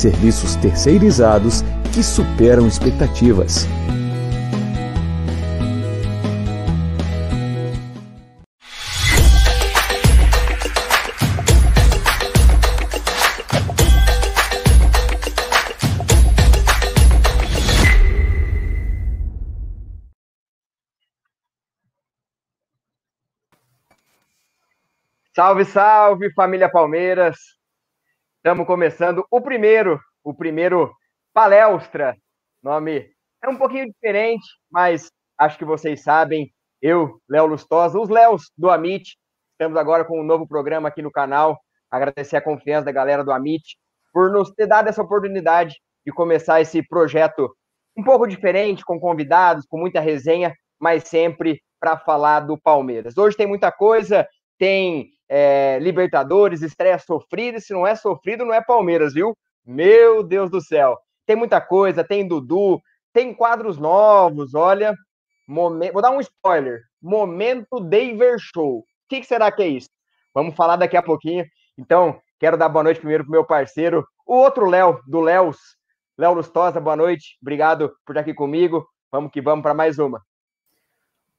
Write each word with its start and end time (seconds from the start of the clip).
serviços 0.00 0.56
terceirizados 0.56 1.62
que 1.92 2.02
superam 2.02 2.66
expectativas. 2.66 3.66
Salve, 25.34 25.64
salve, 25.64 26.32
família 26.34 26.70
Palmeiras! 26.70 27.59
Estamos 28.42 28.66
começando 28.66 29.22
o 29.30 29.38
primeiro, 29.42 30.00
o 30.24 30.32
primeiro 30.32 30.90
palestra. 31.30 32.16
Nome 32.62 33.06
é 33.44 33.48
um 33.50 33.56
pouquinho 33.58 33.84
diferente, 33.84 34.46
mas 34.70 35.10
acho 35.36 35.58
que 35.58 35.64
vocês 35.66 36.02
sabem. 36.02 36.50
Eu, 36.80 37.20
Léo 37.28 37.44
Lustosa, 37.44 38.00
os 38.00 38.08
Léos 38.08 38.50
do 38.56 38.70
Amit, 38.70 39.18
estamos 39.52 39.76
agora 39.76 40.06
com 40.06 40.18
um 40.18 40.24
novo 40.24 40.48
programa 40.48 40.88
aqui 40.88 41.02
no 41.02 41.10
canal. 41.10 41.60
Agradecer 41.90 42.38
a 42.38 42.40
confiança 42.40 42.86
da 42.86 42.92
galera 42.92 43.22
do 43.22 43.30
Amit 43.30 43.76
por 44.10 44.30
nos 44.30 44.50
ter 44.52 44.66
dado 44.66 44.88
essa 44.88 45.02
oportunidade 45.02 45.76
de 46.02 46.10
começar 46.10 46.62
esse 46.62 46.82
projeto 46.82 47.54
um 47.94 48.02
pouco 48.02 48.26
diferente, 48.26 48.82
com 48.86 48.98
convidados, 48.98 49.66
com 49.66 49.76
muita 49.76 50.00
resenha, 50.00 50.54
mas 50.80 51.04
sempre 51.04 51.60
para 51.78 51.98
falar 51.98 52.40
do 52.40 52.56
Palmeiras. 52.56 53.18
Hoje 53.18 53.36
tem 53.36 53.46
muita 53.46 53.70
coisa, 53.70 54.26
tem 54.58 55.10
é, 55.32 55.78
Libertadores, 55.80 56.60
estreia 56.60 56.98
sofrida, 56.98 57.60
se 57.60 57.72
não 57.72 57.86
é 57.86 57.94
sofrido, 57.94 58.44
não 58.44 58.52
é 58.52 58.60
Palmeiras, 58.60 59.14
viu? 59.14 59.38
Meu 59.64 60.24
Deus 60.24 60.50
do 60.50 60.60
céu. 60.60 60.98
Tem 61.24 61.36
muita 61.36 61.60
coisa, 61.60 62.02
tem 62.02 62.26
Dudu, 62.26 62.82
tem 63.12 63.32
quadros 63.32 63.78
novos, 63.78 64.54
olha. 64.54 64.92
Momen... 65.46 65.92
Vou 65.92 66.02
dar 66.02 66.10
um 66.10 66.20
spoiler. 66.20 66.80
Momento 67.00 67.78
Daver 67.80 68.38
Show. 68.40 68.78
O 68.78 68.84
que, 69.08 69.20
que 69.20 69.26
será 69.26 69.52
que 69.52 69.62
é 69.62 69.68
isso? 69.68 69.88
Vamos 70.34 70.56
falar 70.56 70.74
daqui 70.74 70.96
a 70.96 71.02
pouquinho. 71.02 71.44
Então, 71.78 72.20
quero 72.40 72.56
dar 72.56 72.68
boa 72.68 72.82
noite 72.82 72.98
primeiro 72.98 73.22
pro 73.22 73.30
meu 73.30 73.44
parceiro, 73.44 74.04
o 74.26 74.34
outro 74.34 74.68
Léo, 74.68 75.00
do 75.06 75.20
Léos. 75.20 75.58
Léo 76.18 76.34
Lustosa, 76.34 76.80
boa 76.80 76.96
noite. 76.96 77.38
Obrigado 77.40 77.92
por 78.04 78.12
estar 78.12 78.20
aqui 78.20 78.34
comigo. 78.34 78.84
Vamos 79.12 79.30
que 79.30 79.40
vamos 79.40 79.62
para 79.62 79.74
mais 79.74 79.98
uma. 79.98 80.20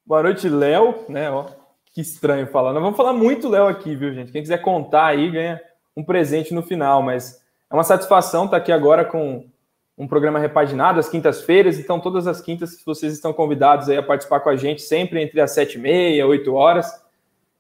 Boa 0.06 0.24
noite, 0.24 0.48
Léo, 0.48 1.06
né? 1.10 1.30
Que 1.94 2.02
estranho 2.02 2.48
falar. 2.48 2.74
Nós 2.74 2.82
vamos 2.82 2.98
falar 2.98 3.14
muito 3.14 3.50
Léo 3.50 3.68
aqui, 3.68 3.96
viu, 3.96 4.14
gente? 4.14 4.32
Quem 4.32 4.42
quiser 4.42 4.62
contar 4.62 5.08
aí 5.08 5.30
ganha 5.30 5.62
um 5.96 6.04
presente 6.04 6.54
no 6.54 6.62
final, 6.62 7.02
mas 7.02 7.42
é 7.70 7.74
uma 7.74 7.84
satisfação 7.84 8.46
estar 8.46 8.58
aqui 8.58 8.72
agora 8.72 9.04
com 9.04 9.46
um 9.98 10.08
programa 10.08 10.40
repaginado 10.40 11.00
às 11.00 11.10
quintas-feiras. 11.10 11.78
Então, 11.78 12.00
todas 12.00 12.28
as 12.28 12.42
quintas 12.42 12.82
vocês 12.86 13.14
estão 13.14 13.34
convidados 13.34 13.90
aí 13.90 13.98
a 13.98 14.04
participar 14.04 14.40
com 14.40 14.50
a 14.50 14.56
gente, 14.56 14.82
sempre 14.82 15.22
entre 15.22 15.40
as 15.40 15.52
sete 15.52 15.76
e 15.76 15.82
meia, 15.82 16.26
oito 16.26 16.54
horas. 16.54 17.02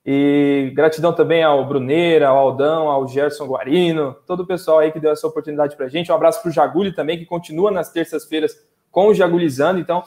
E 0.03 0.71
gratidão 0.73 1.13
também 1.13 1.43
ao 1.43 1.63
Bruneira, 1.67 2.29
ao 2.29 2.37
Aldão, 2.37 2.89
ao 2.89 3.07
Gerson 3.07 3.45
Guarino, 3.45 4.15
todo 4.25 4.41
o 4.41 4.47
pessoal 4.47 4.79
aí 4.79 4.91
que 4.91 4.99
deu 4.99 5.11
essa 5.11 5.27
oportunidade 5.27 5.75
para 5.75 5.85
a 5.85 5.89
gente. 5.89 6.11
Um 6.11 6.15
abraço 6.15 6.41
para 6.41 6.49
o 6.49 6.51
Jaguli 6.51 6.91
também, 6.91 7.19
que 7.19 7.25
continua 7.25 7.69
nas 7.69 7.91
terças-feiras 7.91 8.55
com 8.89 9.07
o 9.07 9.13
Jagulizando. 9.13 9.79
Então, 9.79 10.03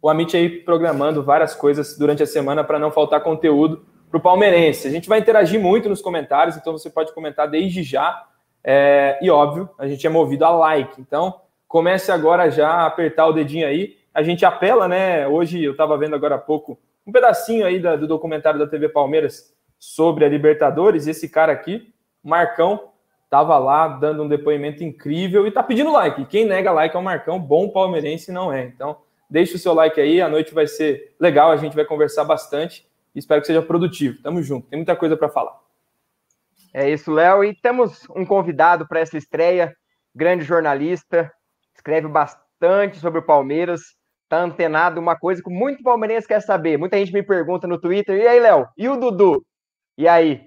o 0.00 0.08
Amit 0.08 0.36
aí 0.36 0.48
programando 0.48 1.22
várias 1.22 1.54
coisas 1.54 1.96
durante 1.98 2.22
a 2.22 2.26
semana 2.26 2.62
para 2.62 2.78
não 2.78 2.90
faltar 2.90 3.20
conteúdo 3.22 3.84
para 4.10 4.18
o 4.18 4.22
palmeirense. 4.22 4.86
A 4.86 4.90
gente 4.90 5.08
vai 5.08 5.18
interagir 5.18 5.60
muito 5.60 5.88
nos 5.88 6.00
comentários, 6.00 6.56
então 6.56 6.72
você 6.72 6.88
pode 6.88 7.12
comentar 7.12 7.48
desde 7.48 7.82
já. 7.82 8.24
É, 8.62 9.18
e 9.20 9.30
óbvio, 9.30 9.68
a 9.78 9.86
gente 9.86 10.06
é 10.06 10.10
movido 10.10 10.44
a 10.44 10.50
like. 10.50 11.00
Então, 11.00 11.40
comece 11.66 12.10
agora 12.10 12.50
já 12.50 12.68
a 12.68 12.86
apertar 12.86 13.26
o 13.26 13.32
dedinho 13.32 13.66
aí. 13.66 13.96
A 14.14 14.22
gente 14.22 14.44
apela, 14.44 14.88
né? 14.88 15.26
Hoje 15.28 15.62
eu 15.62 15.72
estava 15.72 15.96
vendo 15.98 16.14
agora 16.14 16.36
há 16.36 16.38
pouco 16.38 16.78
um 17.06 17.12
pedacinho 17.12 17.66
aí 17.66 17.78
da, 17.78 17.96
do 17.96 18.06
documentário 18.06 18.58
da 18.58 18.66
TV 18.66 18.88
Palmeiras 18.88 19.54
sobre 19.78 20.24
a 20.24 20.28
Libertadores. 20.28 21.06
Esse 21.06 21.28
cara 21.28 21.52
aqui, 21.52 21.92
Marcão, 22.22 22.90
estava 23.24 23.58
lá 23.58 23.88
dando 23.88 24.22
um 24.22 24.28
depoimento 24.28 24.82
incrível 24.82 25.46
e 25.46 25.50
tá 25.50 25.62
pedindo 25.62 25.92
like. 25.92 26.24
Quem 26.26 26.44
nega 26.44 26.72
like 26.72 26.96
é 26.96 26.98
o 26.98 27.02
Marcão, 27.02 27.38
bom 27.38 27.68
palmeirense 27.68 28.32
não 28.32 28.52
é. 28.52 28.64
Então, 28.64 28.96
Deixe 29.30 29.56
o 29.56 29.58
seu 29.58 29.74
like 29.74 30.00
aí, 30.00 30.20
a 30.20 30.28
noite 30.28 30.54
vai 30.54 30.66
ser 30.66 31.14
legal, 31.20 31.50
a 31.50 31.56
gente 31.56 31.76
vai 31.76 31.84
conversar 31.84 32.24
bastante. 32.24 32.88
Espero 33.14 33.40
que 33.40 33.46
seja 33.46 33.60
produtivo. 33.60 34.22
Tamo 34.22 34.42
junto, 34.42 34.68
tem 34.68 34.78
muita 34.78 34.96
coisa 34.96 35.16
para 35.16 35.28
falar. 35.28 35.58
É 36.72 36.88
isso, 36.88 37.12
Léo. 37.12 37.44
E 37.44 37.54
temos 37.54 38.06
um 38.14 38.24
convidado 38.24 38.86
para 38.86 39.00
essa 39.00 39.16
estreia, 39.16 39.74
grande 40.14 40.44
jornalista, 40.44 41.30
escreve 41.74 42.08
bastante 42.08 42.98
sobre 42.98 43.20
o 43.20 43.24
Palmeiras, 43.24 43.80
tá 44.28 44.38
antenado, 44.38 45.00
uma 45.00 45.18
coisa 45.18 45.42
que 45.42 45.50
muito 45.50 45.82
palmeirense 45.82 46.28
quer 46.28 46.40
saber. 46.40 46.76
Muita 46.76 46.96
gente 46.98 47.12
me 47.12 47.22
pergunta 47.22 47.66
no 47.66 47.80
Twitter, 47.80 48.18
e 48.18 48.26
aí, 48.26 48.40
Léo? 48.40 48.66
E 48.76 48.88
o 48.88 48.96
Dudu? 48.96 49.44
E 49.96 50.06
aí? 50.06 50.42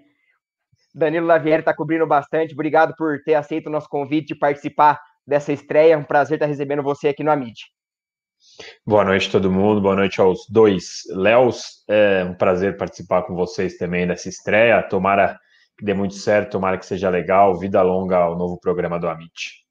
Danilo 0.94 1.26
Lavieri 1.26 1.62
está 1.62 1.74
cobrindo 1.74 2.06
bastante. 2.06 2.54
Obrigado 2.54 2.94
por 2.98 3.22
ter 3.24 3.36
aceito 3.36 3.68
o 3.68 3.70
nosso 3.70 3.88
convite 3.88 4.28
de 4.28 4.36
participar 4.36 5.00
dessa 5.26 5.54
estreia. 5.54 5.98
Um 5.98 6.04
prazer 6.04 6.36
estar 6.36 6.48
recebendo 6.48 6.84
você 6.84 7.08
aqui 7.10 7.24
no 7.24 7.32
Amid. 7.32 7.56
Boa 8.86 9.04
noite 9.06 9.30
a 9.30 9.32
todo 9.32 9.52
mundo, 9.52 9.82
boa 9.82 9.96
noite 9.96 10.20
aos 10.20 10.46
dois 10.50 11.02
Léos. 11.10 11.84
É 11.88 12.24
um 12.24 12.34
prazer 12.34 12.78
participar 12.78 13.24
com 13.24 13.36
vocês 13.36 13.78
também 13.78 14.08
dessa 14.08 14.30
estreia. 14.30 14.82
Tomara 14.84 15.40
que 15.78 15.86
dê 15.86 15.94
muito 15.94 16.16
certo, 16.16 16.52
tomara 16.52 16.78
que 16.78 16.86
seja 16.86 17.10
legal. 17.10 17.58
Vida 17.58 17.82
longa 17.82 18.18
ao 18.18 18.38
novo 18.38 18.60
programa 18.60 19.00
do 19.00 19.08
Amit. 19.08 19.62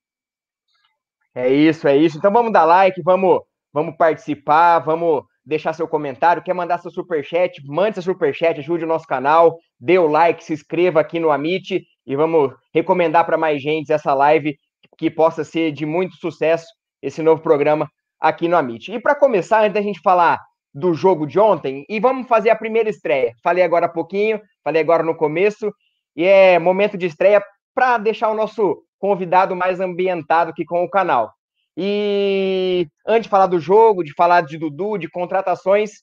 É 1.34 1.48
isso, 1.48 1.86
é 1.86 1.96
isso. 1.96 2.18
Então 2.18 2.32
vamos 2.32 2.52
dar 2.52 2.64
like, 2.64 3.00
vamos, 3.02 3.40
vamos 3.72 3.96
participar, 3.96 4.80
vamos 4.80 5.22
deixar 5.44 5.72
seu 5.72 5.86
comentário. 5.86 6.42
Quer 6.42 6.54
mandar 6.54 6.78
seu 6.78 6.90
superchat? 6.90 7.60
Mande 7.66 7.94
seu 7.94 8.02
superchat, 8.02 8.58
ajude 8.58 8.84
o 8.84 8.88
nosso 8.88 9.06
canal, 9.06 9.58
dê 9.78 9.98
o 9.98 10.06
like, 10.06 10.42
se 10.42 10.52
inscreva 10.52 11.00
aqui 11.00 11.18
no 11.18 11.30
Amit 11.30 11.84
e 12.06 12.16
vamos 12.16 12.52
recomendar 12.74 13.24
para 13.24 13.38
mais 13.38 13.62
gente 13.62 13.92
essa 13.92 14.14
live 14.14 14.56
que 14.98 15.10
possa 15.10 15.44
ser 15.44 15.72
de 15.72 15.86
muito 15.86 16.16
sucesso 16.16 16.66
esse 17.02 17.22
novo 17.22 17.40
programa 17.40 17.88
aqui 18.20 18.48
no 18.48 18.56
Amit. 18.56 18.92
E 18.92 19.00
para 19.00 19.14
começar, 19.14 19.60
antes 19.60 19.74
da 19.74 19.82
gente 19.82 20.00
falar 20.00 20.40
do 20.72 20.94
jogo 20.94 21.26
de 21.26 21.38
ontem, 21.38 21.84
e 21.88 21.98
vamos 21.98 22.28
fazer 22.28 22.50
a 22.50 22.56
primeira 22.56 22.88
estreia. 22.88 23.34
Falei 23.42 23.64
agora 23.64 23.86
há 23.86 23.88
pouquinho, 23.88 24.40
falei 24.62 24.80
agora 24.82 25.02
no 25.02 25.16
começo, 25.16 25.72
e 26.14 26.24
é 26.24 26.58
momento 26.58 26.96
de 26.96 27.06
estreia 27.06 27.42
para 27.74 27.98
deixar 27.98 28.28
o 28.28 28.34
nosso 28.34 28.82
convidado 28.98 29.56
mais 29.56 29.80
ambientado 29.80 30.50
aqui 30.50 30.64
com 30.64 30.84
o 30.84 30.90
canal. 30.90 31.32
E 31.76 32.86
antes 33.06 33.24
de 33.24 33.30
falar 33.30 33.46
do 33.46 33.58
jogo, 33.58 34.04
de 34.04 34.12
falar 34.14 34.42
de 34.42 34.58
Dudu, 34.58 34.98
de 34.98 35.08
contratações, 35.08 36.02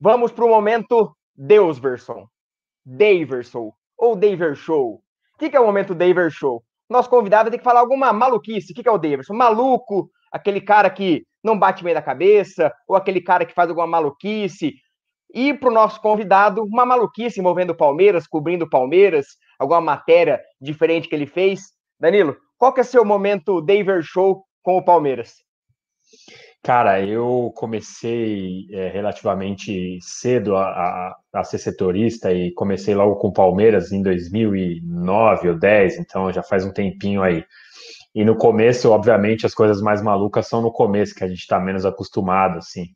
vamos 0.00 0.30
para 0.30 0.44
o 0.44 0.48
momento 0.48 1.14
Deusverson. 1.36 2.26
Daverson, 2.88 3.72
ou 3.98 4.16
Daver 4.16 4.54
Show. 4.54 4.94
O 4.94 5.38
que, 5.38 5.50
que 5.50 5.56
é 5.56 5.60
o 5.60 5.66
momento 5.66 5.94
Daver 5.94 6.30
Show? 6.30 6.62
Nosso 6.88 7.10
convidado 7.10 7.50
tem 7.50 7.58
que 7.58 7.64
falar 7.64 7.80
alguma 7.80 8.12
maluquice. 8.12 8.72
O 8.72 8.74
que, 8.74 8.82
que 8.82 8.88
é 8.88 8.92
o 8.92 8.98
Daverson? 8.98 9.34
Maluco, 9.34 10.10
aquele 10.32 10.60
cara 10.60 10.90
que 10.90 11.24
não 11.42 11.58
bate 11.58 11.84
meio 11.84 11.94
da 11.94 12.02
cabeça, 12.02 12.72
ou 12.86 12.96
aquele 12.96 13.20
cara 13.20 13.44
que 13.44 13.54
faz 13.54 13.68
alguma 13.68 13.86
maluquice. 13.86 14.74
E 15.32 15.52
para 15.52 15.68
o 15.68 15.72
nosso 15.72 16.00
convidado, 16.00 16.62
uma 16.64 16.86
maluquice 16.86 17.40
envolvendo 17.40 17.70
o 17.70 17.76
Palmeiras, 17.76 18.26
cobrindo 18.26 18.64
o 18.64 18.70
Palmeiras, 18.70 19.26
alguma 19.58 19.80
matéria 19.80 20.40
diferente 20.60 21.08
que 21.08 21.14
ele 21.14 21.26
fez. 21.26 21.60
Danilo, 22.00 22.36
qual 22.56 22.72
que 22.72 22.80
é 22.80 22.84
seu 22.84 23.04
momento 23.04 23.60
Daver 23.60 24.02
Show 24.02 24.44
com 24.62 24.78
o 24.78 24.84
Palmeiras? 24.84 25.36
Cara, 26.62 27.00
eu 27.00 27.52
comecei 27.54 28.66
é, 28.72 28.88
relativamente 28.88 29.98
cedo 30.02 30.56
a, 30.56 30.64
a, 30.64 31.16
a, 31.34 31.44
ser 31.44 31.58
setorista 31.58 32.32
e 32.32 32.52
comecei 32.52 32.94
logo 32.94 33.16
com 33.16 33.28
o 33.28 33.32
Palmeiras 33.32 33.92
em 33.92 34.02
2009 34.02 35.50
ou 35.50 35.58
10, 35.58 35.98
então 35.98 36.32
já 36.32 36.42
faz 36.42 36.64
um 36.64 36.72
tempinho 36.72 37.22
aí. 37.22 37.44
E 38.18 38.24
no 38.24 38.36
começo, 38.36 38.90
obviamente, 38.90 39.46
as 39.46 39.54
coisas 39.54 39.80
mais 39.80 40.02
malucas 40.02 40.48
são 40.48 40.60
no 40.60 40.72
começo, 40.72 41.14
que 41.14 41.22
a 41.22 41.28
gente 41.28 41.38
está 41.38 41.60
menos 41.60 41.86
acostumado, 41.86 42.58
assim. 42.58 42.86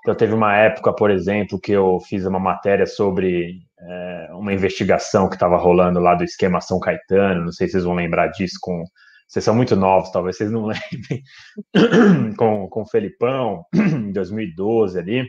Então, 0.00 0.14
teve 0.14 0.34
uma 0.34 0.54
época, 0.58 0.92
por 0.94 1.10
exemplo, 1.10 1.58
que 1.58 1.72
eu 1.72 1.98
fiz 2.00 2.26
uma 2.26 2.38
matéria 2.38 2.84
sobre 2.84 3.60
é, 3.80 4.28
uma 4.32 4.52
investigação 4.52 5.26
que 5.26 5.36
estava 5.36 5.56
rolando 5.56 5.98
lá 5.98 6.14
do 6.14 6.22
esquema 6.22 6.60
São 6.60 6.78
Caetano, 6.78 7.46
não 7.46 7.50
sei 7.50 7.66
se 7.66 7.72
vocês 7.72 7.84
vão 7.84 7.94
lembrar 7.94 8.26
disso, 8.26 8.58
com 8.60 8.84
vocês 9.26 9.42
são 9.42 9.54
muito 9.54 9.74
novos, 9.74 10.10
talvez 10.10 10.36
vocês 10.36 10.50
não 10.50 10.66
lembrem, 10.68 11.22
com, 12.36 12.68
com 12.68 12.82
o 12.82 12.88
Felipão, 12.90 13.64
em 13.74 14.12
2012 14.12 14.98
ali. 14.98 15.26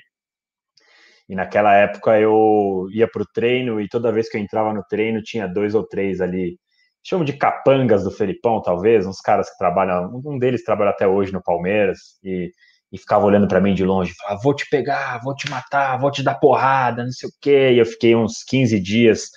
E 1.29 1.35
naquela 1.35 1.73
época 1.75 2.19
eu 2.19 2.87
ia 2.91 3.07
para 3.09 3.21
o 3.21 3.27
treino 3.33 3.79
e 3.79 3.87
toda 3.87 4.11
vez 4.11 4.29
que 4.29 4.35
eu 4.35 4.41
entrava 4.41 4.73
no 4.73 4.83
treino 4.89 5.23
tinha 5.23 5.47
dois 5.47 5.75
ou 5.75 5.87
três 5.87 6.19
ali, 6.19 6.57
chamo 7.03 7.23
de 7.25 7.33
capangas 7.33 8.03
do 8.03 8.11
Felipão, 8.11 8.61
talvez, 8.61 9.05
uns 9.05 9.21
caras 9.21 9.49
que 9.49 9.57
trabalham, 9.57 10.21
um 10.25 10.37
deles 10.37 10.63
trabalha 10.63 10.91
até 10.91 11.07
hoje 11.07 11.31
no 11.31 11.41
Palmeiras 11.41 11.97
e, 12.23 12.51
e 12.91 12.97
ficava 12.97 13.25
olhando 13.25 13.47
para 13.47 13.61
mim 13.61 13.73
de 13.73 13.85
longe, 13.85 14.13
falava, 14.13 14.41
vou 14.43 14.53
te 14.53 14.67
pegar, 14.69 15.19
vou 15.23 15.35
te 15.35 15.49
matar, 15.49 15.99
vou 15.99 16.11
te 16.11 16.23
dar 16.23 16.35
porrada, 16.35 17.03
não 17.03 17.11
sei 17.11 17.29
o 17.29 17.31
quê. 17.41 17.71
E 17.73 17.79
eu 17.79 17.85
fiquei 17.85 18.15
uns 18.15 18.43
15 18.43 18.79
dias 18.79 19.29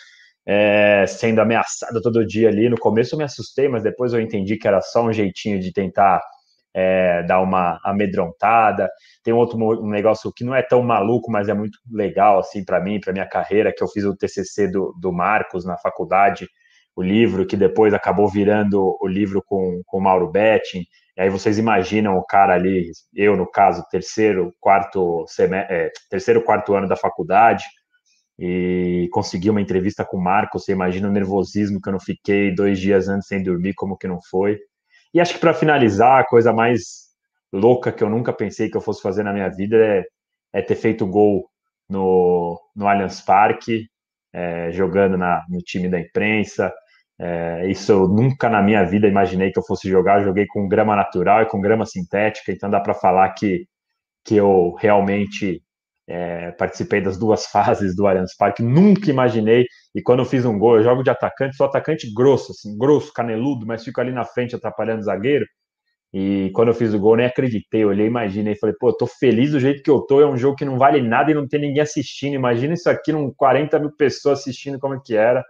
é, 0.47 1.06
sendo 1.06 1.41
ameaçado 1.41 2.00
todo 2.03 2.26
dia 2.26 2.49
ali. 2.49 2.69
No 2.69 2.79
começo 2.79 3.14
eu 3.14 3.19
me 3.19 3.25
assustei, 3.25 3.69
mas 3.69 3.82
depois 3.82 4.12
eu 4.12 4.20
entendi 4.20 4.56
que 4.56 4.67
era 4.67 4.81
só 4.81 5.05
um 5.05 5.12
jeitinho 5.12 5.61
de 5.61 5.73
tentar 5.73 6.20
é, 6.75 7.23
dar 7.25 7.41
uma 7.41 7.79
amedrontada. 7.85 8.91
Tem 9.23 9.32
outro 9.32 9.58
um 9.58 9.88
negócio 9.88 10.32
que 10.35 10.44
não 10.44 10.55
é 10.55 10.62
tão 10.62 10.82
maluco, 10.82 11.31
mas 11.31 11.49
é 11.49 11.55
muito 11.55 11.79
legal 11.91 12.38
assim 12.38 12.65
para 12.65 12.81
mim, 12.81 13.00
para 13.00 13.12
minha 13.12 13.29
carreira, 13.29 13.73
que 13.75 13.82
eu 13.82 13.88
fiz 13.88 14.05
o 14.05 14.17
TCC 14.17 14.69
do, 14.69 14.94
do 15.00 15.12
Marcos 15.12 15.65
na 15.65 15.76
faculdade, 15.79 16.49
o 16.94 17.03
livro 17.03 17.47
que 17.47 17.56
depois 17.56 17.94
acabou 17.94 18.29
virando 18.29 18.97
o 19.00 19.06
livro 19.06 19.43
com 19.44 19.83
o 19.93 20.00
Mauro 20.00 20.31
Betting. 20.31 20.85
E 21.17 21.23
aí 21.23 21.31
vocês 21.31 21.59
imaginam 21.59 22.17
o 22.17 22.25
cara 22.25 22.55
ali, 22.55 22.91
eu 23.15 23.37
no 23.37 23.50
caso, 23.50 23.85
terceiro, 23.91 24.55
quarto, 24.61 25.25
semestre, 25.29 25.75
é, 25.75 25.91
terceiro, 26.11 26.43
quarto 26.43 26.75
ano 26.75 26.89
da 26.89 26.97
faculdade, 26.97 27.65
e 28.39 29.09
consegui 29.12 29.50
uma 29.50 29.61
entrevista 29.61 30.05
com 30.05 30.17
o 30.17 30.23
Marcos. 30.23 30.65
Você 30.65 30.73
imagina 30.73 31.09
o 31.09 31.12
nervosismo 31.12 31.81
que 31.81 31.89
eu 31.89 31.93
não 31.93 32.00
fiquei 32.00 32.55
dois 32.55 32.79
dias 32.79 33.09
antes 33.09 33.29
sem 33.29 33.43
dormir, 33.43 33.75
como 33.75 33.97
que 33.97 34.09
não 34.09 34.19
foi. 34.31 34.59
E 35.15 35.21
acho 35.21 35.35
que 35.35 35.41
para 35.41 35.55
finalizar, 35.55 36.21
a 36.21 36.27
coisa 36.27 36.53
mais 36.53 37.12
louca 37.53 37.93
que 37.93 38.03
eu 38.03 38.09
nunca 38.09 38.33
pensei 38.33 38.71
que 38.71 38.77
eu 38.77 38.81
fosse 38.81 39.03
fazer 39.03 39.23
na 39.23 39.33
minha 39.33 39.49
vida 39.49 39.77
é, 39.77 40.05
é 40.55 40.62
ter 40.62 40.75
feito 40.75 41.06
gol 41.06 41.47
no, 41.89 42.59
no 42.75 42.89
Allianz 42.89 43.21
Parque, 43.21 43.87
é, 44.33 44.73
jogando 44.73 45.19
na, 45.19 45.44
no 45.49 45.59
time 45.59 45.89
da 45.89 46.00
imprensa. 46.00 46.73
É, 47.25 47.71
isso 47.71 47.93
eu 47.93 48.09
nunca 48.09 48.49
na 48.51 48.61
minha 48.61 48.85
vida 48.85 49.07
imaginei 49.07 49.53
que 49.53 49.59
eu 49.59 49.63
fosse 49.65 49.89
jogar. 49.89 50.25
Joguei 50.25 50.45
com 50.49 50.67
grama 50.69 50.97
natural 50.97 51.43
e 51.43 51.47
com 51.47 51.61
grama 51.61 51.87
sintética, 51.87 52.51
então 52.51 52.69
dá 52.69 52.81
para 52.81 52.95
falar 52.95 53.31
que, 53.35 53.67
que 54.25 54.37
eu 54.37 54.75
realmente 54.81 55.63
é, 56.09 56.51
participei 56.53 57.01
das 57.01 57.19
duas 57.19 57.47
fases 57.53 57.95
do 57.97 58.07
Allianz 58.09 58.37
Parque, 58.37 58.63
nunca 58.63 59.11
imaginei. 59.11 59.67
E 59.95 60.03
quando 60.03 60.21
eu 60.21 60.27
fiz 60.27 60.45
um 60.45 60.59
gol, 60.59 60.79
eu 60.79 60.85
jogo 60.85 61.05
de 61.05 61.11
atacante, 61.11 61.57
sou 61.57 61.67
atacante 61.67 62.13
grosso, 62.13 62.53
assim, 62.53 62.77
grosso, 62.77 63.13
caneludo, 63.13 63.67
mas 63.67 63.85
fico 63.85 64.01
ali 64.01 64.13
na 64.13 64.25
frente 64.25 64.57
atrapalhando 64.57 65.01
o 65.03 65.05
zagueiro. 65.05 65.47
E 66.15 66.51
quando 66.55 66.69
eu 66.69 66.75
fiz 66.75 66.95
o 66.95 66.99
gol, 66.99 67.17
nem 67.17 67.27
acreditei. 67.27 67.85
Eu 67.85 67.89
olhei, 67.91 68.07
imaginei, 68.07 68.57
falei, 68.57 68.75
pô, 68.81 68.91
eu 68.91 68.97
tô 68.97 69.07
feliz 69.07 69.53
do 69.53 69.61
jeito 69.61 69.83
que 69.83 69.91
eu 69.91 70.01
tô. 70.03 70.21
É 70.21 70.27
um 70.27 70.37
jogo 70.37 70.57
que 70.57 70.65
não 70.65 70.79
vale 70.79 71.01
nada 71.03 71.31
e 71.31 71.35
não 71.35 71.49
tem 71.49 71.61
ninguém 71.61 71.83
assistindo. 71.83 72.35
Imagina 72.35 72.75
isso 72.75 72.91
aqui, 72.91 73.13
num 73.13 73.33
40 73.33 73.79
mil 73.79 73.93
pessoas 73.97 74.41
assistindo, 74.41 74.79
como 74.79 74.95
é 74.95 75.01
que 75.05 75.17
era. 75.17 75.45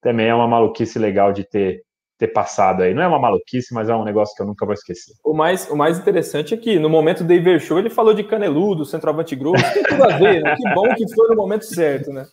Também 0.00 0.28
é 0.28 0.34
uma 0.34 0.48
maluquice 0.48 0.98
legal 0.98 1.32
de 1.32 1.44
ter 1.44 1.82
ter 2.18 2.28
passado 2.28 2.82
aí. 2.82 2.92
Não 2.92 3.02
é 3.02 3.06
uma 3.06 3.18
maluquice, 3.18 3.72
mas 3.72 3.88
é 3.88 3.94
um 3.94 4.04
negócio 4.04 4.34
que 4.34 4.42
eu 4.42 4.46
nunca 4.46 4.66
vou 4.66 4.74
esquecer. 4.74 5.14
O 5.24 5.32
mais, 5.32 5.70
o 5.70 5.76
mais 5.76 5.98
interessante 5.98 6.52
é 6.52 6.56
que 6.56 6.78
no 6.78 6.90
momento 6.90 7.22
do 7.22 7.28
David 7.28 7.60
Show 7.60 7.78
ele 7.78 7.88
falou 7.88 8.12
de 8.12 8.24
caneludo, 8.24 8.84
centroavante 8.84 9.36
grosso, 9.36 9.62
tem 9.72 9.84
tudo 9.84 10.04
a 10.04 10.18
ver, 10.18 10.42
né? 10.42 10.56
Que 10.56 10.74
bom 10.74 10.94
que 10.94 11.14
foi 11.14 11.28
no 11.28 11.36
momento 11.36 11.64
certo, 11.64 12.12
né? 12.12 12.26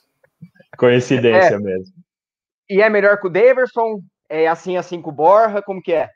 Coincidência 0.75 1.55
é. 1.55 1.59
mesmo. 1.59 1.93
E 2.67 2.81
é 2.81 2.89
melhor 2.89 3.19
que 3.19 3.27
o 3.27 3.29
Daverson? 3.29 4.01
É 4.27 4.47
assim 4.47 4.75
assim 4.75 4.99
com 4.99 5.11
o 5.11 5.13
Borja? 5.13 5.61
Como 5.61 5.79
que 5.79 5.93
é? 5.93 6.09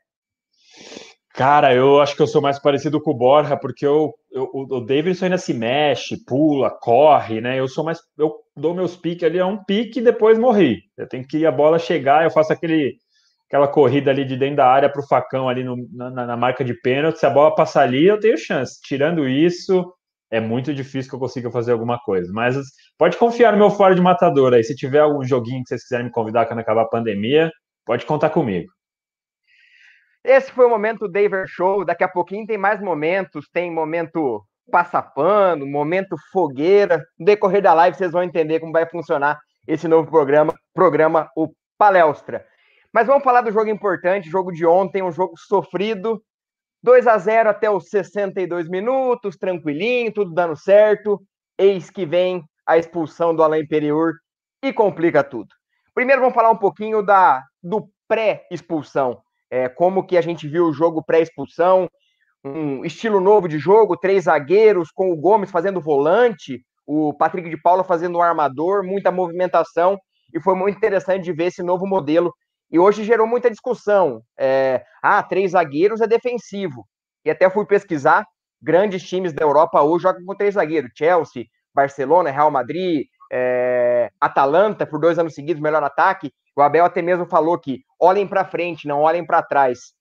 Cara, 1.35 1.73
eu 1.73 2.01
acho 2.01 2.15
que 2.15 2.21
eu 2.23 2.27
sou 2.27 2.41
mais 2.41 2.57
parecido 2.57 2.99
com 2.99 3.11
o 3.11 3.17
Borja, 3.17 3.55
porque 3.55 3.85
eu, 3.85 4.15
eu, 4.31 4.49
o 4.53 4.79
Davidson 4.81 5.25
ainda 5.25 5.37
se 5.37 5.53
mexe, 5.53 6.23
pula, 6.25 6.69
corre, 6.69 7.41
né? 7.41 7.59
Eu 7.59 7.67
sou 7.67 7.83
mais. 7.83 7.99
Eu 8.17 8.35
dou 8.55 8.75
meus 8.75 8.95
piques 8.95 9.23
ali, 9.23 9.39
é 9.39 9.45
um 9.45 9.63
pique 9.63 9.99
e 9.99 10.03
depois 10.03 10.37
morri. 10.37 10.81
Eu 10.97 11.07
tenho 11.07 11.27
que 11.27 11.45
a 11.45 11.51
bola 11.51 11.79
chegar, 11.79 12.23
eu 12.23 12.31
faço 12.31 12.53
aquele 12.53 12.95
aquela 13.47 13.67
corrida 13.67 14.11
ali 14.11 14.23
de 14.23 14.37
dentro 14.37 14.57
da 14.57 14.67
área 14.67 14.91
para 14.91 15.01
o 15.01 15.07
facão 15.07 15.49
ali 15.49 15.63
no, 15.63 15.75
na, 15.91 16.11
na, 16.11 16.37
marca 16.37 16.63
de 16.63 16.79
pênalti, 16.81 17.17
se 17.17 17.25
a 17.25 17.31
bola 17.31 17.55
passar 17.55 17.81
ali, 17.81 18.05
eu 18.05 18.19
tenho 18.19 18.37
chance. 18.37 18.79
Tirando 18.83 19.27
isso, 19.27 19.91
é 20.31 20.39
muito 20.39 20.71
difícil 20.71 21.09
que 21.09 21.15
eu 21.15 21.19
consiga 21.19 21.49
fazer 21.49 21.71
alguma 21.71 21.97
coisa. 21.99 22.31
Mas 22.31 22.55
pode 22.97 23.17
confiar 23.17 23.51
no 23.51 23.57
meu 23.57 23.71
fora 23.71 23.95
de 23.95 24.01
matador 24.01 24.53
aí. 24.53 24.63
Se 24.63 24.75
tiver 24.75 24.99
algum 24.99 25.23
joguinho 25.23 25.63
que 25.63 25.69
vocês 25.69 25.81
quiserem 25.81 26.05
me 26.05 26.11
convidar 26.11 26.45
quando 26.45 26.59
acabar 26.59 26.83
a 26.83 26.89
pandemia, 26.89 27.49
pode 27.85 28.05
contar 28.05 28.29
comigo. 28.29 28.69
Esse 30.23 30.51
foi 30.51 30.65
o 30.65 30.69
momento 30.69 31.07
Daver 31.07 31.45
Show. 31.47 31.85
Daqui 31.85 32.03
a 32.03 32.09
pouquinho 32.09 32.45
tem 32.45 32.57
mais 32.57 32.81
momentos. 32.81 33.47
Tem 33.51 33.71
momento 33.71 34.43
passapano, 34.69 35.65
momento 35.65 36.15
fogueira. 36.31 37.03
No 37.17 37.25
decorrer 37.25 37.61
da 37.61 37.73
live 37.73 37.97
vocês 37.97 38.11
vão 38.11 38.23
entender 38.23 38.59
como 38.59 38.71
vai 38.71 38.87
funcionar 38.87 39.39
esse 39.67 39.87
novo 39.87 40.09
programa, 40.09 40.53
programa 40.73 41.29
o 41.35 41.49
Palestra. 41.77 42.45
Mas 42.93 43.07
vamos 43.07 43.23
falar 43.23 43.41
do 43.41 43.51
jogo 43.51 43.69
importante, 43.69 44.29
jogo 44.29 44.51
de 44.51 44.65
ontem, 44.65 45.03
um 45.03 45.11
jogo 45.11 45.33
sofrido. 45.37 46.21
2 46.81 47.07
a 47.07 47.17
0 47.17 47.49
até 47.49 47.69
os 47.69 47.89
62 47.89 48.69
minutos, 48.69 49.35
tranquilinho, 49.37 50.13
tudo 50.13 50.33
dando 50.33 50.55
certo. 50.55 51.21
Eis 51.57 51.89
que 51.89 52.05
vem 52.05 52.41
a 52.65 52.77
expulsão 52.77 53.35
do 53.35 53.43
Alain 53.43 53.67
Periur 53.67 54.13
e 54.63 54.71
complica 54.71 55.23
tudo. 55.23 55.49
Primeiro 55.93 56.21
vamos 56.21 56.35
falar 56.35 56.51
um 56.51 56.57
pouquinho 56.57 57.01
da 57.01 57.43
do 57.61 57.89
pré-expulsão. 58.07 59.21
É, 59.51 59.67
como 59.67 60.05
que 60.05 60.17
a 60.17 60.21
gente 60.21 60.47
viu 60.47 60.65
o 60.65 60.73
jogo 60.73 61.03
pré-expulsão, 61.03 61.89
um 62.43 62.85
estilo 62.85 63.19
novo 63.19 63.47
de 63.47 63.57
jogo, 63.59 63.97
três 63.97 64.25
zagueiros, 64.25 64.89
com 64.91 65.11
o 65.11 65.15
Gomes 65.15 65.51
fazendo 65.51 65.81
volante, 65.81 66.61
o 66.85 67.13
Patrick 67.13 67.49
de 67.49 67.61
Paula 67.61 67.83
fazendo 67.83 68.17
o 68.17 68.21
armador, 68.21 68.83
muita 68.83 69.11
movimentação, 69.11 69.97
e 70.33 70.41
foi 70.41 70.55
muito 70.55 70.77
interessante 70.77 71.23
de 71.23 71.33
ver 71.33 71.45
esse 71.45 71.63
novo 71.63 71.85
modelo 71.85 72.33
e 72.71 72.77
hoje 72.77 73.03
gerou 73.03 73.27
muita 73.27 73.49
discussão. 73.49 74.21
É, 74.37 74.83
ah, 75.01 75.21
três 75.23 75.51
zagueiros 75.51 76.01
é 76.01 76.07
defensivo. 76.07 76.87
E 77.25 77.29
até 77.31 77.49
fui 77.49 77.65
pesquisar, 77.65 78.25
grandes 78.61 79.03
times 79.03 79.33
da 79.33 79.43
Europa 79.43 79.81
hoje 79.81 80.03
jogam 80.03 80.23
com 80.23 80.35
três 80.35 80.53
zagueiros. 80.53 80.91
Chelsea, 80.95 81.45
Barcelona, 81.73 82.31
Real 82.31 82.51
Madrid, 82.51 83.05
é, 83.31 84.11
Atalanta, 84.19 84.85
por 84.85 84.99
dois 84.99 85.19
anos 85.19 85.33
seguidos, 85.33 85.61
melhor 85.61 85.83
ataque. 85.83 86.31
O 86.55 86.61
Abel 86.61 86.85
até 86.85 87.01
mesmo 87.01 87.25
falou 87.25 87.57
que 87.59 87.83
olhem 87.99 88.27
para 88.27 88.45
frente, 88.45 88.87
não 88.87 89.01
olhem 89.01 89.25
para 89.25 89.43
trás. 89.43 89.93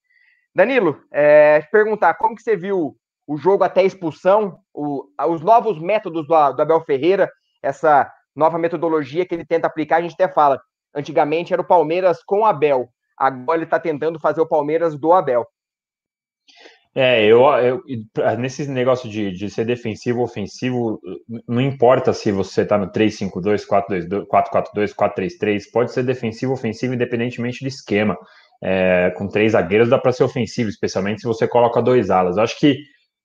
Danilo, 0.54 1.00
é, 1.12 1.60
perguntar, 1.70 2.14
como 2.14 2.34
que 2.34 2.42
você 2.42 2.56
viu 2.56 2.96
o 3.26 3.36
jogo 3.36 3.62
até 3.62 3.82
a 3.82 3.84
expulsão, 3.84 4.58
o, 4.72 5.04
os 5.28 5.40
novos 5.40 5.78
métodos 5.78 6.26
do, 6.26 6.52
do 6.52 6.62
Abel 6.62 6.80
Ferreira, 6.84 7.30
essa 7.62 8.10
nova 8.34 8.58
metodologia 8.58 9.26
que 9.26 9.34
ele 9.34 9.44
tenta 9.44 9.66
aplicar, 9.66 9.96
a 9.96 10.00
gente 10.00 10.14
até 10.14 10.28
fala, 10.28 10.60
Antigamente 10.94 11.52
era 11.52 11.62
o 11.62 11.66
Palmeiras 11.66 12.22
com 12.24 12.40
o 12.40 12.44
Abel. 12.44 12.88
Agora 13.16 13.58
ele 13.58 13.64
está 13.64 13.78
tentando 13.78 14.18
fazer 14.18 14.40
o 14.40 14.48
Palmeiras 14.48 14.98
do 14.98 15.12
Abel. 15.12 15.46
É, 17.00 17.24
eu, 17.24 17.44
eu 17.60 17.80
nesse 18.40 18.66
negócio 18.66 19.08
de, 19.08 19.30
de 19.30 19.48
ser 19.48 19.64
defensivo 19.64 20.20
ofensivo, 20.20 21.00
não 21.46 21.60
importa 21.60 22.12
se 22.12 22.32
você 22.32 22.62
está 22.62 22.76
no 22.76 22.90
3-5-2, 22.90 23.64
4-4-2, 23.64 24.94
4-3-3, 24.96 25.62
pode 25.72 25.92
ser 25.92 26.02
defensivo 26.02 26.54
ofensivo 26.54 26.94
independentemente 26.94 27.62
do 27.62 27.68
esquema. 27.68 28.18
É, 28.60 29.12
com 29.16 29.28
três 29.28 29.52
zagueiros 29.52 29.88
dá 29.88 29.96
para 29.96 30.10
ser 30.10 30.24
ofensivo, 30.24 30.68
especialmente 30.68 31.20
se 31.20 31.28
você 31.28 31.46
coloca 31.46 31.80
dois 31.80 32.10
alas. 32.10 32.36
Eu 32.36 32.42
acho 32.42 32.58
que 32.58 32.78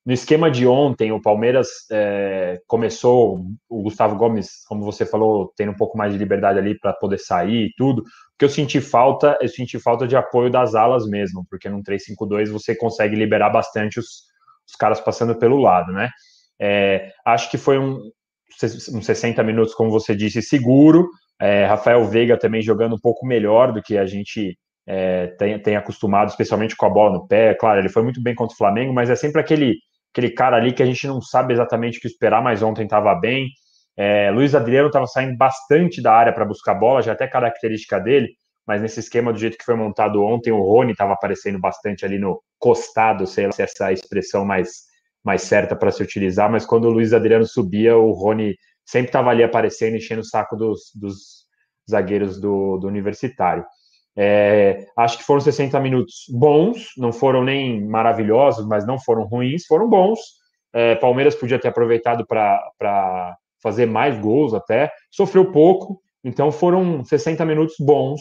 no 0.06 0.12
esquema 0.12 0.50
de 0.50 0.66
ontem, 0.66 1.12
o 1.12 1.22
Palmeiras 1.22 1.68
é, 1.90 2.60
começou, 2.66 3.40
o 3.70 3.82
Gustavo 3.82 4.16
Gomes, 4.16 4.62
como 4.66 4.84
você 4.84 5.06
falou, 5.06 5.50
tendo 5.56 5.72
um 5.72 5.76
pouco 5.76 5.96
mais 5.96 6.12
de 6.12 6.18
liberdade 6.18 6.58
ali 6.58 6.78
para 6.78 6.92
poder 6.92 7.18
sair 7.18 7.68
e 7.68 7.74
tudo. 7.74 8.02
O 8.02 8.04
que 8.38 8.44
eu 8.44 8.50
senti 8.50 8.82
falta, 8.82 9.38
eu 9.40 9.48
senti 9.48 9.78
falta 9.78 10.06
de 10.06 10.14
apoio 10.14 10.50
das 10.50 10.74
alas 10.74 11.06
mesmo, 11.06 11.46
porque 11.48 11.70
num 11.70 11.82
3-5-2 11.82 12.50
você 12.50 12.76
consegue 12.76 13.16
liberar 13.16 13.48
bastante 13.48 13.98
os, 13.98 14.24
os 14.68 14.76
caras 14.78 15.00
passando 15.00 15.34
pelo 15.36 15.56
lado, 15.56 15.90
né? 15.90 16.10
É, 16.60 17.10
acho 17.24 17.50
que 17.50 17.56
foi 17.56 17.78
um, 17.78 17.98
uns 18.92 19.06
60 19.06 19.42
minutos, 19.42 19.74
como 19.74 19.90
você 19.90 20.14
disse, 20.14 20.42
seguro. 20.42 21.08
É, 21.40 21.64
Rafael 21.64 22.04
Veiga 22.04 22.38
também 22.38 22.60
jogando 22.60 22.94
um 22.94 23.00
pouco 23.00 23.26
melhor 23.26 23.72
do 23.72 23.82
que 23.82 23.96
a 23.96 24.04
gente 24.04 24.58
é, 24.86 25.28
tem, 25.38 25.58
tem 25.58 25.76
acostumado, 25.76 26.28
especialmente 26.28 26.76
com 26.76 26.84
a 26.84 26.90
bola 26.90 27.14
no 27.14 27.26
pé. 27.26 27.54
Claro, 27.54 27.80
ele 27.80 27.88
foi 27.88 28.02
muito 28.02 28.22
bem 28.22 28.34
contra 28.34 28.52
o 28.52 28.58
Flamengo, 28.58 28.92
mas 28.92 29.08
é 29.08 29.16
sempre 29.16 29.40
aquele 29.40 29.76
aquele 30.14 30.30
cara 30.30 30.56
ali 30.56 30.72
que 30.72 30.82
a 30.82 30.86
gente 30.86 31.08
não 31.08 31.20
sabe 31.20 31.52
exatamente 31.52 31.98
o 31.98 32.00
que 32.00 32.06
esperar, 32.06 32.40
mas 32.40 32.62
ontem 32.62 32.84
estava 32.84 33.12
bem. 33.16 33.48
É, 33.96 34.30
Luiz 34.30 34.54
Adriano 34.54 34.86
estava 34.86 35.06
saindo 35.08 35.36
bastante 35.36 36.00
da 36.00 36.12
área 36.12 36.32
para 36.32 36.44
buscar 36.44 36.74
bola, 36.74 37.02
já 37.02 37.12
até 37.12 37.26
característica 37.26 37.98
dele, 37.98 38.28
mas 38.64 38.80
nesse 38.80 39.00
esquema 39.00 39.32
do 39.32 39.38
jeito 39.38 39.58
que 39.58 39.64
foi 39.64 39.74
montado 39.74 40.22
ontem, 40.22 40.52
o 40.52 40.62
Rony 40.62 40.92
estava 40.92 41.12
aparecendo 41.12 41.58
bastante 41.58 42.04
ali 42.04 42.16
no 42.18 42.40
costado, 42.58 43.26
sei 43.26 43.46
lá 43.46 43.52
se 43.52 43.62
essa 43.62 43.84
é 43.84 43.86
a 43.88 43.92
expressão 43.92 44.44
mais, 44.44 44.84
mais 45.24 45.42
certa 45.42 45.74
para 45.74 45.90
se 45.90 46.02
utilizar, 46.02 46.50
mas 46.50 46.64
quando 46.64 46.84
o 46.86 46.90
Luiz 46.90 47.12
Adriano 47.12 47.44
subia, 47.44 47.96
o 47.96 48.12
Rony 48.12 48.54
sempre 48.86 49.08
estava 49.08 49.30
ali 49.30 49.42
aparecendo, 49.42 49.96
enchendo 49.96 50.20
o 50.20 50.24
saco 50.24 50.54
dos, 50.56 50.92
dos 50.94 51.44
zagueiros 51.90 52.40
do, 52.40 52.78
do 52.78 52.86
Universitário. 52.86 53.64
É, 54.16 54.86
acho 54.96 55.18
que 55.18 55.24
foram 55.24 55.40
60 55.40 55.78
minutos 55.80 56.24
bons, 56.30 56.90
não 56.96 57.12
foram 57.12 57.42
nem 57.42 57.84
maravilhosos, 57.84 58.66
mas 58.66 58.86
não 58.86 58.98
foram 58.98 59.24
ruins, 59.24 59.66
foram 59.66 59.88
bons. 59.88 60.20
É, 60.72 60.94
Palmeiras 60.96 61.34
podia 61.34 61.58
ter 61.58 61.68
aproveitado 61.68 62.26
para 62.26 63.36
fazer 63.62 63.86
mais 63.86 64.18
gols 64.18 64.52
até, 64.54 64.90
sofreu 65.10 65.50
pouco, 65.50 66.00
então 66.22 66.52
foram 66.52 67.04
60 67.04 67.44
minutos 67.44 67.76
bons. 67.80 68.20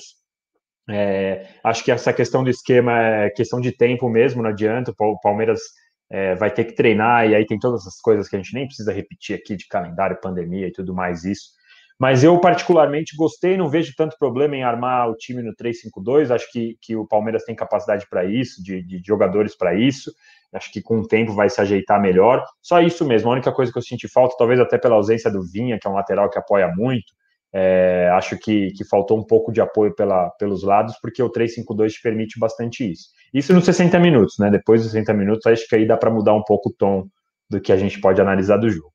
É, 0.90 1.48
acho 1.64 1.84
que 1.84 1.92
essa 1.92 2.12
questão 2.12 2.44
do 2.44 2.50
esquema 2.50 3.00
é 3.00 3.30
questão 3.30 3.62
de 3.62 3.72
tempo 3.72 4.10
mesmo, 4.10 4.42
não 4.42 4.50
adianta. 4.50 4.94
O 4.98 5.20
Palmeiras 5.20 5.62
é, 6.10 6.36
vai 6.36 6.52
ter 6.52 6.66
que 6.66 6.76
treinar, 6.76 7.28
e 7.28 7.36
aí 7.36 7.46
tem 7.46 7.58
todas 7.58 7.82
essas 7.82 8.00
coisas 8.02 8.28
que 8.28 8.36
a 8.36 8.40
gente 8.40 8.54
nem 8.54 8.66
precisa 8.66 8.92
repetir 8.92 9.36
aqui 9.36 9.56
de 9.56 9.68
calendário, 9.68 10.20
pandemia 10.22 10.68
e 10.68 10.72
tudo 10.72 10.94
mais 10.94 11.24
isso. 11.24 11.52
Mas 12.00 12.24
eu, 12.24 12.40
particularmente, 12.40 13.16
gostei, 13.16 13.56
não 13.56 13.70
vejo 13.70 13.94
tanto 13.96 14.18
problema 14.18 14.56
em 14.56 14.64
armar 14.64 15.10
o 15.10 15.16
time 15.16 15.42
no 15.42 15.56
3-5-2. 15.56 16.32
Acho 16.32 16.52
que, 16.52 16.78
que 16.82 16.96
o 16.96 17.08
Palmeiras 17.08 17.44
tem 17.44 17.56
capacidade 17.56 18.08
para 18.10 18.26
isso, 18.26 18.64
de, 18.64 18.82
de 18.82 19.02
jogadores 19.06 19.56
para 19.56 19.74
isso. 19.76 20.12
Acho 20.54 20.72
que 20.72 20.82
com 20.82 21.00
o 21.00 21.08
tempo 21.08 21.34
vai 21.34 21.50
se 21.50 21.60
ajeitar 21.62 22.02
melhor. 22.02 22.44
Só 22.62 22.82
isso 22.82 23.06
mesmo. 23.06 23.30
A 23.30 23.34
única 23.34 23.52
coisa 23.52 23.72
que 23.72 23.78
eu 23.78 23.82
senti 23.82 24.08
falta, 24.08 24.36
talvez 24.38 24.60
até 24.60 24.78
pela 24.78 24.96
ausência 24.96 25.32
do 25.32 25.42
Vinha, 25.44 25.80
que 25.80 25.88
é 25.88 25.90
um 25.90 25.96
lateral 25.96 26.30
que 26.30 26.38
apoia 26.38 26.68
muito. 26.76 27.14
É, 27.56 28.10
acho 28.14 28.38
que, 28.38 28.72
que 28.72 28.84
faltou 28.84 29.20
um 29.20 29.24
pouco 29.24 29.52
de 29.52 29.62
apoio 29.62 29.94
pela, 29.96 30.32
pelos 30.32 30.64
lados, 30.64 30.96
porque 31.00 31.22
o 31.22 31.32
3-5-2 31.32 31.92
te 31.92 32.02
permite 32.02 32.40
bastante 32.40 32.92
isso. 32.92 33.10
Isso 33.32 33.54
nos 33.54 33.66
60 33.66 34.00
minutos, 34.00 34.38
né? 34.40 34.50
Depois 34.50 34.82
dos 34.82 34.92
60 34.92 35.14
minutos, 35.14 35.46
acho 35.46 35.68
que 35.68 35.76
aí 35.76 35.88
dá 35.88 35.96
para 35.96 36.12
mudar 36.12 36.34
um 36.34 36.44
pouco 36.44 36.70
o 36.70 36.74
tom 36.74 37.08
do 37.50 37.62
que 37.62 37.72
a 37.72 37.78
gente 37.78 38.02
pode 38.02 38.20
analisar 38.20 38.58
do 38.58 38.70
jogo. 38.70 38.93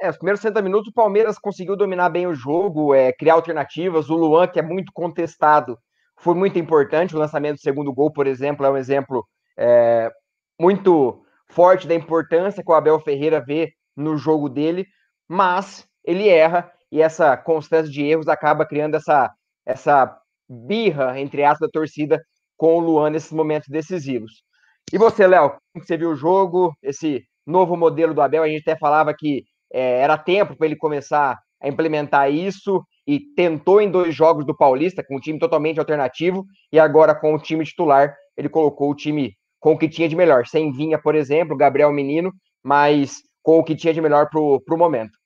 É, 0.00 0.10
os 0.10 0.16
primeiros 0.16 0.40
60 0.40 0.60
minutos 0.62 0.88
o 0.88 0.94
Palmeiras 0.94 1.38
conseguiu 1.38 1.76
dominar 1.76 2.10
bem 2.10 2.26
o 2.26 2.34
jogo, 2.34 2.94
é, 2.94 3.12
criar 3.12 3.34
alternativas. 3.34 4.10
O 4.10 4.16
Luan, 4.16 4.46
que 4.46 4.58
é 4.58 4.62
muito 4.62 4.92
contestado, 4.92 5.78
foi 6.18 6.34
muito 6.34 6.58
importante. 6.58 7.16
O 7.16 7.18
lançamento 7.18 7.56
do 7.56 7.62
segundo 7.62 7.92
gol, 7.92 8.12
por 8.12 8.26
exemplo, 8.26 8.66
é 8.66 8.70
um 8.70 8.76
exemplo 8.76 9.26
é, 9.58 10.10
muito 10.60 11.22
forte 11.48 11.86
da 11.86 11.94
importância 11.94 12.62
que 12.62 12.70
o 12.70 12.74
Abel 12.74 13.00
Ferreira 13.00 13.40
vê 13.40 13.72
no 13.96 14.16
jogo 14.16 14.48
dele, 14.48 14.86
mas 15.28 15.86
ele 16.04 16.28
erra 16.28 16.70
e 16.92 17.00
essa 17.00 17.36
constância 17.36 17.90
de 17.90 18.04
erros 18.04 18.28
acaba 18.28 18.66
criando 18.66 18.96
essa, 18.96 19.30
essa 19.64 20.18
birra, 20.48 21.18
entre 21.18 21.42
aspas, 21.42 21.68
da 21.68 21.72
torcida 21.72 22.22
com 22.56 22.76
o 22.76 22.80
Luan 22.80 23.10
nesses 23.10 23.32
momentos 23.32 23.68
decisivos. 23.68 24.42
E 24.92 24.98
você, 24.98 25.26
Léo, 25.26 25.56
como 25.72 25.84
você 25.84 25.96
viu 25.96 26.10
o 26.10 26.16
jogo, 26.16 26.72
esse 26.82 27.24
novo 27.46 27.76
modelo 27.76 28.14
do 28.14 28.22
Abel? 28.22 28.42
A 28.42 28.48
gente 28.48 28.68
até 28.68 28.78
falava 28.78 29.12
que 29.14 29.42
é, 29.72 30.00
era 30.00 30.18
tempo 30.18 30.56
para 30.56 30.66
ele 30.66 30.76
começar 30.76 31.38
a 31.60 31.68
implementar 31.68 32.30
isso 32.30 32.84
e 33.06 33.20
tentou 33.20 33.80
em 33.80 33.90
dois 33.90 34.14
jogos 34.14 34.44
do 34.44 34.56
Paulista, 34.56 35.04
com 35.04 35.16
um 35.16 35.20
time 35.20 35.38
totalmente 35.38 35.78
alternativo, 35.78 36.44
e 36.72 36.78
agora 36.78 37.14
com 37.14 37.34
o 37.34 37.38
time 37.38 37.64
titular, 37.64 38.14
ele 38.36 38.48
colocou 38.48 38.90
o 38.90 38.94
time 38.94 39.34
com 39.60 39.72
o 39.72 39.78
que 39.78 39.88
tinha 39.88 40.08
de 40.08 40.16
melhor. 40.16 40.46
Sem 40.46 40.72
Vinha, 40.72 40.98
por 40.98 41.14
exemplo, 41.14 41.56
Gabriel 41.56 41.92
Menino, 41.92 42.32
mas 42.62 43.22
com 43.42 43.58
o 43.58 43.64
que 43.64 43.76
tinha 43.76 43.94
de 43.94 44.00
melhor 44.00 44.28
para 44.28 44.40
o 44.40 44.78
momento. 44.78 45.16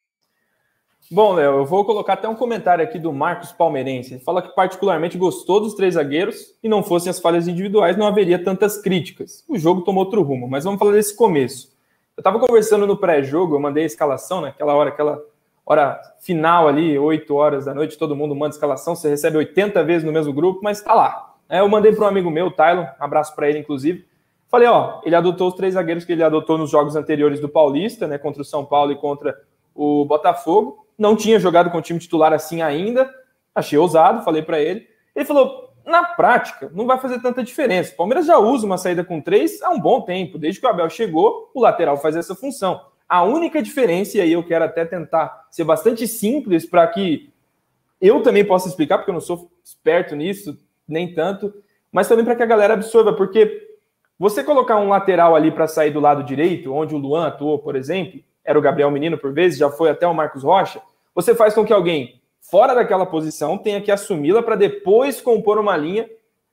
Bom, 1.11 1.33
Léo, 1.33 1.57
eu 1.57 1.65
vou 1.65 1.85
colocar 1.85 2.13
até 2.13 2.29
um 2.29 2.37
comentário 2.37 2.85
aqui 2.85 2.99
do 2.99 3.13
Marcos 3.13 3.51
Palmeirense. 3.51 4.15
Ele 4.15 4.23
fala 4.23 4.43
que 4.43 4.55
particularmente 4.55 5.19
gostou 5.19 5.59
dos 5.59 5.75
três 5.75 5.95
zagueiros 5.95 6.55
e 6.63 6.69
não 6.69 6.85
fossem 6.85 7.11
as 7.11 7.19
falhas 7.19 7.49
individuais, 7.49 7.97
não 7.97 8.07
haveria 8.07 8.43
tantas 8.43 8.81
críticas. 8.81 9.43
O 9.49 9.59
jogo 9.59 9.81
tomou 9.81 10.05
outro 10.05 10.23
rumo, 10.23 10.47
mas 10.49 10.65
vamos 10.65 10.79
falar 10.79 10.93
desse 10.93 11.17
começo. 11.17 11.73
Eu 12.21 12.23
estava 12.23 12.39
conversando 12.39 12.87
no 12.87 12.99
pré-jogo, 12.99 13.55
eu 13.55 13.59
mandei 13.59 13.85
a 13.85 13.87
escalação, 13.87 14.43
naquela 14.43 14.75
né? 14.75 14.79
hora, 14.79 14.91
aquela 14.91 15.23
hora 15.65 15.99
final 16.21 16.69
ali, 16.69 16.99
8 16.99 17.35
horas 17.35 17.65
da 17.65 17.73
noite, 17.73 17.97
todo 17.97 18.15
mundo 18.15 18.35
manda 18.35 18.55
escalação, 18.55 18.95
você 18.95 19.09
recebe 19.09 19.39
80 19.39 19.83
vezes 19.85 20.05
no 20.05 20.13
mesmo 20.13 20.31
grupo, 20.31 20.61
mas 20.63 20.81
está 20.81 20.93
lá. 20.93 21.35
É, 21.49 21.61
eu 21.61 21.69
mandei 21.71 21.95
para 21.95 22.05
um 22.05 22.09
amigo 22.09 22.31
meu, 22.31 22.49
o 22.49 22.51
Tylon, 22.51 22.83
um 22.83 23.03
abraço 23.03 23.35
para 23.35 23.49
ele, 23.49 23.61
inclusive. 23.61 24.05
Falei, 24.51 24.69
ó, 24.69 25.01
ele 25.03 25.15
adotou 25.15 25.49
os 25.49 25.55
três 25.55 25.73
zagueiros 25.73 26.05
que 26.05 26.13
ele 26.13 26.23
adotou 26.23 26.59
nos 26.59 26.71
jogos 26.71 26.95
anteriores 26.95 27.41
do 27.41 27.49
Paulista, 27.49 28.07
né, 28.07 28.19
contra 28.19 28.43
o 28.43 28.45
São 28.45 28.67
Paulo 28.67 28.93
e 28.93 28.97
contra 28.97 29.35
o 29.75 30.05
Botafogo. 30.05 30.87
Não 30.99 31.17
tinha 31.17 31.41
jogado 31.41 31.71
com 31.71 31.79
o 31.79 31.83
time 31.83 31.99
titular 31.99 32.35
assim 32.35 32.61
ainda. 32.61 33.11
Achei 33.55 33.79
ousado, 33.79 34.23
falei 34.23 34.43
para 34.43 34.61
ele. 34.61 34.87
Ele 35.17 35.25
falou: 35.25 35.70
na 35.91 36.05
prática, 36.05 36.71
não 36.73 36.87
vai 36.87 36.99
fazer 36.99 37.21
tanta 37.21 37.43
diferença. 37.43 37.93
O 37.93 37.97
Palmeiras 37.97 38.27
já 38.27 38.39
usa 38.39 38.65
uma 38.65 38.79
saída 38.79 39.05
com 39.05 39.21
três 39.21 39.61
há 39.61 39.71
um 39.71 39.81
bom 39.81 40.01
tempo. 40.01 40.39
Desde 40.39 40.61
que 40.61 40.67
o 40.67 40.71
Abel 40.71 40.89
chegou, 40.89 41.51
o 41.53 41.61
lateral 41.61 41.97
faz 41.99 42.17
essa 42.17 42.35
função. 42.35 42.81
A 43.09 43.23
única 43.25 43.61
diferença, 43.61 44.17
e 44.17 44.21
aí 44.21 44.33
eu 44.33 44.47
quero 44.47 44.65
até 44.65 44.85
tentar 44.85 45.49
ser 45.51 45.65
bastante 45.65 46.07
simples 46.07 46.65
para 46.65 46.87
que 46.87 47.31
eu 48.01 48.23
também 48.23 48.45
possa 48.45 48.69
explicar, 48.69 48.99
porque 48.99 49.11
eu 49.11 49.15
não 49.15 49.21
sou 49.21 49.51
esperto 49.63 50.17
nisso, 50.17 50.57
nem 50.89 51.13
tanto, 51.13 51.53
mas 51.93 52.09
também 52.09 52.25
para 52.25 52.37
que 52.37 52.43
a 52.43 52.47
galera 52.47 52.75
absorva, 52.75 53.13
porque 53.13 53.69
você 54.19 54.45
colocar 54.45 54.77
um 54.77 54.89
lateral 54.89 55.35
ali 55.35 55.51
para 55.51 55.67
sair 55.67 55.91
do 55.91 56.01
lado 56.01 56.23
direito, 56.23 56.73
onde 56.73 56.95
o 56.95 56.99
Luan 56.99 57.27
atuou, 57.27 57.59
por 57.59 57.75
exemplo, 57.75 58.21
era 58.45 58.59
o 58.59 58.63
Gabriel 58.63 58.91
Menino 58.91 59.19
por 59.19 59.33
vezes, 59.33 59.59
já 59.59 59.71
foi 59.71 59.91
até 59.91 60.07
o 60.07 60.15
Marcos 60.15 60.43
Rocha, 60.43 60.81
você 61.15 61.35
faz 61.35 61.55
com 61.55 61.65
que 61.65 61.73
alguém 61.73 62.20
fora 62.41 62.75
daquela 62.75 63.07
posição 63.07 63.59
tenha 63.59 63.81
que 63.81 63.91
assumi-la 63.91 64.43
para 64.43 64.57
depois 64.57 65.21
compor 65.21 65.59
uma 65.59 65.77
linha 65.77 66.09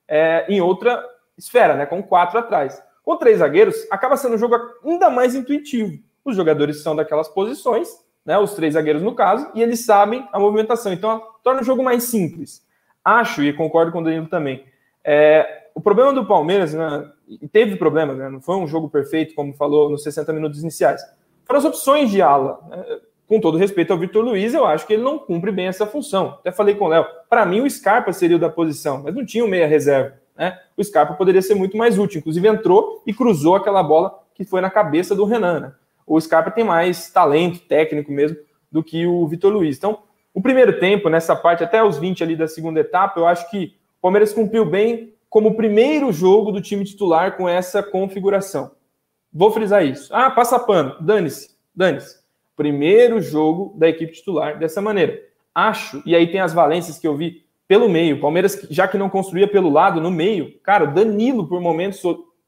é, 0.07 0.45
em 0.49 0.61
outra 0.61 1.03
esfera, 1.37 1.75
né, 1.75 1.85
com 1.85 2.01
quatro 2.01 2.39
atrás. 2.39 2.81
Com 3.03 3.15
três 3.17 3.39
zagueiros, 3.39 3.75
acaba 3.89 4.17
sendo 4.17 4.35
um 4.35 4.37
jogo 4.37 4.55
ainda 4.83 5.09
mais 5.09 5.35
intuitivo. 5.35 5.97
Os 6.25 6.35
jogadores 6.35 6.81
são 6.81 6.95
daquelas 6.95 7.27
posições, 7.27 7.89
né, 8.25 8.37
os 8.37 8.53
três 8.53 8.73
zagueiros 8.73 9.01
no 9.01 9.15
caso, 9.15 9.49
e 9.53 9.61
eles 9.61 9.85
sabem 9.85 10.27
a 10.31 10.39
movimentação. 10.39 10.91
Então, 10.91 11.21
torna 11.43 11.61
o 11.61 11.63
jogo 11.63 11.83
mais 11.83 12.03
simples. 12.03 12.65
Acho, 13.03 13.41
e 13.41 13.53
concordo 13.53 13.91
com 13.91 14.01
o 14.01 14.03
Danilo 14.03 14.27
também, 14.27 14.65
é, 15.03 15.69
o 15.73 15.79
problema 15.79 16.11
do 16.11 16.25
Palmeiras, 16.25 16.73
né, 16.73 17.09
teve 17.51 17.77
problemas, 17.77 18.17
né, 18.17 18.27
não 18.27 18.41
foi 18.41 18.57
um 18.57 18.67
jogo 18.67 18.89
perfeito, 18.89 19.33
como 19.33 19.53
falou 19.53 19.89
nos 19.89 20.03
60 20.03 20.33
minutos 20.33 20.61
iniciais, 20.61 21.01
foram 21.45 21.59
as 21.59 21.65
opções 21.65 22.09
de 22.09 22.21
ala. 22.21 22.59
Né, 22.67 22.99
com 23.27 23.41
todo 23.41 23.57
respeito 23.57 23.91
ao 23.91 23.99
Vitor 23.99 24.23
Luiz, 24.23 24.53
eu 24.53 24.65
acho 24.65 24.87
que 24.87 24.93
ele 24.93 25.03
não 25.03 25.19
cumpre 25.19 25.51
bem 25.51 25.67
essa 25.67 25.85
função. 25.85 26.37
Até 26.39 26.51
falei 26.51 26.75
com 26.75 26.85
o 26.85 26.87
Léo, 26.87 27.05
para 27.29 27.45
mim 27.45 27.59
o 27.59 27.69
Scarpa 27.69 28.13
seria 28.13 28.37
o 28.37 28.39
da 28.39 28.49
posição, 28.49 29.03
mas 29.03 29.13
não 29.13 29.25
tinha 29.25 29.43
o 29.43 29.47
meia 29.47 29.67
reserva. 29.67 30.13
Né? 30.35 30.57
O 30.77 30.83
Scarpa 30.83 31.13
poderia 31.13 31.41
ser 31.41 31.53
muito 31.53 31.75
mais 31.75 31.99
útil, 31.99 32.19
inclusive 32.19 32.47
entrou 32.47 33.03
e 33.05 33.13
cruzou 33.13 33.55
aquela 33.55 33.83
bola 33.83 34.17
que 34.33 34.45
foi 34.45 34.61
na 34.61 34.69
cabeça 34.69 35.13
do 35.13 35.25
Renan. 35.25 35.59
Né? 35.59 35.73
O 36.05 36.19
Scarpa 36.21 36.51
tem 36.51 36.63
mais 36.63 37.11
talento 37.11 37.59
técnico 37.59 38.11
mesmo 38.11 38.37
do 38.71 38.81
que 38.81 39.05
o 39.05 39.27
Vitor 39.27 39.51
Luiz. 39.51 39.75
Então, 39.75 39.99
o 40.33 40.41
primeiro 40.41 40.79
tempo, 40.79 41.09
nessa 41.09 41.35
parte, 41.35 41.63
até 41.63 41.83
os 41.83 41.97
20 41.97 42.23
ali 42.23 42.35
da 42.35 42.47
segunda 42.47 42.79
etapa, 42.79 43.19
eu 43.19 43.27
acho 43.27 43.49
que 43.49 43.75
o 43.97 44.01
Palmeiras 44.03 44.31
cumpriu 44.31 44.65
bem 44.65 45.13
como 45.29 45.49
o 45.49 45.55
primeiro 45.55 46.13
jogo 46.13 46.51
do 46.51 46.61
time 46.61 46.85
titular 46.85 47.35
com 47.35 47.49
essa 47.49 47.83
configuração. 47.83 48.71
Vou 49.33 49.51
frisar 49.51 49.85
isso. 49.85 50.13
Ah, 50.15 50.29
passa 50.29 50.57
pano. 50.57 50.95
Dane-se, 51.01 51.57
dane-se 51.75 52.26
primeiro 52.57 53.21
jogo 53.21 53.73
da 53.77 53.87
equipe 53.87 54.11
titular 54.11 54.59
dessa 54.59 54.81
maneira. 54.81 55.21
Acho, 55.53 56.01
e 56.05 56.15
aí 56.15 56.29
tem 56.29 56.41
as 56.41 56.53
valências 56.53 56.99
que 56.99 57.07
eu 57.07 57.15
vi 57.15 57.45
pelo 57.67 57.87
meio. 57.87 58.19
Palmeiras, 58.19 58.67
já 58.69 58.87
que 58.87 58.97
não 58.97 59.09
construía 59.09 59.47
pelo 59.47 59.69
lado, 59.69 60.01
no 60.01 60.09
meio, 60.09 60.59
cara, 60.61 60.85
o 60.85 60.93
Danilo, 60.93 61.47
por 61.47 61.61
momentos, 61.61 62.01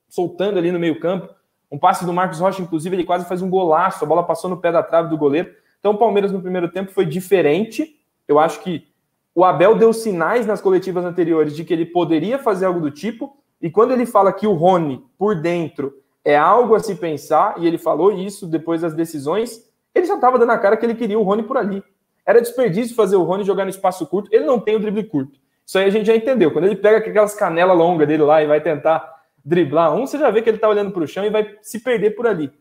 soltando 0.10 0.58
ali 0.58 0.72
no 0.72 0.80
meio-campo. 0.80 1.30
Um 1.72 1.78
passe 1.78 2.06
do 2.06 2.12
Marcos 2.12 2.40
Rocha, 2.40 2.62
inclusive, 2.62 2.96
ele 2.96 3.04
quase 3.04 3.28
faz 3.28 3.44
um 3.44 3.50
golaço, 3.50 4.04
a 4.04 4.08
bola 4.08 4.24
passou 4.24 4.50
no 4.50 4.58
pé 4.58 4.72
da 4.72 4.82
trave 4.82 5.10
do 5.10 5.18
goleiro. 5.18 5.52
Então, 5.80 5.92
o 5.92 5.98
Palmeiras 5.98 6.32
no 6.32 6.42
primeiro 6.42 6.70
tempo 6.70 6.92
foi 6.92 7.06
diferente. 7.06 8.00
Eu 8.28 8.40
acho 8.40 8.62
que 8.62 8.88
o 9.36 9.46
Abel 9.46 9.76
deu 9.76 9.94
sinais 9.94 10.48
nas 10.48 10.60
coletivas 10.60 11.06
anteriores 11.06 11.56
de 11.56 11.64
que 11.64 11.72
ele 11.72 11.86
poderia 11.86 12.40
fazer 12.40 12.66
algo 12.66 12.80
do 12.80 12.90
tipo. 12.90 13.38
E 13.62 13.70
quando 13.70 13.92
ele 13.92 14.06
fala 14.06 14.34
que 14.34 14.48
o 14.48 14.54
Rony, 14.54 15.04
por 15.18 15.40
dentro, 15.40 15.94
é 16.26 16.36
algo 16.36 16.74
a 16.74 16.80
se 16.80 16.96
pensar, 16.96 17.56
e 17.60 17.68
ele 17.68 17.78
falou 17.78 18.12
isso 18.12 18.48
depois 18.48 18.82
das 18.82 18.94
decisões, 18.94 19.69
ele 19.94 20.06
já 20.06 20.16
estava 20.16 20.38
dando 20.38 20.52
a 20.52 20.58
cara 20.58 20.78
que 20.78 20.86
ele 20.86 20.96
queria 20.96 21.20
o 21.20 21.24
Rony 21.24 21.44
por 21.44 21.58
ali. 21.58 21.84
Era 22.26 22.42
desperdício 22.42 22.96
fazer 22.96 23.16
o 23.16 23.24
Rony 23.24 23.44
jogar 23.44 23.64
no 23.64 23.70
espaço 23.70 24.06
curto. 24.06 24.30
Ele 24.32 24.46
não 24.46 24.60
tem 24.60 24.76
o 24.76 24.80
drible 24.80 25.04
curto. 25.04 25.40
Isso 25.66 25.78
aí 25.78 25.86
a 25.86 25.90
gente 25.90 26.06
já 26.06 26.16
entendeu. 26.16 26.52
Quando 26.52 26.66
ele 26.66 26.76
pega 26.76 26.98
aquelas 26.98 27.34
canelas 27.34 27.78
longas 27.78 28.08
dele 28.08 28.24
lá 28.24 28.42
e 28.44 28.48
vai 28.48 28.62
tentar 28.62 29.20
driblar 29.44 29.96
um, 29.96 30.06
você 30.06 30.18
já 30.18 30.30
vê 30.30 30.42
que 30.42 30.50
ele 30.50 30.58
está 30.58 30.70
olhando 30.70 30.92
para 30.92 31.04
o 31.04 31.08
chão 31.08 31.26
e 31.26 31.30
vai 31.30 31.56
se 31.62 31.80
perder 31.80 32.12
por 32.12 32.28
ali. 32.28 32.52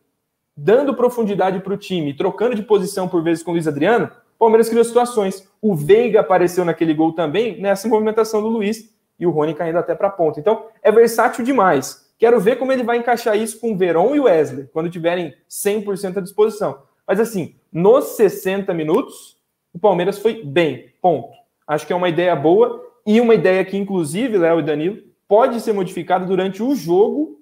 Dando 0.56 0.94
profundidade 0.94 1.61
para 1.61 1.75
o 1.75 1.76
time, 1.76 2.14
trocando 2.14 2.54
de 2.54 2.62
posição 2.62 3.08
por 3.08 3.23
vezes 3.23 3.42
com 3.42 3.50
o 3.50 3.54
Luiz 3.54 3.68
Adriano, 3.68 4.11
o 4.37 4.38
Palmeiras 4.38 4.68
criou 4.68 4.85
situações. 4.85 5.47
O 5.61 5.75
Veiga 5.75 6.20
apareceu 6.20 6.64
naquele 6.64 6.94
gol 6.94 7.12
também, 7.12 7.61
nessa 7.61 7.88
movimentação 7.88 8.40
do 8.40 8.49
Luiz, 8.49 8.94
e 9.18 9.26
o 9.26 9.30
Rony 9.30 9.54
caindo 9.54 9.78
até 9.78 9.94
para 9.94 10.08
a 10.08 10.12
ponta. 10.12 10.38
Então, 10.38 10.66
é 10.82 10.92
versátil 10.92 11.44
demais. 11.44 12.08
Quero 12.18 12.40
ver 12.40 12.56
como 12.56 12.73
ele 12.73 12.82
vai 12.82 12.99
encaixar 12.99 13.37
isso 13.37 13.61
com 13.61 13.73
o 13.73 13.76
Verón 13.76 14.14
e 14.14 14.20
o 14.20 14.25
Wesley, 14.25 14.68
quando 14.73 14.90
tiverem 14.90 15.35
100% 15.49 16.18
à 16.18 16.20
disposição. 16.20 16.82
Mas 17.08 17.18
assim, 17.18 17.56
nos 17.72 18.16
60 18.16 18.74
minutos, 18.74 19.38
o 19.72 19.78
Palmeiras 19.78 20.18
foi 20.18 20.44
bem, 20.44 20.92
ponto. 21.00 21.30
Acho 21.66 21.86
que 21.86 21.92
é 21.94 21.96
uma 21.96 22.10
ideia 22.10 22.36
boa 22.36 22.84
e 23.06 23.18
uma 23.18 23.34
ideia 23.34 23.64
que, 23.64 23.78
inclusive, 23.78 24.36
Léo 24.36 24.60
e 24.60 24.62
Danilo, 24.62 24.98
pode 25.26 25.58
ser 25.62 25.72
modificada 25.72 26.26
durante 26.26 26.62
o 26.62 26.74
jogo 26.74 27.40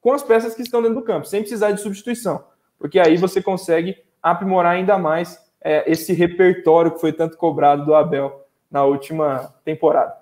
com 0.00 0.12
as 0.12 0.22
peças 0.22 0.54
que 0.54 0.62
estão 0.62 0.80
dentro 0.80 1.00
do 1.00 1.04
campo, 1.04 1.26
sem 1.26 1.40
precisar 1.40 1.72
de 1.72 1.80
substituição. 1.80 2.44
Porque 2.78 3.00
aí 3.00 3.16
você 3.16 3.42
consegue 3.42 3.96
aprimorar 4.22 4.76
ainda 4.76 4.96
mais 4.96 5.36
é, 5.60 5.90
esse 5.90 6.12
repertório 6.12 6.92
que 6.92 7.00
foi 7.00 7.12
tanto 7.12 7.36
cobrado 7.36 7.84
do 7.84 7.96
Abel 7.96 8.46
na 8.70 8.84
última 8.84 9.52
temporada. 9.64 10.14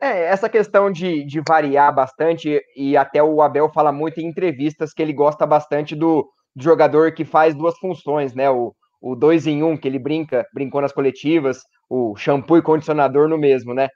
É, 0.00 0.26
essa 0.26 0.48
questão 0.48 0.90
de, 0.90 1.24
de 1.24 1.40
variar 1.46 1.94
bastante, 1.94 2.60
e 2.76 2.96
até 2.96 3.22
o 3.22 3.40
Abel 3.40 3.68
fala 3.72 3.92
muito 3.92 4.20
em 4.20 4.26
entrevistas 4.26 4.92
que 4.92 5.02
ele 5.02 5.12
gosta 5.12 5.46
bastante 5.46 5.94
do, 5.94 6.28
do 6.58 6.64
jogador 6.64 7.12
que 7.12 7.24
faz 7.24 7.54
duas 7.54 7.78
funções, 7.78 8.34
né? 8.34 8.50
O, 8.50 8.74
o 9.00 9.14
dois 9.14 9.46
em 9.46 9.62
um, 9.62 9.76
que 9.76 9.86
ele 9.86 9.98
brinca, 9.98 10.44
brincou 10.52 10.80
nas 10.80 10.92
coletivas, 10.92 11.60
o 11.88 12.16
shampoo 12.16 12.58
e 12.58 12.62
condicionador 12.62 13.28
no 13.28 13.38
mesmo, 13.38 13.72
né? 13.72 13.88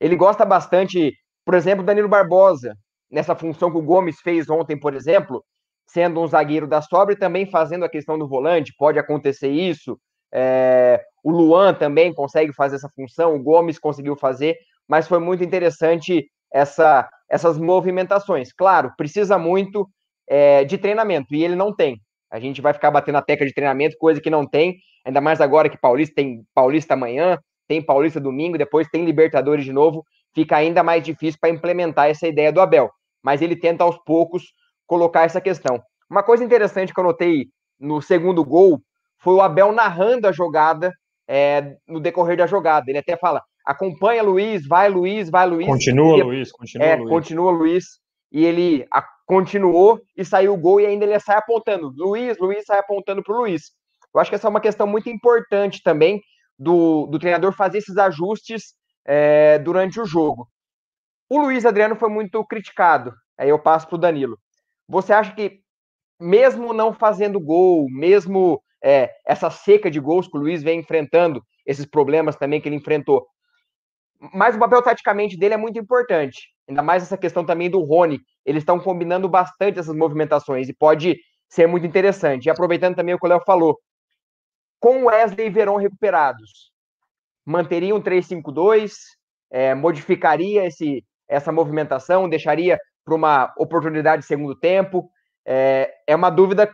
Ele 0.00 0.16
gosta 0.16 0.44
bastante, 0.44 1.12
por 1.44 1.54
exemplo, 1.54 1.84
Danilo 1.84 2.08
Barbosa, 2.08 2.74
nessa 3.08 3.36
função 3.36 3.70
que 3.70 3.78
o 3.78 3.82
Gomes 3.82 4.20
fez 4.20 4.50
ontem, 4.50 4.78
por 4.78 4.92
exemplo, 4.92 5.44
sendo 5.86 6.20
um 6.20 6.26
zagueiro 6.26 6.66
da 6.66 6.82
sobra 6.82 7.14
e 7.14 7.18
também 7.18 7.46
fazendo 7.46 7.84
a 7.84 7.88
questão 7.88 8.18
do 8.18 8.28
volante, 8.28 8.74
pode 8.76 8.98
acontecer 8.98 9.48
isso. 9.48 9.96
É, 10.34 11.00
o 11.22 11.30
Luan 11.30 11.74
também 11.74 12.12
consegue 12.12 12.52
fazer 12.52 12.76
essa 12.76 12.88
função, 12.88 13.36
o 13.36 13.42
Gomes 13.42 13.78
conseguiu 13.78 14.16
fazer, 14.16 14.56
mas 14.88 15.06
foi 15.06 15.20
muito 15.20 15.44
interessante 15.44 16.26
essa, 16.52 17.08
essas 17.28 17.56
movimentações. 17.56 18.52
Claro, 18.52 18.92
precisa 18.96 19.38
muito 19.38 19.88
é, 20.30 20.64
de 20.64 20.78
treinamento, 20.78 21.34
e 21.34 21.42
ele 21.44 21.56
não 21.56 21.74
tem. 21.74 22.00
A 22.30 22.38
gente 22.38 22.60
vai 22.60 22.72
ficar 22.72 22.92
batendo 22.92 23.18
a 23.18 23.22
tecla 23.22 23.44
de 23.44 23.52
treinamento, 23.52 23.96
coisa 23.98 24.20
que 24.20 24.30
não 24.30 24.46
tem, 24.46 24.76
ainda 25.04 25.20
mais 25.20 25.40
agora 25.40 25.68
que 25.68 25.76
Paulista 25.76 26.14
tem 26.14 26.44
Paulista 26.54 26.94
amanhã, 26.94 27.36
tem 27.66 27.82
Paulista 27.82 28.20
domingo, 28.20 28.56
depois 28.56 28.88
tem 28.88 29.04
Libertadores 29.04 29.64
de 29.64 29.72
novo, 29.72 30.04
fica 30.32 30.56
ainda 30.56 30.84
mais 30.84 31.02
difícil 31.02 31.38
para 31.40 31.50
implementar 31.50 32.08
essa 32.08 32.28
ideia 32.28 32.52
do 32.52 32.60
Abel. 32.60 32.88
Mas 33.22 33.42
ele 33.42 33.56
tenta 33.56 33.82
aos 33.82 33.98
poucos 34.04 34.44
colocar 34.86 35.24
essa 35.24 35.40
questão. 35.40 35.82
Uma 36.08 36.22
coisa 36.22 36.44
interessante 36.44 36.94
que 36.94 37.00
eu 37.00 37.04
notei 37.04 37.48
no 37.78 38.00
segundo 38.00 38.44
gol 38.44 38.80
foi 39.18 39.34
o 39.34 39.40
Abel 39.40 39.72
narrando 39.72 40.28
a 40.28 40.32
jogada 40.32 40.92
é, 41.28 41.76
no 41.88 42.00
decorrer 42.00 42.36
da 42.36 42.46
jogada. 42.46 42.88
Ele 42.88 42.98
até 42.98 43.16
fala: 43.16 43.42
acompanha 43.66 44.22
Luiz, 44.22 44.66
vai 44.66 44.88
Luiz, 44.88 45.28
vai 45.28 45.46
Luiz. 45.46 45.66
Continua 45.66 46.18
e, 46.18 46.22
Luiz, 46.22 46.52
continua 46.52 46.86
é, 46.86 46.96
Luiz. 46.96 47.10
Continua 47.10 47.50
Luiz. 47.50 47.84
E 48.32 48.44
ele 48.44 48.86
continuou 49.26 50.00
e 50.16 50.24
saiu 50.24 50.54
o 50.54 50.56
gol 50.56 50.80
e 50.80 50.86
ainda 50.86 51.04
ele 51.04 51.18
sai 51.20 51.36
apontando. 51.36 51.92
Luiz, 51.96 52.38
Luiz 52.38 52.64
sai 52.64 52.78
apontando 52.78 53.22
para 53.22 53.34
o 53.34 53.38
Luiz. 53.38 53.72
Eu 54.14 54.20
acho 54.20 54.30
que 54.30 54.34
essa 54.34 54.46
é 54.46 54.50
uma 54.50 54.60
questão 54.60 54.86
muito 54.86 55.08
importante 55.08 55.82
também 55.82 56.20
do, 56.58 57.06
do 57.06 57.18
treinador 57.18 57.52
fazer 57.52 57.78
esses 57.78 57.96
ajustes 57.96 58.74
é, 59.04 59.58
durante 59.58 60.00
o 60.00 60.04
jogo. 60.04 60.48
O 61.28 61.38
Luiz 61.38 61.64
Adriano 61.64 61.96
foi 61.96 62.08
muito 62.08 62.44
criticado. 62.44 63.14
Aí 63.38 63.48
eu 63.48 63.58
passo 63.58 63.86
para 63.86 63.96
o 63.96 63.98
Danilo. 63.98 64.36
Você 64.88 65.12
acha 65.12 65.32
que, 65.34 65.60
mesmo 66.20 66.72
não 66.72 66.92
fazendo 66.92 67.40
gol, 67.40 67.86
mesmo 67.88 68.60
é, 68.82 69.10
essa 69.24 69.48
seca 69.48 69.90
de 69.90 70.00
gols 70.00 70.26
que 70.26 70.36
o 70.36 70.40
Luiz 70.40 70.62
vem 70.62 70.80
enfrentando, 70.80 71.42
esses 71.64 71.86
problemas 71.86 72.36
também 72.36 72.60
que 72.60 72.68
ele 72.68 72.76
enfrentou. 72.76 73.26
Mas 74.34 74.56
o 74.56 74.58
papel 74.58 74.82
taticamente 74.82 75.38
dele 75.38 75.54
é 75.54 75.56
muito 75.56 75.78
importante. 75.78 76.48
Ainda 76.70 76.82
mais 76.82 77.02
essa 77.02 77.18
questão 77.18 77.44
também 77.44 77.68
do 77.68 77.80
Rony. 77.80 78.20
Eles 78.46 78.62
estão 78.62 78.78
combinando 78.78 79.28
bastante 79.28 79.80
essas 79.80 79.94
movimentações 79.94 80.68
e 80.68 80.72
pode 80.72 81.18
ser 81.48 81.66
muito 81.66 81.84
interessante. 81.84 82.46
E 82.46 82.50
aproveitando 82.50 82.94
também 82.94 83.12
o 83.12 83.18
que 83.18 83.26
o 83.26 83.28
Léo 83.28 83.42
falou, 83.44 83.76
com 84.78 85.06
Wesley 85.06 85.48
e 85.48 85.50
Verón 85.50 85.76
recuperados, 85.76 86.70
manteria 87.44 87.94
um 87.94 88.00
3-5-2, 88.00 88.92
é, 89.50 89.74
modificaria 89.74 90.64
esse, 90.64 91.04
essa 91.28 91.50
movimentação, 91.50 92.28
deixaria 92.28 92.78
para 93.04 93.16
uma 93.16 93.52
oportunidade 93.58 94.22
de 94.22 94.28
segundo 94.28 94.54
tempo. 94.54 95.10
É, 95.44 95.92
é 96.06 96.14
uma 96.14 96.30
dúvida 96.30 96.72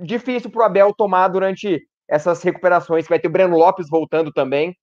difícil 0.00 0.50
para 0.50 0.62
o 0.62 0.64
Abel 0.64 0.94
tomar 0.94 1.28
durante 1.28 1.86
essas 2.08 2.42
recuperações. 2.42 3.06
Vai 3.06 3.20
ter 3.20 3.28
o 3.28 3.30
Breno 3.30 3.58
Lopes 3.58 3.90
voltando 3.90 4.32
também. 4.32 4.74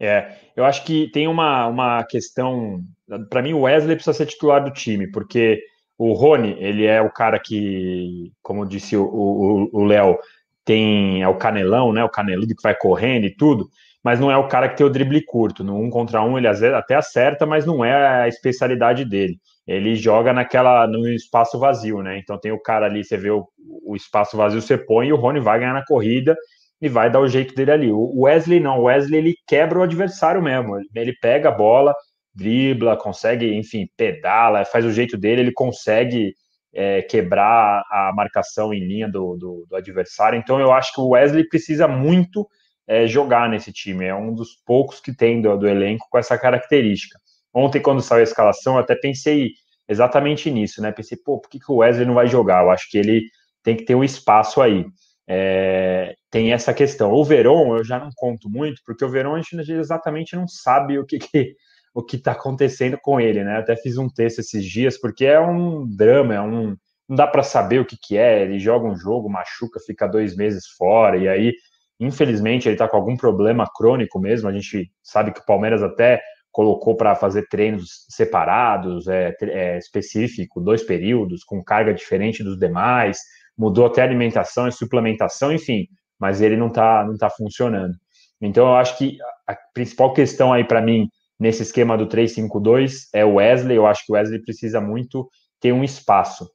É, 0.00 0.34
eu 0.56 0.64
acho 0.64 0.84
que 0.84 1.10
tem 1.12 1.28
uma, 1.28 1.66
uma 1.66 2.04
questão. 2.04 2.80
Para 3.28 3.42
mim, 3.42 3.52
o 3.52 3.62
Wesley 3.62 3.96
precisa 3.96 4.16
ser 4.16 4.26
titular 4.26 4.64
do 4.64 4.72
time, 4.72 5.10
porque 5.10 5.62
o 5.98 6.14
Rony, 6.14 6.56
ele 6.58 6.86
é 6.86 7.02
o 7.02 7.10
cara 7.10 7.38
que, 7.38 8.32
como 8.42 8.66
disse 8.66 8.96
o 8.96 9.84
Léo, 9.84 10.18
tem 10.64 11.22
é 11.22 11.28
o 11.28 11.36
canelão, 11.36 11.92
né? 11.92 12.02
O 12.02 12.08
caneludo 12.08 12.54
que 12.54 12.62
vai 12.62 12.74
correndo 12.74 13.26
e 13.26 13.36
tudo, 13.36 13.68
mas 14.02 14.18
não 14.18 14.30
é 14.30 14.36
o 14.36 14.48
cara 14.48 14.68
que 14.68 14.76
tem 14.76 14.86
o 14.86 14.90
drible 14.90 15.22
curto. 15.24 15.62
No 15.62 15.76
um 15.76 15.90
contra 15.90 16.22
um, 16.22 16.38
ele 16.38 16.48
até 16.48 16.94
acerta, 16.94 17.44
mas 17.44 17.66
não 17.66 17.84
é 17.84 18.22
a 18.22 18.28
especialidade 18.28 19.04
dele 19.04 19.38
ele 19.70 19.94
joga 19.94 20.32
naquela 20.32 20.84
no 20.88 21.08
espaço 21.08 21.56
vazio, 21.56 22.02
né? 22.02 22.18
Então 22.18 22.36
tem 22.38 22.50
o 22.50 22.60
cara 22.60 22.86
ali, 22.86 23.04
você 23.04 23.16
vê 23.16 23.30
o, 23.30 23.46
o 23.86 23.94
espaço 23.94 24.36
vazio, 24.36 24.60
você 24.60 24.76
põe 24.76 25.08
e 25.08 25.12
o 25.12 25.16
Rony 25.16 25.38
vai 25.38 25.60
ganhar 25.60 25.72
na 25.72 25.84
corrida 25.84 26.36
e 26.80 26.88
vai 26.88 27.10
dar 27.10 27.20
o 27.20 27.28
jeito 27.28 27.54
dele 27.54 27.70
ali. 27.70 27.92
O 27.92 28.22
Wesley 28.22 28.60
não, 28.60 28.80
o 28.80 28.84
Wesley 28.84 29.18
ele 29.18 29.34
quebra 29.46 29.78
o 29.78 29.82
adversário 29.82 30.42
mesmo. 30.42 30.78
Ele 30.94 31.14
pega 31.20 31.48
a 31.48 31.52
bola, 31.52 31.94
dribla, 32.34 32.96
consegue, 32.96 33.54
enfim, 33.54 33.86
pedala, 33.96 34.64
faz 34.64 34.84
o 34.84 34.92
jeito 34.92 35.18
dele, 35.18 35.42
ele 35.42 35.52
consegue 35.52 36.34
é, 36.72 37.02
quebrar 37.02 37.82
a 37.90 38.12
marcação 38.14 38.72
em 38.72 38.80
linha 38.80 39.08
do, 39.08 39.36
do, 39.36 39.66
do, 39.68 39.76
adversário. 39.76 40.38
Então 40.38 40.58
eu 40.60 40.72
acho 40.72 40.94
que 40.94 41.00
o 41.00 41.08
Wesley 41.08 41.48
precisa 41.48 41.86
muito 41.86 42.48
é, 42.86 43.06
jogar 43.06 43.48
nesse 43.48 43.72
time. 43.72 44.06
É 44.06 44.14
um 44.14 44.34
dos 44.34 44.50
poucos 44.64 45.00
que 45.00 45.14
tem 45.14 45.42
do, 45.42 45.56
do 45.58 45.68
elenco 45.68 46.06
com 46.10 46.18
essa 46.18 46.38
característica. 46.38 47.18
Ontem, 47.52 47.80
quando 47.80 48.00
saiu 48.00 48.20
a 48.20 48.24
escalação, 48.24 48.74
eu 48.74 48.80
até 48.80 48.94
pensei 48.94 49.50
exatamente 49.88 50.50
nisso, 50.50 50.80
né? 50.80 50.92
Pensei, 50.92 51.18
pô, 51.18 51.40
por 51.40 51.50
que, 51.50 51.58
que 51.58 51.70
o 51.70 51.76
Wesley 51.76 52.06
não 52.06 52.14
vai 52.14 52.28
jogar? 52.28 52.62
Eu 52.62 52.70
acho 52.70 52.88
que 52.88 52.96
ele 52.96 53.22
tem 53.62 53.76
que 53.76 53.84
ter 53.84 53.96
um 53.96 54.04
espaço 54.04 54.62
aí. 54.62 54.86
É, 55.28 56.14
tem 56.30 56.52
essa 56.52 56.72
questão. 56.72 57.12
O 57.12 57.24
Verón, 57.24 57.76
eu 57.76 57.84
já 57.84 57.98
não 57.98 58.10
conto 58.14 58.48
muito, 58.48 58.80
porque 58.86 59.04
o 59.04 59.08
Verón 59.08 59.34
a 59.34 59.40
gente 59.40 59.72
exatamente 59.72 60.36
não 60.36 60.46
sabe 60.46 60.98
o 60.98 61.04
que, 61.04 61.18
que 61.18 61.56
o 61.92 62.02
que 62.02 62.16
está 62.16 62.32
acontecendo 62.32 62.96
com 63.02 63.20
ele, 63.20 63.42
né? 63.42 63.58
Até 63.58 63.76
fiz 63.76 63.98
um 63.98 64.08
texto 64.08 64.38
esses 64.38 64.64
dias, 64.64 64.98
porque 64.98 65.24
é 65.26 65.40
um 65.40 65.86
drama, 65.86 66.34
é 66.34 66.40
um. 66.40 66.76
Não 67.08 67.16
dá 67.16 67.26
para 67.26 67.42
saber 67.42 67.80
o 67.80 67.84
que, 67.84 67.96
que 68.00 68.16
é. 68.16 68.42
Ele 68.42 68.58
joga 68.58 68.86
um 68.86 68.96
jogo, 68.96 69.28
machuca, 69.28 69.80
fica 69.80 70.06
dois 70.06 70.36
meses 70.36 70.66
fora, 70.78 71.16
e 71.16 71.28
aí, 71.28 71.52
infelizmente, 71.98 72.68
ele 72.68 72.76
está 72.76 72.88
com 72.88 72.96
algum 72.96 73.16
problema 73.16 73.66
crônico 73.74 74.20
mesmo. 74.20 74.48
A 74.48 74.52
gente 74.52 74.90
sabe 75.02 75.32
que 75.32 75.40
o 75.40 75.44
Palmeiras 75.44 75.82
até 75.82 76.20
colocou 76.52 76.96
para 76.96 77.14
fazer 77.14 77.46
treinos 77.48 78.06
separados, 78.08 79.08
é, 79.08 79.34
é, 79.42 79.78
específico, 79.78 80.60
dois 80.60 80.82
períodos, 80.82 81.44
com 81.44 81.62
carga 81.62 81.92
diferente 81.94 82.42
dos 82.42 82.58
demais, 82.58 83.18
mudou 83.56 83.86
até 83.86 84.02
alimentação 84.02 84.66
e 84.66 84.72
suplementação, 84.72 85.52
enfim, 85.52 85.86
mas 86.20 86.40
ele 86.40 86.56
não 86.56 86.68
está 86.68 87.04
não 87.04 87.16
tá 87.16 87.30
funcionando. 87.30 87.94
Então, 88.40 88.68
eu 88.68 88.74
acho 88.74 88.96
que 88.98 89.18
a 89.46 89.56
principal 89.74 90.12
questão 90.12 90.52
aí 90.52 90.64
para 90.64 90.80
mim 90.80 91.08
nesse 91.38 91.62
esquema 91.62 91.96
do 91.96 92.06
3-5-2 92.06 93.08
é 93.14 93.24
o 93.24 93.34
Wesley. 93.34 93.76
Eu 93.76 93.86
acho 93.86 94.04
que 94.04 94.12
o 94.12 94.14
Wesley 94.14 94.42
precisa 94.42 94.80
muito 94.80 95.28
ter 95.60 95.72
um 95.72 95.82
espaço. 95.82 96.48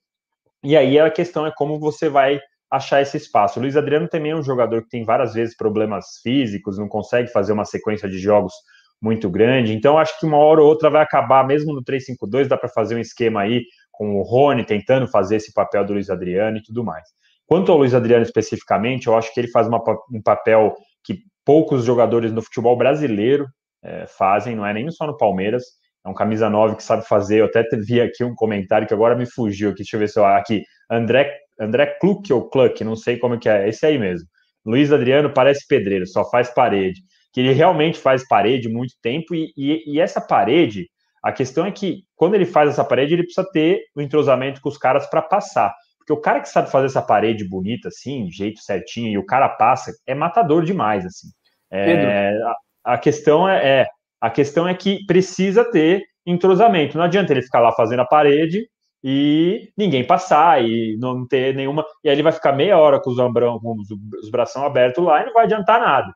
E 0.63 0.78
aí 0.78 0.99
a 0.99 1.10
questão 1.12 1.45
é 1.45 1.51
como 1.56 1.80
você 1.80 2.10
vai 2.10 2.39
achar 2.69 3.01
esse 3.01 3.17
espaço. 3.17 3.60
O 3.60 3.62
Luiz 3.62 3.78
Adriano 3.78 4.08
também 4.08 4.32
é 4.32 4.36
um 4.36 4.43
jogador 4.43 4.84
que 4.84 4.89
tem 4.89 5.04
várias 5.04 5.34
vezes 5.34 5.56
problemas 5.56 6.19
físicos, 6.23 6.78
não 6.78 6.88
consegue 6.88 7.32
fazer 7.32 7.54
uma 7.54 7.65
sequência 7.65 8.10
de 8.10 8.17
jogos 8.17 8.54
muito 9.01 9.30
grande. 9.30 9.73
Então, 9.73 9.97
acho 9.97 10.19
que 10.19 10.25
uma 10.25 10.38
hora 10.38 10.62
ou 10.62 10.67
outra 10.67 10.89
vai 10.89 11.01
acabar, 11.01 11.45
mesmo 11.45 11.73
no 11.73 11.84
3-5-2, 11.84 12.47
dá 12.47 12.58
para 12.58 12.69
fazer 12.69 12.95
um 12.95 12.99
esquema 12.99 13.41
aí 13.41 13.63
com 13.91 14.17
o 14.17 14.23
Rony 14.23 14.65
tentando 14.65 15.08
fazer 15.08 15.38
esse 15.38 15.54
papel 15.54 15.86
do 15.86 15.93
Luiz 15.93 16.10
Adriano 16.10 16.58
e 16.58 16.63
tudo 16.63 16.84
mais. 16.84 17.08
Quanto 17.47 17.71
ao 17.71 17.77
Luiz 17.77 17.93
Adriano 17.93 18.23
especificamente, 18.23 19.08
eu 19.08 19.15
acho 19.15 19.34
que 19.34 19.39
ele 19.39 19.49
faz 19.49 19.67
uma, 19.67 19.81
um 20.12 20.21
papel 20.21 20.73
que 21.03 21.19
poucos 21.45 21.86
jogadores 21.86 22.31
no 22.31 22.41
futebol 22.41 22.77
brasileiro 22.77 23.45
é, 23.84 24.05
fazem, 24.08 24.55
não 24.55 24.65
é 24.65 24.73
nem 24.73 24.89
só 24.89 25.05
no 25.05 25.17
Palmeiras. 25.17 25.63
É 26.05 26.10
um 26.10 26.13
camisa 26.13 26.49
9 26.49 26.75
que 26.75 26.84
sabe 26.84 27.08
fazer. 27.08 27.41
Eu 27.41 27.45
até 27.45 27.63
vi 27.77 28.01
aqui 28.01 28.23
um 28.23 28.36
comentário 28.36 28.88
que 28.88 28.93
agora 28.93 29.15
me 29.15 29.25
fugiu 29.29 29.69
aqui. 29.69 29.77
Deixa 29.77 29.95
eu 29.95 29.99
ver 29.99 30.10
se 30.10 30.19
eu. 30.19 30.25
Aqui. 30.25 30.63
André, 30.89 31.31
André 31.60 31.86
Kluck 31.99 32.31
ou 32.31 32.49
Kluck, 32.49 32.84
não 32.84 32.95
sei 32.95 33.17
como 33.17 33.39
que 33.39 33.49
é. 33.49 33.67
Esse 33.67 33.86
aí 33.86 33.97
mesmo. 33.97 34.27
Luiz 34.65 34.91
Adriano 34.91 35.31
parece 35.31 35.67
pedreiro, 35.67 36.08
só 36.08 36.27
faz 36.29 36.49
parede 36.49 37.01
que 37.36 37.41
ele 37.41 37.51
realmente 37.51 37.99
faz 37.99 38.25
parede 38.25 38.69
muito 38.69 38.93
tempo, 39.01 39.36
e, 39.36 39.51
e, 39.58 39.84
e, 39.86 39.99
essa 39.99 40.21
parede, 40.21 40.88
a 41.21 41.34
questão 41.34 41.65
é 41.65 41.71
que 41.71 42.03
quando 42.15 42.34
ele 42.34 42.45
faz 42.45 42.69
essa 42.69 42.86
parede, 42.86 43.13
ele 43.13 43.23
precisa 43.23 43.45
ter 43.51 43.81
o 43.93 43.99
entrosamento 43.99 44.62
com 44.62 44.69
os 44.69 44.77
caras 44.77 45.05
para 45.10 45.21
passar. 45.21 45.75
Porque 46.06 46.13
o 46.13 46.22
cara 46.22 46.39
que 46.39 46.50
sabe 46.50 46.70
fazer 46.70 46.86
essa 46.86 47.02
parede 47.02 47.50
bonita, 47.50 47.88
assim, 47.88 48.30
jeito 48.30 48.60
certinho, 48.60 49.10
e 49.10 49.18
o 49.18 49.26
cara 49.26 49.50
passa, 49.50 49.91
é 50.06 50.13
matador 50.13 50.63
demais, 50.63 51.04
assim. 51.04 51.30
É, 51.72 52.39
a, 52.86 52.94
a, 52.94 52.98
questão 53.00 53.50
é, 53.50 53.82
é, 53.82 53.88
a 54.22 54.30
questão 54.30 54.68
é 54.68 54.76
que 54.76 55.04
precisa 55.08 55.65
ter 55.65 56.04
entrosamento. 56.24 56.96
Não 56.96 57.06
adianta 57.06 57.34
ele 57.34 57.41
ficar 57.41 57.60
lá 57.60 57.72
fazendo 57.72 58.02
a 58.02 58.06
parede 58.06 58.68
e 59.04 59.72
ninguém 59.76 60.06
passar 60.06 60.63
e 60.63 60.96
não 61.00 61.28
ter 61.28 61.56
nenhuma. 61.56 61.84
E 62.04 62.10
aí 62.10 62.15
ele 62.15 62.24
vai 62.24 62.32
ficar 62.32 62.54
meia 62.54 62.78
hora 62.78 63.02
com 63.02 63.10
os, 63.10 63.18
ambrão, 63.18 63.60
com 63.60 63.76
os, 63.76 63.88
os 64.22 64.30
bração 64.30 64.63
abertos 64.63 65.04
lá 65.04 65.24
e 65.24 65.26
não 65.26 65.34
vai 65.34 65.46
adiantar 65.46 65.80
nada. 65.80 66.13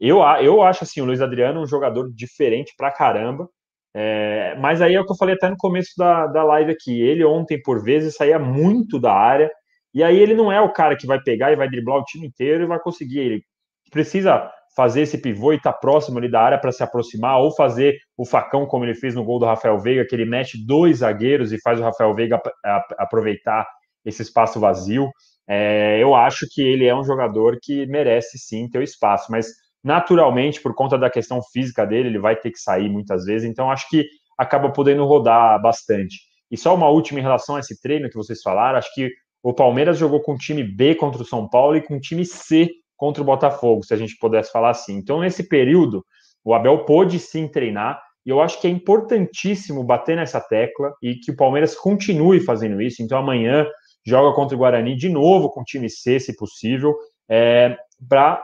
Eu, 0.00 0.20
eu 0.40 0.62
acho 0.62 0.84
assim, 0.84 1.02
o 1.02 1.04
Luiz 1.04 1.20
Adriano 1.20 1.60
um 1.60 1.66
jogador 1.66 2.10
diferente 2.10 2.72
pra 2.76 2.90
caramba. 2.90 3.48
É, 3.98 4.54
mas 4.60 4.82
aí 4.82 4.94
é 4.94 5.00
o 5.00 5.06
que 5.06 5.12
eu 5.12 5.16
falei 5.16 5.34
até 5.34 5.48
no 5.48 5.56
começo 5.56 5.92
da, 5.96 6.26
da 6.26 6.44
live 6.44 6.70
aqui. 6.70 7.00
Ele 7.00 7.24
ontem, 7.24 7.60
por 7.62 7.82
vezes, 7.82 8.14
saía 8.14 8.38
muito 8.38 9.00
da 9.00 9.12
área. 9.12 9.50
E 9.94 10.04
aí 10.04 10.18
ele 10.18 10.34
não 10.34 10.52
é 10.52 10.60
o 10.60 10.70
cara 10.70 10.94
que 10.96 11.06
vai 11.06 11.18
pegar 11.22 11.50
e 11.50 11.56
vai 11.56 11.66
driblar 11.66 11.98
o 11.98 12.04
time 12.04 12.26
inteiro 12.26 12.64
e 12.64 12.66
vai 12.66 12.78
conseguir. 12.78 13.20
Ele 13.20 13.42
precisa 13.90 14.50
fazer 14.76 15.00
esse 15.00 15.16
pivô 15.16 15.54
e 15.54 15.56
estar 15.56 15.72
tá 15.72 15.78
próximo 15.78 16.18
ali 16.18 16.30
da 16.30 16.42
área 16.42 16.58
para 16.58 16.70
se 16.70 16.82
aproximar, 16.82 17.40
ou 17.40 17.50
fazer 17.56 17.96
o 18.18 18.26
facão 18.26 18.66
como 18.66 18.84
ele 18.84 18.94
fez 18.94 19.14
no 19.14 19.24
gol 19.24 19.38
do 19.38 19.46
Rafael 19.46 19.78
Veiga, 19.78 20.06
que 20.06 20.14
ele 20.14 20.26
mete 20.26 20.62
dois 20.66 20.98
zagueiros 20.98 21.50
e 21.50 21.60
faz 21.62 21.80
o 21.80 21.82
Rafael 21.82 22.14
Veiga 22.14 22.38
aproveitar 22.98 23.66
esse 24.04 24.20
espaço 24.20 24.60
vazio. 24.60 25.08
É, 25.48 25.98
eu 26.02 26.14
acho 26.14 26.46
que 26.52 26.60
ele 26.60 26.84
é 26.84 26.94
um 26.94 27.04
jogador 27.04 27.56
que 27.62 27.86
merece 27.86 28.36
sim 28.38 28.68
ter 28.68 28.78
o 28.78 28.82
espaço, 28.82 29.32
mas 29.32 29.46
naturalmente, 29.86 30.60
por 30.60 30.74
conta 30.74 30.98
da 30.98 31.08
questão 31.08 31.40
física 31.40 31.86
dele, 31.86 32.08
ele 32.08 32.18
vai 32.18 32.34
ter 32.34 32.50
que 32.50 32.58
sair 32.58 32.88
muitas 32.88 33.24
vezes, 33.24 33.48
então 33.48 33.70
acho 33.70 33.88
que 33.88 34.04
acaba 34.36 34.72
podendo 34.72 35.04
rodar 35.04 35.62
bastante. 35.62 36.16
E 36.50 36.56
só 36.56 36.74
uma 36.74 36.88
última 36.88 37.20
em 37.20 37.22
relação 37.22 37.54
a 37.54 37.60
esse 37.60 37.80
treino 37.80 38.10
que 38.10 38.16
vocês 38.16 38.42
falaram, 38.42 38.78
acho 38.78 38.92
que 38.92 39.08
o 39.44 39.54
Palmeiras 39.54 39.96
jogou 39.96 40.20
com 40.20 40.36
time 40.36 40.64
B 40.64 40.96
contra 40.96 41.22
o 41.22 41.24
São 41.24 41.48
Paulo 41.48 41.76
e 41.76 41.82
com 41.82 42.00
time 42.00 42.24
C 42.26 42.68
contra 42.96 43.22
o 43.22 43.26
Botafogo, 43.26 43.84
se 43.84 43.94
a 43.94 43.96
gente 43.96 44.16
pudesse 44.18 44.50
falar 44.50 44.70
assim. 44.70 44.96
Então, 44.96 45.20
nesse 45.20 45.48
período, 45.48 46.04
o 46.44 46.52
Abel 46.52 46.84
pôde 46.84 47.20
sim 47.20 47.46
treinar, 47.46 48.02
e 48.24 48.30
eu 48.30 48.40
acho 48.40 48.60
que 48.60 48.66
é 48.66 48.70
importantíssimo 48.70 49.84
bater 49.84 50.16
nessa 50.16 50.40
tecla 50.40 50.92
e 51.00 51.14
que 51.14 51.30
o 51.30 51.36
Palmeiras 51.36 51.76
continue 51.76 52.40
fazendo 52.40 52.82
isso. 52.82 53.04
Então, 53.04 53.18
amanhã 53.18 53.64
joga 54.04 54.34
contra 54.34 54.56
o 54.56 54.58
Guarani 54.58 54.96
de 54.96 55.08
novo 55.08 55.48
com 55.48 55.62
time 55.62 55.88
C, 55.88 56.18
se 56.18 56.34
possível, 56.34 56.96
é, 57.28 57.76
para 58.08 58.42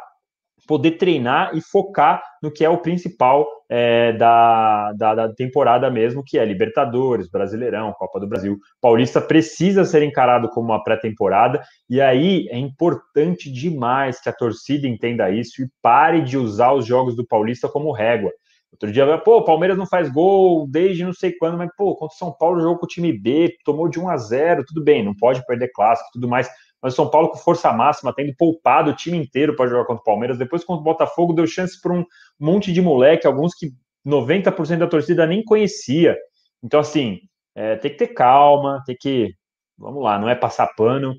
poder 0.67 0.93
treinar 0.93 1.57
e 1.57 1.61
focar 1.61 2.23
no 2.43 2.51
que 2.51 2.65
é 2.65 2.69
o 2.69 2.79
principal 2.79 3.47
é, 3.69 4.13
da, 4.13 4.93
da, 4.93 5.15
da, 5.15 5.35
temporada 5.35 5.91
mesmo, 5.91 6.23
que 6.25 6.39
é 6.39 6.45
Libertadores, 6.45 7.29
Brasileirão, 7.29 7.93
Copa 7.93 8.21
do 8.21 8.29
Brasil. 8.29 8.59
Paulista 8.81 9.21
precisa 9.21 9.85
ser 9.85 10.03
encarado 10.03 10.49
como 10.49 10.69
uma 10.69 10.83
pré-temporada, 10.83 11.63
e 11.89 12.01
aí 12.01 12.49
é 12.51 12.59
importante 12.59 13.51
demais 13.51 14.21
que 14.21 14.29
a 14.29 14.33
torcida 14.33 14.87
entenda 14.87 15.31
isso 15.31 15.63
e 15.63 15.69
pare 15.81 16.23
de 16.23 16.37
usar 16.37 16.73
os 16.73 16.87
jogos 16.87 17.17
do 17.17 17.27
Paulista 17.27 17.69
como 17.69 17.93
régua. 17.93 18.31
Outro 18.73 18.91
dia, 18.91 19.19
pô, 19.19 19.37
o 19.37 19.45
Palmeiras 19.45 19.77
não 19.77 19.87
faz 19.87 20.11
gol 20.11 20.67
desde 20.67 21.05
não 21.05 21.13
sei 21.13 21.33
quando, 21.33 21.59
mas, 21.59 21.71
pô, 21.77 21.95
contra 21.95 22.15
o 22.15 22.19
São 22.19 22.33
Paulo 22.33 22.59
jogou 22.59 22.79
com 22.79 22.87
o 22.87 22.89
time 22.89 23.13
B, 23.13 23.55
tomou 23.65 23.87
de 23.87 24.01
1 24.01 24.09
a 24.09 24.17
0 24.17 24.65
tudo 24.67 24.83
bem, 24.83 25.05
não 25.05 25.15
pode 25.15 25.45
perder 25.45 25.71
clássico 25.75 26.09
tudo 26.11 26.27
mais, 26.27 26.49
mas 26.83 26.95
o 26.95 26.97
São 26.97 27.09
Paulo 27.09 27.29
com 27.29 27.39
força 27.39 27.73
máxima, 27.73 28.13
tendo 28.13 28.35
poupado 28.37 28.91
o 28.91 28.97
time 28.97 29.17
inteiro 29.17 29.55
para 29.55 29.69
jogar 29.69 29.85
contra 29.85 30.03
o 30.03 30.05
Palmeiras. 30.05 30.37
Depois, 30.37 30.65
contra 30.65 30.81
o 30.81 30.85
Botafogo, 30.85 31.33
deu 31.33 31.47
chance 31.47 31.81
para 31.81 31.93
um 31.93 32.05
monte 32.41 32.73
de 32.73 32.83
moleque, 32.83 33.27
alguns 33.27 33.55
que 33.55 33.71
90% 34.05 34.79
da 34.79 34.87
torcida 34.89 35.27
nem 35.27 35.45
conhecia. 35.45 36.19
Então, 36.63 36.81
assim, 36.81 37.21
é, 37.55 37.77
tem 37.77 37.93
que 37.93 37.99
ter 37.99 38.09
calma, 38.09 38.83
tem 38.85 38.97
que. 38.99 39.33
Vamos 39.79 40.03
lá, 40.03 40.19
não 40.19 40.29
é 40.29 40.35
passar 40.35 40.69
pano, 40.77 41.15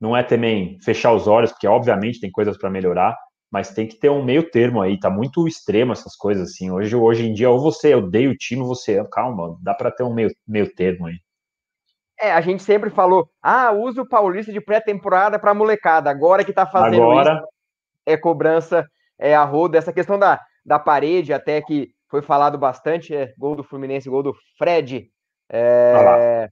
não 0.00 0.16
é 0.16 0.22
também 0.22 0.78
fechar 0.82 1.12
os 1.12 1.26
olhos, 1.26 1.50
porque 1.52 1.66
obviamente 1.66 2.20
tem 2.20 2.30
coisas 2.30 2.56
para 2.56 2.70
melhorar, 2.70 3.16
mas 3.50 3.70
tem 3.74 3.86
que 3.86 3.96
ter 3.96 4.10
um 4.10 4.24
meio 4.24 4.50
termo 4.50 4.80
aí. 4.80 4.98
Tá 4.98 5.10
muito 5.10 5.46
extremo 5.48 5.92
essas 5.92 6.16
coisas 6.16 6.50
assim. 6.50 6.70
Hoje, 6.70 6.94
hoje 6.94 7.26
em 7.26 7.34
dia, 7.34 7.50
ou 7.50 7.60
você 7.60 7.94
odeia 7.94 8.30
o 8.30 8.36
time, 8.36 8.62
você. 8.62 9.02
Calma, 9.10 9.58
dá 9.62 9.74
para 9.74 9.90
ter 9.90 10.04
um 10.04 10.14
meio, 10.14 10.30
meio 10.46 10.72
termo 10.74 11.06
aí. 11.06 11.16
É, 12.20 12.32
a 12.32 12.40
gente 12.40 12.62
sempre 12.62 12.90
falou, 12.90 13.28
ah, 13.40 13.70
usa 13.72 14.02
o 14.02 14.08
Paulista 14.08 14.52
de 14.52 14.60
pré-temporada 14.60 15.38
para 15.38 15.54
molecada. 15.54 16.10
Agora 16.10 16.44
que 16.44 16.52
tá 16.52 16.66
fazendo 16.66 17.02
Agora... 17.02 17.34
isso, 17.34 17.44
é 18.06 18.16
cobrança, 18.16 18.86
é 19.18 19.34
a 19.34 19.44
roda. 19.44 19.78
Essa 19.78 19.92
questão 19.92 20.18
da, 20.18 20.40
da 20.64 20.78
parede, 20.78 21.32
até 21.32 21.62
que 21.62 21.88
foi 22.10 22.22
falado 22.22 22.58
bastante, 22.58 23.14
é 23.14 23.32
gol 23.38 23.54
do 23.54 23.62
Fluminense, 23.62 24.08
gol 24.08 24.22
do 24.22 24.34
Fred. 24.56 25.08
É... 25.50 26.48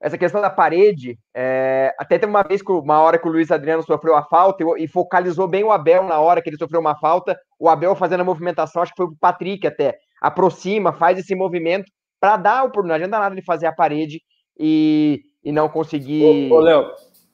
Essa 0.00 0.16
questão 0.16 0.40
da 0.40 0.50
parede, 0.50 1.18
é... 1.34 1.94
até 1.98 2.18
tem 2.18 2.28
uma 2.28 2.42
vez, 2.42 2.62
que, 2.62 2.72
uma 2.72 3.00
hora 3.00 3.18
que 3.18 3.28
o 3.28 3.30
Luiz 3.30 3.52
Adriano 3.52 3.82
sofreu 3.82 4.16
a 4.16 4.24
falta 4.24 4.64
e, 4.64 4.84
e 4.84 4.88
focalizou 4.88 5.46
bem 5.46 5.62
o 5.62 5.70
Abel 5.70 6.04
na 6.04 6.18
hora 6.18 6.42
que 6.42 6.48
ele 6.48 6.56
sofreu 6.56 6.80
uma 6.80 6.98
falta, 6.98 7.38
o 7.58 7.68
Abel 7.68 7.94
fazendo 7.94 8.22
a 8.22 8.24
movimentação, 8.24 8.82
acho 8.82 8.92
que 8.92 9.02
foi 9.02 9.06
o 9.06 9.16
Patrick 9.20 9.66
até, 9.66 9.98
aproxima, 10.20 10.92
faz 10.92 11.18
esse 11.18 11.34
movimento 11.34 11.84
para 12.18 12.36
dar 12.36 12.64
oportunidade, 12.64 13.00
não 13.00 13.06
adianta 13.06 13.18
nada 13.18 13.34
de 13.34 13.44
fazer 13.44 13.66
a 13.66 13.72
parede 13.72 14.20
e, 14.60 15.24
e 15.42 15.50
não 15.50 15.68
conseguir. 15.68 16.50
Ô, 16.52 16.56
ô 16.56 16.60
Léo, 16.60 16.90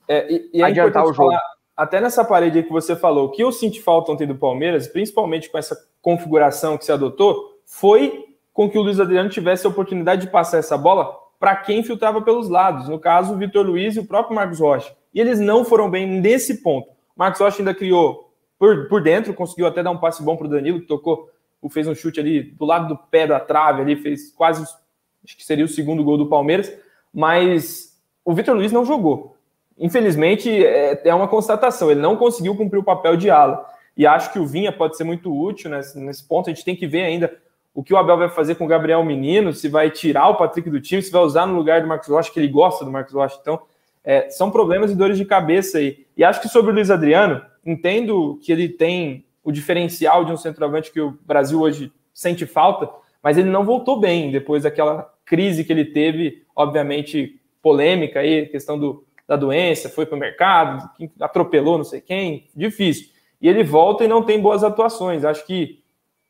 é, 0.07 0.33
e, 0.33 0.49
e 0.53 0.61
é 0.61 0.65
adiantar 0.65 1.03
o 1.03 1.13
jogo. 1.13 1.31
Falar, 1.31 1.43
até 1.75 1.99
nessa 1.99 2.23
parede 2.23 2.63
que 2.63 2.71
você 2.71 2.95
falou, 2.95 3.25
o 3.25 3.31
que 3.31 3.43
eu 3.43 3.51
senti 3.51 3.81
falta 3.81 4.11
ontem 4.11 4.25
do 4.25 4.33
Palmeiras, 4.33 4.87
principalmente 4.87 5.49
com 5.51 5.57
essa 5.57 5.77
configuração 6.01 6.77
que 6.77 6.85
se 6.85 6.91
adotou, 6.91 7.59
foi 7.65 8.25
com 8.53 8.69
que 8.69 8.77
o 8.77 8.81
Luiz 8.81 8.99
Adriano 8.99 9.29
tivesse 9.29 9.67
a 9.67 9.69
oportunidade 9.69 10.21
de 10.21 10.31
passar 10.31 10.57
essa 10.57 10.77
bola 10.77 11.13
para 11.39 11.55
quem 11.57 11.83
filtrava 11.83 12.21
pelos 12.21 12.49
lados, 12.49 12.89
no 12.89 12.97
caso 12.97 13.33
o 13.33 13.37
Vitor 13.37 13.63
Luiz 13.63 13.95
e 13.95 13.99
o 13.99 14.07
próprio 14.07 14.35
Marcos 14.35 14.59
Rocha. 14.59 14.95
E 15.13 15.19
eles 15.19 15.39
não 15.39 15.63
foram 15.63 15.89
bem 15.89 16.07
nesse 16.07 16.63
ponto. 16.63 16.89
Marcos 17.15 17.39
Rocha 17.39 17.59
ainda 17.59 17.75
criou 17.75 18.31
por, 18.57 18.87
por 18.87 19.03
dentro, 19.03 19.33
conseguiu 19.33 19.67
até 19.67 19.83
dar 19.83 19.91
um 19.91 19.99
passe 19.99 20.23
bom 20.23 20.35
para 20.35 20.47
o 20.47 20.49
Danilo, 20.49 20.79
que 20.79 20.87
tocou, 20.87 21.29
fez 21.69 21.87
um 21.87 21.93
chute 21.93 22.19
ali 22.19 22.41
do 22.41 22.65
lado 22.65 22.87
do 22.87 22.97
pé 22.97 23.27
da 23.27 23.39
trave, 23.39 23.81
ali 23.81 23.95
fez 23.97 24.31
quase, 24.31 24.63
acho 24.63 25.37
que 25.37 25.43
seria 25.43 25.65
o 25.65 25.67
segundo 25.67 26.03
gol 26.03 26.17
do 26.17 26.27
Palmeiras 26.27 26.73
mas 27.17 27.99
o 28.23 28.31
Vitor 28.31 28.55
Luiz 28.55 28.71
não 28.71 28.85
jogou. 28.85 29.35
Infelizmente, 29.75 30.51
é, 30.63 31.01
é, 31.03 31.15
uma 31.15 31.27
constatação, 31.27 31.89
ele 31.89 31.99
não 31.99 32.15
conseguiu 32.15 32.55
cumprir 32.55 32.77
o 32.77 32.83
papel 32.83 33.17
de 33.17 33.27
ala. 33.31 33.65
E 33.97 34.05
acho 34.05 34.31
que 34.31 34.37
o 34.37 34.45
Vinha 34.45 34.71
pode 34.71 34.95
ser 34.95 35.03
muito 35.03 35.35
útil 35.35 35.71
nesse, 35.71 35.97
nesse 35.97 36.23
ponto. 36.23 36.47
A 36.47 36.53
gente 36.53 36.63
tem 36.63 36.75
que 36.75 36.85
ver 36.85 37.01
ainda 37.01 37.35
o 37.73 37.83
que 37.83 37.91
o 37.91 37.97
Abel 37.97 38.19
vai 38.19 38.29
fazer 38.29 38.53
com 38.53 38.65
o 38.65 38.67
Gabriel 38.67 39.03
Menino, 39.03 39.51
se 39.51 39.67
vai 39.67 39.89
tirar 39.89 40.29
o 40.29 40.35
Patrick 40.35 40.69
do 40.69 40.79
time, 40.79 41.01
se 41.01 41.11
vai 41.11 41.23
usar 41.23 41.47
no 41.47 41.55
lugar 41.55 41.81
do 41.81 41.87
Marcos 41.87 42.07
Rocha, 42.07 42.31
que 42.31 42.39
ele 42.39 42.49
gosta 42.49 42.85
do 42.85 42.91
Marcos 42.91 43.13
Rocha. 43.13 43.39
Então, 43.41 43.61
é, 44.03 44.29
são 44.29 44.51
problemas 44.51 44.91
e 44.91 44.95
dores 44.95 45.17
de 45.17 45.25
cabeça 45.25 45.79
aí. 45.79 46.05
E 46.15 46.23
acho 46.23 46.39
que 46.39 46.47
sobre 46.47 46.69
o 46.69 46.75
Luiz 46.75 46.91
Adriano, 46.91 47.41
entendo 47.65 48.39
que 48.43 48.51
ele 48.51 48.69
tem 48.69 49.25
o 49.43 49.51
diferencial 49.51 50.23
de 50.23 50.31
um 50.31 50.37
centroavante 50.37 50.91
que 50.91 51.01
o 51.01 51.17
Brasil 51.25 51.59
hoje 51.59 51.91
sente 52.13 52.45
falta, 52.45 52.87
mas 53.23 53.39
ele 53.39 53.49
não 53.49 53.65
voltou 53.65 53.99
bem 53.99 54.29
depois 54.29 54.61
daquela 54.61 55.16
crise 55.27 55.63
que 55.63 55.71
ele 55.71 55.85
teve, 55.85 56.43
obviamente 56.55 57.39
polêmica 57.61 58.21
aí, 58.21 58.47
questão 58.47 58.79
do, 58.79 59.05
da 59.27 59.35
doença, 59.35 59.89
foi 59.89 60.05
para 60.05 60.15
o 60.15 60.19
mercado, 60.19 60.89
atropelou 61.19 61.77
não 61.77 61.83
sei 61.83 61.99
quem, 61.99 62.47
difícil. 62.55 63.09
E 63.41 63.47
ele 63.47 63.63
volta 63.63 64.05
e 64.05 64.07
não 64.07 64.23
tem 64.23 64.41
boas 64.41 64.63
atuações. 64.63 65.25
Acho 65.25 65.45
que 65.45 65.83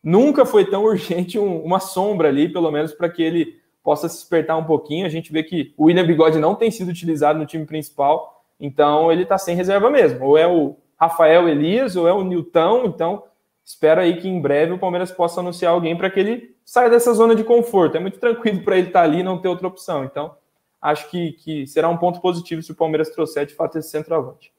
nunca 0.03 0.45
foi 0.45 0.65
tão 0.65 0.83
urgente 0.85 1.37
um, 1.37 1.63
uma 1.63 1.79
sombra 1.79 2.27
ali, 2.27 2.49
pelo 2.49 2.71
menos 2.71 2.91
para 2.91 3.07
que 3.07 3.21
ele 3.21 3.59
possa 3.83 4.09
se 4.09 4.17
despertar 4.17 4.57
um 4.57 4.65
pouquinho. 4.65 5.05
A 5.05 5.09
gente 5.09 5.31
vê 5.31 5.43
que 5.43 5.73
o 5.77 5.85
William 5.85 6.05
Bigode 6.05 6.39
não 6.39 6.55
tem 6.55 6.71
sido 6.71 6.89
utilizado 6.89 7.37
no 7.39 7.45
time 7.45 7.65
principal, 7.65 8.43
então 8.59 9.11
ele 9.11 9.23
está 9.23 9.37
sem 9.37 9.55
reserva 9.55 9.89
mesmo. 9.91 10.25
Ou 10.25 10.37
é 10.37 10.47
o 10.47 10.75
Rafael 10.99 11.47
Elias, 11.47 11.95
ou 11.95 12.07
é 12.07 12.11
o 12.11 12.23
Nilton, 12.23 12.85
então 12.85 13.23
espero 13.63 14.01
aí 14.01 14.17
que 14.17 14.27
em 14.27 14.41
breve 14.41 14.73
o 14.73 14.79
Palmeiras 14.79 15.11
possa 15.11 15.39
anunciar 15.39 15.71
alguém 15.71 15.95
para 15.95 16.09
que 16.09 16.19
ele 16.19 16.56
saia 16.67 16.89
dessa 16.89 17.13
zona 17.13 17.33
de 17.33 17.45
conforto. 17.45 17.95
É 17.95 17.99
muito 17.99 18.19
tranquilo 18.19 18.61
para 18.61 18.77
ele 18.77 18.87
estar 18.87 18.99
tá 18.99 19.05
ali 19.05 19.19
e 19.19 19.23
não 19.23 19.41
ter 19.41 19.47
outra 19.47 19.67
opção. 19.67 20.03
Então, 20.03 20.35
acho 20.81 21.09
que, 21.09 21.31
que 21.31 21.65
será 21.65 21.87
um 21.87 21.97
ponto 21.97 22.19
positivo 22.19 22.61
se 22.61 22.73
o 22.73 22.75
Palmeiras 22.75 23.09
trouxer 23.09 23.45
de 23.45 23.55
fato 23.55 23.77
esse 23.77 23.89
centroavante. 23.89 24.53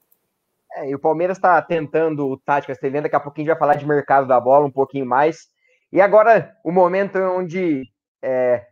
É, 0.73 0.89
e 0.89 0.95
o 0.95 0.99
Palmeiras 0.99 1.37
está 1.37 1.61
tentando 1.61 2.35
táticas, 2.43 2.79
vendo 2.81 3.03
daqui 3.03 3.15
a 3.15 3.19
pouquinho 3.19 3.45
a 3.45 3.49
gente 3.49 3.59
vai 3.59 3.59
falar 3.59 3.79
de 3.79 3.87
mercado 3.87 4.27
da 4.27 4.39
bola 4.39 4.65
um 4.65 4.71
pouquinho 4.71 5.05
mais. 5.05 5.49
E 5.91 6.01
agora, 6.01 6.55
o 6.63 6.71
momento 6.71 7.17
onde 7.19 7.83
é, 8.23 8.65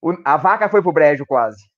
o, 0.00 0.16
a 0.24 0.38
vaca 0.38 0.68
foi 0.70 0.80
pro 0.80 0.92
brejo 0.92 1.26
quase. 1.26 1.70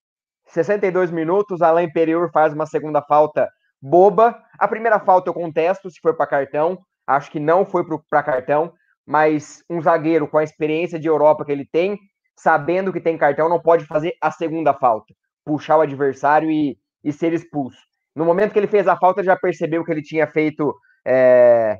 62 0.46 1.10
minutos, 1.10 1.60
Alain 1.60 1.86
Imperior 1.86 2.30
faz 2.32 2.54
uma 2.54 2.66
segunda 2.66 3.02
falta 3.02 3.50
boba. 3.82 4.40
A 4.56 4.68
primeira 4.68 5.00
falta 5.00 5.28
eu 5.28 5.34
contesto 5.34 5.90
se 5.90 6.00
for 6.00 6.14
para 6.14 6.26
cartão. 6.26 6.78
Acho 7.04 7.32
que 7.32 7.40
não 7.40 7.66
foi 7.66 7.84
para 8.08 8.22
cartão, 8.22 8.72
mas 9.06 9.62
um 9.68 9.80
zagueiro 9.80 10.26
com 10.28 10.38
a 10.38 10.44
experiência 10.44 10.98
de 10.98 11.08
Europa 11.08 11.44
que 11.44 11.52
ele 11.52 11.66
tem, 11.70 11.98
sabendo 12.36 12.92
que 12.92 13.00
tem 13.00 13.18
cartão, 13.18 13.48
não 13.48 13.60
pode 13.60 13.84
fazer 13.86 14.14
a 14.20 14.30
segunda 14.30 14.74
falta, 14.74 15.14
puxar 15.44 15.78
o 15.78 15.82
adversário 15.82 16.50
e, 16.50 16.78
e 17.02 17.12
ser 17.12 17.32
expulso. 17.32 17.78
No 18.14 18.24
momento 18.24 18.52
que 18.52 18.58
ele 18.58 18.66
fez 18.66 18.86
a 18.86 18.96
falta, 18.96 19.22
já 19.22 19.36
percebeu 19.36 19.84
que 19.84 19.90
ele 19.90 20.02
tinha 20.02 20.26
feito. 20.26 20.74
É, 21.06 21.78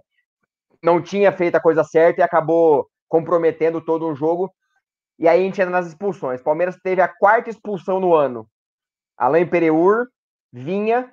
não 0.83 1.01
tinha 1.01 1.33
feito 1.33 1.55
a 1.55 1.61
coisa 1.61 1.83
certa 1.83 2.21
e 2.21 2.25
acabou 2.25 2.87
comprometendo 3.09 3.81
todo 3.81 4.07
o 4.07 4.15
jogo. 4.15 4.53
E 5.19 5.29
aí 5.29 5.41
a 5.41 5.45
gente 5.45 5.61
entra 5.61 5.71
nas 5.71 5.87
expulsões. 5.87 6.43
Palmeiras 6.43 6.77
teve 6.83 7.01
a 7.01 7.09
quarta 7.09 7.49
expulsão 7.49 8.01
no 8.01 8.15
ano. 8.15 8.47
Alain 9.17 9.47
Pereur, 9.47 10.09
Vinha, 10.53 11.13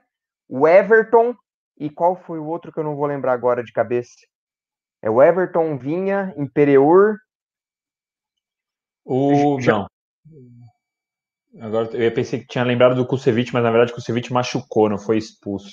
o 0.49 0.67
Everton 0.67 1.35
e 1.77 1.89
qual 1.89 2.15
foi 2.15 2.39
o 2.39 2.45
outro 2.45 2.71
que 2.71 2.79
eu 2.79 2.83
não 2.83 2.95
vou 2.95 3.05
lembrar 3.05 3.33
agora 3.33 3.63
de 3.63 3.71
cabeça? 3.71 4.11
É 5.01 5.09
o 5.09 5.21
Everton, 5.21 5.77
Vinha, 5.77 6.33
Imperiur. 6.37 7.17
O. 9.03 9.57
Não. 9.59 9.87
Agora 11.59 11.89
eu 11.97 12.13
pensei 12.13 12.39
que 12.39 12.47
tinha 12.47 12.63
lembrado 12.63 12.95
do 12.95 13.05
Kusevich, 13.05 13.53
mas 13.53 13.63
na 13.63 13.71
verdade 13.71 13.91
o 13.91 13.95
Kusevich 13.95 14.31
machucou, 14.31 14.89
não 14.89 14.97
foi 14.97 15.17
expulso. 15.17 15.71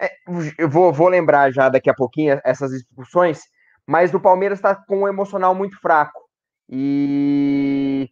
É, 0.00 0.10
eu 0.58 0.68
vou, 0.68 0.92
vou 0.92 1.08
lembrar 1.08 1.52
já 1.52 1.68
daqui 1.68 1.90
a 1.90 1.94
pouquinho 1.94 2.40
essas 2.42 2.72
expulsões, 2.72 3.40
mas 3.86 4.12
o 4.14 4.20
Palmeiras 4.20 4.58
está 4.58 4.74
com 4.74 5.02
um 5.02 5.08
emocional 5.08 5.54
muito 5.54 5.78
fraco. 5.78 6.18
E 6.68 8.10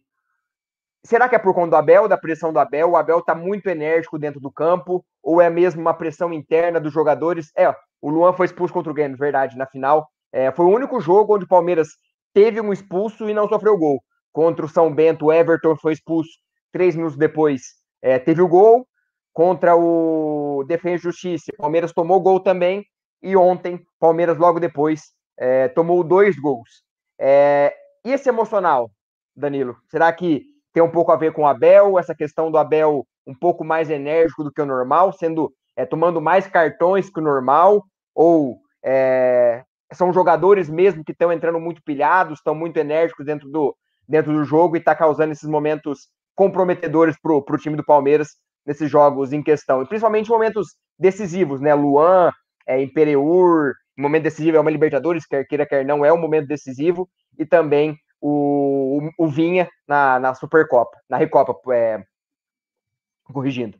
Será 1.03 1.29
que 1.29 1.35
é 1.35 1.39
por 1.39 1.53
conta 1.53 1.71
do 1.71 1.75
Abel, 1.77 2.07
da 2.07 2.17
pressão 2.17 2.51
do 2.51 2.59
Abel? 2.59 2.91
O 2.91 2.97
Abel 2.97 3.19
está 3.19 3.33
muito 3.33 3.67
enérgico 3.67 4.19
dentro 4.19 4.39
do 4.39 4.51
campo? 4.51 5.03
Ou 5.23 5.41
é 5.41 5.49
mesmo 5.49 5.81
uma 5.81 5.93
pressão 5.93 6.33
interna 6.33 6.79
dos 6.79 6.93
jogadores? 6.93 7.51
É, 7.57 7.73
O 8.01 8.09
Luan 8.09 8.33
foi 8.33 8.45
expulso 8.45 8.73
contra 8.73 8.91
o 8.91 8.93
Grêmio, 8.93 9.17
verdade, 9.17 9.57
na 9.57 9.65
final. 9.65 10.07
É, 10.31 10.51
foi 10.51 10.65
o 10.65 10.69
único 10.75 10.99
jogo 10.99 11.35
onde 11.35 11.45
o 11.45 11.47
Palmeiras 11.47 11.89
teve 12.33 12.61
um 12.61 12.71
expulso 12.71 13.29
e 13.29 13.33
não 13.33 13.47
sofreu 13.47 13.77
gol. 13.77 13.99
Contra 14.31 14.65
o 14.65 14.69
São 14.69 14.93
Bento, 14.93 15.25
o 15.25 15.33
Everton 15.33 15.75
foi 15.75 15.93
expulso 15.93 16.29
três 16.71 16.95
minutos 16.95 17.17
depois, 17.17 17.61
é, 18.01 18.19
teve 18.19 18.41
o 18.41 18.47
gol. 18.47 18.85
Contra 19.33 19.75
o 19.75 20.65
Defesa 20.67 20.95
e 20.95 20.97
Justiça, 20.97 21.45
o 21.53 21.61
Palmeiras 21.61 21.93
tomou 21.93 22.19
gol 22.19 22.39
também. 22.39 22.83
E 23.21 23.35
ontem, 23.35 23.79
Palmeiras 23.99 24.37
logo 24.37 24.59
depois 24.59 25.01
é, 25.37 25.67
tomou 25.69 26.03
dois 26.03 26.37
gols. 26.37 26.83
É, 27.17 27.73
e 28.05 28.11
esse 28.11 28.29
emocional, 28.29 28.89
Danilo? 29.35 29.75
Será 29.89 30.11
que 30.11 30.43
tem 30.73 30.83
um 30.83 30.91
pouco 30.91 31.11
a 31.11 31.15
ver 31.15 31.31
com 31.31 31.43
o 31.43 31.47
Abel? 31.47 31.97
Essa 31.97 32.15
questão 32.15 32.51
do 32.51 32.57
Abel 32.57 33.05
um 33.25 33.33
pouco 33.33 33.63
mais 33.63 33.89
enérgico 33.89 34.43
do 34.43 34.51
que 34.51 34.61
o 34.61 34.65
normal, 34.65 35.13
sendo 35.13 35.53
é, 35.75 35.85
tomando 35.85 36.19
mais 36.19 36.47
cartões 36.47 37.09
que 37.09 37.19
o 37.19 37.23
normal? 37.23 37.83
Ou 38.15 38.57
é, 38.83 39.63
são 39.93 40.13
jogadores 40.13 40.69
mesmo 40.69 41.03
que 41.03 41.11
estão 41.11 41.31
entrando 41.31 41.59
muito 41.59 41.81
pilhados, 41.83 42.39
estão 42.39 42.53
muito 42.53 42.77
enérgicos 42.77 43.25
dentro 43.25 43.49
do, 43.49 43.75
dentro 44.07 44.33
do 44.33 44.43
jogo 44.43 44.75
e 44.75 44.79
está 44.79 44.95
causando 44.95 45.31
esses 45.31 45.49
momentos 45.49 46.09
comprometedores 46.35 47.17
para 47.19 47.33
o 47.33 47.57
time 47.57 47.75
do 47.75 47.83
Palmeiras 47.83 48.29
nesses 48.65 48.89
jogos 48.89 49.33
em 49.33 49.41
questão, 49.41 49.81
e 49.81 49.87
principalmente 49.87 50.29
momentos 50.29 50.75
decisivos, 50.97 51.59
né? 51.59 51.73
Luan, 51.73 52.31
é, 52.67 52.81
Imperiur, 52.81 53.73
momento 53.97 54.23
decisivo 54.23 54.57
é 54.57 54.59
uma 54.59 54.71
Libertadores, 54.71 55.25
quer 55.25 55.45
queira, 55.45 55.65
quer 55.65 55.85
não, 55.85 56.05
é 56.05 56.13
um 56.13 56.17
momento 56.17 56.47
decisivo, 56.47 57.09
e 57.37 57.45
também 57.45 57.97
o, 58.21 59.09
o, 59.17 59.25
o 59.25 59.27
Vinha 59.27 59.67
na, 59.87 60.19
na 60.19 60.33
Supercopa, 60.33 60.97
na 61.09 61.17
Recopa, 61.17 61.55
é, 61.73 62.03
corrigindo. 63.23 63.77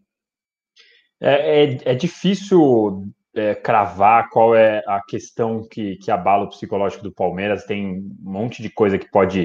É, 1.22 1.64
é, 1.64 1.92
é 1.92 1.96
difícil 1.96 3.12
é, 3.36 3.56
cravar 3.56 4.30
qual 4.30 4.56
é 4.56 4.84
a 4.88 5.02
questão 5.02 5.68
que, 5.70 5.96
que 5.98 6.12
abala 6.12 6.46
o 6.46 6.50
psicológico 6.50 7.04
do 7.04 7.14
Palmeiras. 7.14 7.66
Tem 7.66 7.86
um 7.86 8.16
monte 8.22 8.62
de 8.62 8.70
coisa 8.70 8.98
que 8.98 9.10
pode 9.10 9.42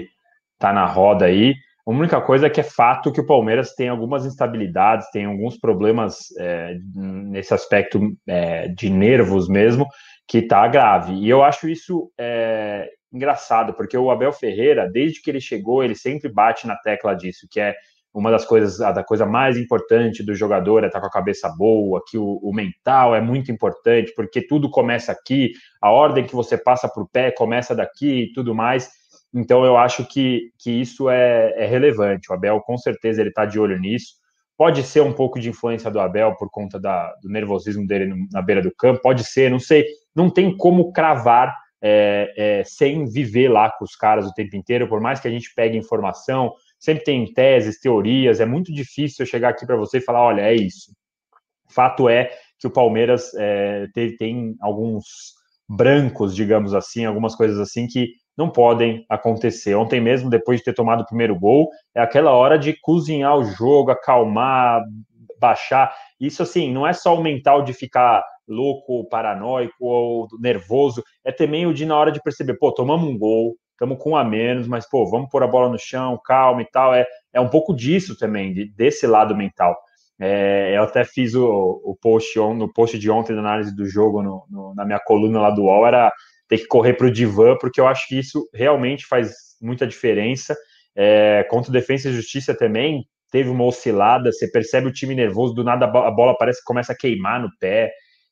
estar 0.54 0.68
tá 0.68 0.72
na 0.72 0.86
roda 0.86 1.26
aí. 1.26 1.54
A 1.86 1.90
única 1.90 2.20
coisa 2.20 2.46
é 2.46 2.50
que 2.50 2.60
é 2.60 2.64
fato 2.64 3.12
que 3.12 3.20
o 3.20 3.26
Palmeiras 3.26 3.74
tem 3.74 3.88
algumas 3.88 4.24
instabilidades, 4.24 5.10
tem 5.10 5.26
alguns 5.26 5.58
problemas 5.58 6.28
é, 6.38 6.78
nesse 6.94 7.52
aspecto 7.52 8.00
é, 8.26 8.68
de 8.68 8.88
nervos 8.88 9.48
mesmo, 9.48 9.86
que 10.26 10.38
está 10.38 10.66
grave. 10.66 11.12
E 11.12 11.28
eu 11.28 11.42
acho 11.42 11.68
isso 11.68 12.10
é, 12.18 12.88
engraçado, 13.12 13.74
porque 13.74 13.98
o 13.98 14.10
Abel 14.10 14.32
Ferreira, 14.32 14.90
desde 14.90 15.20
que 15.20 15.30
ele 15.30 15.40
chegou, 15.40 15.84
ele 15.84 15.94
sempre 15.94 16.32
bate 16.32 16.66
na 16.66 16.74
tecla 16.76 17.14
disso, 17.14 17.46
que 17.50 17.60
é 17.60 17.74
uma 18.14 18.30
das 18.30 18.44
coisas, 18.44 18.80
a 18.80 18.92
da 18.92 19.02
coisa 19.02 19.26
mais 19.26 19.58
importante 19.58 20.22
do 20.22 20.34
jogador 20.36 20.84
é 20.84 20.86
estar 20.86 21.00
tá 21.00 21.02
com 21.02 21.08
a 21.08 21.20
cabeça 21.20 21.48
boa, 21.48 22.00
que 22.06 22.16
o, 22.16 22.38
o, 22.42 22.54
mental 22.54 23.12
é 23.12 23.20
muito 23.20 23.50
importante, 23.50 24.12
porque 24.14 24.40
tudo 24.40 24.70
começa 24.70 25.10
aqui, 25.10 25.50
a 25.82 25.90
ordem 25.90 26.24
que 26.24 26.34
você 26.34 26.56
passa 26.56 26.88
para 26.88 27.02
o 27.02 27.08
pé 27.08 27.32
começa 27.32 27.74
daqui 27.74 28.22
e 28.22 28.32
tudo 28.32 28.54
mais. 28.54 28.88
Então 29.34 29.64
eu 29.64 29.76
acho 29.76 30.06
que, 30.06 30.52
que 30.60 30.70
isso 30.70 31.10
é, 31.10 31.52
é 31.56 31.66
relevante. 31.66 32.30
O 32.30 32.34
Abel, 32.34 32.60
com 32.60 32.78
certeza, 32.78 33.20
ele 33.20 33.30
está 33.30 33.44
de 33.44 33.58
olho 33.58 33.76
nisso. 33.80 34.14
Pode 34.56 34.84
ser 34.84 35.00
um 35.00 35.12
pouco 35.12 35.40
de 35.40 35.48
influência 35.48 35.90
do 35.90 35.98
Abel 35.98 36.36
por 36.36 36.48
conta 36.48 36.78
da, 36.78 37.12
do 37.20 37.28
nervosismo 37.28 37.84
dele 37.84 38.14
na 38.32 38.40
beira 38.40 38.62
do 38.62 38.72
campo, 38.72 39.02
pode 39.02 39.24
ser, 39.24 39.50
não 39.50 39.58
sei. 39.58 39.84
Não 40.14 40.30
tem 40.30 40.56
como 40.56 40.92
cravar 40.92 41.52
é, 41.82 42.32
é, 42.36 42.64
sem 42.64 43.04
viver 43.06 43.48
lá 43.48 43.70
com 43.70 43.84
os 43.84 43.96
caras 43.96 44.24
o 44.24 44.32
tempo 44.32 44.54
inteiro, 44.56 44.88
por 44.88 45.00
mais 45.00 45.18
que 45.18 45.26
a 45.26 45.30
gente 45.30 45.52
pegue 45.52 45.76
informação, 45.76 46.54
sempre 46.84 47.02
tem 47.02 47.32
teses, 47.32 47.80
teorias, 47.80 48.40
é 48.40 48.44
muito 48.44 48.72
difícil 48.72 49.22
eu 49.24 49.26
chegar 49.26 49.48
aqui 49.48 49.66
para 49.66 49.76
você 49.76 49.98
e 49.98 50.02
falar, 50.02 50.22
olha, 50.22 50.42
é 50.42 50.54
isso. 50.54 50.92
Fato 51.70 52.08
é 52.08 52.30
que 52.58 52.66
o 52.66 52.70
Palmeiras 52.70 53.32
é, 53.34 53.86
tem, 53.94 54.14
tem 54.16 54.56
alguns 54.60 55.04
brancos, 55.66 56.36
digamos 56.36 56.74
assim, 56.74 57.06
algumas 57.06 57.34
coisas 57.34 57.58
assim 57.58 57.86
que 57.86 58.08
não 58.36 58.50
podem 58.50 59.06
acontecer. 59.08 59.74
Ontem 59.74 59.98
mesmo, 60.00 60.28
depois 60.28 60.58
de 60.58 60.64
ter 60.64 60.74
tomado 60.74 61.00
o 61.00 61.06
primeiro 61.06 61.38
gol, 61.38 61.70
é 61.94 62.02
aquela 62.02 62.32
hora 62.32 62.58
de 62.58 62.78
cozinhar 62.80 63.34
o 63.36 63.44
jogo, 63.44 63.90
acalmar, 63.90 64.82
baixar. 65.40 65.94
Isso, 66.20 66.42
assim, 66.42 66.70
não 66.70 66.86
é 66.86 66.92
só 66.92 67.14
o 67.16 67.22
mental 67.22 67.62
de 67.62 67.72
ficar 67.72 68.22
louco, 68.46 69.08
paranoico 69.08 69.74
ou 69.80 70.28
nervoso, 70.38 71.02
é 71.24 71.32
também 71.32 71.66
o 71.66 71.72
de 71.72 71.86
na 71.86 71.96
hora 71.96 72.12
de 72.12 72.20
perceber, 72.20 72.58
pô, 72.58 72.72
tomamos 72.72 73.08
um 73.08 73.18
gol, 73.18 73.56
estamos 73.74 73.98
com 73.98 74.10
um 74.10 74.16
a 74.16 74.24
menos, 74.24 74.66
mas, 74.66 74.88
pô, 74.88 75.08
vamos 75.08 75.28
pôr 75.30 75.42
a 75.42 75.46
bola 75.46 75.68
no 75.68 75.78
chão, 75.78 76.18
calma 76.24 76.62
e 76.62 76.66
tal. 76.70 76.94
É, 76.94 77.06
é 77.32 77.40
um 77.40 77.48
pouco 77.48 77.74
disso 77.74 78.16
também, 78.16 78.52
de, 78.52 78.66
desse 78.72 79.06
lado 79.06 79.36
mental. 79.36 79.76
É, 80.18 80.76
eu 80.76 80.84
até 80.84 81.04
fiz 81.04 81.34
o, 81.34 81.44
o 81.84 81.96
post 82.00 82.38
on, 82.38 82.54
no 82.54 82.72
post 82.72 82.98
de 82.98 83.10
ontem 83.10 83.34
da 83.34 83.40
análise 83.40 83.74
do 83.74 83.84
jogo 83.86 84.22
no, 84.22 84.46
no, 84.48 84.74
na 84.74 84.84
minha 84.84 85.00
coluna 85.00 85.40
lá 85.40 85.50
do 85.50 85.64
UOL, 85.64 85.86
era 85.86 86.12
ter 86.48 86.58
que 86.58 86.66
correr 86.66 86.94
para 86.94 87.08
o 87.08 87.10
divã, 87.10 87.56
porque 87.58 87.80
eu 87.80 87.86
acho 87.86 88.06
que 88.08 88.18
isso 88.18 88.48
realmente 88.54 89.06
faz 89.06 89.32
muita 89.60 89.86
diferença. 89.86 90.56
É, 90.96 91.44
contra 91.50 91.70
o 91.70 91.72
Defensa 91.72 92.08
e 92.08 92.12
Justiça 92.12 92.56
também, 92.56 93.04
teve 93.30 93.50
uma 93.50 93.64
oscilada, 93.64 94.30
você 94.30 94.48
percebe 94.48 94.86
o 94.86 94.92
time 94.92 95.14
nervoso, 95.14 95.54
do 95.54 95.64
nada 95.64 95.86
a 95.86 96.10
bola 96.10 96.36
parece 96.38 96.60
que 96.60 96.66
começa 96.66 96.92
a 96.92 96.96
queimar 96.96 97.40
no 97.40 97.50
pé. 97.58 97.90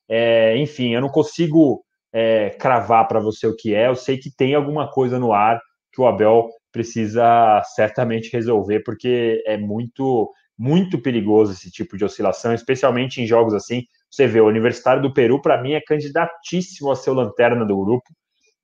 É, 0.09 0.57
enfim, 0.59 0.95
eu 0.95 1.01
não 1.01 1.09
consigo 1.09 1.83
é, 2.13 2.51
cravar 2.51 3.09
para 3.09 3.21
você 3.21 3.47
o 3.47 3.57
que 3.57 3.75
é, 3.75 3.89
eu 3.89 3.97
sei 3.97 4.19
que 4.19 4.31
tem 4.31 4.55
alguma 4.55 4.91
coisa 4.91 5.19
no 5.19 5.33
ar 5.33 5.61
que 5.93 6.01
o 6.01 6.07
Abel 6.07 6.49
precisa 6.71 7.63
certamente 7.75 8.33
resolver, 8.33 8.81
porque 8.81 9.43
é 9.47 9.57
muito, 9.57 10.31
muito 10.59 11.01
perigoso 11.01 11.53
esse 11.53 11.71
tipo 11.71 11.97
de 11.97 12.05
oscilação, 12.05 12.55
especialmente 12.55 13.21
em 13.21 13.27
jogos 13.27 13.53
assim. 13.53 13.83
Você 14.11 14.27
vê, 14.27 14.41
o 14.41 14.49
Universitário 14.49 15.03
do 15.03 15.13
Peru, 15.13 15.41
para 15.41 15.61
mim, 15.61 15.73
é 15.73 15.81
candidatíssimo 15.81 16.91
a 16.91 16.97
ser 16.97 17.11
o 17.11 17.15
lanterna 17.15 17.65
do 17.65 17.77
grupo. 17.77 18.05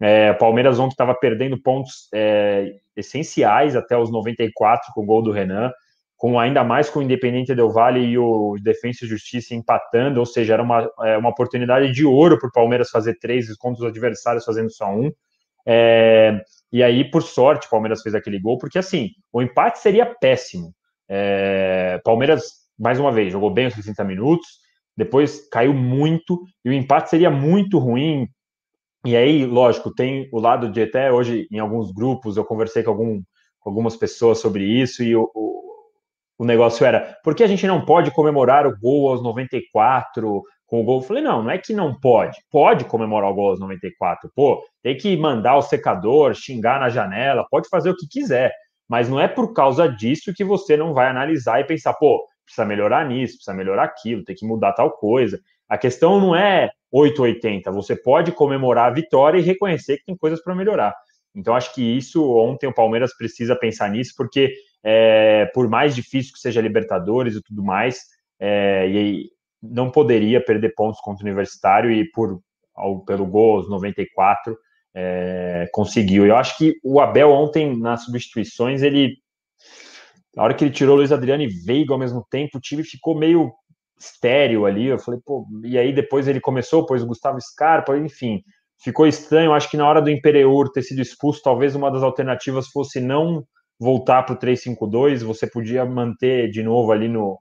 É, 0.00 0.32
Palmeiras 0.32 0.78
ontem 0.78 0.92
estava 0.92 1.14
perdendo 1.14 1.60
pontos 1.60 2.08
é, 2.14 2.76
essenciais 2.96 3.76
até 3.76 3.96
os 3.98 4.10
94 4.10 4.92
com 4.94 5.02
o 5.02 5.06
gol 5.06 5.22
do 5.22 5.32
Renan 5.32 5.70
com 6.18 6.38
ainda 6.38 6.64
mais 6.64 6.90
com 6.90 6.98
o 6.98 7.02
Independente 7.02 7.54
Del 7.54 7.70
Valle 7.70 8.00
e 8.00 8.18
o 8.18 8.56
Defensa 8.60 9.04
e 9.04 9.08
Justiça 9.08 9.54
empatando, 9.54 10.18
ou 10.18 10.26
seja, 10.26 10.54
era 10.54 10.62
uma, 10.62 10.90
é, 11.04 11.16
uma 11.16 11.30
oportunidade 11.30 11.92
de 11.92 12.04
ouro 12.04 12.36
para 12.40 12.48
o 12.48 12.52
Palmeiras 12.52 12.90
fazer 12.90 13.16
três 13.20 13.56
contra 13.56 13.84
os 13.84 13.88
adversários 13.88 14.44
fazendo 14.44 14.68
só 14.68 14.90
um. 14.90 15.12
É, 15.64 16.42
e 16.72 16.82
aí, 16.82 17.08
por 17.08 17.22
sorte, 17.22 17.68
o 17.68 17.70
Palmeiras 17.70 18.02
fez 18.02 18.16
aquele 18.16 18.40
gol, 18.40 18.58
porque 18.58 18.80
assim, 18.80 19.10
o 19.32 19.40
empate 19.40 19.78
seria 19.78 20.04
péssimo. 20.04 20.74
É, 21.08 22.00
Palmeiras, 22.02 22.42
mais 22.76 22.98
uma 22.98 23.12
vez, 23.12 23.32
jogou 23.32 23.54
bem 23.54 23.68
os 23.68 23.74
60 23.74 24.02
minutos, 24.02 24.48
depois 24.96 25.48
caiu 25.48 25.72
muito, 25.72 26.42
e 26.64 26.70
o 26.70 26.72
empate 26.72 27.10
seria 27.10 27.30
muito 27.30 27.78
ruim. 27.78 28.26
E 29.06 29.16
aí, 29.16 29.46
lógico, 29.46 29.94
tem 29.94 30.28
o 30.32 30.40
lado 30.40 30.68
de 30.68 30.82
até 30.82 31.12
hoje, 31.12 31.46
em 31.52 31.60
alguns 31.60 31.92
grupos, 31.92 32.36
eu 32.36 32.44
conversei 32.44 32.82
com, 32.82 32.90
algum, 32.90 33.22
com 33.60 33.70
algumas 33.70 33.96
pessoas 33.96 34.40
sobre 34.40 34.64
isso, 34.64 35.04
e 35.04 35.14
o, 35.14 35.30
o 36.38 36.44
negócio 36.44 36.86
era, 36.86 37.18
por 37.24 37.34
que 37.34 37.42
a 37.42 37.48
gente 37.48 37.66
não 37.66 37.84
pode 37.84 38.12
comemorar 38.12 38.66
o 38.66 38.78
gol 38.78 39.10
aos 39.10 39.22
94 39.22 40.42
com 40.66 40.80
o 40.80 40.84
gol? 40.84 40.98
Eu 40.98 41.02
falei, 41.02 41.22
não, 41.22 41.42
não 41.42 41.50
é 41.50 41.58
que 41.58 41.72
não 41.72 41.98
pode. 41.98 42.38
Pode 42.48 42.84
comemorar 42.84 43.30
o 43.30 43.34
gol 43.34 43.50
aos 43.50 43.60
94. 43.60 44.30
Pô, 44.34 44.62
tem 44.80 44.96
que 44.96 45.16
mandar 45.16 45.56
o 45.56 45.62
secador, 45.62 46.34
xingar 46.34 46.78
na 46.78 46.88
janela, 46.88 47.46
pode 47.50 47.68
fazer 47.68 47.90
o 47.90 47.96
que 47.96 48.06
quiser. 48.06 48.52
Mas 48.88 49.08
não 49.08 49.18
é 49.18 49.26
por 49.26 49.52
causa 49.52 49.88
disso 49.88 50.32
que 50.32 50.44
você 50.44 50.76
não 50.76 50.94
vai 50.94 51.08
analisar 51.08 51.60
e 51.60 51.64
pensar, 51.64 51.92
pô, 51.94 52.24
precisa 52.44 52.64
melhorar 52.64 53.04
nisso, 53.06 53.34
precisa 53.34 53.54
melhorar 53.54 53.82
aquilo, 53.82 54.24
tem 54.24 54.36
que 54.36 54.46
mudar 54.46 54.72
tal 54.72 54.92
coisa. 54.92 55.40
A 55.68 55.76
questão 55.76 56.20
não 56.20 56.36
é 56.36 56.70
880, 56.92 57.70
você 57.72 57.94
pode 57.94 58.32
comemorar 58.32 58.86
a 58.86 58.94
vitória 58.94 59.38
e 59.38 59.42
reconhecer 59.42 59.98
que 59.98 60.04
tem 60.06 60.16
coisas 60.16 60.42
para 60.42 60.54
melhorar. 60.54 60.94
Então, 61.34 61.54
acho 61.54 61.74
que 61.74 61.82
isso, 61.82 62.24
ontem 62.36 62.66
o 62.66 62.74
Palmeiras 62.74 63.14
precisa 63.16 63.54
pensar 63.54 63.90
nisso, 63.90 64.14
porque 64.16 64.54
é, 64.82 65.46
por 65.54 65.68
mais 65.68 65.94
difícil 65.94 66.32
que 66.32 66.38
seja 66.38 66.60
Libertadores 66.60 67.34
e 67.34 67.42
tudo 67.42 67.62
mais, 67.62 68.00
é, 68.40 68.88
e 68.88 69.30
não 69.62 69.90
poderia 69.90 70.44
perder 70.44 70.74
pontos 70.74 71.00
contra 71.00 71.24
o 71.24 71.26
Universitário 71.26 71.90
e 71.90 72.08
por 72.10 72.40
ao, 72.74 73.04
pelo 73.04 73.26
gol 73.26 73.56
aos 73.56 73.68
94 73.68 74.56
é, 74.94 75.68
conseguiu. 75.72 76.24
Eu 76.24 76.36
acho 76.36 76.56
que 76.56 76.74
o 76.84 77.00
Abel 77.00 77.30
ontem 77.30 77.76
nas 77.76 78.04
substituições 78.04 78.82
ele 78.82 79.16
na 80.34 80.44
hora 80.44 80.54
que 80.54 80.64
ele 80.64 80.72
tirou 80.72 80.94
o 80.94 80.98
Luiz 80.98 81.10
Adriano 81.10 81.42
e 81.42 81.48
Veiga 81.48 81.92
ao 81.92 81.98
mesmo 81.98 82.24
tempo, 82.30 82.58
o 82.58 82.60
time 82.60 82.84
ficou 82.84 83.18
meio 83.18 83.52
estéreo 83.98 84.66
ali. 84.66 84.86
Eu 84.86 84.98
falei, 84.98 85.20
pô, 85.24 85.44
e 85.64 85.76
aí 85.76 85.92
depois 85.92 86.28
ele 86.28 86.40
começou, 86.40 86.86
pôs 86.86 87.02
o 87.02 87.06
Gustavo 87.06 87.40
Scarpa, 87.40 87.96
enfim, 87.98 88.42
ficou 88.80 89.06
estranho. 89.06 89.52
Acho 89.52 89.68
que 89.68 89.76
na 89.76 89.88
hora 89.88 90.00
do 90.00 90.10
Imperiur 90.10 90.70
ter 90.70 90.82
sido 90.82 91.02
expulso, 91.02 91.42
talvez 91.42 91.74
uma 91.74 91.90
das 91.90 92.04
alternativas 92.04 92.68
fosse 92.68 93.00
não 93.00 93.44
voltar 93.78 94.24
para 94.24 94.34
o 94.34 94.38
3-5-2, 94.38 95.22
você 95.22 95.46
podia 95.46 95.84
manter 95.84 96.50
de 96.50 96.62
novo 96.62 96.90
ali 96.92 97.08
no, 97.08 97.38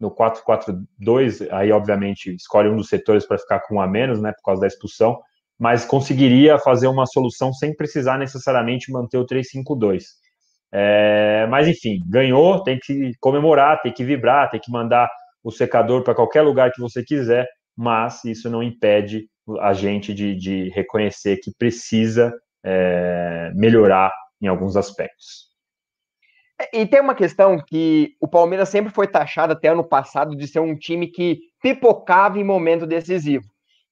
no 0.00 0.10
4-4-2, 0.10 1.48
aí 1.50 1.70
obviamente 1.72 2.34
escolhe 2.34 2.68
um 2.68 2.76
dos 2.76 2.88
setores 2.88 3.26
para 3.26 3.38
ficar 3.38 3.60
com 3.60 3.76
um 3.76 3.80
a 3.80 3.86
menos, 3.86 4.20
né, 4.20 4.32
por 4.32 4.42
causa 4.42 4.62
da 4.62 4.66
expulsão, 4.66 5.20
mas 5.58 5.84
conseguiria 5.84 6.58
fazer 6.58 6.88
uma 6.88 7.06
solução 7.06 7.52
sem 7.52 7.74
precisar 7.74 8.18
necessariamente 8.18 8.90
manter 8.90 9.18
o 9.18 9.26
3-5-2. 9.26 10.02
É, 10.72 11.46
mas 11.48 11.68
enfim, 11.68 12.00
ganhou, 12.08 12.62
tem 12.62 12.78
que 12.82 13.12
comemorar, 13.20 13.80
tem 13.80 13.92
que 13.92 14.02
vibrar, 14.02 14.50
tem 14.50 14.60
que 14.60 14.72
mandar 14.72 15.08
o 15.42 15.50
secador 15.52 16.02
para 16.02 16.14
qualquer 16.14 16.42
lugar 16.42 16.72
que 16.72 16.80
você 16.80 17.04
quiser, 17.04 17.46
mas 17.76 18.24
isso 18.24 18.50
não 18.50 18.62
impede 18.62 19.28
a 19.60 19.72
gente 19.72 20.12
de, 20.12 20.34
de 20.34 20.70
reconhecer 20.70 21.36
que 21.36 21.52
precisa 21.56 22.32
é, 22.64 23.52
melhorar 23.54 24.12
em 24.40 24.48
alguns 24.48 24.76
aspectos. 24.76 25.53
E 26.72 26.86
tem 26.86 27.00
uma 27.00 27.14
questão 27.14 27.58
que 27.58 28.14
o 28.20 28.28
Palmeiras 28.28 28.68
sempre 28.68 28.92
foi 28.92 29.06
taxado 29.06 29.52
até 29.52 29.68
ano 29.68 29.84
passado 29.84 30.36
de 30.36 30.46
ser 30.46 30.60
um 30.60 30.76
time 30.76 31.08
que 31.08 31.40
pipocava 31.62 32.38
em 32.38 32.44
momento 32.44 32.86
decisivo. 32.86 33.44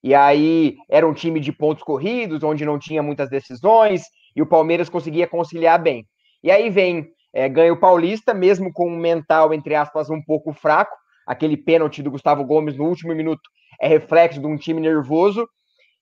E 0.03 0.15
aí 0.15 0.77
era 0.91 1.07
um 1.07 1.15
time 1.15 1.41
de 1.41 1.53
pontos 1.53 1.83
corridos, 1.83 2.43
onde 2.43 2.65
não 2.65 2.79
tinha 2.79 3.03
muitas 3.03 3.31
decisões, 3.31 4.03
e 4.35 4.43
o 4.43 4.47
Palmeiras 4.47 4.89
conseguia 4.89 5.27
conciliar 5.27 5.81
bem. 5.81 6.05
E 6.43 6.51
aí 6.51 6.71
vem, 6.71 7.09
é, 7.33 7.49
ganha 7.49 7.73
o 7.73 7.79
Paulista, 7.79 8.35
mesmo 8.35 8.73
com 8.73 8.89
um 8.89 8.97
mental, 8.97 9.55
entre 9.55 9.75
aspas, 9.75 10.11
um 10.11 10.21
pouco 10.21 10.53
fraco. 10.53 10.97
Aquele 11.27 11.57
pênalti 11.57 12.03
do 12.03 12.11
Gustavo 12.11 12.45
Gomes 12.45 12.77
no 12.77 12.85
último 12.85 13.15
minuto 13.15 13.43
é 13.81 13.87
reflexo 13.87 14.41
de 14.41 14.47
um 14.47 14.57
time 14.57 14.81
nervoso. 14.81 15.49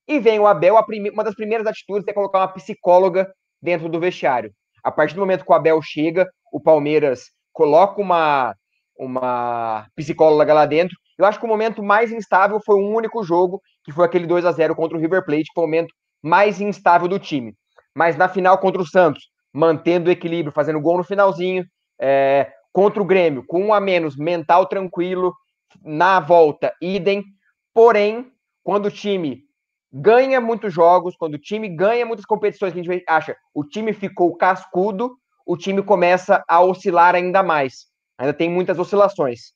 E 0.08 0.18
vem 0.18 0.40
o 0.40 0.46
Abel, 0.46 0.76
uma 1.12 1.24
das 1.24 1.34
primeiras 1.34 1.66
atitudes 1.66 2.08
é 2.08 2.12
colocar 2.12 2.38
uma 2.38 2.48
psicóloga 2.48 3.30
dentro 3.62 3.88
do 3.88 4.00
vestiário. 4.00 4.50
A 4.82 4.90
partir 4.90 5.14
do 5.14 5.20
momento 5.20 5.44
que 5.44 5.52
o 5.52 5.54
Abel 5.54 5.80
chega, 5.82 6.26
o 6.50 6.60
Palmeiras 6.60 7.30
coloca 7.52 8.00
uma, 8.00 8.54
uma 8.98 9.86
psicóloga 9.94 10.52
lá 10.52 10.66
dentro. 10.66 10.96
Eu 11.18 11.26
acho 11.26 11.38
que 11.38 11.44
o 11.44 11.48
momento 11.48 11.82
mais 11.82 12.12
instável 12.12 12.60
foi 12.64 12.76
um 12.76 12.94
único 12.94 13.22
jogo, 13.22 13.60
que 13.84 13.92
foi 13.92 14.04
aquele 14.04 14.26
2 14.26 14.44
a 14.44 14.52
0 14.52 14.74
contra 14.74 14.96
o 14.96 15.00
River 15.00 15.24
Plate, 15.24 15.44
que 15.44 15.54
foi 15.54 15.64
o 15.64 15.66
momento 15.66 15.94
mais 16.22 16.60
instável 16.60 17.08
do 17.08 17.18
time. 17.18 17.54
Mas 17.94 18.16
na 18.16 18.28
final 18.28 18.58
contra 18.58 18.80
o 18.80 18.86
Santos, 18.86 19.28
mantendo 19.52 20.08
o 20.08 20.12
equilíbrio, 20.12 20.52
fazendo 20.52 20.80
gol 20.80 20.98
no 20.98 21.04
finalzinho, 21.04 21.64
é, 22.00 22.50
contra 22.72 23.02
o 23.02 23.04
Grêmio, 23.04 23.44
com 23.46 23.62
um 23.62 23.74
a 23.74 23.80
menos, 23.80 24.16
mental 24.16 24.66
tranquilo, 24.66 25.34
na 25.82 26.20
volta, 26.20 26.72
idem. 26.80 27.24
Porém, 27.74 28.30
quando 28.62 28.86
o 28.86 28.90
time 28.90 29.42
ganha 29.92 30.40
muitos 30.40 30.72
jogos, 30.72 31.16
quando 31.16 31.34
o 31.34 31.38
time 31.38 31.68
ganha 31.68 32.06
muitas 32.06 32.24
competições, 32.24 32.72
que 32.72 32.80
a 32.80 32.82
gente 32.82 33.04
acha 33.08 33.36
o 33.52 33.64
time 33.64 33.92
ficou 33.92 34.36
cascudo, 34.36 35.16
o 35.50 35.56
time 35.56 35.82
começa 35.82 36.44
a 36.46 36.62
oscilar 36.62 37.16
ainda 37.16 37.42
mais. 37.42 37.86
Ainda 38.16 38.32
tem 38.32 38.48
muitas 38.48 38.78
oscilações. 38.78 39.52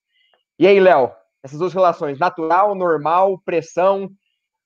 E 0.59 0.66
aí, 0.66 0.80
Léo, 0.80 1.12
essas 1.40 1.61
oscilações, 1.61 2.18
natural, 2.18 2.74
normal, 2.74 3.40
pressão, 3.44 4.11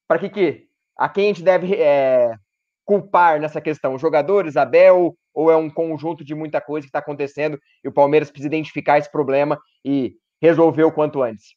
para 0.06 0.18
que 0.18 0.30
que 0.30 0.64
a 0.96 1.06
quem 1.06 1.24
a 1.24 1.28
gente 1.28 1.42
deve 1.42 1.74
é, 1.74 2.32
culpar 2.82 3.38
nessa 3.38 3.60
questão? 3.60 3.94
Os 3.94 4.00
jogadores, 4.00 4.56
Abel, 4.56 5.14
ou 5.34 5.50
é 5.50 5.56
um 5.56 5.68
conjunto 5.68 6.24
de 6.24 6.34
muita 6.34 6.62
coisa 6.62 6.86
que 6.86 6.88
está 6.88 7.00
acontecendo 7.00 7.60
e 7.84 7.88
o 7.88 7.92
Palmeiras 7.92 8.30
precisa 8.30 8.48
identificar 8.48 8.96
esse 8.96 9.12
problema 9.12 9.60
e 9.84 10.14
resolver 10.40 10.84
o 10.84 10.92
quanto 10.92 11.22
antes? 11.22 11.48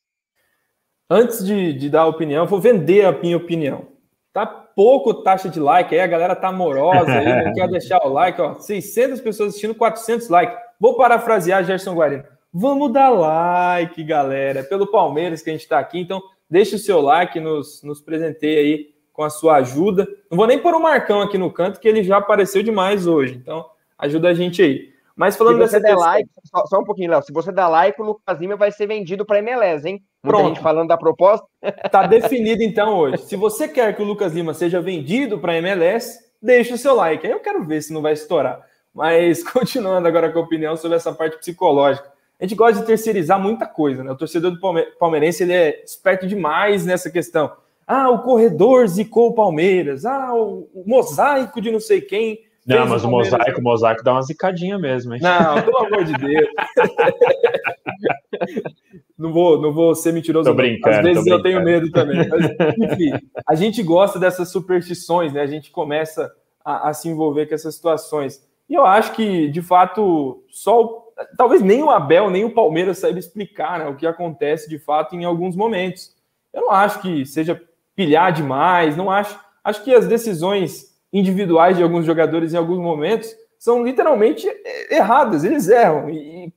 Antes 1.09 1.45
de, 1.45 1.71
de 1.71 1.89
dar 1.89 2.01
a 2.01 2.07
opinião, 2.07 2.45
vou 2.45 2.59
vender 2.59 3.05
a 3.05 3.13
minha 3.13 3.37
opinião. 3.37 3.87
Tá 4.33 4.45
pouco 4.45 5.13
taxa 5.13 5.49
de 5.49 5.59
like 5.59 5.93
aí, 5.93 5.99
a 6.01 6.07
galera 6.07 6.35
tá 6.35 6.47
amorosa 6.47 7.11
aí, 7.11 7.45
não 7.45 7.51
quer 7.53 7.67
deixar 7.67 7.99
o 8.05 8.09
like, 8.09 8.41
ó. 8.41 8.55
600 8.55 9.19
pessoas 9.19 9.49
assistindo, 9.49 9.75
400 9.75 10.29
likes. 10.29 10.57
Vou 10.79 10.95
parafrasear 10.95 11.63
Gerson 11.63 11.93
Guarino. 11.93 12.23
Vamos 12.53 12.91
dar 12.91 13.09
like, 13.09 14.03
galera. 14.03 14.59
É 14.59 14.63
pelo 14.63 14.87
Palmeiras 14.87 15.41
que 15.41 15.49
a 15.49 15.53
gente 15.53 15.67
tá 15.67 15.79
aqui, 15.79 15.99
então 15.99 16.21
deixe 16.49 16.75
o 16.75 16.79
seu 16.79 17.01
like, 17.01 17.39
nos, 17.39 17.81
nos 17.83 18.01
presenteie 18.01 18.57
aí 18.57 18.91
com 19.13 19.23
a 19.23 19.29
sua 19.29 19.57
ajuda. 19.57 20.07
Não 20.29 20.37
vou 20.37 20.47
nem 20.47 20.59
pôr 20.59 20.73
o 20.73 20.81
Marcão 20.81 21.21
aqui 21.21 21.37
no 21.37 21.51
canto, 21.51 21.79
que 21.79 21.87
ele 21.87 22.03
já 22.03 22.17
apareceu 22.17 22.63
demais 22.63 23.07
hoje. 23.07 23.35
Então, 23.35 23.65
ajuda 23.97 24.29
a 24.29 24.33
gente 24.33 24.61
aí. 24.61 24.90
Mas 25.15 25.35
falando 25.35 25.55
se 25.61 25.69
você 25.69 25.79
der 25.79 25.89
questão... 25.89 26.05
like, 26.05 26.29
só, 26.45 26.65
só, 26.65 26.79
um 26.79 26.83
pouquinho, 26.83 27.11
Léo. 27.11 27.21
Se 27.21 27.33
você 27.33 27.51
der 27.51 27.67
like, 27.67 28.01
o 28.01 28.05
Lucas 28.05 28.39
Lima 28.39 28.55
vai 28.55 28.71
ser 28.71 28.87
vendido 28.87 29.25
para 29.25 29.39
MLS, 29.39 29.87
hein? 29.87 30.01
Muita 30.23 30.37
Pronto. 30.37 30.55
gente 30.55 30.63
falando 30.63 30.87
da 30.87 30.97
proposta. 30.97 31.45
Tá 31.91 32.07
definido 32.07 32.63
então 32.63 32.97
hoje. 32.97 33.17
Se 33.23 33.35
você 33.35 33.67
quer 33.67 33.95
que 33.95 34.01
o 34.01 34.05
Lucas 34.05 34.33
Lima 34.33 34.53
seja 34.53 34.81
vendido 34.81 35.37
para 35.39 35.57
MLS, 35.57 36.19
deixa 36.41 36.75
o 36.75 36.77
seu 36.77 36.95
like. 36.95 37.25
Aí 37.25 37.31
eu 37.31 37.39
quero 37.39 37.63
ver 37.65 37.81
se 37.81 37.93
não 37.93 38.01
vai 38.01 38.13
estourar. 38.13 38.61
Mas 38.93 39.43
continuando 39.47 40.07
agora 40.07 40.31
com 40.31 40.39
a 40.39 40.43
opinião 40.43 40.75
sobre 40.75 40.97
essa 40.97 41.13
parte 41.13 41.37
psicológica. 41.37 42.11
A 42.39 42.43
gente 42.43 42.55
gosta 42.55 42.79
de 42.79 42.87
terceirizar 42.87 43.39
muita 43.39 43.67
coisa, 43.67 44.03
né? 44.03 44.11
O 44.11 44.17
torcedor 44.17 44.51
do 44.51 44.59
palmeirense 44.97 45.43
ele 45.43 45.53
é 45.53 45.83
esperto 45.83 46.27
demais 46.27 46.85
nessa 46.85 47.11
questão. 47.11 47.51
Ah, 47.85 48.09
o 48.09 48.23
corredor 48.23 48.87
zicou 48.87 49.29
o 49.29 49.33
Palmeiras. 49.33 50.05
Ah, 50.05 50.33
o 50.33 50.67
mosaico 50.85 51.61
de 51.61 51.69
não 51.71 51.79
sei 51.79 52.01
quem 52.01 52.39
não, 52.65 52.87
mas 52.87 53.03
o 53.03 53.09
mosaico, 53.09 53.59
o 53.59 53.63
mosaico 53.63 54.03
dá 54.03 54.13
uma 54.13 54.21
zicadinha 54.21 54.77
mesmo, 54.77 55.15
hein? 55.15 55.21
Não, 55.21 55.61
pelo 55.63 55.77
amor 55.77 56.03
de 56.03 56.13
Deus. 56.13 56.47
não, 59.17 59.33
vou, 59.33 59.59
não 59.59 59.73
vou 59.73 59.95
ser 59.95 60.13
mentiroso. 60.13 60.49
Tô 60.49 60.55
brincando, 60.55 60.97
Às 60.97 61.03
vezes 61.03 61.25
eu 61.25 61.41
tenho 61.41 61.63
medo 61.63 61.89
também. 61.91 62.27
Mas, 62.29 62.51
enfim, 62.77 63.11
a 63.47 63.55
gente 63.55 63.81
gosta 63.81 64.19
dessas 64.19 64.49
superstições, 64.49 65.33
né? 65.33 65.41
A 65.41 65.47
gente 65.47 65.71
começa 65.71 66.31
a, 66.63 66.89
a, 66.89 66.93
se 66.93 67.09
envolver 67.09 67.47
com 67.47 67.55
essas 67.55 67.73
situações. 67.73 68.47
E 68.69 68.75
eu 68.75 68.85
acho 68.85 69.13
que, 69.13 69.49
de 69.49 69.61
fato, 69.61 70.43
só 70.49 71.01
talvez 71.35 71.61
nem 71.61 71.81
o 71.81 71.89
Abel, 71.89 72.29
nem 72.29 72.45
o 72.45 72.53
Palmeiras 72.53 72.99
saibam 72.99 73.19
explicar 73.19 73.79
né, 73.79 73.87
o 73.87 73.95
que 73.95 74.05
acontece 74.05 74.69
de 74.69 74.79
fato 74.79 75.15
em 75.15 75.25
alguns 75.25 75.55
momentos. 75.55 76.15
Eu 76.53 76.61
não 76.61 76.71
acho 76.71 77.01
que 77.01 77.25
seja 77.25 77.61
pilhar 77.95 78.31
demais, 78.31 78.95
não 78.95 79.09
acho. 79.09 79.39
Acho 79.63 79.83
que 79.83 79.93
as 79.93 80.07
decisões 80.07 80.90
individuais 81.11 81.77
de 81.77 81.83
alguns 81.83 82.05
jogadores 82.05 82.53
em 82.53 82.57
alguns 82.57 82.79
momentos 82.79 83.35
são 83.59 83.83
literalmente 83.83 84.47
erradas, 84.89 85.43
eles 85.43 85.67
erram. 85.67 86.09
E 86.09 86.51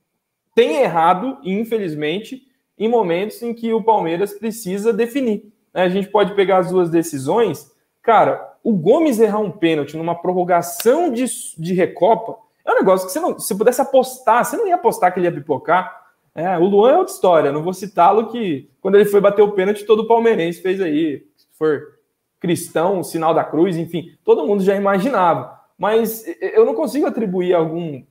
tem 0.55 0.81
errado, 0.81 1.37
infelizmente, 1.43 2.43
em 2.77 2.87
momentos 2.87 3.41
em 3.41 3.53
que 3.53 3.73
o 3.73 3.83
Palmeiras 3.83 4.33
precisa 4.33 4.91
definir. 4.91 5.51
Né? 5.73 5.83
A 5.83 5.89
gente 5.89 6.07
pode 6.07 6.33
pegar 6.33 6.59
as 6.59 6.71
duas 6.71 6.89
decisões. 6.89 7.71
Cara, 8.01 8.55
o 8.63 8.73
Gomes 8.73 9.19
errar 9.19 9.39
um 9.39 9.51
pênalti 9.51 9.95
numa 9.95 10.15
prorrogação 10.15 11.11
de, 11.11 11.25
de 11.57 11.73
Recopa 11.73 12.37
é 12.65 12.71
um 12.71 12.75
negócio 12.75 13.05
que 13.05 13.13
você 13.13 13.19
não, 13.19 13.37
se 13.37 13.55
pudesse 13.55 13.79
apostar, 13.79 14.43
você 14.43 14.57
não 14.57 14.67
ia 14.67 14.75
apostar 14.75 15.13
que 15.13 15.19
ele 15.19 15.27
ia 15.27 15.31
pipocar. 15.31 16.03
É, 16.33 16.57
o 16.57 16.65
Luan 16.65 16.91
é 16.91 16.97
outra 16.97 17.13
história, 17.13 17.51
não 17.51 17.63
vou 17.63 17.73
citá-lo 17.73 18.29
que 18.29 18.69
quando 18.81 18.95
ele 18.95 19.05
foi 19.05 19.21
bater 19.21 19.43
o 19.43 19.51
pênalti, 19.51 19.85
todo 19.85 20.07
palmeirense 20.07 20.61
fez 20.61 20.81
aí. 20.81 21.25
Se 21.37 21.47
for 21.53 21.94
cristão, 22.39 23.03
sinal 23.03 23.33
da 23.33 23.43
cruz, 23.43 23.77
enfim, 23.77 24.15
todo 24.23 24.45
mundo 24.45 24.63
já 24.63 24.75
imaginava. 24.75 25.59
Mas 25.77 26.23
eu 26.41 26.65
não 26.65 26.73
consigo 26.73 27.05
atribuir 27.05 27.53
algum, 27.53 28.03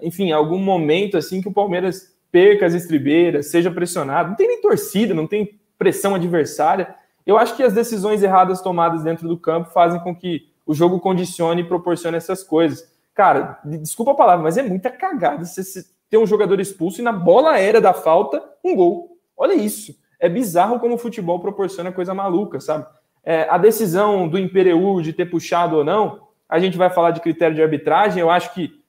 enfim, 0.00 0.32
algum 0.32 0.58
momento 0.58 1.16
assim 1.16 1.40
que 1.40 1.48
o 1.48 1.52
Palmeiras 1.52 2.14
perca 2.30 2.66
as 2.66 2.74
estribeiras, 2.74 3.50
seja 3.50 3.70
pressionado. 3.70 4.30
Não 4.30 4.36
tem 4.36 4.48
nem 4.48 4.60
torcida, 4.60 5.14
não 5.14 5.26
tem 5.26 5.58
pressão 5.78 6.14
adversária. 6.14 6.94
Eu 7.26 7.38
acho 7.38 7.56
que 7.56 7.62
as 7.62 7.72
decisões 7.72 8.22
erradas 8.22 8.60
tomadas 8.60 9.02
dentro 9.02 9.26
do 9.28 9.36
campo 9.36 9.70
fazem 9.70 10.00
com 10.00 10.14
que 10.14 10.48
o 10.66 10.74
jogo 10.74 11.00
condicione 11.00 11.62
e 11.62 11.66
proporcione 11.66 12.16
essas 12.16 12.42
coisas. 12.42 12.88
Cara, 13.14 13.58
desculpa 13.64 14.12
a 14.12 14.14
palavra, 14.14 14.42
mas 14.42 14.56
é 14.56 14.62
muita 14.62 14.90
cagada 14.90 15.44
você 15.44 15.84
ter 16.08 16.18
um 16.18 16.26
jogador 16.26 16.60
expulso 16.60 17.00
e 17.00 17.04
na 17.04 17.12
bola 17.12 17.52
aérea 17.52 17.80
da 17.80 17.92
falta, 17.92 18.42
um 18.64 18.74
gol. 18.74 19.16
Olha 19.36 19.54
isso. 19.54 19.98
É 20.18 20.28
bizarro 20.28 20.78
como 20.78 20.94
o 20.94 20.98
futebol 20.98 21.40
proporciona 21.40 21.92
coisa 21.92 22.12
maluca, 22.12 22.60
sabe? 22.60 22.86
É, 23.30 23.46
a 23.48 23.56
decisão 23.56 24.26
do 24.26 24.36
Impereu 24.36 25.00
de 25.00 25.12
ter 25.12 25.26
puxado 25.26 25.76
ou 25.76 25.84
não, 25.84 26.26
a 26.48 26.58
gente 26.58 26.76
vai 26.76 26.90
falar 26.90 27.12
de 27.12 27.20
critério 27.20 27.54
de 27.54 27.62
arbitragem. 27.62 28.20
Eu 28.20 28.28
acho 28.28 28.52
que 28.52 28.82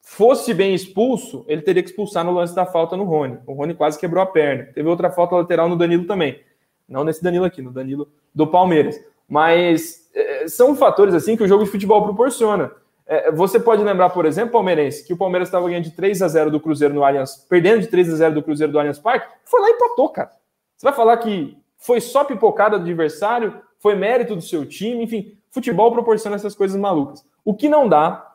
fosse 0.00 0.54
bem 0.54 0.72
expulso, 0.72 1.44
ele 1.48 1.62
teria 1.62 1.82
que 1.82 1.88
expulsar 1.88 2.24
no 2.24 2.30
lance 2.30 2.54
da 2.54 2.64
falta 2.64 2.96
no 2.96 3.02
Rony. 3.02 3.40
O 3.44 3.54
Rony 3.54 3.74
quase 3.74 3.98
quebrou 3.98 4.22
a 4.22 4.26
perna. 4.26 4.68
Teve 4.72 4.88
outra 4.88 5.10
falta 5.10 5.34
lateral 5.34 5.68
no 5.68 5.74
Danilo 5.74 6.06
também. 6.06 6.40
Não 6.88 7.02
nesse 7.02 7.24
Danilo 7.24 7.44
aqui, 7.44 7.60
no 7.60 7.72
Danilo 7.72 8.08
do 8.32 8.46
Palmeiras. 8.46 9.00
Mas 9.28 10.08
é, 10.14 10.46
são 10.46 10.76
fatores 10.76 11.12
assim 11.12 11.36
que 11.36 11.42
o 11.42 11.48
jogo 11.48 11.64
de 11.64 11.70
futebol 11.70 12.04
proporciona. 12.04 12.70
É, 13.04 13.32
você 13.32 13.58
pode 13.58 13.82
lembrar, 13.82 14.10
por 14.10 14.26
exemplo, 14.26 14.52
palmeirense, 14.52 15.04
que 15.04 15.12
o 15.12 15.16
Palmeiras 15.16 15.48
estava 15.48 15.66
ganhando 15.66 15.82
de 15.82 15.90
3 15.90 16.22
a 16.22 16.28
0 16.28 16.52
do 16.52 16.60
Cruzeiro 16.60 16.94
no 16.94 17.02
Allianz, 17.02 17.34
perdendo 17.50 17.80
de 17.80 17.88
3 17.88 18.14
a 18.14 18.16
0 18.16 18.34
do 18.36 18.44
Cruzeiro 18.44 18.72
do 18.72 18.78
Allianz 18.78 19.00
Parque, 19.00 19.26
foi 19.44 19.60
lá 19.60 19.70
e 19.70 19.72
empatou, 19.72 20.08
cara. 20.08 20.30
Você 20.76 20.86
vai 20.86 20.94
falar 20.94 21.16
que 21.16 21.58
foi 21.78 22.00
só 22.00 22.22
pipocada 22.22 22.78
do 22.78 22.84
adversário? 22.84 23.60
Foi 23.82 23.96
mérito 23.96 24.36
do 24.36 24.40
seu 24.40 24.64
time? 24.64 25.02
Enfim, 25.02 25.36
futebol 25.50 25.90
proporciona 25.90 26.36
essas 26.36 26.54
coisas 26.54 26.80
malucas. 26.80 27.26
O 27.44 27.52
que 27.52 27.68
não 27.68 27.88
dá 27.88 28.32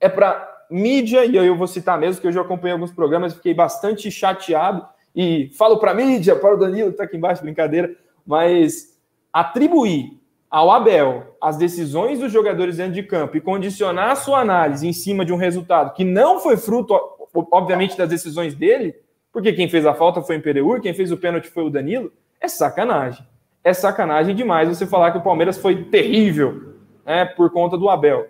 é 0.00 0.08
para 0.08 0.64
mídia, 0.70 1.22
e 1.26 1.38
aí 1.38 1.46
eu 1.46 1.54
vou 1.54 1.66
citar 1.66 2.00
mesmo, 2.00 2.18
que 2.18 2.26
eu 2.26 2.32
já 2.32 2.40
acompanhei 2.40 2.72
alguns 2.72 2.92
programas, 2.92 3.34
fiquei 3.34 3.52
bastante 3.52 4.10
chateado, 4.10 4.86
e 5.14 5.50
falo 5.52 5.78
para 5.78 5.92
mídia, 5.92 6.34
para 6.40 6.54
o 6.54 6.58
Danilo, 6.58 6.88
que 6.88 6.94
está 6.94 7.04
aqui 7.04 7.18
embaixo, 7.18 7.42
brincadeira, 7.42 7.94
mas 8.26 8.98
atribuir 9.30 10.18
ao 10.50 10.70
Abel 10.70 11.36
as 11.42 11.58
decisões 11.58 12.18
dos 12.18 12.32
jogadores 12.32 12.78
dentro 12.78 12.94
de 12.94 13.02
campo 13.02 13.36
e 13.36 13.40
condicionar 13.42 14.12
a 14.12 14.16
sua 14.16 14.40
análise 14.40 14.88
em 14.88 14.94
cima 14.94 15.26
de 15.26 15.32
um 15.32 15.36
resultado 15.36 15.92
que 15.92 16.04
não 16.04 16.40
foi 16.40 16.56
fruto, 16.56 16.98
obviamente, 17.52 17.98
das 17.98 18.08
decisões 18.08 18.54
dele, 18.54 18.94
porque 19.30 19.52
quem 19.52 19.68
fez 19.68 19.84
a 19.84 19.92
falta 19.92 20.22
foi 20.22 20.36
o 20.36 20.38
Imperiur, 20.38 20.80
quem 20.80 20.94
fez 20.94 21.12
o 21.12 21.18
pênalti 21.18 21.50
foi 21.50 21.64
o 21.64 21.70
Danilo, 21.70 22.10
é 22.40 22.48
sacanagem. 22.48 23.35
É 23.66 23.74
sacanagem 23.74 24.32
demais 24.32 24.68
você 24.68 24.86
falar 24.86 25.10
que 25.10 25.18
o 25.18 25.22
Palmeiras 25.22 25.58
foi 25.58 25.86
terrível 25.86 26.74
né, 27.04 27.24
por 27.24 27.50
conta 27.50 27.76
do 27.76 27.90
Abel. 27.90 28.28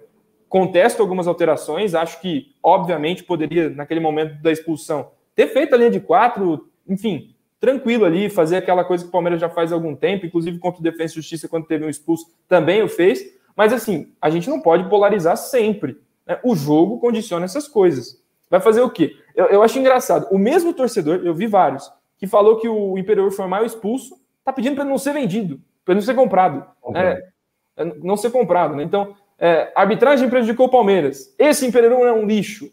Contesto 0.49 1.03
algumas 1.03 1.27
alterações, 1.27 1.95
acho 1.95 2.23
que, 2.23 2.55
obviamente, 2.63 3.23
poderia, 3.23 3.69
naquele 3.69 4.01
momento 4.01 4.41
da 4.41 4.51
expulsão, 4.51 5.11
ter 5.35 5.49
feito 5.49 5.75
a 5.75 5.77
linha 5.77 5.91
de 5.91 6.01
quatro, 6.01 6.71
enfim, 6.89 7.35
tranquilo 7.61 8.07
ali, 8.07 8.31
fazer 8.31 8.57
aquela 8.57 8.83
coisa 8.83 9.05
que 9.05 9.11
o 9.11 9.13
Palmeiras 9.13 9.39
já 9.39 9.51
faz 9.51 9.73
há 9.73 9.75
algum 9.75 9.95
tempo, 9.95 10.25
inclusive 10.25 10.59
contra 10.59 10.81
o 10.81 10.83
Defesa 10.83 11.13
e 11.13 11.17
Justiça, 11.17 11.47
quando 11.47 11.67
teve 11.67 11.85
um 11.85 11.91
expulso, 11.91 12.33
também 12.49 12.83
o 12.83 12.89
fez. 12.89 13.23
Mas 13.55 13.75
assim, 13.75 14.15
a 14.23 14.31
gente 14.31 14.49
não 14.49 14.63
pode 14.63 14.89
polarizar 14.89 15.37
sempre. 15.37 16.01
Né? 16.27 16.41
O 16.43 16.57
jogo 16.57 16.99
condiciona 16.99 17.45
essas 17.45 17.69
coisas. 17.69 18.19
Vai 18.49 18.61
fazer 18.61 18.81
o 18.81 18.89
quê? 18.89 19.15
Eu, 19.35 19.45
eu 19.49 19.63
acho 19.63 19.79
engraçado. 19.79 20.29
O 20.31 20.39
mesmo 20.39 20.73
torcedor, 20.73 21.21
eu 21.23 21.35
vi 21.35 21.47
vários, 21.47 21.93
que 22.17 22.27
falou 22.27 22.57
que 22.57 22.67
o 22.67 22.97
Imperior 22.97 23.31
Formal 23.31 23.67
expulso, 23.67 24.25
tá 24.47 24.53
pedindo 24.53 24.77
para 24.77 24.85
não 24.85 24.97
ser 24.97 25.13
vendido, 25.13 25.61
para 25.85 25.95
não 25.95 26.01
ser 26.01 26.15
comprado. 26.15 26.65
Okay. 26.81 27.03
É, 27.03 27.85
não 28.03 28.17
ser 28.17 28.31
comprado, 28.31 28.77
né? 28.77 28.85
Então, 28.85 29.15
é, 29.39 29.73
arbitragem 29.75 30.31
prejudicou 30.31 30.67
o 30.67 30.71
Palmeiras. 30.71 31.35
Esse 31.37 31.67
Imperial 31.67 32.07
é 32.07 32.13
um 32.13 32.25
lixo. 32.25 32.71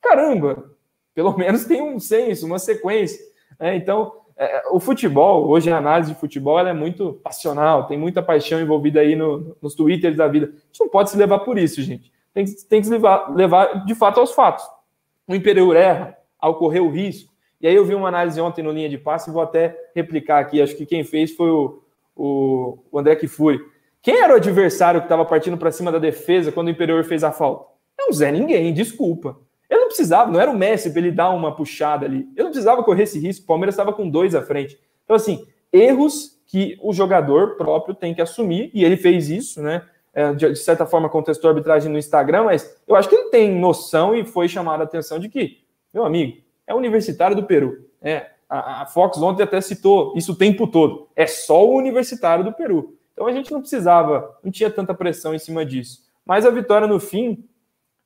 Caramba! 0.00 0.70
Pelo 1.14 1.34
menos 1.38 1.64
tem 1.64 1.80
um 1.80 2.00
senso, 2.00 2.44
uma 2.44 2.58
sequência. 2.58 3.24
É, 3.58 3.74
então, 3.76 4.12
é, 4.36 4.64
o 4.72 4.80
futebol, 4.80 5.48
hoje 5.48 5.70
a 5.70 5.78
análise 5.78 6.12
de 6.12 6.18
futebol 6.18 6.58
é 6.58 6.72
muito 6.72 7.14
passional, 7.22 7.86
tem 7.86 7.96
muita 7.96 8.20
paixão 8.20 8.60
envolvida 8.60 8.98
aí 8.98 9.14
no, 9.14 9.56
nos 9.62 9.76
twitters 9.76 10.16
da 10.16 10.26
vida. 10.26 10.46
A 10.46 10.50
gente 10.50 10.80
não 10.80 10.88
pode 10.88 11.10
se 11.10 11.16
levar 11.16 11.38
por 11.38 11.56
isso, 11.56 11.80
gente. 11.82 12.12
Tem, 12.34 12.44
tem 12.44 12.80
que 12.80 12.86
se 12.88 12.92
levar, 12.92 13.32
levar 13.32 13.84
de 13.84 13.94
fato 13.94 14.18
aos 14.18 14.32
fatos. 14.32 14.64
O 15.28 15.34
Imperial 15.36 15.72
erra 15.72 16.18
ao 16.36 16.56
correr 16.56 16.80
o 16.80 16.90
risco. 16.90 17.31
E 17.62 17.68
aí 17.68 17.76
eu 17.76 17.84
vi 17.84 17.94
uma 17.94 18.08
análise 18.08 18.40
ontem 18.40 18.60
no 18.60 18.72
linha 18.72 18.88
de 18.88 18.98
passe 18.98 19.30
e 19.30 19.32
vou 19.32 19.40
até 19.40 19.78
replicar 19.94 20.40
aqui. 20.40 20.60
Acho 20.60 20.76
que 20.76 20.84
quem 20.84 21.04
fez 21.04 21.30
foi 21.30 21.48
o, 21.48 21.80
o, 22.16 22.78
o 22.90 22.98
André 22.98 23.14
Kifuri. 23.14 23.60
Quem 24.02 24.16
era 24.16 24.32
o 24.32 24.36
adversário 24.36 25.00
que 25.00 25.04
estava 25.04 25.24
partindo 25.24 25.56
para 25.56 25.70
cima 25.70 25.92
da 25.92 26.00
defesa 26.00 26.50
quando 26.50 26.66
o 26.66 26.70
Imperial 26.70 27.02
fez 27.04 27.22
a 27.22 27.30
falta? 27.30 27.66
É 28.00 28.10
um 28.10 28.12
Zé 28.12 28.32
Ninguém, 28.32 28.74
desculpa. 28.74 29.38
Ele 29.70 29.80
não 29.80 29.86
precisava, 29.86 30.28
não 30.28 30.40
era 30.40 30.50
o 30.50 30.58
Messi 30.58 30.90
para 30.90 31.00
ele 31.00 31.12
dar 31.12 31.30
uma 31.30 31.54
puxada 31.54 32.04
ali. 32.04 32.28
Ele 32.34 32.42
não 32.42 32.50
precisava 32.50 32.82
correr 32.82 33.04
esse 33.04 33.18
risco. 33.20 33.44
O 33.44 33.46
Palmeiras 33.46 33.74
estava 33.74 33.92
com 33.92 34.10
dois 34.10 34.34
à 34.34 34.42
frente. 34.42 34.76
Então, 35.04 35.14
assim, 35.14 35.46
erros 35.72 36.42
que 36.46 36.76
o 36.82 36.92
jogador 36.92 37.56
próprio 37.56 37.94
tem 37.94 38.12
que 38.12 38.20
assumir, 38.20 38.70
e 38.74 38.84
ele 38.84 38.96
fez 38.96 39.30
isso, 39.30 39.62
né? 39.62 39.82
É, 40.12 40.30
de 40.34 40.54
certa 40.56 40.84
forma 40.84 41.08
contestou 41.08 41.48
a 41.48 41.52
arbitragem 41.52 41.90
no 41.90 41.96
Instagram, 41.96 42.44
mas 42.44 42.76
eu 42.86 42.94
acho 42.94 43.08
que 43.08 43.14
ele 43.14 43.30
tem 43.30 43.50
noção 43.58 44.14
e 44.14 44.26
foi 44.26 44.46
chamado 44.46 44.82
a 44.82 44.84
atenção 44.84 45.18
de 45.18 45.30
que, 45.30 45.60
meu 45.94 46.04
amigo, 46.04 46.36
é 46.66 46.74
universitário 46.74 47.36
do 47.36 47.44
Peru. 47.44 47.88
É, 48.00 48.30
a, 48.48 48.82
a 48.82 48.86
Fox 48.86 49.18
ontem 49.18 49.42
até 49.42 49.60
citou 49.60 50.12
isso 50.16 50.32
o 50.32 50.36
tempo 50.36 50.66
todo. 50.66 51.08
É 51.16 51.26
só 51.26 51.66
o 51.66 51.74
universitário 51.74 52.44
do 52.44 52.52
Peru. 52.52 52.96
Então 53.12 53.26
a 53.26 53.32
gente 53.32 53.50
não 53.50 53.60
precisava, 53.60 54.36
não 54.42 54.50
tinha 54.50 54.70
tanta 54.70 54.94
pressão 54.94 55.34
em 55.34 55.38
cima 55.38 55.64
disso. 55.64 56.04
Mas 56.24 56.46
a 56.46 56.50
vitória 56.50 56.86
no 56.86 57.00
fim 57.00 57.44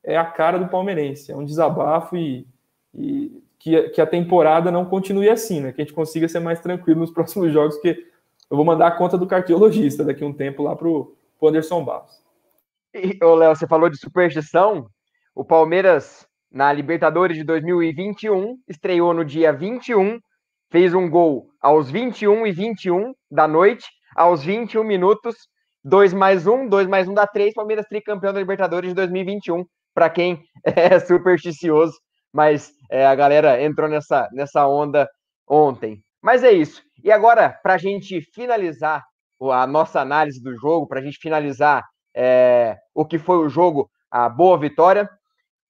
é 0.02 0.16
a 0.16 0.24
cara 0.24 0.58
do 0.58 0.68
palmeirense, 0.68 1.32
é 1.32 1.36
um 1.36 1.44
desabafo 1.44 2.16
e, 2.16 2.46
e 2.94 3.42
que, 3.58 3.88
que, 3.90 4.00
a 4.00 4.06
temporada 4.06 4.70
não 4.70 4.84
continue 4.84 5.28
assim, 5.28 5.60
né? 5.60 5.72
Que 5.72 5.82
a 5.82 5.84
gente 5.84 5.94
consiga 5.94 6.28
ser 6.28 6.40
mais 6.40 6.60
tranquilo 6.60 7.00
nos 7.00 7.10
próximos 7.12 7.52
jogos, 7.52 7.76
que 7.78 8.06
eu 8.48 8.56
vou 8.56 8.64
mandar 8.64 8.86
a 8.86 8.92
conta 8.92 9.18
do 9.18 9.26
cardiologista 9.26 10.04
daqui 10.04 10.22
a 10.22 10.26
um 10.26 10.32
tempo 10.32 10.62
lá 10.62 10.76
pro, 10.76 11.16
pro 11.38 11.48
Anderson 11.48 11.84
Barros. 11.84 12.22
E, 12.94 13.18
ô 13.22 13.34
Léo, 13.34 13.54
você 13.54 13.66
falou 13.66 13.90
de 13.90 13.98
superstição. 13.98 14.88
O 15.34 15.44
Palmeiras, 15.44 16.26
na 16.50 16.72
Libertadores 16.72 17.36
de 17.36 17.44
2021, 17.44 18.56
estreou 18.68 19.12
no 19.12 19.24
dia 19.24 19.52
21, 19.52 20.18
fez 20.70 20.94
um 20.94 21.08
gol 21.08 21.46
aos 21.60 21.90
21 21.90 22.46
e 22.46 22.52
21 22.52 23.12
da 23.30 23.46
noite 23.46 23.86
aos 24.16 24.42
21 24.42 24.82
minutos, 24.82 25.36
2 25.84 26.14
mais 26.14 26.46
1, 26.46 26.68
2 26.68 26.86
mais 26.88 27.08
1 27.08 27.14
dá 27.14 27.26
3, 27.26 27.54
Palmeiras 27.54 27.86
tricampeão 27.86 28.32
da 28.32 28.40
Libertadores 28.40 28.90
de 28.90 28.94
2021, 28.94 29.64
para 29.94 30.10
quem 30.10 30.42
é 30.64 30.98
supersticioso, 30.98 31.94
mas 32.32 32.72
é, 32.90 33.06
a 33.06 33.14
galera 33.14 33.62
entrou 33.62 33.88
nessa, 33.88 34.28
nessa 34.32 34.66
onda 34.66 35.08
ontem. 35.48 36.00
Mas 36.22 36.42
é 36.42 36.52
isso. 36.52 36.82
E 37.04 37.12
agora, 37.12 37.50
para 37.62 37.74
a 37.74 37.78
gente 37.78 38.20
finalizar 38.34 39.04
a 39.40 39.66
nossa 39.66 40.00
análise 40.00 40.42
do 40.42 40.56
jogo, 40.56 40.88
para 40.88 41.00
a 41.00 41.02
gente 41.02 41.18
finalizar 41.18 41.84
é, 42.16 42.76
o 42.94 43.04
que 43.04 43.18
foi 43.18 43.38
o 43.38 43.48
jogo, 43.48 43.88
a 44.10 44.28
boa 44.28 44.58
vitória, 44.58 45.08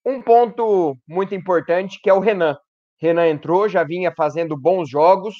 um 0.06 0.22
ponto 0.22 0.96
muito 1.06 1.34
importante 1.34 2.00
que 2.00 2.08
é 2.08 2.14
o 2.14 2.20
Renan. 2.20 2.56
Renan 2.98 3.28
entrou, 3.28 3.68
já 3.68 3.82
vinha 3.82 4.14
fazendo 4.16 4.56
bons 4.56 4.88
jogos 4.88 5.34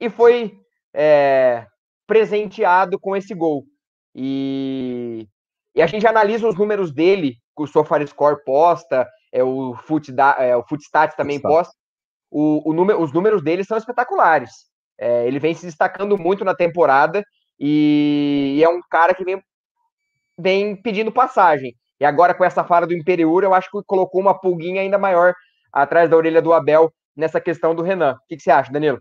e 0.00 0.10
foi 0.10 0.52
é, 0.92 1.64
presenteado 2.06 2.98
com 2.98 3.16
esse 3.16 3.32
gol. 3.32 3.64
E, 4.14 5.26
e 5.74 5.80
a 5.80 5.86
gente 5.86 6.06
analisa 6.06 6.48
os 6.48 6.58
números 6.58 6.92
dele, 6.92 7.36
que 7.56 7.62
o 7.62 7.66
SofaScore 7.66 8.44
posta, 8.44 9.08
é, 9.32 9.42
o, 9.42 9.74
Foot 9.86 10.12
é, 10.38 10.56
o 10.56 10.64
Footstats 10.64 11.16
também 11.16 11.40
posta. 11.40 11.72
O, 12.30 12.70
o 12.70 12.72
número, 12.72 13.00
os 13.00 13.12
números 13.12 13.42
dele 13.42 13.64
são 13.64 13.78
espetaculares. 13.78 14.50
É, 14.98 15.26
ele 15.26 15.38
vem 15.38 15.54
se 15.54 15.64
destacando 15.64 16.18
muito 16.18 16.44
na 16.44 16.54
temporada 16.54 17.24
e, 17.58 18.56
e, 18.58 18.64
é 18.64 18.68
um 18.68 18.80
cara 18.90 19.14
que 19.14 19.24
vem, 19.24 19.40
vem 20.38 20.76
pedindo 20.76 21.12
passagem. 21.12 21.74
E 22.02 22.04
agora, 22.04 22.34
com 22.34 22.44
essa 22.44 22.64
fala 22.64 22.84
do 22.84 22.94
Imperiur, 22.94 23.44
eu 23.44 23.54
acho 23.54 23.70
que 23.70 23.80
colocou 23.86 24.20
uma 24.20 24.36
pulguinha 24.36 24.80
ainda 24.80 24.98
maior 24.98 25.32
atrás 25.72 26.10
da 26.10 26.16
orelha 26.16 26.42
do 26.42 26.52
Abel 26.52 26.92
nessa 27.16 27.40
questão 27.40 27.76
do 27.76 27.82
Renan. 27.84 28.14
O 28.14 28.26
que, 28.28 28.34
que 28.34 28.42
você 28.42 28.50
acha, 28.50 28.72
Danilo? 28.72 29.00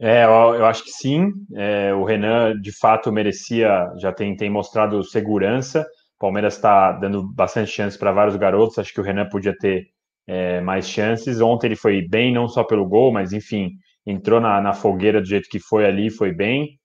É, 0.00 0.24
eu, 0.24 0.54
eu, 0.54 0.66
acho 0.66 0.84
que 0.84 0.92
sim. 0.92 1.32
É, 1.52 1.92
o 1.92 2.04
Renan, 2.04 2.54
de 2.60 2.70
fato, 2.70 3.10
merecia, 3.10 3.90
já 3.96 4.12
tem, 4.12 4.36
tem 4.36 4.48
mostrado 4.48 5.02
segurança. 5.02 5.80
O 5.80 6.20
Palmeiras 6.20 6.54
está 6.54 6.92
dando 6.92 7.26
bastante 7.34 7.72
chance 7.72 7.98
para 7.98 8.12
vários 8.12 8.36
garotos. 8.36 8.78
Acho 8.78 8.94
que 8.94 9.00
o 9.00 9.04
Renan 9.04 9.28
podia 9.28 9.56
ter 9.58 9.88
é, 10.28 10.60
mais 10.60 10.88
chances. 10.88 11.40
Ontem 11.40 11.66
ele 11.66 11.76
foi 11.76 12.06
bem, 12.06 12.32
não 12.32 12.46
só 12.46 12.62
pelo 12.62 12.86
gol, 12.86 13.12
mas 13.12 13.32
enfim, 13.32 13.72
entrou 14.06 14.40
na, 14.40 14.60
na 14.60 14.74
fogueira 14.74 15.20
do 15.20 15.26
jeito 15.26 15.48
que 15.48 15.58
foi 15.58 15.84
ali, 15.84 16.08
foi 16.08 16.32
bem. 16.32 16.78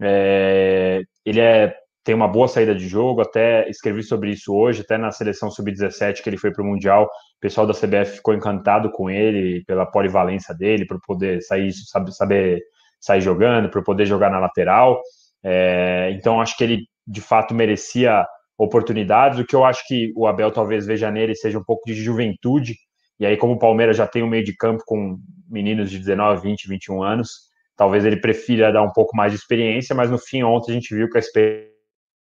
É, 0.00 1.00
ele 1.24 1.38
é 1.38 1.76
tem 2.04 2.14
uma 2.14 2.26
boa 2.26 2.48
saída 2.48 2.74
de 2.74 2.88
jogo, 2.88 3.20
até 3.20 3.68
escrevi 3.68 4.02
sobre 4.02 4.30
isso 4.30 4.54
hoje, 4.54 4.82
até 4.82 4.98
na 4.98 5.10
seleção 5.10 5.50
sub-17 5.50 6.22
que 6.22 6.28
ele 6.28 6.36
foi 6.36 6.52
para 6.52 6.62
o 6.62 6.66
Mundial, 6.66 7.04
o 7.04 7.40
pessoal 7.40 7.66
da 7.66 7.74
CBF 7.74 8.16
ficou 8.16 8.34
encantado 8.34 8.90
com 8.90 9.08
ele, 9.08 9.64
pela 9.64 9.86
polivalência 9.86 10.54
dele, 10.54 10.84
por 10.86 11.00
poder 11.00 11.40
sair, 11.42 11.72
saber, 11.72 12.12
saber 12.12 12.62
sair 13.00 13.20
jogando, 13.20 13.70
por 13.70 13.84
poder 13.84 14.06
jogar 14.06 14.30
na 14.30 14.40
lateral. 14.40 15.00
É, 15.44 16.10
então, 16.12 16.40
acho 16.40 16.56
que 16.56 16.64
ele 16.64 16.86
de 17.06 17.20
fato 17.20 17.54
merecia 17.54 18.24
oportunidades. 18.58 19.38
O 19.38 19.44
que 19.44 19.56
eu 19.56 19.64
acho 19.64 19.86
que 19.86 20.12
o 20.16 20.26
Abel 20.26 20.50
talvez 20.50 20.86
veja 20.86 21.10
nele 21.10 21.34
seja 21.34 21.58
um 21.58 21.64
pouco 21.64 21.82
de 21.86 21.94
juventude. 21.94 22.76
E 23.18 23.26
aí, 23.26 23.36
como 23.36 23.54
o 23.54 23.58
Palmeiras 23.58 23.96
já 23.96 24.06
tem 24.06 24.22
um 24.22 24.28
meio 24.28 24.44
de 24.44 24.56
campo 24.56 24.82
com 24.86 25.18
meninos 25.48 25.90
de 25.90 25.98
19, 25.98 26.42
20, 26.42 26.68
21 26.68 27.02
anos, 27.02 27.30
talvez 27.76 28.04
ele 28.04 28.16
prefira 28.16 28.72
dar 28.72 28.82
um 28.82 28.92
pouco 28.92 29.16
mais 29.16 29.32
de 29.32 29.38
experiência, 29.38 29.94
mas 29.94 30.10
no 30.10 30.18
fim, 30.18 30.42
ontem 30.42 30.72
a 30.72 30.74
gente 30.74 30.94
viu 30.94 31.08
que 31.08 31.16
a 31.16 31.20
experiência 31.20 31.71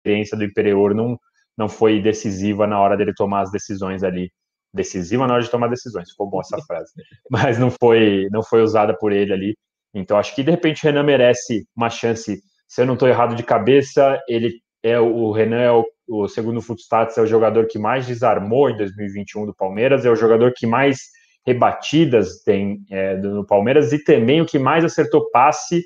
experiência 0.03 0.37
do 0.37 0.43
Imperior 0.43 0.93
não, 0.93 1.17
não 1.57 1.69
foi 1.69 2.01
decisiva 2.01 2.67
na 2.67 2.79
hora 2.79 2.97
dele 2.97 3.13
tomar 3.15 3.41
as 3.41 3.51
decisões 3.51 4.03
ali. 4.03 4.29
Decisiva 4.73 5.25
na 5.27 5.35
hora 5.35 5.43
de 5.43 5.49
tomar 5.49 5.69
decisões, 5.69 6.09
ficou 6.09 6.29
bom 6.29 6.41
essa 6.41 6.57
frase. 6.65 6.91
Mas 7.31 7.57
não 7.57 7.71
foi, 7.71 8.27
não 8.31 8.43
foi 8.43 8.61
usada 8.61 8.95
por 8.97 9.11
ele 9.11 9.31
ali. 9.31 9.57
Então 9.93 10.17
acho 10.17 10.35
que 10.35 10.43
de 10.43 10.51
repente 10.51 10.83
o 10.83 10.85
Renan 10.85 11.03
merece 11.03 11.65
uma 11.75 11.89
chance. 11.89 12.41
Se 12.67 12.81
eu 12.81 12.85
não 12.85 12.95
estou 12.95 13.07
errado 13.07 13.35
de 13.35 13.43
cabeça, 13.43 14.19
ele 14.27 14.59
é 14.81 14.99
o 14.99 15.31
Renan 15.31 15.61
é 15.61 15.71
o, 15.71 15.85
o 16.09 16.27
segundo 16.27 16.61
Footstats 16.61 17.17
é 17.17 17.21
o 17.21 17.27
jogador 17.27 17.67
que 17.67 17.79
mais 17.79 18.05
desarmou 18.05 18.69
em 18.69 18.75
2021 18.75 19.45
do 19.45 19.55
Palmeiras, 19.55 20.05
é 20.05 20.09
o 20.09 20.15
jogador 20.15 20.51
que 20.53 20.67
mais 20.67 20.97
rebatidas 21.45 22.41
tem 22.43 22.79
é, 22.89 23.15
no 23.17 23.45
Palmeiras 23.45 23.93
e 23.93 24.03
também 24.03 24.41
o 24.41 24.45
que 24.45 24.57
mais 24.57 24.83
acertou 24.83 25.29
passe 25.29 25.83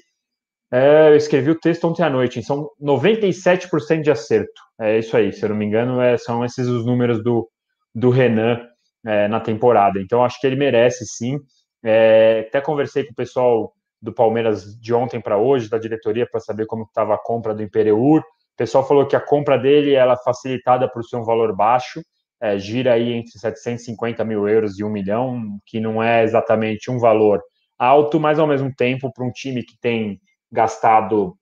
é, 0.71 1.09
eu 1.09 1.15
escrevi 1.15 1.49
o 1.51 1.59
texto 1.59 1.87
ontem 1.87 2.03
à 2.03 2.09
noite, 2.09 2.43
são 2.43 2.69
97% 2.81 4.01
de 4.01 4.11
acerto. 4.11 4.61
É 4.79 4.99
isso 4.99 5.15
aí, 5.15 5.31
se 5.31 5.43
eu 5.43 5.49
não 5.49 5.55
me 5.55 5.65
engano, 5.65 6.01
é, 6.01 6.17
são 6.17 6.43
esses 6.43 6.67
os 6.67 6.85
números 6.85 7.23
do, 7.23 7.49
do 7.95 8.09
Renan 8.09 8.59
é, 9.05 9.27
na 9.27 9.39
temporada. 9.39 9.99
Então, 9.99 10.23
acho 10.23 10.39
que 10.39 10.47
ele 10.47 10.57
merece 10.57 11.05
sim. 11.05 11.39
É, 11.83 12.45
até 12.47 12.59
conversei 12.59 13.05
com 13.05 13.11
o 13.11 13.15
pessoal 13.15 13.73
do 14.01 14.13
Palmeiras 14.13 14.77
de 14.79 14.93
ontem 14.93 15.21
para 15.21 15.37
hoje, 15.37 15.69
da 15.69 15.77
diretoria, 15.77 16.27
para 16.29 16.39
saber 16.39 16.65
como 16.65 16.83
estava 16.83 17.15
a 17.15 17.17
compra 17.17 17.53
do 17.53 17.63
Imperiur. 17.63 18.19
O 18.19 18.57
pessoal 18.57 18.85
falou 18.85 19.07
que 19.07 19.15
a 19.15 19.21
compra 19.21 19.57
dele 19.57 19.93
ela 19.93 20.13
é 20.13 20.23
facilitada 20.23 20.89
por 20.89 21.03
ser 21.03 21.15
um 21.15 21.23
valor 21.23 21.55
baixo, 21.55 22.01
é, 22.41 22.57
gira 22.57 22.93
aí 22.93 23.13
entre 23.13 23.31
750 23.39 24.23
mil 24.25 24.47
euros 24.47 24.77
e 24.77 24.83
1 24.83 24.89
milhão, 24.89 25.59
que 25.65 25.79
não 25.79 26.03
é 26.03 26.23
exatamente 26.23 26.91
um 26.91 26.99
valor 26.99 27.41
alto, 27.79 28.19
mas 28.19 28.37
ao 28.37 28.47
mesmo 28.47 28.73
tempo, 28.75 29.11
para 29.13 29.25
um 29.25 29.31
time 29.31 29.63
que 29.63 29.77
tem 29.79 30.19
gastado 30.51 31.35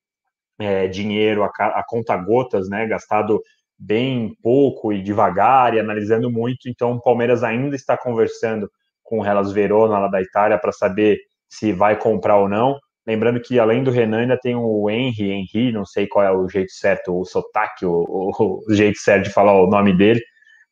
é, 0.59 0.87
dinheiro 0.87 1.43
a, 1.43 1.47
a 1.47 1.83
conta 1.87 2.15
gotas, 2.17 2.69
né? 2.69 2.87
Gastado 2.87 3.41
bem 3.77 4.35
pouco 4.41 4.93
e 4.93 5.01
devagar 5.01 5.73
e 5.73 5.79
analisando 5.79 6.31
muito. 6.31 6.69
Então, 6.69 6.93
o 6.93 7.01
Palmeiras 7.01 7.43
ainda 7.43 7.75
está 7.75 7.97
conversando 7.97 8.69
com 9.03 9.19
o 9.19 9.25
Hellas 9.25 9.51
Verona 9.51 9.99
lá 9.99 10.07
da 10.07 10.21
Itália 10.21 10.57
para 10.57 10.71
saber 10.71 11.19
se 11.47 11.71
vai 11.71 11.97
comprar 11.97 12.37
ou 12.37 12.49
não. 12.49 12.77
Lembrando 13.05 13.39
que 13.39 13.59
além 13.59 13.83
do 13.83 13.91
Renan 13.91 14.21
ainda 14.21 14.37
tem 14.37 14.55
o 14.55 14.89
Henry, 14.89 15.31
Henry, 15.31 15.71
não 15.71 15.85
sei 15.85 16.07
qual 16.07 16.25
é 16.25 16.31
o 16.31 16.49
jeito 16.49 16.71
certo, 16.71 17.19
o 17.19 17.23
sotaque, 17.23 17.85
o, 17.85 18.03
o, 18.07 18.61
o 18.67 18.73
jeito 18.73 18.97
certo 18.97 19.25
de 19.25 19.29
falar 19.29 19.53
o 19.61 19.67
nome 19.67 19.95
dele, 19.95 20.21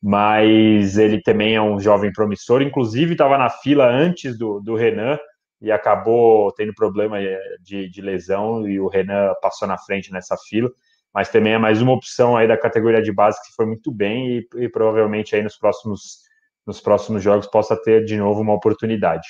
mas 0.01 0.97
ele 0.97 1.21
também 1.21 1.55
é 1.55 1.61
um 1.61 1.79
jovem 1.79 2.11
promissor. 2.11 2.63
Inclusive 2.63 3.11
estava 3.13 3.37
na 3.37 3.49
fila 3.49 3.87
antes 3.87 4.37
do, 4.37 4.59
do 4.61 4.75
Renan 4.75 5.19
e 5.63 5.71
acabou 5.71 6.51
tendo 6.51 6.73
problema 6.73 7.19
é, 7.21 7.39
de, 7.61 7.89
de 7.89 8.01
lesão 8.01 8.67
e 8.67 8.81
o 8.81 8.89
Renan 8.89 9.33
passou 9.41 9.65
na 9.65 9.77
frente 9.77 10.11
nessa 10.11 10.35
fila. 10.37 10.69
Mas 11.13 11.29
também 11.29 11.53
é 11.53 11.57
mais 11.57 11.81
uma 11.81 11.93
opção 11.93 12.35
aí 12.35 12.45
da 12.47 12.57
categoria 12.57 13.01
de 13.01 13.13
base 13.13 13.41
que 13.45 13.55
foi 13.55 13.65
muito 13.65 13.89
bem 13.89 14.39
e, 14.39 14.47
e 14.57 14.69
provavelmente 14.69 15.35
aí 15.35 15.41
nos 15.41 15.57
próximos, 15.57 16.19
nos 16.67 16.81
próximos 16.81 17.23
jogos 17.23 17.47
possa 17.47 17.81
ter 17.81 18.03
de 18.03 18.17
novo 18.17 18.41
uma 18.41 18.53
oportunidade. 18.53 19.25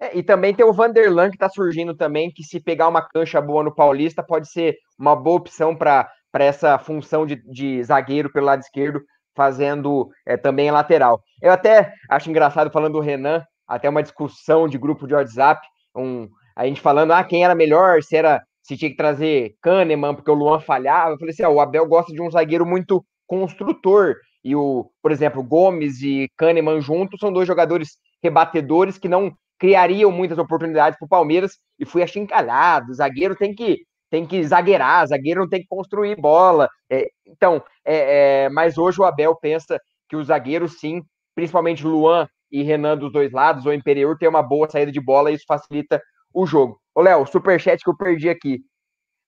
É, 0.00 0.16
e 0.16 0.22
também 0.22 0.54
tem 0.54 0.64
o 0.64 0.72
Vanderlan 0.72 1.28
que 1.28 1.36
está 1.36 1.50
surgindo 1.50 1.94
também, 1.94 2.32
que 2.34 2.42
se 2.42 2.58
pegar 2.58 2.88
uma 2.88 3.06
cancha 3.06 3.42
boa 3.42 3.62
no 3.62 3.74
Paulista, 3.74 4.22
pode 4.22 4.50
ser 4.50 4.78
uma 4.98 5.14
boa 5.14 5.36
opção 5.36 5.76
para 5.76 6.08
essa 6.32 6.78
função 6.78 7.26
de, 7.26 7.36
de, 7.52 7.84
zagueiro 7.84 8.32
pelo 8.32 8.46
lado 8.46 8.60
esquerdo, 8.60 9.02
fazendo 9.36 10.08
é, 10.26 10.38
também 10.38 10.70
lateral. 10.70 11.20
Eu 11.42 11.52
até 11.52 11.92
acho 12.08 12.30
engraçado 12.30 12.70
falando 12.70 12.94
do 12.94 13.00
Renan, 13.00 13.44
até 13.70 13.88
uma 13.88 14.02
discussão 14.02 14.68
de 14.68 14.76
grupo 14.76 15.06
de 15.06 15.14
WhatsApp, 15.14 15.64
um, 15.96 16.28
a 16.56 16.66
gente 16.66 16.80
falando 16.80 17.12
ah, 17.12 17.22
quem 17.22 17.44
era 17.44 17.54
melhor, 17.54 18.02
se 18.02 18.16
era 18.16 18.42
se 18.62 18.76
tinha 18.76 18.90
que 18.90 18.96
trazer 18.96 19.54
Kahneman, 19.62 20.14
porque 20.14 20.30
o 20.30 20.34
Luan 20.34 20.60
falhava. 20.60 21.12
Eu 21.12 21.18
falei 21.18 21.32
assim: 21.32 21.42
ah, 21.42 21.48
o 21.48 21.60
Abel 21.60 21.86
gosta 21.86 22.12
de 22.12 22.20
um 22.20 22.30
zagueiro 22.30 22.66
muito 22.66 23.04
construtor. 23.26 24.16
E 24.44 24.54
o, 24.56 24.90
por 25.02 25.12
exemplo, 25.12 25.42
Gomes 25.42 26.02
e 26.02 26.28
Kahneman 26.36 26.80
juntos 26.80 27.20
são 27.20 27.32
dois 27.32 27.46
jogadores 27.46 27.96
rebatedores 28.22 28.98
que 28.98 29.08
não 29.08 29.32
criariam 29.58 30.10
muitas 30.10 30.38
oportunidades 30.38 30.98
para 30.98 31.06
o 31.06 31.08
Palmeiras 31.08 31.52
e 31.78 31.84
fui 31.86 32.02
achincalhado. 32.02 32.94
Zagueiro 32.94 33.36
tem 33.36 33.54
que 33.54 33.78
tem 34.10 34.26
que 34.26 34.42
zagueirar, 34.42 35.06
zagueiro 35.06 35.42
não 35.42 35.48
tem 35.48 35.60
que 35.60 35.68
construir 35.68 36.16
bola. 36.16 36.68
É, 36.90 37.08
então, 37.24 37.62
é, 37.84 38.44
é, 38.44 38.48
mas 38.48 38.76
hoje 38.76 39.00
o 39.00 39.04
Abel 39.04 39.36
pensa 39.36 39.78
que 40.08 40.16
o 40.16 40.24
zagueiro, 40.24 40.68
sim, 40.68 41.00
principalmente 41.32 41.86
Luan 41.86 42.26
e 42.50 42.62
Renan 42.62 42.96
dos 42.96 43.12
dois 43.12 43.32
lados, 43.32 43.66
ou 43.66 43.72
Imperiur, 43.72 44.18
tem 44.18 44.28
uma 44.28 44.42
boa 44.42 44.68
saída 44.68 44.90
de 44.90 45.00
bola 45.00 45.30
e 45.30 45.34
isso 45.34 45.44
facilita 45.46 46.02
o 46.32 46.46
jogo. 46.46 46.80
Ô, 46.94 47.00
Léo, 47.00 47.26
superchat 47.26 47.82
que 47.82 47.90
eu 47.90 47.96
perdi 47.96 48.28
aqui, 48.28 48.60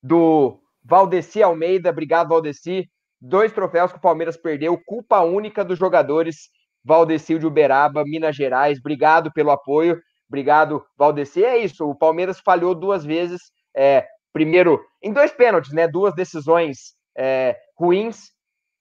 do 0.03 0.59
Valdeci 0.85 1.43
Almeida, 1.43 1.91
obrigado, 1.91 2.29
Valdeci. 2.29 2.89
Dois 3.21 3.53
troféus 3.53 3.93
que 3.93 3.99
o 3.99 4.01
Palmeiras 4.03 4.37
perdeu, 4.37 4.77
culpa 4.85 5.21
única 5.21 5.65
dos 5.65 5.79
jogadores 5.79 6.49
Valdeci 6.85 7.39
de 7.39 7.47
Uberaba, 7.47 8.03
Minas 8.05 8.35
Gerais. 8.35 8.79
Obrigado 8.79 9.33
pelo 9.33 9.53
apoio. 9.53 10.01
Obrigado, 10.29 10.85
Valdeci. 10.97 11.45
É 11.45 11.59
isso, 11.59 11.89
o 11.89 11.95
Palmeiras 11.95 12.41
falhou 12.41 12.75
duas 12.75 13.05
vezes. 13.05 13.41
É, 13.77 14.07
primeiro, 14.33 14.85
em 15.01 15.13
dois 15.13 15.31
pênaltis, 15.31 15.73
né? 15.73 15.87
Duas 15.87 16.15
decisões 16.15 16.95
é, 17.17 17.57
ruins, 17.79 18.31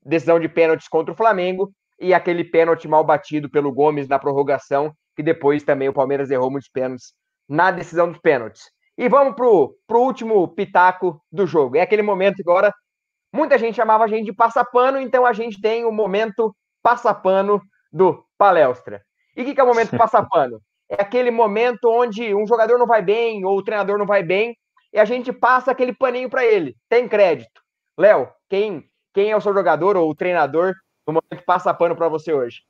decisão 0.03 0.39
de 0.39 0.49
pênaltis 0.49 0.87
contra 0.87 1.13
o 1.13 1.17
Flamengo 1.17 1.71
e 2.01 2.13
aquele 2.13 2.43
pênalti 2.43 2.87
mal 2.87 3.03
batido 3.03 3.49
pelo 3.49 3.71
Gomes 3.71 4.07
na 4.07 4.19
prorrogação, 4.19 4.93
que 5.15 5.23
depois 5.23 5.63
também 5.63 5.87
o 5.87 5.93
Palmeiras 5.93 6.31
errou 6.31 6.49
muitos 6.49 6.69
pênaltis 6.69 7.13
na 7.47 7.71
decisão 7.71 8.09
dos 8.09 8.19
pênaltis. 8.19 8.63
E 8.97 9.07
vamos 9.07 9.35
pro, 9.35 9.75
pro 9.87 10.01
último 10.01 10.47
pitaco 10.49 11.21
do 11.31 11.47
jogo. 11.47 11.77
É 11.77 11.81
aquele 11.81 12.01
momento 12.01 12.41
agora. 12.41 12.73
Muita 13.33 13.57
gente 13.57 13.75
chamava 13.75 14.03
a 14.03 14.07
gente 14.07 14.25
de 14.25 14.33
passapano, 14.33 14.99
então 14.99 15.25
a 15.25 15.31
gente 15.31 15.61
tem 15.61 15.85
o 15.85 15.91
momento 15.91 16.53
passapano 16.83 17.61
do 17.91 18.25
palestra. 18.37 19.01
E 19.37 19.43
o 19.43 19.45
que, 19.45 19.53
que 19.53 19.61
é 19.61 19.63
o 19.63 19.67
momento 19.67 19.95
passapano? 19.97 20.59
é 20.91 21.01
aquele 21.01 21.31
momento 21.31 21.85
onde 21.85 22.35
um 22.35 22.45
jogador 22.45 22.77
não 22.77 22.85
vai 22.85 23.01
bem 23.01 23.45
ou 23.45 23.57
o 23.57 23.63
treinador 23.63 23.97
não 23.97 24.05
vai 24.05 24.21
bem 24.21 24.57
e 24.91 24.99
a 24.99 25.05
gente 25.05 25.31
passa 25.31 25.71
aquele 25.71 25.93
paninho 25.93 26.29
para 26.29 26.45
ele. 26.45 26.75
Tem 26.89 27.07
crédito. 27.07 27.61
Léo, 27.97 28.29
quem, 28.49 28.83
quem 29.13 29.31
é 29.31 29.37
o 29.37 29.39
seu 29.39 29.53
jogador 29.53 29.95
ou 29.95 30.09
o 30.09 30.15
treinador 30.15 30.73
no 31.11 31.21
momento 31.21 31.45
passa 31.45 31.73
pano 31.73 31.95
para 31.95 32.07
você 32.07 32.33
hoje? 32.33 32.61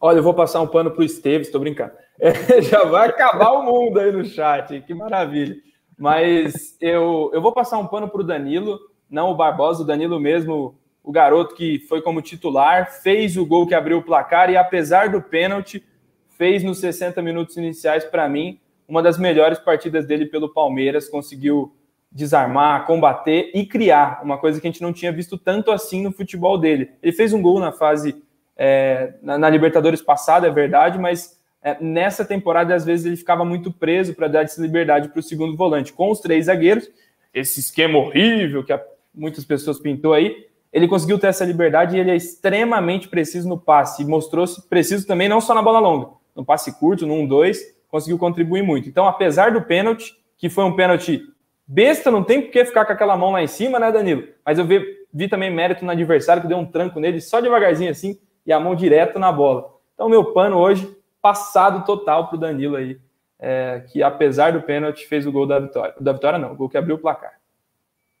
Olha, 0.00 0.18
eu 0.18 0.22
vou 0.22 0.34
passar 0.34 0.60
um 0.60 0.66
pano 0.66 0.90
para 0.90 1.00
o 1.00 1.04
Esteves, 1.04 1.48
estou 1.48 1.60
brincando. 1.60 1.92
É, 2.20 2.60
já 2.60 2.82
vai 2.82 3.10
acabar 3.10 3.52
o 3.52 3.62
mundo 3.62 4.00
aí 4.00 4.10
no 4.10 4.24
chat, 4.24 4.80
que 4.80 4.92
maravilha. 4.92 5.54
Mas 5.96 6.76
eu, 6.80 7.30
eu 7.32 7.40
vou 7.40 7.52
passar 7.52 7.78
um 7.78 7.86
pano 7.86 8.08
para 8.08 8.20
o 8.20 8.24
Danilo, 8.24 8.76
não 9.08 9.30
o 9.30 9.36
Barbosa, 9.36 9.84
o 9.84 9.86
Danilo 9.86 10.18
mesmo, 10.18 10.76
o 11.00 11.12
garoto 11.12 11.54
que 11.54 11.78
foi 11.88 12.02
como 12.02 12.20
titular, 12.20 12.90
fez 12.90 13.36
o 13.36 13.46
gol 13.46 13.68
que 13.68 13.74
abriu 13.74 13.98
o 13.98 14.02
placar 14.02 14.50
e 14.50 14.56
apesar 14.56 15.10
do 15.10 15.22
pênalti, 15.22 15.84
fez 16.30 16.64
nos 16.64 16.78
60 16.78 17.22
minutos 17.22 17.56
iniciais, 17.56 18.04
para 18.04 18.28
mim, 18.28 18.60
uma 18.88 19.00
das 19.00 19.16
melhores 19.16 19.60
partidas 19.60 20.04
dele 20.04 20.26
pelo 20.26 20.52
Palmeiras. 20.52 21.08
Conseguiu 21.08 21.72
desarmar, 22.10 22.86
combater 22.86 23.50
e 23.54 23.66
criar, 23.66 24.20
uma 24.22 24.38
coisa 24.38 24.60
que 24.60 24.66
a 24.66 24.70
gente 24.70 24.82
não 24.82 24.92
tinha 24.92 25.12
visto 25.12 25.36
tanto 25.36 25.70
assim 25.70 26.02
no 26.02 26.12
futebol 26.12 26.58
dele. 26.58 26.90
Ele 27.02 27.12
fez 27.12 27.32
um 27.32 27.42
gol 27.42 27.60
na 27.60 27.70
fase 27.70 28.22
é, 28.56 29.14
na, 29.22 29.38
na, 29.38 29.50
Libertadores 29.50 30.00
passada, 30.00 30.46
é 30.46 30.50
verdade, 30.50 30.98
mas 30.98 31.38
é, 31.62 31.76
nessa 31.80 32.24
temporada 32.24 32.74
às 32.74 32.84
vezes 32.84 33.06
ele 33.06 33.16
ficava 33.16 33.44
muito 33.44 33.70
preso 33.70 34.14
para 34.14 34.26
dar 34.26 34.42
essa 34.42 34.60
liberdade 34.60 35.08
para 35.10 35.20
o 35.20 35.22
segundo 35.22 35.56
volante. 35.56 35.92
Com 35.92 36.10
os 36.10 36.20
três 36.20 36.46
zagueiros, 36.46 36.90
esse 37.32 37.60
esquema 37.60 37.98
horrível 37.98 38.64
que 38.64 38.72
a, 38.72 38.82
muitas 39.14 39.44
pessoas 39.44 39.78
pintou 39.78 40.12
aí, 40.14 40.48
ele 40.72 40.88
conseguiu 40.88 41.18
ter 41.18 41.28
essa 41.28 41.44
liberdade 41.44 41.96
e 41.96 42.00
ele 42.00 42.10
é 42.10 42.16
extremamente 42.16 43.08
preciso 43.08 43.48
no 43.48 43.58
passe 43.58 44.04
mostrou-se 44.04 44.68
preciso 44.68 45.06
também 45.06 45.28
não 45.28 45.40
só 45.40 45.54
na 45.54 45.62
bola 45.62 45.78
longa, 45.78 46.10
no 46.34 46.44
passe 46.44 46.78
curto, 46.78 47.06
no 47.06 47.14
1-2, 47.14 47.58
conseguiu 47.88 48.18
contribuir 48.18 48.62
muito. 48.62 48.88
Então, 48.88 49.06
apesar 49.06 49.52
do 49.52 49.62
pênalti, 49.62 50.14
que 50.36 50.48
foi 50.48 50.64
um 50.64 50.76
pênalti 50.76 51.22
besta, 51.68 52.10
não 52.10 52.24
tem 52.24 52.40
por 52.40 52.50
que 52.50 52.64
ficar 52.64 52.86
com 52.86 52.92
aquela 52.92 53.16
mão 53.16 53.32
lá 53.32 53.42
em 53.42 53.46
cima, 53.46 53.78
né, 53.78 53.92
Danilo? 53.92 54.26
Mas 54.44 54.58
eu 54.58 54.64
vi, 54.64 54.82
vi 55.12 55.28
também 55.28 55.50
mérito 55.50 55.84
no 55.84 55.90
adversário, 55.90 56.40
que 56.40 56.48
deu 56.48 56.56
um 56.56 56.64
tranco 56.64 56.98
nele, 56.98 57.20
só 57.20 57.40
devagarzinho 57.40 57.90
assim, 57.90 58.18
e 58.46 58.52
a 58.52 58.58
mão 58.58 58.74
direto 58.74 59.18
na 59.18 59.30
bola. 59.30 59.74
Então, 59.94 60.08
meu 60.08 60.32
pano 60.32 60.56
hoje, 60.56 60.96
passado 61.20 61.84
total 61.84 62.28
para 62.28 62.36
o 62.36 62.40
Danilo 62.40 62.76
aí, 62.76 62.98
é, 63.38 63.84
que 63.92 64.02
apesar 64.02 64.52
do 64.52 64.62
pênalti, 64.62 65.06
fez 65.06 65.26
o 65.26 65.32
gol 65.32 65.46
da 65.46 65.58
vitória. 65.58 65.94
Da 66.00 66.12
vitória 66.12 66.38
não, 66.38 66.52
o 66.52 66.56
gol 66.56 66.68
que 66.68 66.78
abriu 66.78 66.96
o 66.96 66.98
placar. 66.98 67.34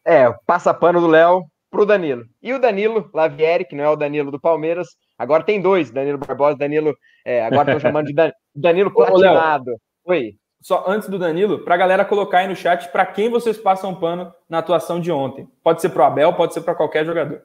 É, 0.04 0.30
passa 0.46 0.74
pano 0.74 1.00
do 1.00 1.06
Léo 1.06 1.44
para 1.70 1.82
o 1.82 1.86
Danilo. 1.86 2.24
E 2.42 2.52
o 2.52 2.60
Danilo 2.60 3.10
Lavieri, 3.12 3.64
que 3.64 3.74
não 3.74 3.84
é 3.84 3.88
o 3.88 3.96
Danilo 3.96 4.30
do 4.30 4.40
Palmeiras, 4.40 4.88
agora 5.18 5.42
tem 5.42 5.60
dois, 5.60 5.90
Danilo 5.90 6.18
Barbosa, 6.18 6.56
Danilo, 6.56 6.96
é, 7.24 7.44
agora 7.44 7.72
estão 7.72 7.80
chamando 7.80 8.06
de 8.06 8.14
Dan, 8.14 8.30
Danilo 8.54 8.92
Platinado. 8.92 9.72
Ô, 10.04 10.10
Oi. 10.10 10.36
Só 10.60 10.84
antes 10.88 11.08
do 11.08 11.18
Danilo, 11.18 11.64
para 11.64 11.74
a 11.74 11.78
galera 11.78 12.04
colocar 12.04 12.38
aí 12.38 12.48
no 12.48 12.56
chat 12.56 12.90
para 12.90 13.06
quem 13.06 13.30
vocês 13.30 13.56
passam 13.56 13.94
pano 13.94 14.34
na 14.48 14.58
atuação 14.58 15.00
de 15.00 15.12
ontem. 15.12 15.48
Pode 15.62 15.80
ser 15.80 15.90
para 15.90 16.02
o 16.02 16.06
Abel, 16.06 16.34
pode 16.34 16.54
ser 16.54 16.62
para 16.62 16.74
qualquer 16.74 17.04
jogador. 17.06 17.42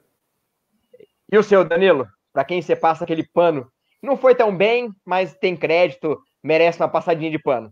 E 1.32 1.38
o 1.38 1.44
seu, 1.44 1.64
Danilo? 1.64 2.08
Para 2.32 2.44
quem 2.44 2.62
você 2.62 2.76
passa 2.76 3.04
aquele 3.04 3.24
pano? 3.24 3.72
Não 4.02 4.18
foi 4.18 4.36
tão 4.36 4.56
bem, 4.56 4.90
mas 5.06 5.36
tem 5.36 5.56
crédito, 5.56 6.20
merece 6.44 6.80
uma 6.82 6.90
passadinha 6.90 7.32
de 7.32 7.40
pano. 7.40 7.72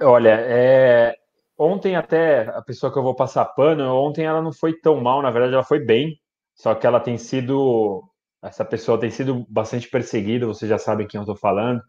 Olha, 0.00 0.36
é, 0.40 1.16
Ontem 1.58 1.96
até 1.96 2.42
a 2.56 2.62
pessoa 2.62 2.92
que 2.92 2.96
eu 2.96 3.02
vou 3.02 3.16
passar 3.16 3.44
pano, 3.44 3.92
ontem 3.92 4.24
ela 4.24 4.40
não 4.40 4.52
foi 4.52 4.72
tão 4.78 5.00
mal, 5.00 5.20
na 5.20 5.30
verdade 5.30 5.54
ela 5.54 5.64
foi 5.64 5.80
bem, 5.80 6.16
só 6.54 6.72
que 6.72 6.86
ela 6.86 7.00
tem 7.00 7.18
sido, 7.18 8.04
essa 8.40 8.64
pessoa 8.64 8.98
tem 8.98 9.10
sido 9.10 9.44
bastante 9.48 9.88
perseguida, 9.90 10.46
vocês 10.46 10.68
já 10.68 10.78
sabem 10.78 11.08
quem 11.08 11.18
eu 11.18 11.22
estou 11.22 11.34
falando, 11.34 11.82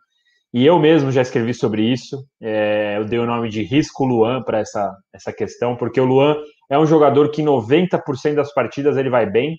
e 0.54 0.66
eu 0.66 0.80
mesmo 0.80 1.12
já 1.12 1.22
escrevi 1.22 1.54
sobre 1.54 1.84
isso, 1.84 2.26
é, 2.42 2.98
eu 2.98 3.06
dei 3.06 3.20
o 3.20 3.26
nome 3.26 3.50
de 3.50 3.62
risco 3.62 4.04
Luan 4.04 4.42
para 4.42 4.60
essa, 4.60 4.96
essa 5.14 5.32
questão, 5.32 5.76
porque 5.76 6.02
o 6.02 6.06
Luan 6.06 6.36
é 6.70 6.78
um 6.78 6.86
jogador 6.86 7.30
que 7.30 7.44
90% 7.44 8.36
das 8.36 8.54
partidas 8.54 8.98
ele 8.98 9.10
vai 9.10 9.30
bem, 9.30 9.58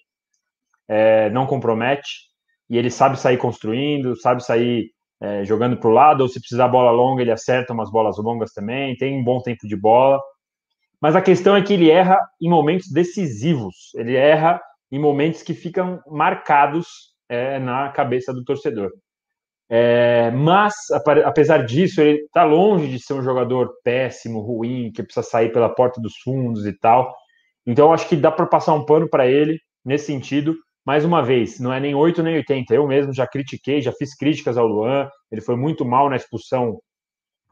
é, 0.89 1.31
não 1.31 1.47
compromete, 1.47 2.31
e 2.69 2.77
ele 2.77 2.91
sabe 2.91 3.19
sair 3.19 3.37
construindo, 3.37 4.17
sabe 4.21 4.45
sair 4.45 4.91
é, 5.21 5.45
jogando 5.45 5.77
para 5.77 5.89
o 5.89 5.93
lado, 5.93 6.23
ou 6.23 6.29
se 6.29 6.41
precisar 6.41 6.69
bola 6.69 6.91
longa, 6.91 7.23
ele 7.23 7.31
acerta 7.31 7.73
umas 7.73 7.91
bolas 7.91 8.17
longas 8.19 8.53
também, 8.53 8.97
tem 8.97 9.19
um 9.19 9.25
bom 9.25 9.41
tempo 9.41 9.69
de 9.69 9.77
bola. 9.77 10.21
Mas 11.01 11.15
a 11.15 11.23
questão 11.23 11.55
é 11.55 11.63
que 11.63 11.75
ele 11.75 11.91
erra 11.91 12.19
em 12.41 12.49
momentos 12.49 12.91
decisivos, 12.91 13.93
ele 13.95 14.17
erra 14.17 14.61
em 14.91 14.99
momentos 14.99 15.43
que 15.43 15.55
ficam 15.55 16.01
marcados 16.07 16.87
é, 17.29 17.59
na 17.59 17.91
cabeça 17.91 18.35
do 18.35 18.45
torcedor. 18.45 18.91
É, 19.73 20.33
mas, 20.33 20.75
apesar 21.25 21.65
disso, 21.65 22.01
ele 22.01 22.19
está 22.23 22.43
longe 22.43 22.89
de 22.89 22.99
ser 22.99 23.15
um 23.15 23.23
jogador 23.23 23.71
péssimo, 23.85 24.41
ruim, 24.41 24.91
que 24.93 25.03
precisa 25.03 25.25
sair 25.25 25.53
pela 25.53 25.73
porta 25.73 26.01
dos 26.01 26.15
fundos 26.25 26.67
e 26.67 26.73
tal. 26.73 27.15
Então, 27.65 27.93
acho 27.93 28.09
que 28.09 28.17
dá 28.17 28.33
para 28.33 28.47
passar 28.47 28.75
um 28.75 28.85
pano 28.85 29.09
para 29.09 29.27
ele 29.29 29.59
nesse 29.85 30.07
sentido 30.07 30.57
mais 30.85 31.05
uma 31.05 31.23
vez, 31.23 31.61
não 31.61 31.73
é 31.73 31.79
nem 31.79 31.95
8 31.95 32.23
nem 32.23 32.37
80. 32.37 32.75
Eu 32.75 32.87
mesmo 32.87 33.15
já 33.15 33.27
critiquei, 33.27 33.81
já 33.81 33.93
fiz 33.93 34.15
críticas 34.17 34.57
ao 34.57 34.67
Luan. 34.67 35.09
Ele 35.31 35.41
foi 35.41 35.57
muito 35.57 35.85
mal 35.85 36.09
na 36.11 36.17
expulsão 36.17 36.81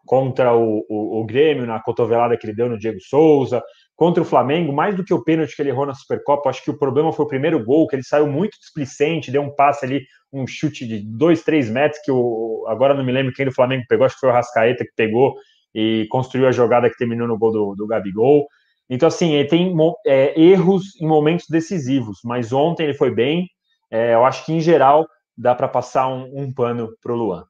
contra 0.06 0.54
o, 0.54 0.84
o, 0.88 1.20
o, 1.20 1.24
Grêmio, 1.26 1.66
na 1.66 1.80
cotovelada 1.80 2.36
que 2.36 2.46
ele 2.46 2.56
deu 2.56 2.68
no 2.68 2.78
Diego 2.78 2.98
Souza, 3.00 3.62
contra 3.98 4.22
o 4.22 4.24
Flamengo, 4.24 4.72
mais 4.72 4.94
do 4.94 5.02
que 5.02 5.12
o 5.12 5.24
pênalti 5.24 5.56
que 5.56 5.60
ele 5.60 5.70
errou 5.70 5.84
na 5.84 5.92
Supercopa. 5.92 6.48
Acho 6.48 6.62
que 6.62 6.70
o 6.70 6.78
problema 6.78 7.12
foi 7.12 7.24
o 7.24 7.28
primeiro 7.28 7.64
gol, 7.64 7.88
que 7.88 7.96
ele 7.96 8.04
saiu 8.04 8.28
muito 8.28 8.56
displicente, 8.56 9.32
deu 9.32 9.42
um 9.42 9.52
passe 9.52 9.84
ali, 9.84 10.06
um 10.32 10.46
chute 10.46 10.86
de 10.86 11.00
2, 11.00 11.42
3 11.42 11.68
metros, 11.68 12.00
que 12.04 12.12
o, 12.12 12.64
agora 12.68 12.94
não 12.94 13.04
me 13.04 13.10
lembro 13.10 13.32
quem 13.32 13.44
do 13.44 13.52
Flamengo 13.52 13.82
pegou, 13.88 14.06
acho 14.06 14.14
que 14.14 14.20
foi 14.20 14.28
o 14.28 14.32
Rascaeta 14.32 14.84
que 14.84 14.92
pegou 14.94 15.34
e 15.74 16.06
construiu 16.10 16.46
a 16.46 16.52
jogada 16.52 16.88
que 16.88 16.96
terminou 16.96 17.26
no 17.26 17.36
gol 17.36 17.50
do, 17.50 17.74
do 17.74 17.88
Gabigol. 17.88 18.46
Então, 18.88 19.08
assim, 19.08 19.32
ele 19.32 19.48
tem 19.48 19.74
é, 20.06 20.40
erros 20.40 20.94
em 21.00 21.06
momentos 21.06 21.46
decisivos, 21.50 22.20
mas 22.24 22.52
ontem 22.52 22.84
ele 22.84 22.94
foi 22.94 23.10
bem. 23.10 23.48
É, 23.90 24.14
eu 24.14 24.24
acho 24.24 24.46
que, 24.46 24.52
em 24.52 24.60
geral, 24.60 25.08
dá 25.36 25.56
para 25.56 25.66
passar 25.66 26.06
um, 26.06 26.44
um 26.44 26.54
pano 26.54 26.88
para 27.02 27.12
o 27.12 27.16
Luan. 27.16 27.44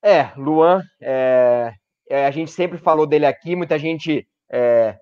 É, 0.00 0.30
Luan, 0.36 0.84
é, 1.02 1.72
é, 2.08 2.26
a 2.26 2.30
gente 2.30 2.52
sempre 2.52 2.78
falou 2.78 3.08
dele 3.08 3.26
aqui, 3.26 3.56
muita 3.56 3.76
gente 3.76 4.24
é, 4.50 4.96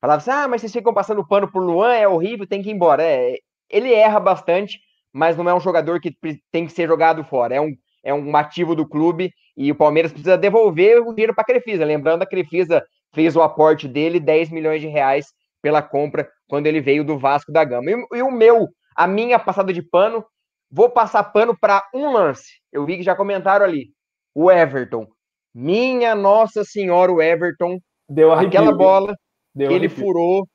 falava 0.00 0.18
assim, 0.18 0.30
ah, 0.30 0.48
mas 0.48 0.60
vocês 0.60 0.72
ficam 0.72 0.92
passando 0.92 1.26
pano 1.26 1.50
pro 1.50 1.60
Luan, 1.60 1.94
é 1.94 2.06
horrível, 2.06 2.46
tem 2.46 2.62
que 2.62 2.70
ir 2.70 2.72
embora. 2.72 3.02
É, 3.02 3.38
ele 3.70 3.92
erra 3.92 4.20
bastante, 4.20 4.80
mas 5.12 5.36
não 5.36 5.48
é 5.48 5.54
um 5.54 5.60
jogador 5.60 6.00
que 6.00 6.16
tem 6.50 6.66
que 6.66 6.72
ser 6.72 6.86
jogado 6.86 7.24
fora. 7.24 7.54
É 7.54 7.60
um, 7.60 7.74
é 8.04 8.12
um 8.12 8.36
ativo 8.36 8.74
do 8.74 8.86
clube 8.86 9.32
e 9.56 9.70
o 9.70 9.74
Palmeiras 9.74 10.12
precisa 10.12 10.36
devolver 10.36 11.00
o 11.00 11.12
dinheiro 11.12 11.34
para 11.34 11.42
a 11.42 11.46
Crefisa. 11.46 11.84
Lembrando, 11.84 12.22
a 12.22 12.26
Crefisa 12.26 12.84
fez 13.14 13.36
o 13.36 13.42
aporte 13.42 13.86
dele, 13.86 14.18
10 14.18 14.50
milhões 14.50 14.80
de 14.80 14.88
reais 14.88 15.26
pela 15.60 15.82
compra 15.82 16.28
quando 16.48 16.66
ele 16.66 16.80
veio 16.80 17.04
do 17.04 17.18
Vasco 17.18 17.52
da 17.52 17.64
Gama. 17.64 17.90
E, 17.90 18.18
e 18.18 18.22
o 18.22 18.30
meu, 18.30 18.68
a 18.96 19.06
minha 19.06 19.38
passada 19.38 19.72
de 19.72 19.82
pano, 19.82 20.24
vou 20.70 20.90
passar 20.90 21.22
pano 21.24 21.56
para 21.58 21.86
um 21.94 22.12
lance. 22.12 22.60
Eu 22.72 22.84
vi 22.84 22.96
que 22.96 23.02
já 23.02 23.14
comentaram 23.14 23.64
ali. 23.64 23.90
O 24.34 24.50
Everton. 24.50 25.06
Minha 25.54 26.14
Nossa 26.14 26.64
Senhora, 26.64 27.12
o 27.12 27.20
Everton. 27.20 27.78
Deu 28.08 28.32
arrepio, 28.32 28.48
aquela 28.48 28.72
bola 28.76 29.14
deu 29.54 29.68
que 29.68 29.74
arrepio. 29.74 29.76
ele 29.76 29.88
furou 29.88 30.46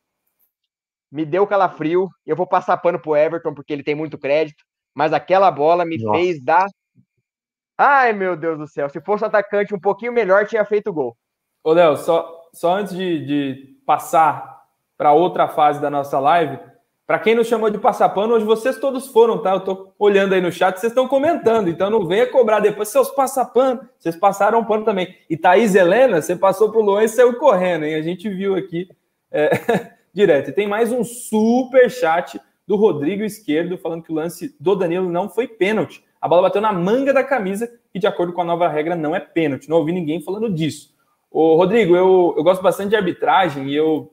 me 1.11 1.25
deu 1.25 1.47
calafrio. 1.47 2.09
Eu 2.25 2.35
vou 2.35 2.47
passar 2.47 2.77
pano 2.77 2.99
pro 3.01 3.15
Everton 3.15 3.53
porque 3.53 3.73
ele 3.73 3.83
tem 3.83 3.95
muito 3.95 4.17
crédito, 4.17 4.63
mas 4.93 5.13
aquela 5.13 5.49
bola 5.49 5.85
me 5.85 5.97
Nossa. 5.97 6.19
fez 6.19 6.43
dar. 6.43 6.67
Ai, 7.77 8.13
meu 8.13 8.35
Deus 8.35 8.57
do 8.57 8.67
céu. 8.67 8.89
Se 8.89 8.99
fosse 9.01 9.23
um 9.23 9.27
atacante 9.27 9.73
um 9.73 9.79
pouquinho 9.79 10.11
melhor, 10.11 10.45
tinha 10.47 10.65
feito 10.65 10.93
gol. 10.93 11.15
Ô, 11.63 11.73
Léo, 11.73 11.95
só, 11.97 12.49
só 12.53 12.73
antes 12.75 12.95
de, 12.95 13.25
de 13.25 13.81
passar 13.85 14.63
para 14.97 15.13
outra 15.13 15.47
fase 15.47 15.79
da 15.79 15.89
nossa 15.89 16.19
live, 16.19 16.59
para 17.07 17.17
quem 17.17 17.33
nos 17.33 17.47
chamou 17.47 17.71
de 17.71 17.79
passar 17.79 18.09
pano, 18.09 18.35
hoje 18.35 18.45
vocês 18.45 18.77
todos 18.77 19.07
foram, 19.07 19.41
tá? 19.41 19.53
Eu 19.53 19.61
tô 19.61 19.93
olhando 19.97 20.33
aí 20.33 20.41
no 20.41 20.51
chat, 20.51 20.77
vocês 20.77 20.91
estão 20.91 21.07
comentando, 21.07 21.69
então 21.69 21.89
não 21.89 22.05
venha 22.05 22.27
cobrar 22.27 22.59
depois 22.59 22.89
seus 22.89 23.09
passapano. 23.09 23.89
Vocês 23.97 24.15
passaram 24.15 24.63
pano 24.63 24.85
também. 24.85 25.15
E 25.27 25.35
Thaís 25.35 25.73
Helena, 25.73 26.21
você 26.21 26.35
passou 26.35 26.69
pro 26.69 26.81
Luan 26.81 27.03
e 27.03 27.09
saiu 27.09 27.39
correndo, 27.39 27.85
hein? 27.85 27.95
A 27.95 28.01
gente 28.03 28.29
viu 28.29 28.55
aqui. 28.55 28.87
É... 29.31 29.49
direto. 30.17 30.49
E 30.49 30.53
tem 30.53 30.67
mais 30.67 30.91
um 30.91 31.03
super 31.03 31.91
chat 31.91 32.41
do 32.65 32.75
Rodrigo 32.75 33.23
Esquerdo 33.23 33.77
falando 33.77 34.01
que 34.01 34.11
o 34.11 34.15
lance 34.15 34.55
do 34.59 34.75
Danilo 34.75 35.07
não 35.07 35.29
foi 35.29 35.47
pênalti. 35.47 36.03
A 36.19 36.27
bola 36.27 36.41
bateu 36.41 36.59
na 36.59 36.73
manga 36.73 37.13
da 37.13 37.23
camisa 37.23 37.71
e, 37.93 37.99
de 37.99 38.07
acordo 38.07 38.33
com 38.33 38.41
a 38.41 38.43
nova 38.43 38.67
regra, 38.67 38.95
não 38.95 39.15
é 39.15 39.19
pênalti. 39.19 39.69
Não 39.69 39.77
ouvi 39.77 39.91
ninguém 39.91 40.19
falando 40.19 40.51
disso. 40.51 40.91
Ô, 41.29 41.55
Rodrigo, 41.55 41.95
eu, 41.95 42.33
eu 42.35 42.43
gosto 42.43 42.63
bastante 42.63 42.89
de 42.89 42.95
arbitragem 42.95 43.67
e 43.69 43.75
eu 43.75 44.11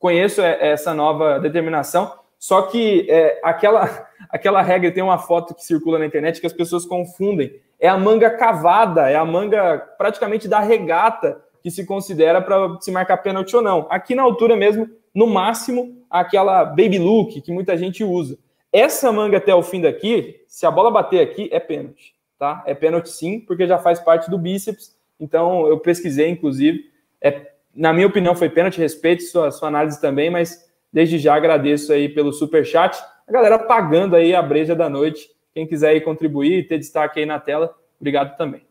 conheço 0.00 0.42
é, 0.42 0.72
essa 0.72 0.92
nova 0.92 1.38
determinação, 1.38 2.12
só 2.38 2.62
que 2.62 3.06
é, 3.10 3.40
aquela, 3.42 4.08
aquela 4.30 4.62
regra 4.62 4.90
tem 4.90 5.02
uma 5.02 5.18
foto 5.18 5.54
que 5.54 5.64
circula 5.64 5.98
na 5.98 6.06
internet 6.06 6.40
que 6.40 6.46
as 6.46 6.52
pessoas 6.52 6.84
confundem. 6.84 7.60
É 7.78 7.88
a 7.88 7.98
manga 7.98 8.30
cavada, 8.30 9.10
é 9.10 9.16
a 9.16 9.24
manga 9.24 9.78
praticamente 9.98 10.48
da 10.48 10.60
regata 10.60 11.42
que 11.62 11.70
se 11.70 11.84
considera 11.84 12.40
para 12.40 12.78
se 12.80 12.90
marcar 12.90 13.18
pênalti 13.18 13.54
ou 13.56 13.62
não. 13.62 13.86
Aqui 13.90 14.14
na 14.14 14.22
altura 14.22 14.56
mesmo 14.56 14.88
no 15.14 15.26
máximo 15.26 16.04
aquela 16.10 16.64
baby 16.64 16.98
look 16.98 17.40
que 17.40 17.52
muita 17.52 17.76
gente 17.76 18.04
usa. 18.04 18.38
Essa 18.72 19.10
manga 19.10 19.38
até 19.38 19.54
o 19.54 19.62
fim 19.62 19.80
daqui, 19.80 20.42
se 20.46 20.66
a 20.66 20.70
bola 20.70 20.90
bater 20.90 21.20
aqui, 21.20 21.48
é 21.50 21.58
pênalti, 21.58 22.14
tá? 22.38 22.62
É 22.66 22.74
pênalti 22.74 23.08
sim, 23.08 23.40
porque 23.40 23.66
já 23.66 23.78
faz 23.78 23.98
parte 23.98 24.30
do 24.30 24.38
bíceps. 24.38 24.94
Então 25.18 25.66
eu 25.66 25.78
pesquisei, 25.78 26.28
inclusive. 26.28 26.84
É, 27.20 27.52
na 27.74 27.92
minha 27.92 28.06
opinião, 28.06 28.36
foi 28.36 28.50
pênalti, 28.50 28.78
respeito 28.78 29.22
sua, 29.22 29.50
sua 29.50 29.68
análise 29.68 30.00
também, 30.00 30.30
mas 30.30 30.65
desde 30.96 31.18
já 31.18 31.34
agradeço 31.34 31.92
aí 31.92 32.08
pelo 32.08 32.32
super 32.32 32.64
chat. 32.64 32.98
A 33.28 33.30
galera 33.30 33.58
pagando 33.58 34.16
aí 34.16 34.34
a 34.34 34.40
breja 34.40 34.74
da 34.74 34.88
noite. 34.88 35.28
Quem 35.52 35.66
quiser 35.66 35.90
aí 35.90 36.00
contribuir, 36.00 36.66
ter 36.68 36.78
destaque 36.78 37.20
aí 37.20 37.26
na 37.26 37.38
tela, 37.38 37.74
obrigado 38.00 38.34
também. 38.38 38.66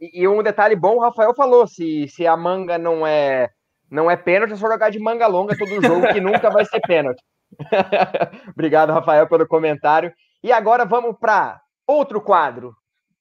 E, 0.00 0.22
e 0.22 0.28
um 0.28 0.40
detalhe 0.44 0.76
bom, 0.76 0.94
o 0.94 1.00
Rafael 1.00 1.34
falou: 1.34 1.66
se, 1.66 2.06
se 2.06 2.24
a 2.24 2.36
manga 2.36 2.78
não 2.78 3.04
é 3.04 3.50
não 3.90 4.08
é 4.08 4.16
pênalti, 4.16 4.52
é 4.52 4.56
só 4.56 4.68
jogar 4.68 4.90
de 4.90 5.00
manga 5.00 5.26
longa 5.26 5.58
todo 5.58 5.82
jogo, 5.82 6.12
que 6.12 6.20
nunca 6.20 6.50
vai 6.50 6.64
ser 6.64 6.80
pênalti. 6.82 7.20
Obrigado, 8.54 8.92
Rafael, 8.92 9.28
pelo 9.28 9.46
comentário. 9.48 10.12
E 10.44 10.52
agora 10.52 10.84
vamos 10.84 11.16
para 11.18 11.60
outro 11.84 12.20
quadro. 12.20 12.76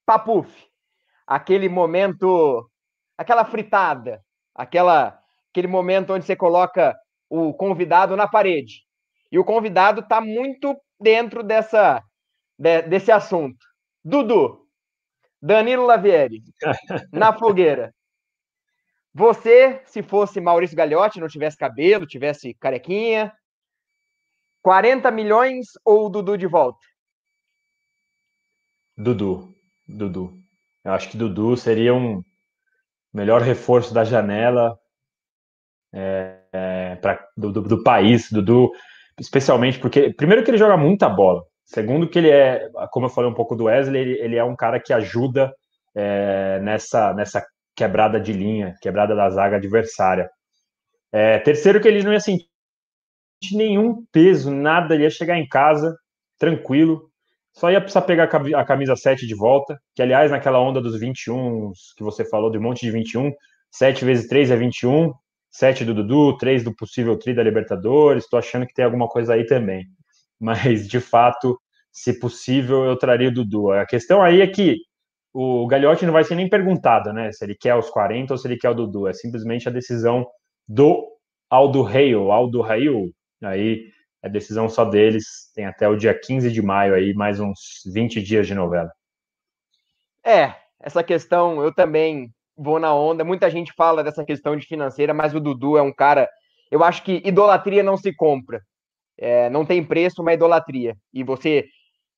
Papuf. 0.05 0.51
Aquele 1.25 1.67
momento, 1.67 2.69
aquela 3.17 3.43
fritada, 3.43 4.21
aquela, 4.53 5.19
aquele 5.51 5.67
momento 5.67 6.13
onde 6.13 6.25
você 6.25 6.35
coloca 6.35 6.95
o 7.35 7.53
convidado 7.53 8.15
na 8.15 8.27
parede. 8.27 8.83
E 9.31 9.37
o 9.37 9.43
convidado 9.43 10.01
está 10.01 10.21
muito 10.21 10.75
dentro 10.99 11.43
dessa, 11.43 12.01
de, 12.57 12.83
desse 12.83 13.11
assunto. 13.11 13.65
Dudu, 14.03 14.65
Danilo 15.41 15.85
Lavieri, 15.85 16.41
na 17.11 17.33
fogueira. 17.33 17.93
Você, 19.13 19.81
se 19.85 20.03
fosse 20.03 20.41
Maurício 20.41 20.75
Gagliotti, 20.75 21.19
não 21.19 21.27
tivesse 21.27 21.57
cabelo, 21.57 22.05
tivesse 22.05 22.53
carequinha, 22.53 23.33
40 24.61 25.09
milhões 25.11 25.67
ou 25.83 26.05
o 26.05 26.09
Dudu 26.09 26.37
de 26.37 26.47
volta? 26.47 26.79
Dudu, 28.97 29.53
Dudu. 29.87 30.39
Eu 30.83 30.93
acho 30.93 31.09
que 31.09 31.17
Dudu 31.17 31.55
seria 31.57 31.93
um 31.93 32.23
melhor 33.13 33.41
reforço 33.41 33.93
da 33.93 34.03
janela 34.03 34.77
é, 35.95 36.97
pra, 37.01 37.25
do, 37.37 37.51
do, 37.51 37.61
do, 37.61 37.83
país. 37.83 38.29
Especialmente 39.17 39.79
porque, 39.79 40.13
primeiro, 40.13 40.43
que 40.43 40.51
ele 40.51 40.57
joga 40.57 40.75
muita 40.75 41.07
bola. 41.07 41.43
Segundo, 41.65 42.07
que 42.07 42.19
ele 42.19 42.29
é, 42.29 42.69
como 42.91 43.05
eu 43.05 43.09
falei 43.09 43.29
um 43.29 43.33
pouco 43.33 43.55
do 43.55 43.63
Wesley, 43.63 44.01
ele, 44.01 44.19
ele 44.19 44.35
é 44.35 44.43
um 44.43 44.55
cara 44.55 44.79
que 44.79 44.93
ajuda 44.93 45.53
é, 45.95 46.59
nessa, 46.61 47.13
nessa 47.13 47.43
quebrada 47.75 48.19
de 48.19 48.33
linha, 48.33 48.75
quebrada 48.81 49.15
da 49.15 49.29
zaga 49.29 49.55
adversária. 49.55 50.29
É, 51.11 51.39
terceiro, 51.39 51.79
que 51.79 51.87
ele 51.87 52.03
não 52.03 52.11
ia 52.11 52.19
sentir 52.19 52.47
nenhum 53.53 54.05
peso, 54.11 54.51
nada, 54.51 54.93
ele 54.93 55.03
ia 55.03 55.09
chegar 55.09 55.37
em 55.37 55.47
casa 55.47 55.97
tranquilo, 56.37 57.09
só 57.53 57.71
ia 57.71 57.79
precisar 57.79 58.01
pegar 58.01 58.25
a 58.25 58.65
camisa 58.65 58.95
7 58.95 59.25
de 59.25 59.33
volta, 59.33 59.79
que 59.95 60.01
aliás, 60.01 60.29
naquela 60.29 60.59
onda 60.59 60.81
dos 60.81 60.99
21 60.99 61.71
que 61.95 62.03
você 62.03 62.25
falou, 62.25 62.51
de 62.51 62.57
um 62.57 62.61
monte 62.61 62.81
de 62.81 62.91
21, 62.91 63.31
7 63.71 64.03
vezes 64.03 64.27
3 64.27 64.51
é 64.51 64.57
21, 64.57 65.13
7 65.55 65.85
do 65.85 65.93
Dudu, 65.93 66.37
3 66.37 66.65
do 66.65 66.75
possível 66.75 67.17
tri 67.17 67.33
da 67.33 67.41
Libertadores, 67.41 68.25
estou 68.25 68.37
achando 68.37 68.67
que 68.67 68.73
tem 68.73 68.83
alguma 68.83 69.07
coisa 69.07 69.35
aí 69.35 69.45
também. 69.45 69.85
Mas, 70.37 70.85
de 70.85 70.99
fato, 70.99 71.57
se 71.93 72.19
possível, 72.19 72.83
eu 72.83 72.97
traria 72.97 73.29
o 73.29 73.33
Dudu. 73.33 73.71
A 73.71 73.85
questão 73.85 74.21
aí 74.21 74.41
é 74.41 74.47
que 74.47 74.75
o 75.33 75.65
Gagliotti 75.65 76.05
não 76.05 76.11
vai 76.11 76.25
ser 76.25 76.35
nem 76.35 76.49
perguntado, 76.49 77.13
né? 77.13 77.31
Se 77.31 77.45
ele 77.45 77.55
quer 77.55 77.73
os 77.73 77.89
40 77.89 78.33
ou 78.33 78.37
se 78.37 78.45
ele 78.45 78.57
quer 78.57 78.69
o 78.69 78.73
Dudu. 78.73 79.07
É 79.07 79.13
simplesmente 79.13 79.69
a 79.69 79.71
decisão 79.71 80.27
do 80.67 81.07
Aldo 81.49 81.83
Rei, 81.83 82.13
Aldo 82.13 82.59
Rail. 82.59 83.13
Aí 83.41 83.85
é 84.21 84.27
decisão 84.27 84.67
só 84.67 84.83
deles. 84.83 85.53
Tem 85.55 85.65
até 85.65 85.87
o 85.87 85.95
dia 85.95 86.13
15 86.13 86.51
de 86.51 86.61
maio 86.61 86.93
aí, 86.93 87.13
mais 87.13 87.39
uns 87.39 87.81
20 87.93 88.21
dias 88.21 88.45
de 88.45 88.53
novela. 88.53 88.91
É, 90.21 90.53
essa 90.81 91.01
questão 91.01 91.63
eu 91.63 91.73
também 91.73 92.34
vou 92.57 92.79
na 92.79 92.93
onda. 92.93 93.23
Muita 93.23 93.49
gente 93.49 93.73
fala 93.73 94.03
dessa 94.03 94.23
questão 94.23 94.55
de 94.55 94.65
financeira, 94.65 95.13
mas 95.13 95.33
o 95.33 95.39
Dudu 95.39 95.77
é 95.77 95.81
um 95.81 95.93
cara. 95.93 96.29
Eu 96.71 96.83
acho 96.83 97.03
que 97.03 97.21
idolatria 97.25 97.83
não 97.83 97.97
se 97.97 98.13
compra. 98.13 98.61
É, 99.17 99.49
não 99.49 99.65
tem 99.65 99.83
preço 99.83 100.21
uma 100.21 100.33
idolatria. 100.33 100.95
E 101.13 101.23
você 101.23 101.65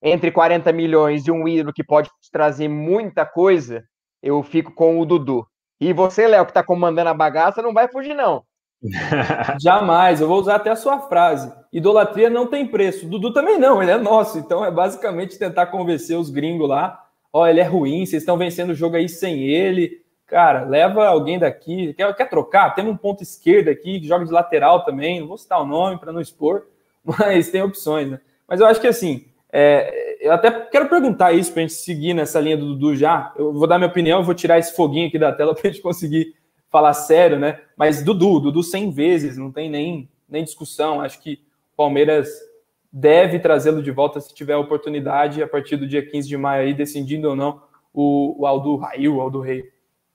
entre 0.01 0.31
40 0.31 0.71
milhões 0.71 1.27
e 1.27 1.31
um 1.31 1.47
ídolo 1.47 1.73
que 1.73 1.83
pode 1.83 2.09
trazer 2.31 2.67
muita 2.67 3.25
coisa, 3.25 3.83
eu 4.21 4.41
fico 4.43 4.71
com 4.73 4.99
o 4.99 5.05
Dudu. 5.05 5.45
E 5.79 5.93
você, 5.93 6.27
Léo, 6.27 6.45
que 6.45 6.51
está 6.51 6.63
comandando 6.63 7.09
a 7.09 7.13
bagaça, 7.13 7.61
não 7.61 7.73
vai 7.73 7.87
fugir, 7.87 8.13
não. 8.13 8.43
Jamais, 9.61 10.21
eu 10.21 10.27
vou 10.27 10.39
usar 10.39 10.55
até 10.55 10.69
a 10.69 10.75
sua 10.75 10.99
frase. 11.01 11.51
Idolatria 11.73 12.29
não 12.29 12.47
tem 12.47 12.67
preço. 12.67 13.07
Dudu 13.07 13.33
também 13.33 13.57
não, 13.57 13.81
ele 13.81 13.91
é 13.91 13.97
nosso. 13.97 14.37
Então 14.37 14.63
é 14.63 14.71
basicamente 14.71 15.37
tentar 15.37 15.67
convencer 15.67 16.17
os 16.17 16.29
gringos 16.29 16.69
lá. 16.69 17.03
Ó, 17.33 17.41
oh, 17.41 17.47
ele 17.47 17.59
é 17.59 17.63
ruim, 17.63 18.05
vocês 18.05 18.21
estão 18.21 18.37
vencendo 18.37 18.71
o 18.71 18.75
jogo 18.75 18.95
aí 18.95 19.09
sem 19.09 19.43
ele. 19.43 19.91
Cara, 20.27 20.65
leva 20.65 21.07
alguém 21.07 21.39
daqui. 21.39 21.93
Quer, 21.93 22.13
quer 22.13 22.29
trocar? 22.29 22.75
Tem 22.75 22.85
um 22.85 22.97
ponto 22.97 23.23
esquerdo 23.23 23.69
aqui 23.69 23.99
que 23.99 24.07
joga 24.07 24.25
de 24.25 24.31
lateral 24.31 24.83
também. 24.83 25.21
Não 25.21 25.27
vou 25.27 25.37
citar 25.37 25.61
o 25.61 25.65
nome 25.65 25.97
para 25.97 26.11
não 26.11 26.19
expor, 26.19 26.67
mas 27.03 27.49
tem 27.49 27.61
opções, 27.61 28.11
né? 28.11 28.19
Mas 28.47 28.59
eu 28.59 28.65
acho 28.65 28.79
que 28.81 28.87
assim, 28.87 29.25
é, 29.51 30.17
eu 30.19 30.33
até 30.33 30.51
quero 30.51 30.89
perguntar 30.89 31.31
isso 31.31 31.51
para 31.51 31.61
a 31.61 31.67
gente 31.67 31.73
seguir 31.73 32.13
nessa 32.13 32.39
linha 32.41 32.57
do 32.57 32.73
Dudu 32.73 32.95
já. 32.95 33.33
Eu 33.37 33.53
vou 33.53 33.67
dar 33.67 33.77
minha 33.77 33.89
opinião, 33.89 34.23
vou 34.23 34.35
tirar 34.35 34.59
esse 34.59 34.75
foguinho 34.75 35.07
aqui 35.07 35.17
da 35.17 35.31
tela 35.31 35.55
para 35.55 35.69
a 35.69 35.71
gente 35.71 35.81
conseguir 35.81 36.35
falar 36.69 36.93
sério, 36.93 37.39
né? 37.39 37.61
Mas 37.77 38.03
Dudu, 38.03 38.41
Dudu 38.41 38.61
100 38.61 38.91
vezes, 38.91 39.37
não 39.37 39.51
tem 39.51 39.69
nem, 39.69 40.09
nem 40.27 40.43
discussão. 40.43 40.99
Acho 40.99 41.21
que 41.21 41.39
o 41.73 41.77
Palmeiras 41.77 42.29
deve 42.91 43.39
trazê-lo 43.39 43.81
de 43.81 43.91
volta 43.91 44.19
se 44.19 44.33
tiver 44.33 44.53
a 44.53 44.59
oportunidade 44.59 45.41
a 45.41 45.47
partir 45.47 45.77
do 45.77 45.87
dia 45.87 46.05
15 46.05 46.27
de 46.27 46.35
maio 46.35 46.63
aí, 46.63 46.73
decidindo 46.73 47.29
ou 47.29 47.35
não 47.35 47.61
o, 47.93 48.41
o 48.41 48.45
Aldo 48.45 48.75
Raio, 48.75 49.15
o 49.15 49.21
Aldo 49.21 49.39
Rei. 49.39 49.63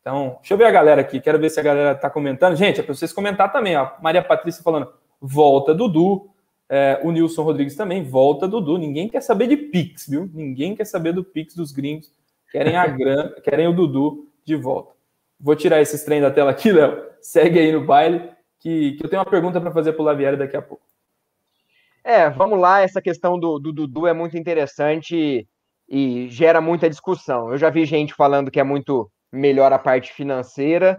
Então, 0.03 0.37
deixa 0.41 0.53
eu 0.53 0.59
ver 0.59 0.65
a 0.65 0.71
galera 0.71 1.01
aqui, 1.01 1.21
quero 1.21 1.39
ver 1.39 1.49
se 1.49 1.61
a 1.61 1.63
galera 1.63 1.93
está 1.93 2.11
comentando. 2.11 2.57
Gente, 2.57 2.81
é 2.81 2.83
para 2.83 2.93
vocês 2.93 3.13
comentar 3.13 3.53
também, 3.53 3.77
ó. 3.77 3.93
Maria 4.03 4.23
Patrícia 4.23 4.63
falando, 4.63 4.93
volta 5.21 5.73
Dudu, 5.73 6.29
é, 6.69 7.01
o 7.05 7.13
Nilson 7.13 7.45
Rodrigues 7.45 7.77
também 7.77 8.03
volta, 8.03 8.49
Dudu. 8.49 8.79
Ninguém 8.79 9.09
quer 9.09 9.21
saber 9.21 9.47
de 9.47 9.57
Pix, 9.57 10.09
viu? 10.09 10.29
Ninguém 10.35 10.75
quer 10.75 10.87
saber 10.87 11.13
do 11.13 11.23
Pix 11.23 11.55
dos 11.55 11.71
gringos. 11.71 12.13
querem 12.51 12.77
a 12.77 12.85
grana, 12.87 13.31
querem 13.45 13.69
o 13.69 13.73
Dudu 13.73 14.29
de 14.45 14.57
volta. 14.57 14.93
Vou 15.39 15.55
tirar 15.55 15.81
esse 15.81 16.05
trem 16.05 16.21
da 16.21 16.31
tela 16.31 16.51
aqui, 16.51 16.73
Léo. 16.73 17.01
Segue 17.21 17.61
aí 17.61 17.71
no 17.71 17.87
baile, 17.87 18.29
que, 18.59 18.93
que 18.93 19.07
eu 19.07 19.09
tenho 19.09 19.23
uma 19.23 19.31
pergunta 19.31 19.61
para 19.61 19.71
fazer 19.71 19.93
para 19.93 20.03
o 20.03 20.05
Lavieri 20.05 20.37
daqui 20.37 20.57
a 20.57 20.63
pouco. 20.63 20.83
É, 22.03 22.29
vamos 22.29 22.59
lá. 22.59 22.81
Essa 22.81 23.01
questão 23.01 23.39
do, 23.39 23.61
do 23.61 23.73
Dudu 23.73 24.09
é 24.09 24.13
muito 24.13 24.37
interessante 24.37 25.47
e 25.89 26.29
gera 26.29 26.61
muita 26.61 26.91
discussão. 26.91 27.53
Eu 27.53 27.59
já 27.59 27.71
vi 27.71 27.85
gente 27.85 28.15
falando 28.15 28.51
que 28.51 28.59
é 28.59 28.65
muito 28.65 29.09
melhor 29.33 29.73
a 29.73 29.79
parte 29.79 30.13
financeira. 30.13 30.99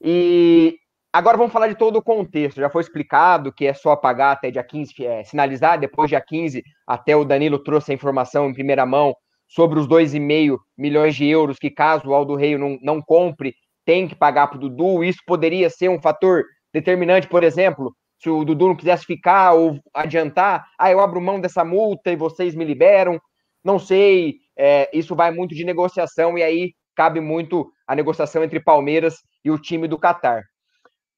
E 0.00 0.76
agora 1.12 1.36
vamos 1.36 1.52
falar 1.52 1.68
de 1.68 1.76
todo 1.76 1.96
o 1.96 2.02
contexto. 2.02 2.60
Já 2.60 2.68
foi 2.68 2.82
explicado 2.82 3.52
que 3.52 3.66
é 3.66 3.72
só 3.72 3.96
pagar 3.96 4.32
até 4.32 4.50
dia 4.50 4.62
15, 4.62 5.06
é, 5.06 5.24
sinalizar 5.24 5.78
depois 5.78 6.10
dia 6.10 6.20
15, 6.20 6.62
até 6.86 7.16
o 7.16 7.24
Danilo 7.24 7.58
trouxe 7.58 7.92
a 7.92 7.94
informação 7.94 8.48
em 8.48 8.54
primeira 8.54 8.84
mão 8.84 9.14
sobre 9.48 9.78
os 9.78 9.86
2,5 9.86 10.58
milhões 10.76 11.14
de 11.14 11.26
euros 11.26 11.58
que, 11.58 11.70
caso 11.70 12.08
o 12.08 12.14
Aldo 12.14 12.34
Rei 12.34 12.58
não, 12.58 12.78
não 12.82 13.00
compre, 13.00 13.54
tem 13.84 14.08
que 14.08 14.14
pagar 14.14 14.48
para 14.48 14.56
o 14.56 14.60
Dudu. 14.60 15.04
Isso 15.04 15.20
poderia 15.26 15.70
ser 15.70 15.88
um 15.88 16.00
fator 16.00 16.44
determinante, 16.72 17.28
por 17.28 17.44
exemplo, 17.44 17.94
se 18.18 18.30
o 18.30 18.44
Dudu 18.44 18.68
não 18.68 18.76
quisesse 18.76 19.04
ficar 19.04 19.52
ou 19.52 19.78
adiantar, 19.92 20.64
ah, 20.78 20.90
eu 20.90 21.00
abro 21.00 21.20
mão 21.20 21.40
dessa 21.40 21.64
multa 21.64 22.10
e 22.10 22.16
vocês 22.16 22.54
me 22.54 22.64
liberam. 22.64 23.20
Não 23.62 23.78
sei, 23.78 24.36
é, 24.56 24.90
isso 24.92 25.14
vai 25.14 25.30
muito 25.30 25.54
de 25.54 25.64
negociação 25.64 26.36
e 26.38 26.42
aí 26.42 26.72
cabe 26.94 27.20
muito 27.20 27.70
a 27.86 27.94
negociação 27.94 28.42
entre 28.42 28.60
Palmeiras 28.60 29.16
e 29.44 29.50
o 29.50 29.58
time 29.58 29.86
do 29.86 29.98
Catar. 29.98 30.42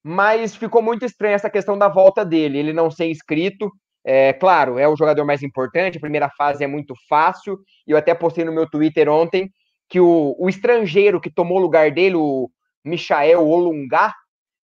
Mas 0.03 0.55
ficou 0.55 0.81
muito 0.83 1.05
estranha 1.05 1.35
essa 1.35 1.51
questão 1.51 1.77
da 1.77 1.89
volta 1.89 2.25
dele, 2.25 2.59
ele 2.59 2.73
não 2.73 2.91
ser 2.91 3.11
inscrito. 3.11 3.71
É, 4.05 4.33
claro, 4.33 4.79
é 4.79 4.89
o 4.89 4.97
jogador 4.97 5.25
mais 5.25 5.43
importante, 5.43 5.99
a 5.99 6.01
primeira 6.01 6.31
fase 6.31 6.63
é 6.63 6.67
muito 6.67 6.95
fácil, 7.09 7.59
e 7.87 7.91
eu 7.91 7.99
até 7.99 8.15
postei 8.15 8.45
no 8.45 8.53
meu 8.53 8.69
Twitter 8.71 9.09
ontem 9.09 9.51
que 9.89 9.99
o, 9.99 10.37
o 10.39 10.49
estrangeiro 10.49 11.21
que 11.21 11.31
tomou 11.31 11.59
o 11.59 11.61
lugar 11.61 11.91
dele, 11.91 12.15
o 12.15 12.49
Michael 12.85 13.45
Olungá, 13.47 14.15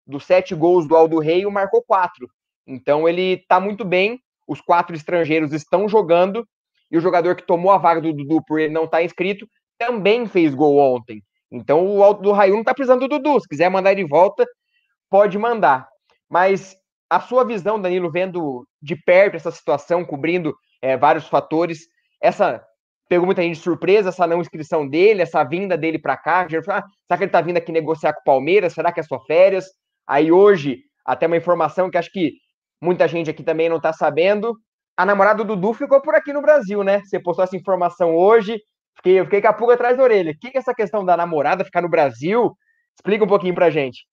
dos 0.06 0.24
sete 0.24 0.54
gols 0.54 0.86
do 0.86 0.96
Aldo 0.96 1.18
Rei, 1.18 1.44
marcou 1.46 1.82
quatro. 1.82 2.28
Então 2.66 3.08
ele 3.08 3.34
está 3.34 3.58
muito 3.58 3.84
bem, 3.84 4.20
os 4.46 4.60
quatro 4.60 4.94
estrangeiros 4.94 5.52
estão 5.52 5.88
jogando, 5.88 6.46
e 6.90 6.96
o 6.96 7.00
jogador 7.00 7.34
que 7.34 7.46
tomou 7.46 7.72
a 7.72 7.78
vaga 7.78 8.00
do 8.00 8.12
Dudu 8.12 8.44
por 8.46 8.60
ele 8.60 8.72
não 8.72 8.84
estar 8.84 8.98
tá 8.98 9.02
inscrito 9.02 9.46
também 9.84 10.26
fez 10.26 10.54
gol 10.54 10.78
ontem. 10.78 11.22
Então 11.50 11.84
o 11.86 12.02
Aldo 12.02 12.22
do 12.22 12.32
Raio 12.32 12.52
não 12.52 12.60
está 12.60 12.72
precisando 12.72 13.00
do 13.00 13.08
Dudu. 13.08 13.40
Se 13.40 13.48
quiser 13.48 13.68
mandar 13.68 13.92
ele 13.92 14.04
de 14.04 14.08
volta, 14.08 14.46
pode 15.10 15.36
mandar. 15.36 15.88
Mas 16.30 16.76
a 17.10 17.20
sua 17.20 17.44
visão, 17.44 17.80
Danilo, 17.80 18.10
vendo 18.10 18.66
de 18.80 18.94
perto 18.96 19.36
essa 19.36 19.50
situação, 19.50 20.04
cobrindo 20.04 20.54
é, 20.80 20.96
vários 20.96 21.26
fatores, 21.26 21.80
essa 22.20 22.64
pegou 23.08 23.26
muita 23.26 23.42
gente 23.42 23.56
de 23.56 23.62
surpresa, 23.62 24.08
essa 24.08 24.26
não 24.26 24.40
inscrição 24.40 24.88
dele, 24.88 25.20
essa 25.20 25.44
vinda 25.44 25.76
dele 25.76 25.98
para 25.98 26.16
cá. 26.16 26.46
Ah, 26.46 26.48
será 26.48 26.82
que 27.08 27.14
ele 27.14 27.24
está 27.24 27.40
vindo 27.42 27.58
aqui 27.58 27.70
negociar 27.72 28.14
com 28.14 28.20
o 28.20 28.24
Palmeiras? 28.24 28.72
Será 28.72 28.90
que 28.92 29.00
é 29.00 29.02
só 29.02 29.20
férias? 29.20 29.66
Aí 30.06 30.32
hoje, 30.32 30.78
até 31.04 31.26
uma 31.26 31.36
informação 31.36 31.90
que 31.90 31.98
acho 31.98 32.10
que 32.10 32.32
muita 32.80 33.06
gente 33.06 33.28
aqui 33.28 33.42
também 33.42 33.68
não 33.68 33.76
está 33.76 33.92
sabendo. 33.92 34.56
A 34.96 35.04
namorada 35.04 35.44
do 35.44 35.54
Dudu 35.56 35.74
ficou 35.74 36.00
por 36.00 36.14
aqui 36.14 36.32
no 36.32 36.40
Brasil, 36.40 36.82
né? 36.82 37.00
Você 37.00 37.20
postou 37.20 37.44
essa 37.44 37.56
informação 37.56 38.14
hoje, 38.16 38.58
fiquei, 38.96 39.20
eu 39.20 39.24
fiquei 39.24 39.40
com 39.40 39.48
a 39.48 39.52
pulga 39.52 39.74
atrás 39.74 39.96
da 39.96 40.02
orelha. 40.02 40.32
O 40.32 40.38
que 40.38 40.48
é 40.48 40.58
essa 40.58 40.74
questão 40.74 41.04
da 41.04 41.16
namorada 41.16 41.64
ficar 41.64 41.82
no 41.82 41.88
Brasil? 41.88 42.56
Explica 42.96 43.24
um 43.24 43.28
pouquinho 43.28 43.54
pra 43.54 43.70
gente. 43.70 44.06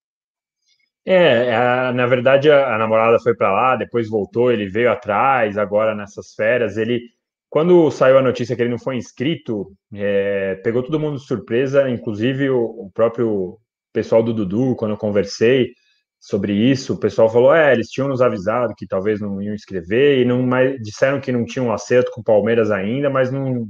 É, 1.04 1.54
a, 1.54 1.92
na 1.92 2.06
verdade 2.06 2.50
a, 2.50 2.74
a 2.74 2.78
namorada 2.78 3.18
foi 3.18 3.34
para 3.34 3.50
lá, 3.50 3.76
depois 3.76 4.08
voltou, 4.08 4.52
ele 4.52 4.68
veio 4.68 4.90
atrás, 4.90 5.56
agora 5.56 5.94
nessas 5.94 6.34
férias. 6.34 6.76
Ele, 6.76 7.00
quando 7.48 7.90
saiu 7.90 8.18
a 8.18 8.22
notícia 8.22 8.54
que 8.54 8.62
ele 8.62 8.70
não 8.70 8.78
foi 8.78 8.96
inscrito, 8.96 9.72
é, 9.94 10.56
pegou 10.56 10.82
todo 10.82 11.00
mundo 11.00 11.18
de 11.18 11.26
surpresa, 11.26 11.88
inclusive 11.88 12.50
o, 12.50 12.62
o, 12.86 12.90
próprio 12.92 13.58
pessoal 13.92 14.22
do 14.22 14.34
Dudu, 14.34 14.76
quando 14.76 14.92
eu 14.92 14.96
conversei 14.98 15.72
sobre 16.20 16.52
isso, 16.52 16.94
o 16.94 16.98
pessoal 17.00 17.30
falou: 17.30 17.54
é, 17.54 17.72
eles 17.72 17.88
tinham 17.88 18.08
nos 18.08 18.20
avisado 18.20 18.74
que 18.76 18.86
talvez 18.86 19.20
não 19.20 19.40
iam 19.42 19.54
inscrever 19.54 20.20
e 20.20 20.24
não, 20.24 20.42
mas, 20.42 20.78
disseram 20.82 21.20
que 21.20 21.32
não 21.32 21.46
tinham 21.46 21.68
um 21.68 21.72
acerto 21.72 22.10
com 22.12 22.20
o 22.20 22.24
Palmeiras 22.24 22.70
ainda, 22.70 23.08
mas 23.08 23.32
não, 23.32 23.66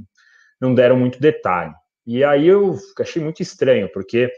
não 0.61 0.73
deram 0.73 0.97
muito 0.97 1.19
detalhe. 1.19 1.73
E 2.05 2.23
aí 2.23 2.47
eu 2.47 2.77
achei 2.99 3.21
muito 3.21 3.41
estranho, 3.41 3.89
porque 3.91 4.31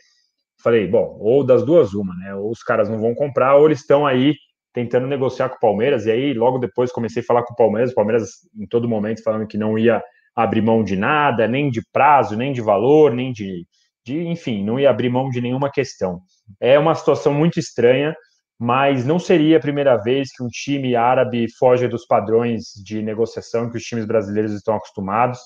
falei, 0.63 0.88
bom, 0.88 1.17
ou 1.19 1.43
das 1.43 1.63
duas 1.65 1.93
uma, 1.93 2.15
né? 2.15 2.34
Ou 2.36 2.49
os 2.49 2.63
caras 2.63 2.89
não 2.89 2.99
vão 2.99 3.13
comprar, 3.13 3.55
ou 3.55 3.65
eles 3.65 3.82
estão 3.82 4.07
aí 4.07 4.36
tentando 4.74 5.05
negociar 5.05 5.49
com 5.49 5.57
o 5.57 5.59
Palmeiras. 5.59 6.05
E 6.05 6.11
aí 6.11 6.34
logo 6.34 6.57
depois 6.57 6.91
comecei 6.91 7.21
a 7.21 7.26
falar 7.26 7.43
com 7.43 7.53
o 7.53 7.57
Palmeiras, 7.57 7.91
o 7.91 7.95
Palmeiras 7.95 8.30
em 8.55 8.65
todo 8.65 8.89
momento 8.89 9.24
falando 9.24 9.47
que 9.47 9.57
não 9.57 9.78
ia 9.78 10.01
abrir 10.36 10.61
mão 10.61 10.84
de 10.84 10.95
nada, 10.95 11.47
nem 11.47 11.69
de 11.69 11.82
prazo, 11.91 12.36
nem 12.36 12.51
de 12.51 12.61
valor, 12.61 13.13
nem 13.13 13.32
de, 13.32 13.67
de 14.05 14.26
enfim, 14.26 14.63
não 14.63 14.80
ia 14.80 14.89
abrir 14.89 15.09
mão 15.09 15.30
de 15.30 15.39
nenhuma 15.41 15.69
questão. 15.69 16.21
É 16.59 16.80
uma 16.80 16.95
situação 16.95 17.34
muito 17.34 17.59
estranha, 17.59 18.15
mas 18.59 19.05
não 19.05 19.19
seria 19.19 19.57
a 19.57 19.61
primeira 19.61 19.95
vez 19.97 20.30
que 20.36 20.43
um 20.43 20.47
time 20.47 20.95
árabe 20.95 21.47
foge 21.59 21.88
dos 21.88 22.05
padrões 22.05 22.63
de 22.84 23.01
negociação 23.01 23.69
que 23.69 23.78
os 23.78 23.84
times 23.84 24.05
brasileiros 24.05 24.53
estão 24.53 24.76
acostumados. 24.76 25.39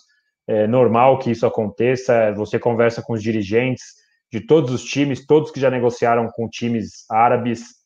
É 0.48 0.66
normal 0.66 1.20
que 1.20 1.32
isso 1.32 1.46
aconteça. 1.46 2.32
Você 2.34 2.58
conversa 2.58 3.02
com 3.02 3.14
os 3.14 3.22
dirigentes, 3.22 3.84
de 4.32 4.42
todos 4.42 4.72
os 4.74 4.84
times, 4.84 5.26
todos 5.26 5.52
que 5.52 5.60
já 5.60 5.70
negociaram 5.70 6.30
com 6.34 6.50
times 6.50 7.06
árabes, 7.10 7.78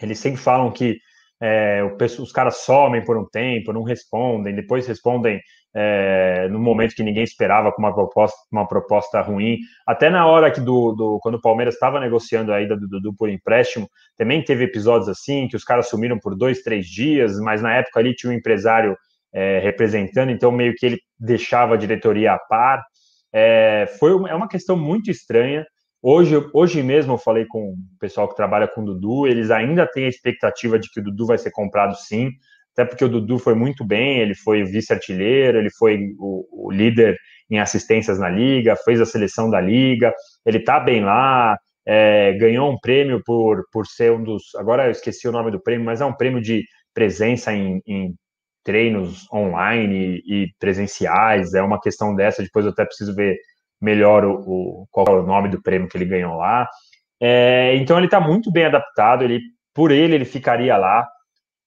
eles 0.00 0.18
sempre 0.18 0.40
falam 0.40 0.70
que 0.70 0.98
é, 1.40 1.82
os 2.20 2.30
caras 2.30 2.58
somem 2.58 3.04
por 3.04 3.16
um 3.16 3.24
tempo, 3.24 3.72
não 3.72 3.82
respondem, 3.82 4.54
depois 4.54 4.86
respondem 4.86 5.40
é, 5.74 6.48
no 6.48 6.58
momento 6.58 6.94
que 6.94 7.02
ninguém 7.02 7.24
esperava 7.24 7.72
com 7.72 7.82
uma 7.82 7.92
proposta, 7.92 8.36
uma 8.50 8.68
proposta 8.68 9.20
ruim. 9.20 9.58
Até 9.86 10.10
na 10.10 10.26
hora 10.26 10.50
que 10.50 10.60
do, 10.60 10.92
do 10.92 11.18
quando 11.20 11.36
o 11.36 11.40
Palmeiras 11.40 11.74
estava 11.74 11.98
negociando 11.98 12.52
a 12.52 12.60
ida 12.60 12.76
do 12.76 12.86
Dudu 12.86 13.14
por 13.14 13.28
empréstimo, 13.28 13.88
também 14.16 14.44
teve 14.44 14.64
episódios 14.64 15.08
assim 15.08 15.48
que 15.48 15.56
os 15.56 15.64
caras 15.64 15.88
sumiram 15.88 16.18
por 16.18 16.36
dois, 16.36 16.62
três 16.62 16.86
dias, 16.86 17.40
mas 17.40 17.62
na 17.62 17.74
época 17.74 17.98
ali 17.98 18.14
tinha 18.14 18.30
um 18.30 18.36
empresário 18.36 18.96
é, 19.32 19.58
representando, 19.60 20.30
então 20.30 20.52
meio 20.52 20.74
que 20.76 20.86
ele 20.86 20.98
deixava 21.18 21.74
a 21.74 21.78
diretoria 21.78 22.32
a 22.32 22.38
par. 22.38 22.82
É, 23.32 23.86
foi 23.98 24.10
é 24.28 24.34
uma 24.34 24.48
questão 24.48 24.76
muito 24.76 25.10
estranha. 25.10 25.64
Hoje, 26.02 26.34
hoje 26.52 26.82
mesmo 26.82 27.14
eu 27.14 27.18
falei 27.18 27.46
com 27.46 27.70
o 27.70 27.76
pessoal 28.00 28.28
que 28.28 28.36
trabalha 28.36 28.68
com 28.68 28.82
o 28.82 28.84
Dudu, 28.84 29.26
eles 29.26 29.50
ainda 29.50 29.86
têm 29.86 30.06
a 30.06 30.08
expectativa 30.08 30.78
de 30.78 30.90
que 30.90 31.00
o 31.00 31.04
Dudu 31.04 31.26
vai 31.26 31.38
ser 31.38 31.52
comprado 31.52 31.94
sim, 31.96 32.30
até 32.72 32.84
porque 32.84 33.04
o 33.04 33.08
Dudu 33.08 33.38
foi 33.38 33.54
muito 33.54 33.84
bem, 33.84 34.18
ele 34.18 34.34
foi 34.34 34.64
vice-artilheiro, 34.64 35.58
ele 35.58 35.70
foi 35.78 36.12
o, 36.18 36.66
o, 36.66 36.72
líder 36.72 37.16
em 37.50 37.60
assistências 37.60 38.18
na 38.18 38.28
liga, 38.28 38.76
fez 38.84 39.00
a 39.00 39.06
seleção 39.06 39.50
da 39.50 39.60
liga, 39.60 40.12
ele 40.44 40.60
tá 40.60 40.80
bem 40.80 41.04
lá, 41.04 41.56
é, 41.86 42.32
ganhou 42.32 42.70
um 42.70 42.78
prêmio 42.80 43.22
por, 43.24 43.64
por 43.70 43.86
ser 43.86 44.10
um 44.12 44.22
dos. 44.22 44.54
Agora 44.56 44.86
eu 44.86 44.90
esqueci 44.90 45.28
o 45.28 45.32
nome 45.32 45.50
do 45.50 45.62
prêmio, 45.62 45.84
mas 45.84 46.00
é 46.00 46.04
um 46.04 46.14
prêmio 46.14 46.40
de 46.40 46.64
presença 46.94 47.52
em, 47.52 47.80
em 47.86 48.14
treinos 48.64 49.26
online 49.32 50.22
e 50.26 50.48
presenciais, 50.58 51.54
é 51.54 51.62
uma 51.62 51.80
questão 51.80 52.14
dessa, 52.14 52.42
depois 52.42 52.64
eu 52.64 52.72
até 52.72 52.84
preciso 52.84 53.14
ver 53.14 53.36
melhor 53.80 54.24
o, 54.24 54.34
o 54.34 54.86
qual 54.90 55.06
é 55.08 55.20
o 55.20 55.26
nome 55.26 55.48
do 55.48 55.60
prêmio 55.60 55.88
que 55.88 55.96
ele 55.96 56.04
ganhou 56.04 56.36
lá. 56.36 56.68
É, 57.20 57.74
então 57.76 57.96
ele 57.96 58.06
está 58.06 58.20
muito 58.20 58.50
bem 58.50 58.66
adaptado, 58.66 59.24
ele 59.24 59.40
por 59.74 59.90
ele 59.90 60.14
ele 60.14 60.24
ficaria 60.24 60.76
lá. 60.76 61.06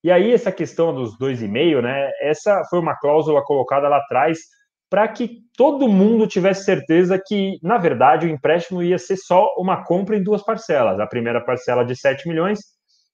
E 0.03 0.11
aí 0.11 0.31
essa 0.31 0.51
questão 0.51 0.93
dos 0.93 1.17
dois 1.17 1.41
e 1.41 1.47
meio, 1.47 1.81
né? 1.81 2.11
Essa 2.21 2.63
foi 2.69 2.79
uma 2.79 2.95
cláusula 2.95 3.43
colocada 3.43 3.89
lá 3.89 3.97
atrás 3.97 4.39
para 4.89 5.07
que 5.07 5.41
todo 5.57 5.89
mundo 5.89 6.27
tivesse 6.27 6.63
certeza 6.63 7.19
que, 7.23 7.57
na 7.61 7.77
verdade, 7.77 8.27
o 8.27 8.29
empréstimo 8.29 8.83
ia 8.83 8.97
ser 8.97 9.17
só 9.17 9.47
uma 9.57 9.83
compra 9.83 10.15
em 10.15 10.23
duas 10.23 10.43
parcelas. 10.43 10.99
A 10.99 11.07
primeira 11.07 11.43
parcela 11.43 11.83
de 11.83 11.95
7 11.95 12.27
milhões 12.27 12.59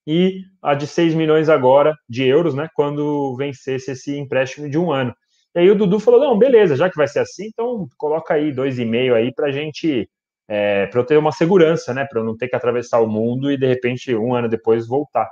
e 0.05 0.41
a 0.61 0.73
de 0.73 0.87
6 0.87 1.13
milhões 1.13 1.49
agora 1.49 1.95
de 2.09 2.25
euros, 2.25 2.53
né, 2.53 2.67
quando 2.73 3.35
vencesse 3.37 3.91
esse 3.91 4.17
empréstimo 4.17 4.69
de 4.69 4.77
um 4.77 4.91
ano. 4.91 5.13
E 5.55 5.59
aí 5.59 5.69
o 5.69 5.75
Dudu 5.75 5.99
falou: 5.99 6.19
não, 6.19 6.37
beleza, 6.37 6.75
já 6.75 6.89
que 6.89 6.97
vai 6.97 7.07
ser 7.07 7.19
assim, 7.19 7.47
então 7.47 7.87
coloca 7.97 8.33
aí 8.33 8.51
2,5 8.51 9.13
aí 9.13 9.33
para 9.33 9.47
a 9.47 9.51
gente, 9.51 10.09
é, 10.47 10.87
para 10.87 10.99
eu 10.99 11.05
ter 11.05 11.17
uma 11.17 11.31
segurança, 11.31 11.93
né, 11.93 12.05
para 12.05 12.19
eu 12.21 12.25
não 12.25 12.37
ter 12.37 12.47
que 12.47 12.55
atravessar 12.55 12.99
o 12.99 13.07
mundo 13.07 13.51
e 13.51 13.57
de 13.57 13.67
repente 13.67 14.15
um 14.15 14.33
ano 14.33 14.49
depois 14.49 14.87
voltar. 14.87 15.29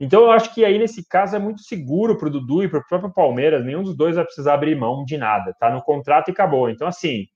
Então 0.00 0.22
eu 0.22 0.30
acho 0.30 0.54
que 0.54 0.64
aí 0.64 0.78
nesse 0.78 1.06
caso 1.08 1.34
é 1.34 1.38
muito 1.38 1.62
seguro 1.62 2.16
para 2.16 2.28
o 2.28 2.30
Dudu 2.30 2.62
e 2.62 2.68
para 2.68 2.78
o 2.78 2.86
próprio 2.86 3.12
Palmeiras, 3.12 3.64
nenhum 3.64 3.82
dos 3.82 3.96
dois 3.96 4.14
vai 4.16 4.24
precisar 4.24 4.54
abrir 4.54 4.76
mão 4.76 5.04
de 5.04 5.16
nada, 5.18 5.54
tá 5.58 5.70
no 5.70 5.82
contrato 5.82 6.28
e 6.28 6.30
acabou. 6.30 6.70
Então, 6.70 6.86
assim, 6.86 7.26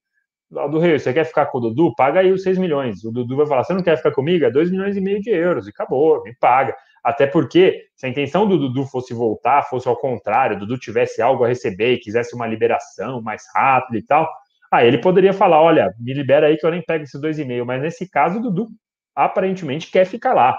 do 0.71 0.79
Rio, 0.79 1.01
você 1.01 1.13
quer 1.13 1.25
ficar 1.25 1.47
com 1.47 1.59
o 1.59 1.61
Dudu? 1.63 1.95
Paga 1.95 2.21
aí 2.21 2.31
os 2.31 2.43
6 2.43 2.59
milhões. 2.59 3.03
O 3.05 3.11
Dudu 3.11 3.37
vai 3.37 3.47
falar: 3.47 3.65
você 3.65 3.73
não 3.73 3.83
quer 3.83 3.97
ficar 3.97 4.13
comigo? 4.13 4.45
É 4.45 4.51
2 4.51 4.71
milhões 4.71 4.97
e 4.97 5.01
meio 5.01 5.21
de 5.21 5.31
euros. 5.31 5.67
E 5.67 5.71
acabou, 5.71 6.23
me 6.23 6.35
paga. 6.37 6.77
Até 7.03 7.27
porque, 7.27 7.87
se 7.97 8.07
a 8.07 8.09
intenção 8.09 8.47
do 8.47 8.59
Dudu 8.59 8.85
fosse 8.87 9.15
voltar, 9.15 9.63
fosse 9.63 9.89
ao 9.89 9.97
contrário, 9.97 10.57
o 10.57 10.61
Dudu 10.61 10.79
tivesse 10.79 11.23
algo 11.23 11.43
a 11.43 11.49
receber 11.49 11.95
e 11.95 11.99
quisesse 11.99 12.35
uma 12.35 12.47
liberação 12.47 13.21
mais 13.23 13.43
rápida 13.55 13.99
e 13.99 14.03
tal, 14.05 14.29
aí 14.71 14.87
ele 14.87 14.99
poderia 14.99 15.33
falar: 15.33 15.61
olha, 15.61 15.93
me 15.99 16.13
libera 16.13 16.49
aí 16.49 16.57
que 16.59 16.67
eu 16.67 16.71
nem 16.71 16.83
pego 16.83 17.05
esses 17.05 17.21
2,5. 17.21 17.65
Mas 17.65 17.81
nesse 17.81 18.09
caso, 18.09 18.39
o 18.39 18.43
Dudu 18.43 18.69
aparentemente 19.17 19.91
quer 19.91 20.05
ficar 20.05 20.35
lá. 20.35 20.59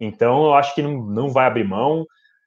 Então, 0.00 0.46
eu 0.46 0.54
acho 0.54 0.74
que 0.74 0.82
não, 0.82 1.00
não 1.06 1.30
vai 1.30 1.46
abrir 1.46 1.64
mão. 1.64 2.04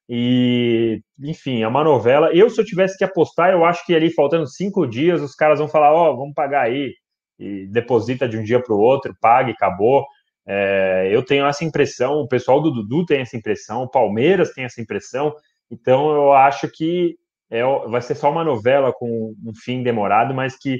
E, 0.07 1.01
enfim, 1.19 1.63
é 1.63 1.67
uma 1.67 1.83
novela. 1.83 2.29
Eu, 2.33 2.49
se 2.49 2.61
eu 2.61 2.65
tivesse 2.65 2.97
que 2.97 3.03
apostar, 3.03 3.51
eu 3.51 3.65
acho 3.65 3.85
que 3.85 3.95
ali 3.95 4.11
faltando 4.11 4.47
cinco 4.47 4.85
dias, 4.85 5.21
os 5.21 5.35
caras 5.35 5.59
vão 5.59 5.67
falar: 5.67 5.93
Ó, 5.93 6.11
oh, 6.11 6.17
vamos 6.17 6.33
pagar 6.33 6.61
aí. 6.63 6.93
E 7.39 7.67
deposita 7.67 8.27
de 8.29 8.37
um 8.37 8.43
dia 8.43 8.61
para 8.61 8.73
o 8.73 8.79
outro, 8.79 9.15
pague, 9.19 9.51
acabou. 9.51 10.05
É, 10.47 11.09
eu 11.11 11.23
tenho 11.23 11.45
essa 11.45 11.65
impressão, 11.65 12.21
o 12.21 12.27
pessoal 12.27 12.61
do 12.61 12.71
Dudu 12.71 13.05
tem 13.05 13.21
essa 13.21 13.35
impressão, 13.35 13.83
o 13.83 13.89
Palmeiras 13.89 14.53
tem 14.53 14.63
essa 14.63 14.81
impressão. 14.81 15.33
Então, 15.71 16.13
eu 16.13 16.33
acho 16.33 16.69
que 16.71 17.17
é, 17.49 17.63
vai 17.89 18.01
ser 18.01 18.15
só 18.15 18.31
uma 18.31 18.43
novela 18.43 18.93
com 18.93 19.33
um 19.43 19.53
fim 19.55 19.83
demorado, 19.83 20.33
mas 20.33 20.57
que 20.57 20.75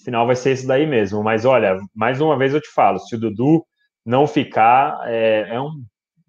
o 0.00 0.04
final 0.04 0.26
vai 0.26 0.36
ser 0.36 0.50
esse 0.50 0.66
daí 0.66 0.86
mesmo. 0.86 1.22
Mas 1.22 1.44
olha, 1.44 1.76
mais 1.94 2.20
uma 2.20 2.38
vez 2.38 2.54
eu 2.54 2.60
te 2.60 2.70
falo: 2.72 2.98
se 3.00 3.16
o 3.16 3.20
Dudu 3.20 3.64
não 4.04 4.26
ficar, 4.26 5.00
é, 5.06 5.54
é 5.54 5.60
um 5.60 5.72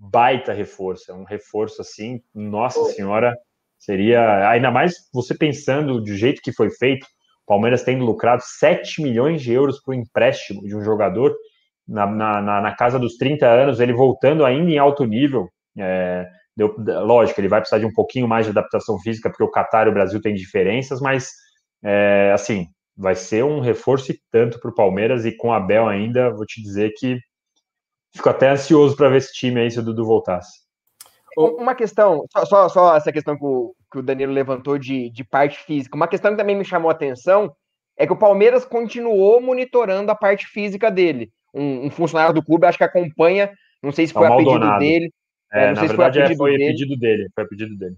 baita 0.02 0.52
reforço, 0.52 1.12
é 1.12 1.14
um 1.14 1.24
reforço 1.24 1.82
assim, 1.82 2.20
nossa 2.34 2.84
senhora, 2.86 3.38
seria 3.78 4.49
ainda 4.49 4.72
mais 4.72 4.95
você 5.14 5.38
pensando 5.38 6.02
do 6.02 6.16
jeito 6.16 6.41
que 6.41 6.52
foi 6.52 6.72
feito, 6.72 7.06
Palmeiras 7.45 7.84
tendo 7.84 8.04
lucrado 8.04 8.41
7 8.43 9.02
milhões 9.02 9.41
de 9.41 9.52
euros 9.52 9.80
por 9.82 9.93
empréstimo 9.93 10.64
de 10.64 10.76
um 10.76 10.82
jogador 10.82 11.36
na, 11.88 12.08
na, 12.08 12.62
na, 12.62 12.76
casa 12.76 12.97
dos 12.97 13.18
30 13.18 13.45
anos, 13.45 13.80
ele 13.80 13.93
voltando 13.93 14.45
ainda 14.45 14.72
em 14.72 14.78
alto 14.78 15.04
nível. 15.06 15.49
É, 15.78 16.26
deu, 16.56 16.74
lógico, 16.78 17.39
ele 17.39 17.47
vai 17.47 17.60
precisar 17.60 17.80
de 17.80 17.86
um 17.86 17.93
pouquinho 17.93 18.28
mais 18.28 18.45
de 18.45 18.52
adaptação 18.52 18.97
física, 18.99 19.30
porque 19.30 19.43
o 19.43 19.52
Qatar 19.52 19.88
e 19.88 19.89
o 19.89 19.93
Brasil 19.93 20.22
têm 20.22 20.34
diferenças, 20.34 21.02
mas 21.02 21.32
é, 21.84 22.32
assim, 22.34 22.68
vai 22.95 23.16
ser 23.16 23.43
um 23.43 23.60
reforço 23.60 24.12
e 24.12 24.20
tanto 24.32 24.60
para 24.60 24.72
o 24.72 24.76
Palmeiras 24.76 25.26
e 25.26 25.36
com 25.36 25.52
a 25.52 25.58
Abel 25.58 25.88
ainda, 25.88 26.32
vou 26.32 26.45
te 26.45 26.62
dizer 26.62 26.91
que 26.97 27.20
Fico 28.14 28.30
até 28.30 28.49
ansioso 28.49 28.95
para 28.95 29.09
ver 29.09 29.18
esse 29.18 29.34
time 29.34 29.62
aí 29.62 29.72
se 29.72 29.80
o 29.80 29.84
Dudu 29.84 30.05
voltasse. 30.05 30.62
Uma 31.38 31.74
questão, 31.74 32.26
só, 32.32 32.45
só, 32.45 32.70
só, 32.70 32.95
essa 32.97 33.12
questão 33.12 33.38
que 33.38 33.45
o, 33.45 33.74
que 33.91 33.99
o 33.99 34.03
Danilo 34.03 34.34
levantou 34.34 34.78
de, 34.78 35.09
de 35.09 35.24
parte 35.24 35.59
física, 35.59 35.95
uma 35.95 36.07
questão 36.07 36.32
que 36.32 36.38
também 36.38 36.57
me 36.57 36.66
chamou 36.66 36.89
a 36.89 36.93
atenção 36.93 37.55
é 37.97 38.05
que 38.05 38.12
o 38.12 38.18
Palmeiras 38.18 38.66
continuou 38.66 39.39
monitorando 39.39 40.12
a 40.12 40.16
parte 40.16 40.45
física 40.47 40.91
dele. 40.91 41.32
Um, 41.53 41.86
um 41.86 41.89
funcionário 41.89 42.34
do 42.34 42.43
clube, 42.43 42.66
acho 42.66 42.78
que 42.78 42.84
acompanha, 42.84 43.51
não 43.82 43.91
sei 43.91 44.07
se 44.07 44.12
é 44.12 44.20
foi 44.20 44.28
é 44.28 44.34
a 44.34 44.36
pedido 44.36 44.78
dele. 44.80 45.14
É, 45.53 45.70
não 45.70 45.76
sei 45.76 45.88
se 45.88 45.95
verdade, 45.95 46.18
foi, 46.18 46.24
a 46.24 46.28
pedido, 46.28 46.38
foi 46.38 46.51
dele. 46.57 46.72
pedido 46.72 46.97
dele. 46.97 47.30
Foi 47.34 47.43
a 47.43 47.47
pedido 47.47 47.78
dele. 47.78 47.97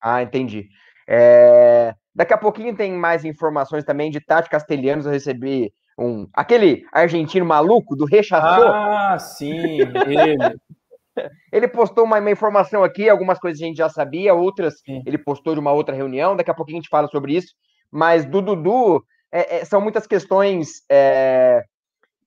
Ah, 0.00 0.22
entendi. 0.22 0.68
É... 1.08 1.94
Daqui 2.14 2.32
a 2.34 2.38
pouquinho 2.38 2.74
tem 2.74 2.92
mais 2.92 3.24
informações 3.24 3.84
também 3.84 4.10
de 4.10 4.20
Tati 4.20 4.50
Castelhanos. 4.50 5.06
Eu 5.06 5.12
recebi 5.12 5.72
um 5.98 6.28
aquele 6.32 6.84
argentino 6.92 7.44
maluco 7.44 7.96
do 7.96 8.04
rechaçou. 8.04 8.68
Ah, 8.68 9.18
sim, 9.18 9.80
ele. 9.80 10.36
ele 11.52 11.66
postou 11.66 12.04
uma, 12.04 12.18
uma, 12.18 12.30
informação 12.30 12.84
aqui, 12.84 13.08
algumas 13.08 13.38
coisas 13.38 13.60
a 13.60 13.64
gente 13.64 13.78
já 13.78 13.88
sabia, 13.88 14.34
outras 14.34 14.78
sim. 14.78 15.02
ele 15.04 15.18
postou 15.18 15.54
de 15.54 15.60
uma 15.60 15.72
outra 15.72 15.94
reunião. 15.94 16.36
Daqui 16.36 16.50
a 16.50 16.54
pouquinho 16.54 16.78
a 16.78 16.80
gente 16.80 16.90
fala 16.90 17.08
sobre 17.08 17.34
isso. 17.34 17.54
Mas 17.90 18.24
do 18.24 18.40
Dudu 18.40 19.02
é, 19.32 19.56
é, 19.56 19.64
são 19.64 19.80
muitas 19.80 20.06
questões 20.06 20.82
é, 20.90 21.64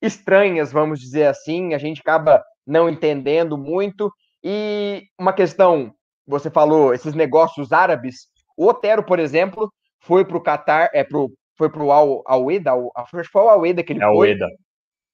estranhas, 0.02 0.72
vamos 0.72 1.00
dizer 1.00 1.28
assim. 1.28 1.74
A 1.74 1.78
gente 1.78 2.02
acaba 2.02 2.44
não 2.66 2.90
entendendo 2.90 3.58
muito. 3.58 4.12
E 4.44 5.04
uma 5.20 5.34
questão, 5.34 5.94
você 6.28 6.50
falou, 6.50 6.94
esses 6.94 7.14
negócios 7.14 7.72
árabes. 7.72 8.28
O 8.58 8.68
Otero, 8.68 9.04
por 9.04 9.20
exemplo, 9.20 9.72
foi 10.00 10.26
para 10.26 10.38
o 10.38 10.42
Qatar, 10.42 10.90
é 10.94 11.04
para 11.04 11.20
foi 11.62 11.70
pro 11.70 11.92
Al, 11.92 12.24
Alweda, 12.26 12.72
acho 12.96 13.12
que 13.12 13.24
foi 13.26 13.44
o 13.44 13.50
Alweda 13.50 13.84
que 13.84 13.94
ele 13.94 14.04
é 14.04 14.08
foi. 14.08 14.36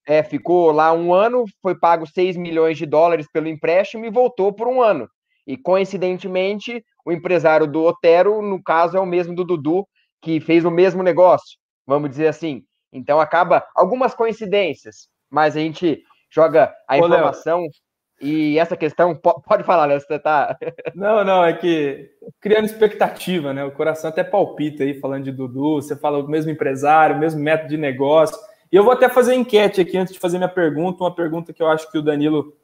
É, 0.08 0.24
ficou 0.24 0.72
lá 0.72 0.94
um 0.94 1.14
ano, 1.14 1.44
foi 1.62 1.78
pago 1.78 2.08
6 2.08 2.38
milhões 2.38 2.78
de 2.78 2.86
dólares 2.86 3.28
pelo 3.30 3.50
empréstimo 3.50 4.06
e 4.06 4.10
voltou 4.10 4.54
por 4.54 4.66
um 4.66 4.82
ano. 4.82 5.10
E 5.46 5.58
coincidentemente, 5.58 6.82
o 7.06 7.12
empresário 7.12 7.68
do 7.68 7.84
Otero, 7.84 8.42
no 8.42 8.64
caso, 8.64 8.96
é 8.96 9.02
o 9.02 9.06
mesmo 9.06 9.36
do 9.36 9.44
Dudu, 9.44 9.86
que 10.22 10.40
fez 10.40 10.64
o 10.64 10.72
mesmo 10.72 11.04
negócio, 11.04 11.58
vamos 11.86 12.10
dizer 12.10 12.28
assim. 12.28 12.64
Então 12.94 13.20
acaba 13.20 13.66
algumas 13.76 14.16
coincidências, 14.16 15.10
mas 15.30 15.58
a 15.58 15.60
gente 15.60 16.02
joga 16.32 16.74
a 16.88 16.96
Ô, 16.96 17.00
informação 17.00 17.60
Léo. 17.60 17.72
E 18.20 18.58
essa 18.58 18.76
questão, 18.76 19.16
pode 19.16 19.64
falar, 19.64 19.86
Léo, 19.86 20.02
você 20.02 20.18
tá. 20.18 20.58
Não, 20.96 21.24
não, 21.24 21.46
é 21.46 21.54
que 21.54 22.10
criando 22.42 22.66
expectativa, 22.66 23.54
né? 23.54 23.64
O 23.64 23.72
coração 23.72 24.10
até 24.10 24.24
palpita 24.24 24.84
aí, 24.84 25.00
falando 25.00 25.26
de 25.26 25.32
Dudu, 25.32 25.76
você 25.76 25.96
fala 25.96 26.18
o 26.18 26.28
mesmo 26.28 26.50
empresário, 26.50 27.16
o 27.16 27.20
mesmo 27.20 27.40
método 27.40 27.70
de 27.70 27.78
negócio. 27.78 28.36
E 28.72 28.76
eu 28.76 28.84
vou 28.84 28.92
até 28.92 29.08
fazer 29.08 29.36
enquete 29.36 29.80
aqui 29.80 29.98
antes 29.98 30.14
de 30.14 30.20
fazer 30.20 30.38
minha 30.40 30.50
pergunta, 30.50 31.04
uma 31.04 31.14
pergunta 31.14 31.54
que 31.54 31.62
eu 31.62 31.68
acho 31.68 31.92
que 31.92 31.98
o 32.00 32.02
Danilo 32.02 32.56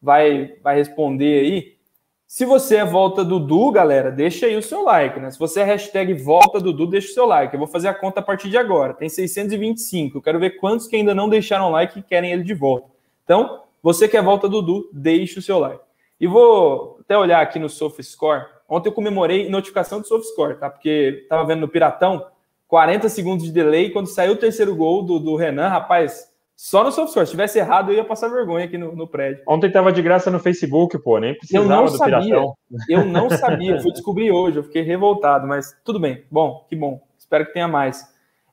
vai, 0.00 0.54
vai 0.62 0.76
responder 0.76 1.40
aí. 1.40 1.80
Se 2.26 2.44
você 2.44 2.76
é 2.76 2.84
volta 2.84 3.24
Dudu, 3.24 3.72
galera, 3.72 4.12
deixa 4.12 4.46
aí 4.46 4.56
o 4.56 4.62
seu 4.62 4.84
like, 4.84 5.18
né? 5.18 5.32
Se 5.32 5.38
você 5.38 5.62
é 5.62 5.64
hashtag 5.64 6.14
volta 6.14 6.60
Dudu, 6.60 6.86
deixa 6.86 7.10
o 7.10 7.14
seu 7.14 7.26
like. 7.26 7.52
Eu 7.52 7.58
vou 7.58 7.66
fazer 7.66 7.88
a 7.88 7.94
conta 7.94 8.20
a 8.20 8.22
partir 8.22 8.48
de 8.48 8.56
agora. 8.56 8.94
Tem 8.94 9.08
625. 9.08 10.18
Eu 10.18 10.22
quero 10.22 10.38
ver 10.38 10.50
quantos 10.50 10.86
que 10.86 10.94
ainda 10.94 11.12
não 11.12 11.28
deixaram 11.28 11.70
like 11.70 11.98
e 11.98 12.02
querem 12.02 12.30
ele 12.30 12.44
de 12.44 12.54
volta. 12.54 12.86
Então, 13.24 13.64
você 13.82 14.08
que 14.08 14.16
é 14.16 14.22
volta 14.22 14.48
Dudu, 14.48 14.88
deixe 14.92 15.38
o 15.38 15.42
seu 15.42 15.58
like. 15.58 15.82
E 16.20 16.26
vou 16.26 16.98
até 17.00 17.16
olhar 17.16 17.40
aqui 17.40 17.58
no 17.58 17.68
SofaScore. 17.68 18.44
Ontem 18.68 18.88
eu 18.88 18.92
comemorei 18.92 19.48
notificação 19.48 20.00
do 20.00 20.06
SofaScore, 20.06 20.58
tá? 20.58 20.68
Porque 20.68 21.26
tava 21.28 21.46
vendo 21.46 21.60
no 21.60 21.68
Piratão, 21.68 22.26
40 22.68 23.08
segundos 23.08 23.44
de 23.46 23.52
delay. 23.52 23.90
Quando 23.90 24.06
saiu 24.06 24.32
o 24.32 24.36
terceiro 24.36 24.76
gol 24.76 25.02
do, 25.02 25.18
do 25.18 25.34
Renan, 25.34 25.68
rapaz, 25.68 26.30
só 26.54 26.84
no 26.84 26.92
SofaScore. 26.92 27.26
Se 27.26 27.30
tivesse 27.30 27.58
errado, 27.58 27.90
eu 27.90 27.96
ia 27.96 28.04
passar 28.04 28.28
vergonha 28.28 28.66
aqui 28.66 28.76
no, 28.76 28.94
no 28.94 29.08
prédio. 29.08 29.42
Ontem 29.46 29.72
tava 29.72 29.90
de 29.90 30.02
graça 30.02 30.30
no 30.30 30.38
Facebook, 30.38 30.98
pô, 30.98 31.18
nem 31.18 31.34
precisava 31.34 31.64
eu 31.64 31.68
não 31.68 31.84
do 31.86 31.90
sabia. 31.96 32.20
Piratão. 32.20 32.54
Eu 32.86 33.04
não 33.06 33.30
sabia, 33.32 33.80
fui 33.80 33.92
descobrir 33.92 34.30
hoje, 34.30 34.58
eu 34.58 34.62
fiquei 34.62 34.82
revoltado, 34.82 35.46
mas 35.46 35.74
tudo 35.82 35.98
bem. 35.98 36.22
Bom, 36.30 36.66
que 36.68 36.76
bom. 36.76 37.00
Espero 37.18 37.46
que 37.46 37.54
tenha 37.54 37.66
mais. 37.66 38.06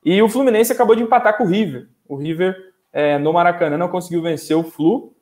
E 0.05 0.21
o 0.21 0.29
Fluminense 0.29 0.71
acabou 0.71 0.95
de 0.95 1.03
empatar 1.03 1.37
com 1.37 1.43
o 1.43 1.47
River. 1.47 1.89
O 2.07 2.15
River 2.15 2.55
é, 2.93 3.17
no 3.17 3.33
Maracanã 3.33 3.77
não 3.77 3.89
conseguiu 3.89 4.21
vencer 4.21 4.55
o 4.55 4.63
Flu. 4.63 5.13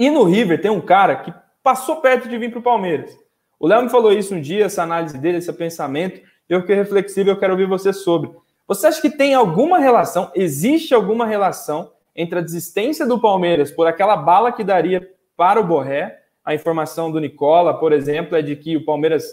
E 0.00 0.08
no 0.08 0.24
River 0.24 0.62
tem 0.62 0.70
um 0.70 0.80
cara 0.80 1.14
que 1.16 1.30
passou 1.62 1.96
perto 1.96 2.26
de 2.26 2.38
vir 2.38 2.50
para 2.50 2.58
o 2.58 2.62
Palmeiras. 2.62 3.14
O 3.58 3.66
Léo 3.66 3.82
me 3.82 3.90
falou 3.90 4.10
isso 4.10 4.34
um 4.34 4.40
dia, 4.40 4.64
essa 4.64 4.82
análise 4.82 5.18
dele, 5.18 5.36
esse 5.36 5.52
pensamento. 5.52 6.22
Eu 6.48 6.62
fiquei 6.62 6.74
reflexivo, 6.74 7.28
eu 7.28 7.38
quero 7.38 7.52
ouvir 7.52 7.66
você 7.66 7.92
sobre. 7.92 8.30
Você 8.66 8.86
acha 8.86 9.02
que 9.02 9.10
tem 9.10 9.34
alguma 9.34 9.78
relação, 9.78 10.32
existe 10.34 10.94
alguma 10.94 11.26
relação 11.26 11.92
entre 12.16 12.38
a 12.38 12.42
desistência 12.42 13.06
do 13.06 13.20
Palmeiras 13.20 13.70
por 13.70 13.86
aquela 13.86 14.16
bala 14.16 14.50
que 14.50 14.64
daria 14.64 15.06
para 15.36 15.60
o 15.60 15.66
Borré? 15.66 16.18
A 16.42 16.54
informação 16.54 17.12
do 17.12 17.20
Nicola, 17.20 17.78
por 17.78 17.92
exemplo, 17.92 18.34
é 18.34 18.40
de 18.40 18.56
que 18.56 18.78
o 18.78 18.84
Palmeiras 18.86 19.26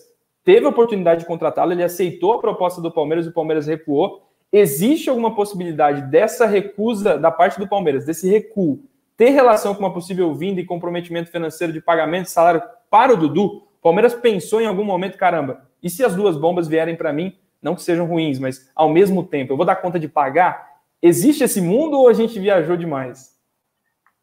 teve 0.43 0.65
a 0.65 0.69
oportunidade 0.69 1.21
de 1.21 1.27
contratá-lo, 1.27 1.71
ele 1.71 1.83
aceitou 1.83 2.33
a 2.33 2.39
proposta 2.39 2.81
do 2.81 2.91
Palmeiras 2.91 3.25
e 3.25 3.29
o 3.29 3.33
Palmeiras 3.33 3.67
recuou. 3.67 4.27
Existe 4.51 5.09
alguma 5.09 5.33
possibilidade 5.33 6.01
dessa 6.11 6.45
recusa 6.45 7.17
da 7.17 7.31
parte 7.31 7.57
do 7.57 7.69
Palmeiras, 7.69 8.03
desse 8.03 8.29
recuo, 8.29 8.83
ter 9.17 9.31
relação 9.31 9.73
com 9.73 9.81
uma 9.81 9.93
possível 9.93 10.33
vinda 10.35 10.61
e 10.61 10.65
comprometimento 10.65 11.31
financeiro 11.31 11.73
de 11.73 11.81
pagamento 11.81 12.25
de 12.25 12.31
salário 12.31 12.61
para 12.89 13.11
o 13.11 13.17
Dudu, 13.17 13.63
Palmeiras 13.81 14.13
pensou 14.13 14.61
em 14.61 14.67
algum 14.67 14.83
momento, 14.83 15.17
caramba, 15.17 15.65
e 15.81 15.89
se 15.89 16.05
as 16.05 16.15
duas 16.15 16.37
bombas 16.37 16.67
vierem 16.67 16.95
para 16.95 17.11
mim, 17.11 17.35
não 17.61 17.73
que 17.73 17.81
sejam 17.81 18.05
ruins, 18.05 18.37
mas 18.37 18.69
ao 18.75 18.89
mesmo 18.89 19.23
tempo, 19.23 19.51
eu 19.51 19.57
vou 19.57 19.65
dar 19.65 19.77
conta 19.77 19.99
de 19.99 20.07
pagar? 20.07 20.67
Existe 21.01 21.43
esse 21.43 21.59
mundo 21.59 21.97
ou 21.97 22.07
a 22.07 22.13
gente 22.13 22.39
viajou 22.39 22.77
demais? 22.77 23.35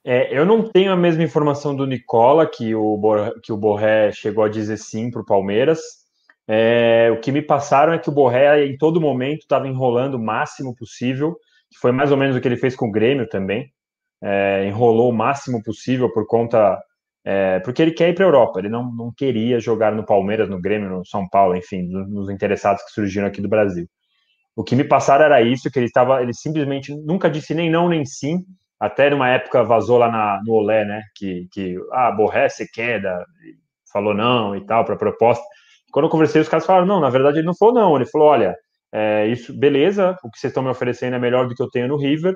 É, 0.05 0.36
eu 0.36 0.45
não 0.45 0.62
tenho 0.62 0.92
a 0.92 0.97
mesma 0.97 1.22
informação 1.22 1.74
do 1.74 1.86
Nicola, 1.86 2.47
que 2.47 2.74
o, 2.74 3.01
que 3.42 3.53
o 3.53 3.57
Borré 3.57 4.12
chegou 4.12 4.45
a 4.45 4.49
dizer 4.49 4.76
sim 4.76 5.11
para 5.11 5.22
o 5.22 5.26
Palmeiras. 5.26 5.80
É, 6.47 7.11
o 7.11 7.20
que 7.20 7.32
me 7.32 7.40
passaram 7.40 7.95
é 7.95 7.99
que 7.99 8.11
o 8.11 8.12
Borré, 8.12 8.66
em 8.66 8.76
todo 8.76 9.01
momento, 9.01 9.40
estava 9.40 9.66
enrolando 9.66 10.16
o 10.16 10.22
máximo 10.22 10.76
possível, 10.76 11.34
que 11.70 11.78
foi 11.78 11.90
mais 11.90 12.12
ou 12.12 12.18
menos 12.18 12.36
o 12.36 12.40
que 12.40 12.47
ele 12.47 12.57
fez 12.57 12.76
com 12.76 12.86
o 12.86 12.92
Grêmio 12.92 13.26
também 13.26 13.72
é, 14.22 14.66
enrolou 14.66 15.10
o 15.10 15.14
máximo 15.14 15.62
possível 15.62 16.10
por 16.12 16.26
conta. 16.26 16.78
É, 17.26 17.58
porque 17.60 17.80
ele 17.80 17.92
quer 17.92 18.10
ir 18.10 18.14
para 18.14 18.24
a 18.24 18.28
Europa, 18.28 18.58
ele 18.58 18.68
não, 18.68 18.90
não 18.92 19.10
queria 19.16 19.58
jogar 19.58 19.92
no 19.92 20.04
Palmeiras, 20.04 20.48
no 20.48 20.60
Grêmio, 20.60 20.90
no 20.90 21.06
São 21.06 21.26
Paulo, 21.26 21.56
enfim, 21.56 21.82
nos 21.82 22.28
interessados 22.28 22.82
que 22.84 22.90
surgiram 22.90 23.26
aqui 23.26 23.40
do 23.40 23.48
Brasil. 23.48 23.88
O 24.56 24.62
que 24.62 24.76
me 24.76 24.84
passaram 24.84 25.24
era 25.24 25.42
isso, 25.42 25.70
que 25.70 25.78
ele 25.78 25.86
estava, 25.86 26.22
ele 26.22 26.34
simplesmente 26.34 26.94
nunca 26.94 27.30
disse 27.30 27.54
nem 27.54 27.70
não 27.70 27.88
nem 27.88 28.04
sim, 28.04 28.44
até 28.78 29.10
numa 29.10 29.28
época 29.28 29.64
vazou 29.64 29.98
lá 29.98 30.10
na, 30.10 30.42
no 30.44 30.52
Olé, 30.52 30.84
né, 30.84 31.02
que, 31.16 31.48
que 31.50 31.76
ah, 31.92 32.12
Borré, 32.12 32.48
você 32.48 32.66
queda, 32.66 33.24
falou 33.92 34.14
não 34.14 34.54
e 34.54 34.64
tal, 34.64 34.84
para 34.84 34.96
proposta. 34.96 35.44
Quando 35.90 36.06
eu 36.06 36.10
conversei, 36.10 36.40
os 36.40 36.48
caras 36.48 36.66
falaram, 36.66 36.86
não, 36.86 37.00
na 37.00 37.08
verdade 37.08 37.38
ele 37.38 37.46
não 37.46 37.54
falou 37.54 37.74
não, 37.74 37.96
ele 37.96 38.06
falou, 38.06 38.28
olha, 38.28 38.54
é, 38.92 39.26
isso, 39.26 39.56
beleza, 39.58 40.16
o 40.22 40.30
que 40.30 40.38
vocês 40.38 40.50
estão 40.50 40.62
me 40.62 40.68
oferecendo 40.68 41.16
é 41.16 41.18
melhor 41.18 41.48
do 41.48 41.54
que 41.54 41.62
eu 41.62 41.70
tenho 41.70 41.88
no 41.88 41.96
River, 41.96 42.34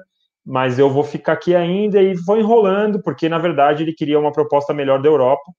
mas 0.48 0.78
eu 0.78 0.88
vou 0.88 1.04
ficar 1.04 1.34
aqui 1.34 1.54
ainda 1.54 2.00
e 2.00 2.14
vou 2.14 2.38
enrolando, 2.38 3.02
porque 3.02 3.28
na 3.28 3.36
verdade 3.36 3.82
ele 3.82 3.92
queria 3.92 4.18
uma 4.18 4.32
proposta 4.32 4.72
melhor 4.72 5.02
da 5.02 5.06
Europa. 5.06 5.52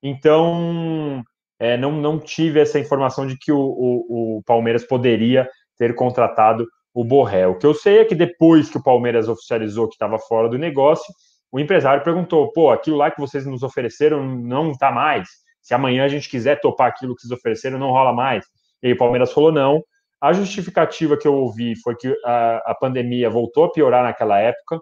Então, 0.00 1.24
é, 1.58 1.76
não, 1.76 1.90
não 1.90 2.16
tive 2.16 2.60
essa 2.60 2.78
informação 2.78 3.26
de 3.26 3.36
que 3.36 3.50
o, 3.50 3.58
o, 3.58 4.36
o, 4.38 4.42
Palmeiras 4.44 4.84
poderia 4.84 5.50
ter 5.76 5.96
contratado 5.96 6.64
o 6.94 7.02
Borré. 7.02 7.48
O 7.48 7.58
que 7.58 7.66
eu 7.66 7.74
sei 7.74 7.98
é 7.98 8.04
que 8.04 8.14
depois 8.14 8.70
que 8.70 8.78
o 8.78 8.82
Palmeiras 8.82 9.28
oficializou 9.28 9.88
que 9.88 9.94
estava 9.94 10.16
fora 10.16 10.48
do 10.48 10.56
negócio, 10.56 11.12
o 11.50 11.58
empresário 11.58 12.04
perguntou: 12.04 12.52
pô, 12.52 12.70
aquilo 12.70 12.98
lá 12.98 13.10
que 13.10 13.20
vocês 13.20 13.44
nos 13.44 13.64
ofereceram 13.64 14.24
não 14.24 14.70
está 14.70 14.92
mais. 14.92 15.28
Se 15.60 15.74
amanhã 15.74 16.04
a 16.04 16.08
gente 16.08 16.30
quiser 16.30 16.60
topar 16.60 16.86
aquilo 16.86 17.16
que 17.16 17.22
vocês 17.22 17.32
ofereceram, 17.32 17.80
não 17.80 17.90
rola 17.90 18.12
mais. 18.12 18.46
E 18.80 18.86
aí 18.86 18.92
o 18.92 18.96
Palmeiras 18.96 19.32
falou 19.32 19.50
não. 19.50 19.82
A 20.20 20.32
justificativa 20.32 21.16
que 21.16 21.26
eu 21.26 21.34
ouvi 21.34 21.74
foi 21.82 21.96
que 21.96 22.14
a, 22.24 22.72
a 22.72 22.74
pandemia 22.74 23.30
voltou 23.30 23.64
a 23.64 23.72
piorar 23.72 24.04
naquela 24.04 24.38
época. 24.38 24.78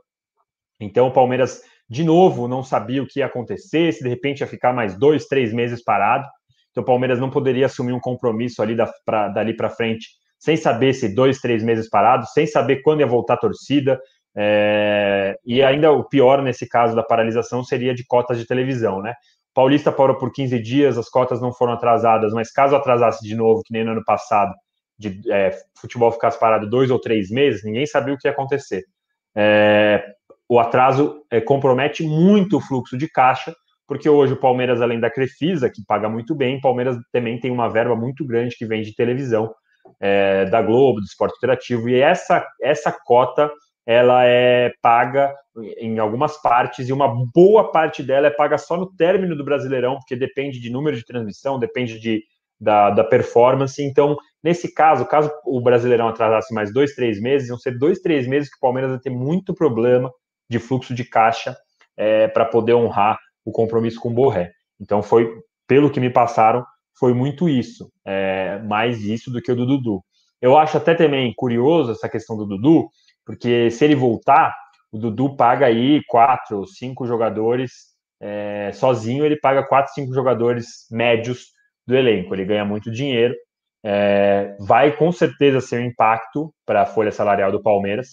Então 0.80 1.08
o 1.08 1.12
Palmeiras, 1.12 1.62
de 1.88 2.02
novo, 2.02 2.48
não 2.48 2.64
sabia 2.64 3.02
o 3.02 3.06
que 3.06 3.20
ia 3.20 3.26
acontecer, 3.26 3.92
se 3.92 4.02
de 4.02 4.08
repente 4.08 4.40
ia 4.40 4.46
ficar 4.46 4.72
mais 4.72 4.98
dois, 4.98 5.26
três 5.26 5.52
meses 5.52 5.82
parado. 5.82 6.26
Então 6.70 6.82
o 6.82 6.86
Palmeiras 6.86 7.20
não 7.20 7.30
poderia 7.30 7.66
assumir 7.66 7.92
um 7.92 8.00
compromisso 8.00 8.62
ali 8.62 8.74
da, 8.74 8.90
pra, 9.04 9.28
dali 9.28 9.54
para 9.54 9.70
frente, 9.70 10.08
sem 10.38 10.56
saber 10.56 10.92
se 10.92 11.14
dois, 11.14 11.38
três 11.40 11.62
meses 11.62 11.88
parado, 11.88 12.26
sem 12.26 12.46
saber 12.46 12.82
quando 12.82 13.00
ia 13.00 13.06
voltar 13.06 13.34
a 13.34 13.38
torcida. 13.38 14.00
É, 14.36 15.36
e 15.44 15.62
ainda 15.62 15.90
o 15.92 16.04
pior 16.04 16.42
nesse 16.42 16.68
caso 16.68 16.94
da 16.94 17.02
paralisação 17.02 17.64
seria 17.64 17.94
de 17.94 18.04
cotas 18.06 18.38
de 18.38 18.46
televisão, 18.46 19.00
né? 19.00 19.14
Paulista 19.54 19.90
parou 19.90 20.16
por 20.16 20.32
15 20.32 20.60
dias, 20.60 20.96
as 20.96 21.08
cotas 21.08 21.40
não 21.40 21.52
foram 21.52 21.72
atrasadas, 21.72 22.32
mas 22.32 22.52
caso 22.52 22.76
atrasasse 22.76 23.26
de 23.26 23.34
novo, 23.34 23.62
que 23.64 23.72
nem 23.72 23.84
no 23.84 23.92
ano 23.92 24.04
passado, 24.04 24.54
de 24.98 25.20
é, 25.30 25.52
futebol 25.80 26.10
ficasse 26.10 26.38
parado 26.38 26.68
dois 26.68 26.90
ou 26.90 27.00
três 27.00 27.30
meses, 27.30 27.64
ninguém 27.64 27.86
sabia 27.86 28.14
o 28.14 28.18
que 28.18 28.26
ia 28.26 28.32
acontecer. 28.32 28.84
É, 29.36 30.04
o 30.48 30.58
atraso 30.58 31.22
é, 31.30 31.40
compromete 31.40 32.02
muito 32.02 32.56
o 32.56 32.60
fluxo 32.60 32.96
de 32.96 33.08
caixa, 33.08 33.54
porque 33.86 34.08
hoje 34.08 34.32
o 34.32 34.40
Palmeiras, 34.40 34.82
além 34.82 34.98
da 34.98 35.10
Crefisa, 35.10 35.70
que 35.70 35.84
paga 35.86 36.08
muito 36.08 36.34
bem, 36.34 36.56
o 36.56 36.60
Palmeiras 36.60 36.96
também 37.12 37.38
tem 37.38 37.50
uma 37.50 37.68
verba 37.68 37.94
muito 37.94 38.26
grande 38.26 38.56
que 38.56 38.66
vem 38.66 38.82
de 38.82 38.94
televisão, 38.94 39.54
é, 40.00 40.44
da 40.46 40.60
Globo, 40.60 41.00
do 41.00 41.06
Esporte 41.06 41.36
Interativo, 41.36 41.88
e 41.88 42.00
essa, 42.00 42.46
essa 42.60 42.92
cota 42.92 43.50
ela 43.86 44.22
é 44.22 44.70
paga 44.82 45.34
em 45.78 45.98
algumas 45.98 46.36
partes 46.42 46.88
e 46.88 46.92
uma 46.92 47.08
boa 47.34 47.72
parte 47.72 48.02
dela 48.02 48.26
é 48.26 48.30
paga 48.30 48.58
só 48.58 48.76
no 48.76 48.94
término 48.94 49.34
do 49.34 49.42
Brasileirão, 49.42 49.96
porque 49.96 50.14
depende 50.14 50.60
de 50.60 50.68
número 50.68 50.94
de 50.94 51.06
transmissão, 51.06 51.58
depende 51.58 51.98
de, 51.98 52.22
da, 52.60 52.90
da 52.90 53.02
performance. 53.02 53.82
Então, 53.82 54.14
nesse 54.42 54.72
caso, 54.72 55.06
caso 55.06 55.30
o 55.44 55.60
Brasileirão 55.60 56.08
atrasasse 56.08 56.52
mais 56.54 56.72
dois, 56.72 56.94
três 56.94 57.20
meses, 57.20 57.48
iam 57.48 57.58
ser 57.58 57.78
dois, 57.78 58.00
três 58.00 58.26
meses 58.26 58.50
que 58.50 58.56
o 58.56 58.60
Palmeiras 58.60 58.90
vai 58.90 59.00
ter 59.00 59.10
muito 59.10 59.54
problema 59.54 60.10
de 60.48 60.58
fluxo 60.58 60.94
de 60.94 61.04
caixa 61.04 61.56
é, 61.96 62.28
para 62.28 62.44
poder 62.44 62.74
honrar 62.74 63.18
o 63.44 63.52
compromisso 63.52 64.00
com 64.00 64.10
o 64.10 64.14
Borré. 64.14 64.52
Então, 64.80 65.02
foi, 65.02 65.28
pelo 65.66 65.90
que 65.90 66.00
me 66.00 66.10
passaram, 66.10 66.64
foi 66.98 67.12
muito 67.12 67.48
isso, 67.48 67.90
é, 68.04 68.58
mais 68.60 69.02
isso 69.02 69.30
do 69.30 69.40
que 69.40 69.52
o 69.52 69.56
do 69.56 69.66
Dudu. 69.66 70.02
Eu 70.40 70.56
acho 70.56 70.76
até 70.76 70.94
também 70.94 71.32
curioso 71.36 71.92
essa 71.92 72.08
questão 72.08 72.36
do 72.36 72.46
Dudu, 72.46 72.88
porque 73.24 73.70
se 73.70 73.84
ele 73.84 73.94
voltar, 73.94 74.54
o 74.90 74.98
Dudu 74.98 75.36
paga 75.36 75.66
aí 75.66 76.00
quatro, 76.06 76.66
cinco 76.66 77.06
jogadores 77.06 77.88
é, 78.20 78.70
sozinho, 78.72 79.24
ele 79.24 79.36
paga 79.36 79.66
quatro, 79.66 79.92
cinco 79.92 80.14
jogadores 80.14 80.86
médios 80.90 81.52
do 81.86 81.96
elenco. 81.96 82.34
Ele 82.34 82.44
ganha 82.44 82.64
muito 82.64 82.90
dinheiro, 82.90 83.34
é, 83.90 84.54
vai 84.60 84.94
com 84.94 85.10
certeza 85.10 85.62
ser 85.62 85.80
um 85.80 85.86
impacto 85.86 86.52
para 86.66 86.82
a 86.82 86.86
folha 86.86 87.10
salarial 87.10 87.50
do 87.50 87.62
Palmeiras, 87.62 88.08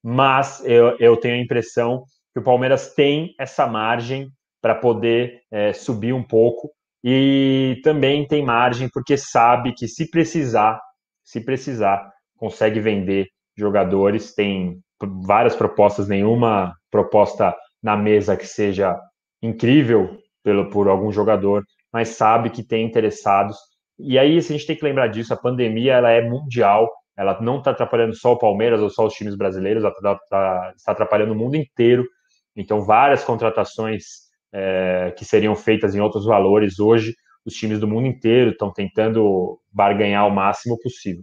mas 0.00 0.64
eu, 0.64 0.96
eu 1.00 1.16
tenho 1.16 1.34
a 1.34 1.42
impressão 1.42 2.04
que 2.32 2.38
o 2.38 2.44
Palmeiras 2.44 2.94
tem 2.94 3.34
essa 3.40 3.66
margem 3.66 4.28
para 4.62 4.76
poder 4.76 5.40
é, 5.50 5.72
subir 5.72 6.12
um 6.12 6.22
pouco 6.22 6.70
e 7.02 7.80
também 7.82 8.24
tem 8.24 8.44
margem 8.44 8.88
porque 8.88 9.16
sabe 9.16 9.72
que 9.72 9.88
se 9.88 10.08
precisar, 10.08 10.80
se 11.24 11.44
precisar, 11.44 12.08
consegue 12.38 12.78
vender 12.78 13.26
jogadores, 13.58 14.32
tem 14.32 14.78
várias 15.26 15.56
propostas, 15.56 16.06
nenhuma 16.06 16.72
proposta 16.88 17.52
na 17.82 17.96
mesa 17.96 18.36
que 18.36 18.46
seja 18.46 18.96
incrível 19.42 20.18
pelo, 20.44 20.70
por 20.70 20.86
algum 20.86 21.10
jogador, 21.10 21.64
mas 21.92 22.10
sabe 22.10 22.50
que 22.50 22.62
tem 22.62 22.86
interessados. 22.86 23.56
E 23.98 24.18
aí, 24.18 24.40
se 24.42 24.52
a 24.52 24.56
gente 24.56 24.66
tem 24.66 24.76
que 24.76 24.84
lembrar 24.84 25.08
disso, 25.08 25.32
a 25.32 25.36
pandemia 25.36 25.94
ela 25.94 26.10
é 26.10 26.20
mundial, 26.20 26.90
ela 27.16 27.40
não 27.40 27.58
está 27.58 27.70
atrapalhando 27.70 28.14
só 28.14 28.32
o 28.32 28.38
Palmeiras 28.38 28.80
ou 28.80 28.90
só 28.90 29.06
os 29.06 29.14
times 29.14 29.34
brasileiros, 29.36 29.84
ela 29.84 29.94
tá, 29.94 30.20
tá, 30.28 30.72
está 30.76 30.92
atrapalhando 30.92 31.32
o 31.32 31.36
mundo 31.36 31.56
inteiro. 31.56 32.06
Então, 32.54 32.82
várias 32.82 33.24
contratações 33.24 34.04
é, 34.52 35.14
que 35.16 35.24
seriam 35.24 35.54
feitas 35.54 35.94
em 35.94 36.00
outros 36.00 36.24
valores 36.26 36.78
hoje, 36.78 37.14
os 37.44 37.54
times 37.54 37.78
do 37.78 37.88
mundo 37.88 38.06
inteiro 38.06 38.50
estão 38.50 38.72
tentando 38.72 39.58
barganhar 39.72 40.26
o 40.26 40.30
máximo 40.30 40.78
possível. 40.78 41.22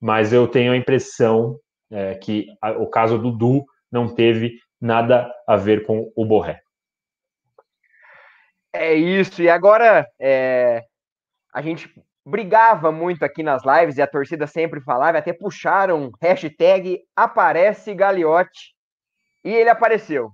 Mas 0.00 0.32
eu 0.32 0.48
tenho 0.48 0.72
a 0.72 0.76
impressão 0.76 1.58
é, 1.90 2.14
que 2.14 2.46
a, 2.60 2.72
o 2.72 2.88
caso 2.88 3.18
do 3.18 3.30
Du 3.30 3.64
não 3.90 4.14
teve 4.14 4.58
nada 4.80 5.30
a 5.46 5.56
ver 5.56 5.84
com 5.84 6.10
o 6.16 6.24
Borré. 6.24 6.60
É 8.72 8.94
isso, 8.94 9.42
e 9.42 9.48
agora 9.48 10.06
é, 10.20 10.84
a 11.52 11.62
gente 11.62 11.92
brigava 12.28 12.92
muito 12.92 13.24
aqui 13.24 13.42
nas 13.42 13.62
lives 13.64 13.96
e 13.96 14.02
a 14.02 14.06
torcida 14.06 14.46
sempre 14.46 14.80
falava, 14.80 15.16
até 15.16 15.32
puxaram 15.32 16.10
hashtag 16.20 17.00
aparece 17.16 17.94
Gagliotti 17.94 18.74
e 19.44 19.50
ele 19.54 19.70
apareceu. 19.70 20.30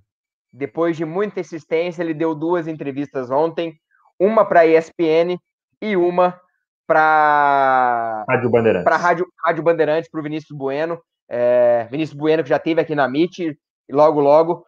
Depois 0.53 0.97
de 0.97 1.05
muita 1.05 1.41
insistência, 1.41 2.03
ele 2.03 2.15
deu 2.15 2.35
duas 2.35 2.67
entrevistas 2.67 3.31
ontem, 3.31 3.75
uma 4.19 4.45
para 4.45 4.61
a 4.61 4.67
ESPN 4.67 5.39
e 5.81 5.97
uma 5.97 6.41
para 6.87 8.25
Rádio 8.29 8.51
Bandeirantes. 8.51 8.85
Para 8.85 8.97
Rádio, 8.97 9.27
Rádio 9.45 9.63
Bandeirantes, 9.63 10.11
para 10.11 10.21
o 10.21 10.23
Vinícius 10.23 10.57
Bueno. 10.57 11.01
É, 11.29 11.87
Vinícius 11.91 12.19
Bueno, 12.19 12.43
que 12.43 12.49
já 12.49 12.59
teve 12.59 12.81
aqui 12.81 12.95
na 12.95 13.09
Meet, 13.09 13.39
e 13.39 13.57
logo, 13.91 14.21
logo 14.21 14.65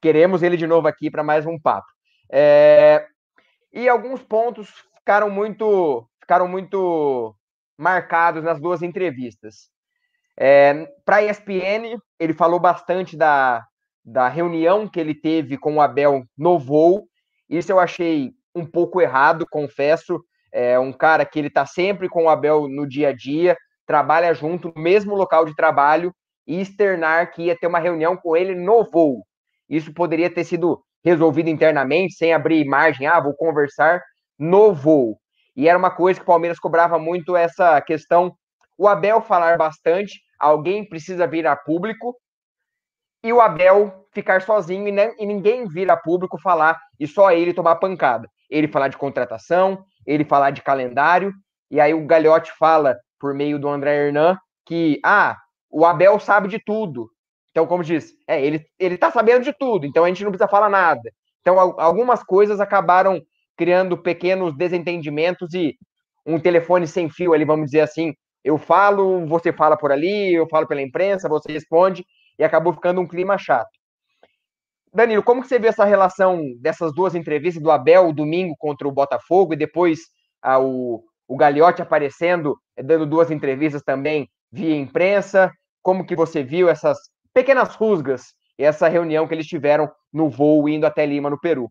queremos 0.00 0.42
ele 0.42 0.56
de 0.56 0.66
novo 0.66 0.88
aqui 0.88 1.10
para 1.10 1.22
mais 1.22 1.46
um 1.46 1.58
papo. 1.58 1.86
É, 2.30 3.06
e 3.72 3.88
alguns 3.88 4.22
pontos 4.22 4.70
ficaram 4.98 5.30
muito, 5.30 6.08
ficaram 6.26 6.48
muito 6.48 7.32
marcados 7.78 8.42
nas 8.42 8.60
duas 8.60 8.82
entrevistas. 8.82 9.70
É, 10.36 10.92
para 11.04 11.16
a 11.16 11.22
ESPN, 11.22 11.98
ele 12.18 12.34
falou 12.34 12.58
bastante 12.58 13.16
da, 13.16 13.64
da 14.04 14.28
reunião 14.28 14.88
que 14.88 14.98
ele 14.98 15.14
teve 15.14 15.56
com 15.56 15.76
o 15.76 15.80
Abel 15.80 16.24
no 16.36 16.58
voo. 16.58 17.06
Isso 17.48 17.70
eu 17.70 17.78
achei 17.78 18.32
um 18.54 18.66
pouco 18.66 19.00
errado, 19.00 19.46
confesso. 19.48 20.20
É 20.52 20.76
um 20.78 20.92
cara 20.92 21.24
que 21.24 21.38
ele 21.38 21.48
está 21.48 21.64
sempre 21.64 22.08
com 22.08 22.24
o 22.24 22.28
Abel 22.28 22.66
no 22.66 22.88
dia 22.88 23.10
a 23.10 23.12
dia, 23.12 23.56
trabalha 23.86 24.34
junto 24.34 24.72
no 24.74 24.82
mesmo 24.82 25.14
local 25.14 25.44
de 25.44 25.54
trabalho 25.54 26.12
e 26.44 26.60
externar 26.60 27.30
que 27.30 27.44
ia 27.44 27.56
ter 27.56 27.68
uma 27.68 27.78
reunião 27.78 28.16
com 28.16 28.36
ele 28.36 28.54
no 28.54 28.82
voo. 28.82 29.24
Isso 29.68 29.94
poderia 29.94 30.28
ter 30.28 30.44
sido 30.44 30.82
resolvido 31.04 31.48
internamente, 31.48 32.14
sem 32.14 32.32
abrir 32.32 32.64
margem, 32.64 33.06
ah, 33.06 33.20
vou 33.20 33.34
conversar 33.34 34.02
no 34.36 34.74
voo. 34.74 35.20
E 35.56 35.68
era 35.68 35.78
uma 35.78 35.90
coisa 35.90 36.20
que 36.20 36.24
o 36.24 36.26
Palmeiras 36.26 36.58
cobrava 36.58 36.98
muito 36.98 37.34
essa 37.34 37.80
questão, 37.80 38.36
o 38.76 38.86
Abel 38.86 39.22
falar 39.22 39.56
bastante, 39.56 40.20
alguém 40.38 40.86
precisa 40.86 41.26
vir 41.26 41.46
a 41.46 41.56
público, 41.56 42.14
e 43.24 43.32
o 43.32 43.40
Abel 43.40 44.06
ficar 44.12 44.42
sozinho 44.42 44.86
e, 44.86 45.14
e 45.18 45.26
ninguém 45.26 45.66
vir 45.66 45.90
a 45.90 45.96
público 45.96 46.38
falar 46.38 46.78
e 47.00 47.06
só 47.06 47.32
ele 47.32 47.54
tomar 47.54 47.76
pancada. 47.76 48.28
Ele 48.48 48.68
falar 48.68 48.88
de 48.88 48.96
contratação, 48.96 49.82
ele 50.06 50.24
falar 50.24 50.50
de 50.50 50.62
calendário, 50.62 51.32
e 51.70 51.80
aí 51.80 51.92
o 51.92 52.06
Galhote 52.06 52.52
fala 52.52 52.96
por 53.18 53.34
meio 53.34 53.58
do 53.58 53.68
André 53.68 53.96
Hernan, 53.96 54.38
que, 54.64 55.00
ah, 55.04 55.36
o 55.70 55.84
Abel 55.84 56.20
sabe 56.20 56.48
de 56.48 56.58
tudo. 56.64 57.10
Então, 57.50 57.66
como 57.66 57.82
diz, 57.82 58.12
é, 58.28 58.40
ele, 58.44 58.64
ele 58.78 58.98
tá 58.98 59.10
sabendo 59.10 59.42
de 59.42 59.52
tudo, 59.52 59.86
então 59.86 60.04
a 60.04 60.08
gente 60.08 60.22
não 60.22 60.30
precisa 60.30 60.48
falar 60.48 60.68
nada. 60.68 61.10
Então, 61.40 61.58
algumas 61.58 62.22
coisas 62.22 62.60
acabaram 62.60 63.20
criando 63.56 63.96
pequenos 63.96 64.56
desentendimentos 64.56 65.54
e 65.54 65.76
um 66.24 66.38
telefone 66.38 66.86
sem 66.86 67.08
fio 67.08 67.32
ali, 67.32 67.44
vamos 67.44 67.66
dizer 67.66 67.80
assim. 67.80 68.14
Eu 68.44 68.58
falo, 68.58 69.26
você 69.26 69.52
fala 69.52 69.76
por 69.76 69.90
ali, 69.90 70.34
eu 70.34 70.48
falo 70.48 70.66
pela 70.66 70.82
imprensa, 70.82 71.28
você 71.28 71.52
responde, 71.52 72.04
e 72.38 72.44
acabou 72.44 72.72
ficando 72.72 73.00
um 73.00 73.06
clima 73.06 73.38
chato. 73.38 73.70
Danilo, 74.92 75.22
como 75.22 75.42
que 75.42 75.48
você 75.48 75.58
vê 75.58 75.68
essa 75.68 75.84
relação 75.84 76.40
dessas 76.58 76.94
duas 76.94 77.14
entrevistas 77.14 77.62
do 77.62 77.70
Abel 77.70 78.12
domingo 78.12 78.54
contra 78.58 78.86
o 78.88 78.92
Botafogo 78.92 79.52
e 79.52 79.56
depois 79.56 80.00
ah, 80.40 80.58
o, 80.58 81.04
o 81.28 81.36
Gagliotti 81.36 81.82
aparecendo, 81.82 82.56
eh, 82.76 82.82
dando 82.82 83.04
duas 83.04 83.30
entrevistas 83.30 83.82
também 83.82 84.28
via 84.50 84.76
imprensa. 84.76 85.52
Como 85.82 86.06
que 86.06 86.16
você 86.16 86.42
viu 86.42 86.68
essas 86.68 86.98
pequenas 87.34 87.74
rusgas 87.74 88.34
essa 88.58 88.88
reunião 88.88 89.28
que 89.28 89.34
eles 89.34 89.46
tiveram 89.46 89.90
no 90.12 90.30
voo 90.30 90.68
indo 90.68 90.86
até 90.86 91.04
Lima, 91.04 91.28
no 91.28 91.38
Peru? 91.38 91.70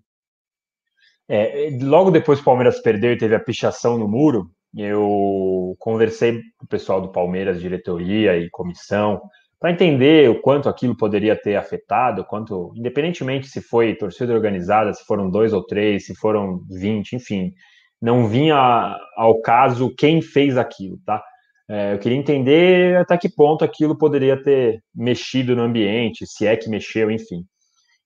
É, 1.28 1.70
logo 1.82 2.12
depois 2.12 2.40
que 2.40 2.44
o 2.44 2.46
Palmeiras 2.46 2.80
perdeu 2.82 3.12
e 3.12 3.18
teve 3.18 3.36
a 3.36 3.40
pichação 3.40 3.98
no 3.98 4.08
muro, 4.08 4.50
eu 4.76 5.76
conversei 5.80 6.34
com 6.58 6.66
o 6.66 6.68
pessoal 6.68 7.02
do 7.02 7.12
Palmeiras, 7.12 7.62
diretoria 7.62 8.38
e 8.38 8.50
comissão, 8.50 9.22
para 9.60 9.72
entender 9.72 10.30
o 10.30 10.42
quanto 10.42 10.70
aquilo 10.70 10.96
poderia 10.96 11.36
ter 11.36 11.56
afetado, 11.56 12.26
quanto, 12.26 12.72
independentemente 12.76 13.48
se 13.48 13.62
foi 13.62 13.96
torcida 13.96 14.34
organizada, 14.34 14.94
se 14.94 15.04
foram 15.06 15.30
dois 15.30 15.54
ou 15.54 15.66
três, 15.66 16.06
se 16.06 16.16
foram 16.16 16.60
vinte, 16.70 17.16
enfim, 17.16 17.54
não 18.02 18.28
vinha 18.28 18.98
ao 19.16 19.42
caso 19.42 19.96
quem 19.96 20.22
fez 20.22 20.58
aquilo, 20.58 21.00
tá? 21.06 21.24
É, 21.68 21.94
eu 21.94 22.00
queria 22.00 22.18
entender 22.18 22.98
até 22.98 23.18
que 23.18 23.28
ponto 23.28 23.66
aquilo 23.66 23.98
poderia 23.98 24.40
ter 24.42 24.84
mexido 24.94 25.56
no 25.56 25.64
ambiente, 25.64 26.28
se 26.28 26.46
é 26.46 26.56
que 26.56 26.70
mexeu, 26.70 27.10
enfim. 27.10 27.44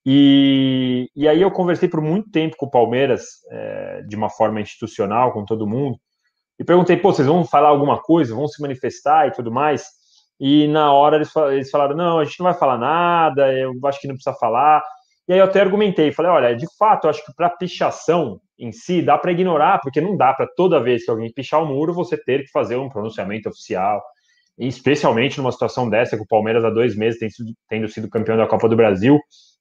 E, 0.05 1.09
e 1.15 1.27
aí 1.27 1.41
eu 1.41 1.51
conversei 1.51 1.89
por 1.89 2.01
muito 2.01 2.29
tempo 2.31 2.55
com 2.57 2.65
o 2.65 2.71
Palmeiras, 2.71 3.25
é, 3.51 4.01
de 4.07 4.15
uma 4.15 4.29
forma 4.29 4.61
institucional, 4.61 5.33
com 5.33 5.45
todo 5.45 5.67
mundo, 5.67 5.97
e 6.59 6.63
perguntei, 6.63 6.97
pô, 6.97 7.13
vocês 7.13 7.27
vão 7.27 7.45
falar 7.45 7.69
alguma 7.69 8.01
coisa, 8.01 8.35
vão 8.35 8.47
se 8.47 8.61
manifestar 8.61 9.27
e 9.27 9.31
tudo 9.31 9.51
mais? 9.51 9.85
E 10.39 10.67
na 10.67 10.93
hora 10.93 11.17
eles, 11.17 11.69
falaram, 11.69 11.95
não, 11.95 12.19
a 12.19 12.25
gente 12.25 12.39
não 12.39 12.45
vai 12.45 12.53
falar 12.53 12.77
nada, 12.77 13.53
eu 13.53 13.73
acho 13.85 13.99
que 13.99 14.07
não 14.07 14.15
precisa 14.15 14.35
falar. 14.35 14.83
E 15.27 15.33
aí 15.33 15.39
eu 15.39 15.45
até 15.45 15.61
argumentei, 15.61 16.11
falei, 16.11 16.31
olha, 16.31 16.55
de 16.55 16.65
fato, 16.77 17.05
eu 17.05 17.09
acho 17.09 17.25
que 17.25 17.33
para 17.33 17.49
pichação 17.49 18.41
em 18.57 18.71
si 18.71 19.01
dá 19.01 19.17
para 19.17 19.31
ignorar, 19.31 19.79
porque 19.79 20.01
não 20.01 20.17
dá 20.17 20.33
para 20.33 20.47
toda 20.47 20.81
vez 20.81 21.05
que 21.05 21.11
alguém 21.11 21.31
pichar 21.31 21.61
o 21.61 21.65
muro 21.65 21.93
você 21.93 22.17
ter 22.17 22.43
que 22.43 22.51
fazer 22.51 22.77
um 22.77 22.89
pronunciamento 22.89 23.47
oficial, 23.47 24.01
e 24.57 24.67
especialmente 24.67 25.37
numa 25.37 25.51
situação 25.51 25.89
dessa 25.89 26.17
que 26.17 26.23
o 26.23 26.27
Palmeiras 26.27 26.65
há 26.65 26.69
dois 26.69 26.95
meses 26.95 27.19
tem 27.19 27.29
sido, 27.29 27.53
tendo 27.69 27.87
sido 27.87 28.09
campeão 28.09 28.35
da 28.35 28.47
Copa 28.47 28.67
do 28.67 28.75
Brasil 28.75 29.19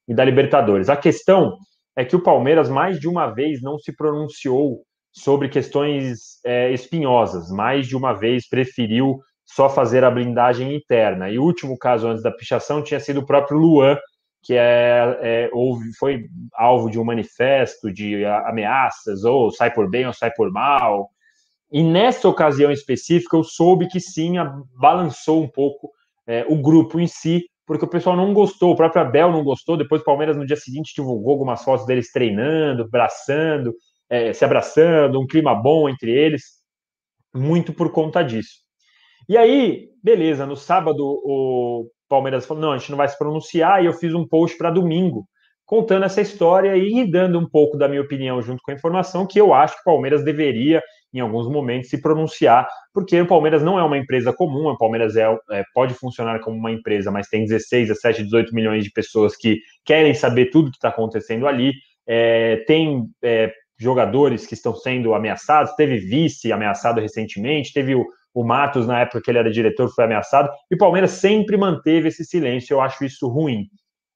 e 0.08 0.14
da 0.14 0.24
Libertadores. 0.24 0.88
A 0.88 0.96
questão 0.96 1.56
é 1.94 2.04
que 2.04 2.16
o 2.16 2.22
Palmeiras 2.22 2.68
mais 2.68 2.98
de 2.98 3.06
uma 3.06 3.26
vez 3.28 3.60
não 3.62 3.78
se 3.78 3.94
pronunciou 3.94 4.82
sobre 5.12 5.48
questões 5.48 6.40
é, 6.44 6.72
espinhosas, 6.72 7.50
mais 7.50 7.86
de 7.86 7.96
uma 7.96 8.12
vez 8.12 8.48
preferiu 8.48 9.18
só 9.44 9.68
fazer 9.68 10.04
a 10.04 10.10
blindagem 10.10 10.74
interna. 10.74 11.30
E 11.30 11.38
o 11.38 11.42
último 11.42 11.76
caso 11.76 12.06
antes 12.06 12.22
da 12.22 12.30
pichação 12.30 12.82
tinha 12.82 13.00
sido 13.00 13.20
o 13.20 13.26
próprio 13.26 13.58
Luan, 13.58 13.98
que 14.42 14.54
é, 14.54 15.18
é, 15.20 15.50
houve, 15.52 15.92
foi 15.98 16.24
alvo 16.54 16.90
de 16.90 16.98
um 16.98 17.04
manifesto 17.04 17.92
de 17.92 18.24
ameaças, 18.24 19.24
ou 19.24 19.50
sai 19.50 19.72
por 19.72 19.90
bem 19.90 20.06
ou 20.06 20.12
sai 20.12 20.30
por 20.30 20.50
mal. 20.50 21.10
E 21.70 21.82
nessa 21.82 22.28
ocasião 22.28 22.70
específica, 22.70 23.36
eu 23.36 23.44
soube 23.44 23.88
que 23.88 24.00
sim, 24.00 24.34
balançou 24.74 25.42
um 25.42 25.48
pouco 25.48 25.90
é, 26.26 26.44
o 26.48 26.56
grupo 26.56 27.00
em 27.00 27.06
si, 27.06 27.44
porque 27.68 27.84
o 27.84 27.88
pessoal 27.88 28.16
não 28.16 28.32
gostou, 28.32 28.72
o 28.72 28.76
próprio 28.76 29.02
Abel 29.02 29.30
não 29.30 29.44
gostou. 29.44 29.76
Depois 29.76 30.00
o 30.00 30.04
Palmeiras, 30.04 30.38
no 30.38 30.46
dia 30.46 30.56
seguinte, 30.56 30.94
divulgou 30.96 31.32
algumas 31.32 31.62
fotos 31.62 31.84
deles 31.84 32.10
treinando, 32.10 32.84
abraçando, 32.84 33.74
é, 34.08 34.32
se 34.32 34.42
abraçando, 34.42 35.20
um 35.20 35.26
clima 35.26 35.54
bom 35.54 35.86
entre 35.86 36.10
eles, 36.10 36.42
muito 37.34 37.74
por 37.74 37.92
conta 37.92 38.22
disso. 38.22 38.54
E 39.28 39.36
aí, 39.36 39.90
beleza, 40.02 40.46
no 40.46 40.56
sábado 40.56 41.04
o 41.04 41.90
Palmeiras 42.08 42.46
falou: 42.46 42.62
não, 42.62 42.72
a 42.72 42.78
gente 42.78 42.90
não 42.90 42.96
vai 42.96 43.06
se 43.06 43.18
pronunciar, 43.18 43.82
e 43.82 43.86
eu 43.86 43.92
fiz 43.92 44.14
um 44.14 44.26
post 44.26 44.56
para 44.56 44.70
domingo, 44.70 45.28
contando 45.66 46.06
essa 46.06 46.22
história 46.22 46.74
e 46.74 47.08
dando 47.10 47.38
um 47.38 47.46
pouco 47.46 47.76
da 47.76 47.86
minha 47.86 48.00
opinião 48.00 48.40
junto 48.40 48.62
com 48.62 48.70
a 48.70 48.74
informação 48.74 49.26
que 49.26 49.38
eu 49.38 49.52
acho 49.52 49.74
que 49.74 49.82
o 49.82 49.92
Palmeiras 49.92 50.24
deveria, 50.24 50.82
em 51.12 51.20
alguns 51.20 51.48
momentos, 51.48 51.88
se 51.88 52.00
pronunciar, 52.00 52.68
porque 52.92 53.20
o 53.20 53.26
Palmeiras 53.26 53.62
não 53.62 53.78
é 53.78 53.82
uma 53.82 53.96
empresa 53.96 54.32
comum, 54.32 54.68
o 54.68 54.76
Palmeiras 54.76 55.16
é, 55.16 55.24
é 55.50 55.64
pode 55.74 55.94
funcionar 55.94 56.40
como 56.40 56.56
uma 56.56 56.70
empresa, 56.70 57.10
mas 57.10 57.28
tem 57.28 57.44
16, 57.44 57.88
17, 57.88 58.24
18 58.24 58.54
milhões 58.54 58.84
de 58.84 58.90
pessoas 58.90 59.36
que 59.36 59.58
querem 59.84 60.14
saber 60.14 60.50
tudo 60.50 60.70
que 60.70 60.76
está 60.76 60.88
acontecendo 60.88 61.46
ali. 61.46 61.72
É, 62.06 62.64
tem 62.66 63.06
é, 63.22 63.52
jogadores 63.78 64.46
que 64.46 64.54
estão 64.54 64.74
sendo 64.74 65.14
ameaçados, 65.14 65.74
teve 65.74 65.98
vice 65.98 66.52
ameaçado 66.52 67.00
recentemente, 67.00 67.72
teve 67.72 67.94
o, 67.94 68.04
o 68.34 68.44
Matos, 68.44 68.86
na 68.86 69.00
época 69.00 69.22
que 69.22 69.30
ele 69.30 69.38
era 69.38 69.50
diretor, 69.50 69.88
foi 69.94 70.04
ameaçado, 70.04 70.50
e 70.70 70.74
o 70.74 70.78
Palmeiras 70.78 71.12
sempre 71.12 71.56
manteve 71.56 72.08
esse 72.08 72.24
silêncio, 72.24 72.74
eu 72.74 72.80
acho 72.80 73.04
isso 73.04 73.28
ruim. 73.28 73.66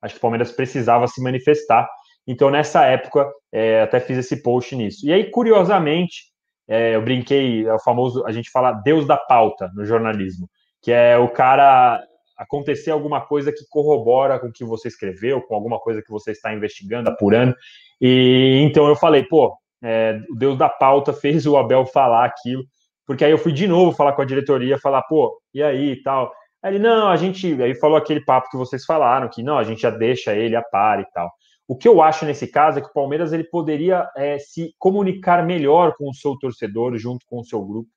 Acho 0.03 0.15
que 0.15 0.19
o 0.19 0.23
Palmeiras 0.23 0.51
precisava 0.51 1.07
se 1.07 1.23
manifestar. 1.23 1.89
Então, 2.27 2.51
nessa 2.51 2.85
época, 2.85 3.31
é, 3.53 3.83
até 3.83 4.01
fiz 4.01 4.19
esse 4.19 4.43
post 4.43 4.75
nisso. 4.75 5.07
E 5.07 5.13
aí, 5.13 5.31
curiosamente, 5.31 6.32
é, 6.73 6.97
eu 6.97 7.03
brinquei, 7.03 7.67
é 7.67 7.75
o 7.75 7.79
famoso, 7.79 8.25
a 8.25 8.33
gente 8.33 8.51
fala 8.51 8.73
Deus 8.73 9.07
da 9.07 9.19
pauta 9.19 9.71
no 9.75 9.85
jornalismo, 9.85 10.49
que 10.81 10.91
é 10.91 11.19
o 11.19 11.29
cara 11.29 12.03
acontecer 12.35 12.91
alguma 12.91 13.21
coisa 13.21 13.53
que 13.53 13.69
corrobora 13.69 14.39
com 14.39 14.47
o 14.47 14.53
que 14.53 14.65
você 14.65 14.89
escreveu, 14.89 15.43
com 15.43 15.55
alguma 15.55 15.79
coisa 15.79 16.01
que 16.01 16.11
você 16.11 16.31
está 16.31 16.51
investigando, 16.55 17.11
apurando. 17.11 17.55
E 18.01 18.63
então 18.65 18.89
eu 18.89 18.97
falei, 18.97 19.23
pô, 19.23 19.55
é, 19.85 20.19
o 20.31 20.35
Deus 20.35 20.57
da 20.57 20.71
pauta 20.71 21.13
fez 21.21 21.47
o 21.47 21.59
Abel 21.59 21.85
falar 21.85 22.25
aquilo, 22.25 22.65
porque 23.07 23.23
aí 23.23 23.33
eu 23.33 23.39
fui 23.39 23.53
de 23.53 23.69
novo 23.69 23.93
falar 23.93 24.15
com 24.15 24.23
a 24.23 24.25
diretoria, 24.25 24.79
falar, 24.79 25.03
pô, 25.03 25.39
e 25.53 25.63
aí 25.63 25.93
e 25.93 26.03
tal. 26.03 26.33
Aí 26.63 26.77
ele, 26.77 26.83
não, 26.83 27.09
a 27.09 27.17
gente. 27.17 27.63
Aí 27.63 27.75
falou 27.75 27.99
aquele 27.99 28.25
papo 28.25 28.49
que 28.49 28.57
vocês 28.57 28.87
falaram, 28.87 29.29
que 29.29 29.43
não, 29.43 29.59
a 29.59 29.65
gente 29.65 29.83
já 29.83 29.91
deixa 29.91 30.35
ele 30.35 30.57
a 30.57 30.63
par 30.63 31.01
e 31.01 31.05
tal. 31.13 31.31
O 31.73 31.77
que 31.77 31.89
eu 31.89 32.03
acho 32.03 32.27
nesse 32.27 32.47
caso 32.47 32.79
é 32.79 32.83
que 32.83 32.89
o 32.89 32.93
Palmeiras 32.93 33.33
ele 33.33 33.45
poderia 33.45 34.07
é, 34.15 34.39
se 34.39 34.75
comunicar 34.79 35.43
melhor 35.43 35.95
com 35.97 36.11
o 36.11 36.15
seu 36.15 36.39
torcedor 36.39 36.99
junto 36.99 37.25
com 37.27 37.41
o 37.41 37.45
seu 37.45 37.65
grupo 37.65 37.89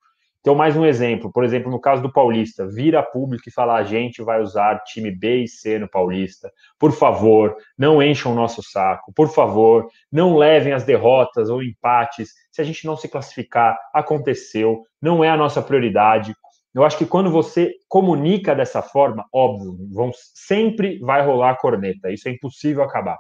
então, 0.45 0.53
mais 0.53 0.77
um 0.77 0.85
exemplo, 0.85 1.31
por 1.31 1.43
exemplo, 1.43 1.72
no 1.72 1.81
caso 1.81 2.03
do 2.03 2.14
Paulista, 2.14 2.68
vir 2.68 2.95
a 2.95 3.02
público 3.02 3.49
e 3.49 3.52
falar 3.52 3.77
a 3.77 3.84
gente 3.84 4.22
vai 4.22 4.39
usar 4.39 4.77
time 4.84 5.10
B 5.10 5.38
e 5.38 5.47
C 5.47 5.80
no 5.80 5.89
Paulista. 5.89 6.52
Por 6.77 6.91
favor, 6.91 7.56
não 7.76 7.99
encham 7.99 8.31
o 8.31 8.35
nosso 8.35 8.61
saco. 8.61 9.11
Por 9.11 9.27
favor, 9.27 9.89
não 10.11 10.38
levem 10.38 10.72
as 10.72 10.84
derrotas 10.84 11.49
ou 11.49 11.64
empates. 11.64 12.30
Se 12.52 12.61
a 12.61 12.64
gente 12.64 12.85
não 12.85 12.95
se 12.95 13.07
classificar, 13.07 13.76
aconteceu, 13.91 14.84
não 15.02 15.23
é 15.23 15.31
a 15.31 15.35
nossa 15.35 15.64
prioridade. 15.64 16.35
Eu 16.76 16.84
acho 16.84 16.99
que 16.99 17.07
quando 17.07 17.31
você 17.31 17.73
comunica 17.89 18.53
dessa 18.53 18.84
forma, 18.84 19.26
óbvio, 19.34 19.76
vão, 19.91 20.11
sempre 20.14 20.99
vai 20.99 21.26
rolar 21.26 21.49
a 21.49 21.57
corneta. 21.57 22.11
Isso 22.11 22.30
é 22.30 22.31
impossível 22.31 22.84
acabar. 22.84 23.18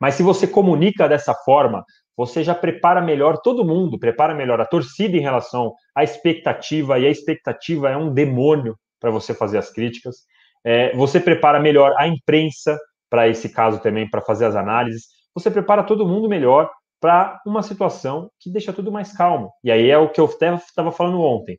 Mas 0.00 0.14
se 0.14 0.22
você 0.22 0.46
comunica 0.46 1.08
dessa 1.08 1.34
forma, 1.34 1.84
você 2.16 2.42
já 2.42 2.54
prepara 2.54 3.00
melhor 3.00 3.38
todo 3.38 3.64
mundo, 3.64 3.98
prepara 3.98 4.34
melhor 4.34 4.60
a 4.60 4.66
torcida 4.66 5.16
em 5.16 5.20
relação 5.20 5.74
à 5.94 6.02
expectativa, 6.02 6.98
e 6.98 7.06
a 7.06 7.10
expectativa 7.10 7.90
é 7.90 7.96
um 7.96 8.12
demônio 8.12 8.76
para 8.98 9.10
você 9.10 9.34
fazer 9.34 9.58
as 9.58 9.70
críticas. 9.70 10.16
É, 10.64 10.94
você 10.96 11.20
prepara 11.20 11.60
melhor 11.60 11.94
a 11.98 12.08
imprensa 12.08 12.78
para 13.10 13.28
esse 13.28 13.48
caso 13.48 13.80
também, 13.80 14.08
para 14.08 14.22
fazer 14.22 14.46
as 14.46 14.56
análises. 14.56 15.04
Você 15.34 15.50
prepara 15.50 15.84
todo 15.84 16.06
mundo 16.06 16.28
melhor 16.28 16.70
para 17.00 17.40
uma 17.46 17.62
situação 17.62 18.30
que 18.40 18.50
deixa 18.50 18.72
tudo 18.72 18.90
mais 18.90 19.12
calmo. 19.12 19.52
E 19.62 19.70
aí 19.70 19.90
é 19.90 19.98
o 19.98 20.08
que 20.08 20.20
eu 20.20 20.26
estava 20.26 20.90
falando 20.90 21.20
ontem. 21.20 21.58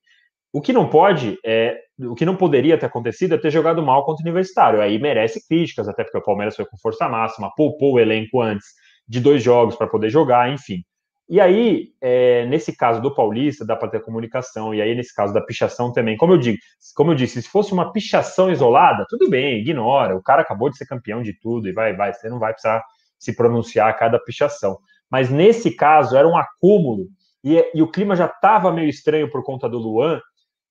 O 0.52 0.62
que 0.62 0.74
não 0.74 0.90
pode, 0.90 1.38
é, 1.46 1.78
o 2.00 2.16
que 2.16 2.26
não 2.26 2.36
poderia 2.36 2.78
ter 2.78 2.86
acontecido 2.86 3.36
é 3.36 3.38
ter 3.38 3.50
jogado 3.50 3.82
mal 3.82 4.06
contra 4.06 4.22
o 4.22 4.26
Universitário. 4.26 4.82
Aí 4.82 5.00
merece 5.00 5.46
críticas, 5.48 5.88
até 5.88 6.04
porque 6.04 6.18
o 6.18 6.24
Palmeiras 6.24 6.56
foi 6.56 6.66
com 6.66 6.78
força 6.78 7.10
máxima, 7.10 7.52
poupou 7.56 7.94
o 7.94 8.00
elenco 8.00 8.42
antes 8.42 8.68
de 9.08 9.20
dois 9.20 9.42
jogos 9.42 9.76
para 9.76 9.88
poder 9.88 10.10
jogar, 10.10 10.52
enfim. 10.52 10.84
E 11.30 11.42
aí, 11.42 11.90
é, 12.00 12.46
nesse 12.46 12.76
caso 12.76 13.02
do 13.02 13.14
Paulista, 13.14 13.66
dá 13.66 13.76
para 13.76 13.90
ter 13.90 14.02
comunicação, 14.02 14.74
e 14.74 14.82
aí 14.82 14.96
nesse 14.96 15.14
caso 15.14 15.34
da 15.34 15.42
pichação 15.42 15.92
também, 15.92 16.16
como 16.16 16.34
eu 16.34 16.38
digo, 16.38 16.58
como 16.96 17.12
eu 17.12 17.16
disse, 17.16 17.42
se 17.42 17.50
fosse 17.50 17.74
uma 17.74 17.92
pichação 17.92 18.50
isolada, 18.50 19.06
tudo 19.10 19.30
bem, 19.30 19.60
ignora, 19.60 20.16
o 20.16 20.24
cara 20.24 20.42
acabou 20.42 20.70
de 20.70 20.78
ser 20.78 20.86
campeão 20.86 21.22
de 21.22 21.34
tudo, 21.38 21.68
e 21.68 21.74
vai, 21.74 21.94
vai, 21.94 22.14
você 22.14 22.30
não 22.30 22.40
vai 22.40 22.54
precisar 22.54 22.82
se 23.20 23.36
pronunciar 23.36 23.90
a 23.90 23.94
cada 23.94 24.18
pichação. 24.20 24.78
Mas 25.10 25.30
nesse 25.30 25.72
caso 25.72 26.16
era 26.16 26.28
um 26.28 26.38
acúmulo, 26.38 27.08
e, 27.44 27.72
e 27.74 27.82
o 27.82 27.92
clima 27.92 28.16
já 28.16 28.28
estava 28.28 28.72
meio 28.72 28.88
estranho 28.88 29.30
por 29.30 29.44
conta 29.44 29.68
do 29.68 29.80
Luan, 29.80 30.22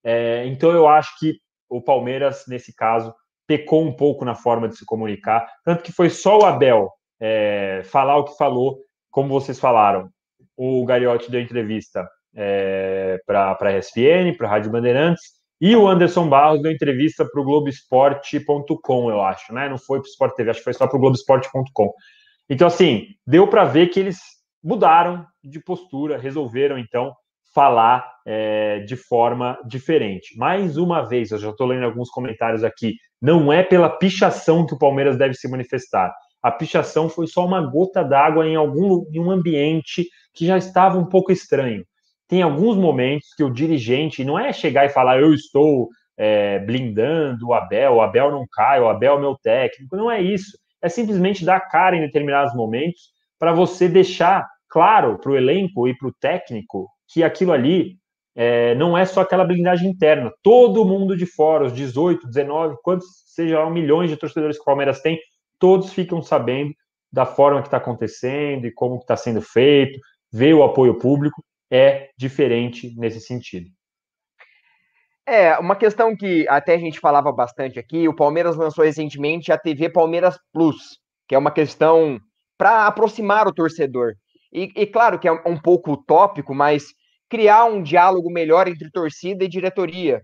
é, 0.08 0.46
então 0.46 0.70
eu 0.70 0.86
acho 0.86 1.18
que 1.18 1.34
o 1.68 1.82
Palmeiras, 1.82 2.44
nesse 2.46 2.72
caso, 2.72 3.12
pecou 3.44 3.82
um 3.82 3.92
pouco 3.92 4.24
na 4.24 4.36
forma 4.36 4.68
de 4.68 4.76
se 4.76 4.86
comunicar, 4.86 5.44
tanto 5.64 5.82
que 5.82 5.90
foi 5.90 6.08
só 6.08 6.38
o 6.38 6.44
Abel 6.44 6.88
é, 7.20 7.82
falar 7.86 8.16
o 8.16 8.24
que 8.24 8.36
falou, 8.36 8.78
como 9.10 9.28
vocês 9.28 9.58
falaram. 9.58 10.08
O 10.56 10.84
Gariotti 10.84 11.28
deu 11.28 11.40
entrevista 11.40 12.08
é, 12.36 13.18
para 13.26 13.56
a 13.60 13.78
ESPN, 13.78 14.36
para 14.38 14.46
a 14.46 14.50
Rádio 14.50 14.70
Bandeirantes, 14.70 15.24
e 15.60 15.74
o 15.74 15.88
Anderson 15.88 16.28
Barros 16.28 16.62
deu 16.62 16.70
entrevista 16.70 17.24
para 17.24 17.40
o 17.40 17.44
Globoesporte.com, 17.44 19.10
eu 19.10 19.20
acho, 19.22 19.52
né? 19.52 19.68
Não 19.68 19.78
foi 19.78 19.98
para 19.98 20.06
o 20.06 20.10
Sport 20.10 20.36
TV, 20.36 20.50
acho 20.50 20.60
que 20.60 20.64
foi 20.64 20.74
só 20.74 20.86
para 20.86 20.96
o 20.96 21.00
Globoesporte.com. 21.00 21.92
Então, 22.48 22.68
assim, 22.68 23.06
deu 23.26 23.48
para 23.48 23.64
ver 23.64 23.88
que 23.88 23.98
eles 23.98 24.18
mudaram 24.62 25.26
de 25.42 25.58
postura, 25.58 26.16
resolveram, 26.16 26.78
então, 26.78 27.12
falar 27.56 28.06
é, 28.26 28.80
de 28.80 28.96
forma 28.96 29.58
diferente. 29.66 30.36
Mais 30.36 30.76
uma 30.76 31.00
vez, 31.00 31.30
eu 31.30 31.38
já 31.38 31.48
estou 31.48 31.66
lendo 31.66 31.86
alguns 31.86 32.10
comentários 32.10 32.62
aqui, 32.62 32.96
não 33.20 33.50
é 33.50 33.62
pela 33.62 33.88
pichação 33.88 34.66
que 34.66 34.74
o 34.74 34.78
Palmeiras 34.78 35.16
deve 35.16 35.32
se 35.32 35.48
manifestar, 35.48 36.12
a 36.42 36.50
pichação 36.50 37.08
foi 37.08 37.26
só 37.26 37.46
uma 37.46 37.62
gota 37.62 38.04
d'água 38.04 38.46
em 38.46 38.56
algum 38.56 39.06
em 39.10 39.18
um 39.18 39.30
ambiente 39.30 40.06
que 40.34 40.44
já 40.44 40.58
estava 40.58 40.98
um 40.98 41.06
pouco 41.06 41.32
estranho. 41.32 41.82
Tem 42.28 42.42
alguns 42.42 42.76
momentos 42.76 43.28
que 43.34 43.42
o 43.42 43.50
dirigente 43.50 44.22
não 44.22 44.38
é 44.38 44.52
chegar 44.52 44.84
e 44.84 44.90
falar 44.90 45.18
eu 45.18 45.32
estou 45.32 45.88
é, 46.14 46.58
blindando 46.58 47.48
o 47.48 47.54
Abel, 47.54 47.94
o 47.94 48.00
Abel 48.02 48.30
não 48.30 48.44
cai, 48.52 48.80
o 48.80 48.88
Abel 48.88 49.16
é 49.16 49.20
meu 49.20 49.34
técnico. 49.42 49.96
Não 49.96 50.10
é 50.10 50.20
isso. 50.20 50.58
É 50.82 50.90
simplesmente 50.90 51.44
dar 51.44 51.60
cara 51.60 51.96
em 51.96 52.02
determinados 52.02 52.54
momentos 52.54 53.10
para 53.38 53.52
você 53.52 53.88
deixar 53.88 54.46
claro 54.68 55.18
para 55.18 55.32
o 55.32 55.36
elenco 55.36 55.88
e 55.88 55.96
para 55.96 56.08
o 56.08 56.14
técnico 56.20 56.88
que 57.08 57.22
aquilo 57.22 57.52
ali 57.52 57.96
é, 58.34 58.74
não 58.74 58.96
é 58.96 59.04
só 59.04 59.22
aquela 59.22 59.44
blindagem 59.44 59.88
interna. 59.88 60.30
Todo 60.42 60.84
mundo 60.84 61.16
de 61.16 61.26
fora, 61.26 61.64
os 61.64 61.72
18, 61.72 62.26
19, 62.26 62.76
quantos 62.82 63.06
sejam 63.26 63.70
milhões 63.70 64.10
de 64.10 64.16
torcedores 64.16 64.56
que 64.56 64.62
o 64.62 64.66
Palmeiras 64.66 65.00
tem, 65.00 65.18
todos 65.58 65.92
ficam 65.92 66.22
sabendo 66.22 66.72
da 67.10 67.24
forma 67.24 67.62
que 67.62 67.68
está 67.68 67.78
acontecendo 67.78 68.66
e 68.66 68.72
como 68.72 68.96
está 68.96 69.16
sendo 69.16 69.40
feito, 69.40 69.98
ver 70.30 70.54
o 70.54 70.62
apoio 70.62 70.98
público 70.98 71.42
é 71.70 72.10
diferente 72.18 72.94
nesse 72.96 73.20
sentido. 73.20 73.70
É, 75.26 75.58
uma 75.58 75.74
questão 75.74 76.14
que 76.14 76.46
até 76.48 76.74
a 76.74 76.78
gente 76.78 77.00
falava 77.00 77.32
bastante 77.32 77.78
aqui, 77.78 78.06
o 78.06 78.14
Palmeiras 78.14 78.54
lançou 78.56 78.84
recentemente 78.84 79.50
a 79.50 79.58
TV 79.58 79.90
Palmeiras 79.90 80.38
Plus. 80.52 81.00
que 81.26 81.34
é 81.34 81.38
uma 81.38 81.50
questão 81.50 82.20
para 82.56 82.86
aproximar 82.86 83.48
o 83.48 83.52
torcedor. 83.52 84.14
E, 84.52 84.73
e, 84.77 84.86
claro 84.86 85.18
que 85.18 85.28
é 85.28 85.32
um 85.32 85.60
pouco 85.60 85.93
utópico, 85.93 86.55
mas 86.55 86.85
criar 87.28 87.64
um 87.64 87.82
diálogo 87.82 88.31
melhor 88.31 88.68
entre 88.68 88.90
torcida 88.90 89.44
e 89.44 89.48
diretoria. 89.48 90.23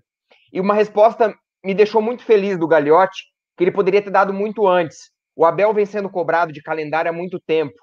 E 0.53 0.61
uma 0.61 0.75
resposta 0.75 1.35
me 1.65 1.75
deixou 1.75 2.01
muito 2.01 2.25
feliz 2.25 2.59
do 2.59 2.69
Gagliotti, 2.69 3.25
que 3.57 3.65
ele 3.65 3.73
poderia 3.73 4.03
ter 4.03 4.11
dado 4.11 4.33
muito 4.33 4.67
antes. 4.67 5.11
O 5.35 5.45
Abel 5.45 5.73
vem 5.73 5.87
sendo 5.87 6.11
cobrado 6.11 6.53
de 6.53 6.63
calendário 6.63 7.11
há 7.11 7.15
muito 7.15 7.41
tempo. 7.41 7.75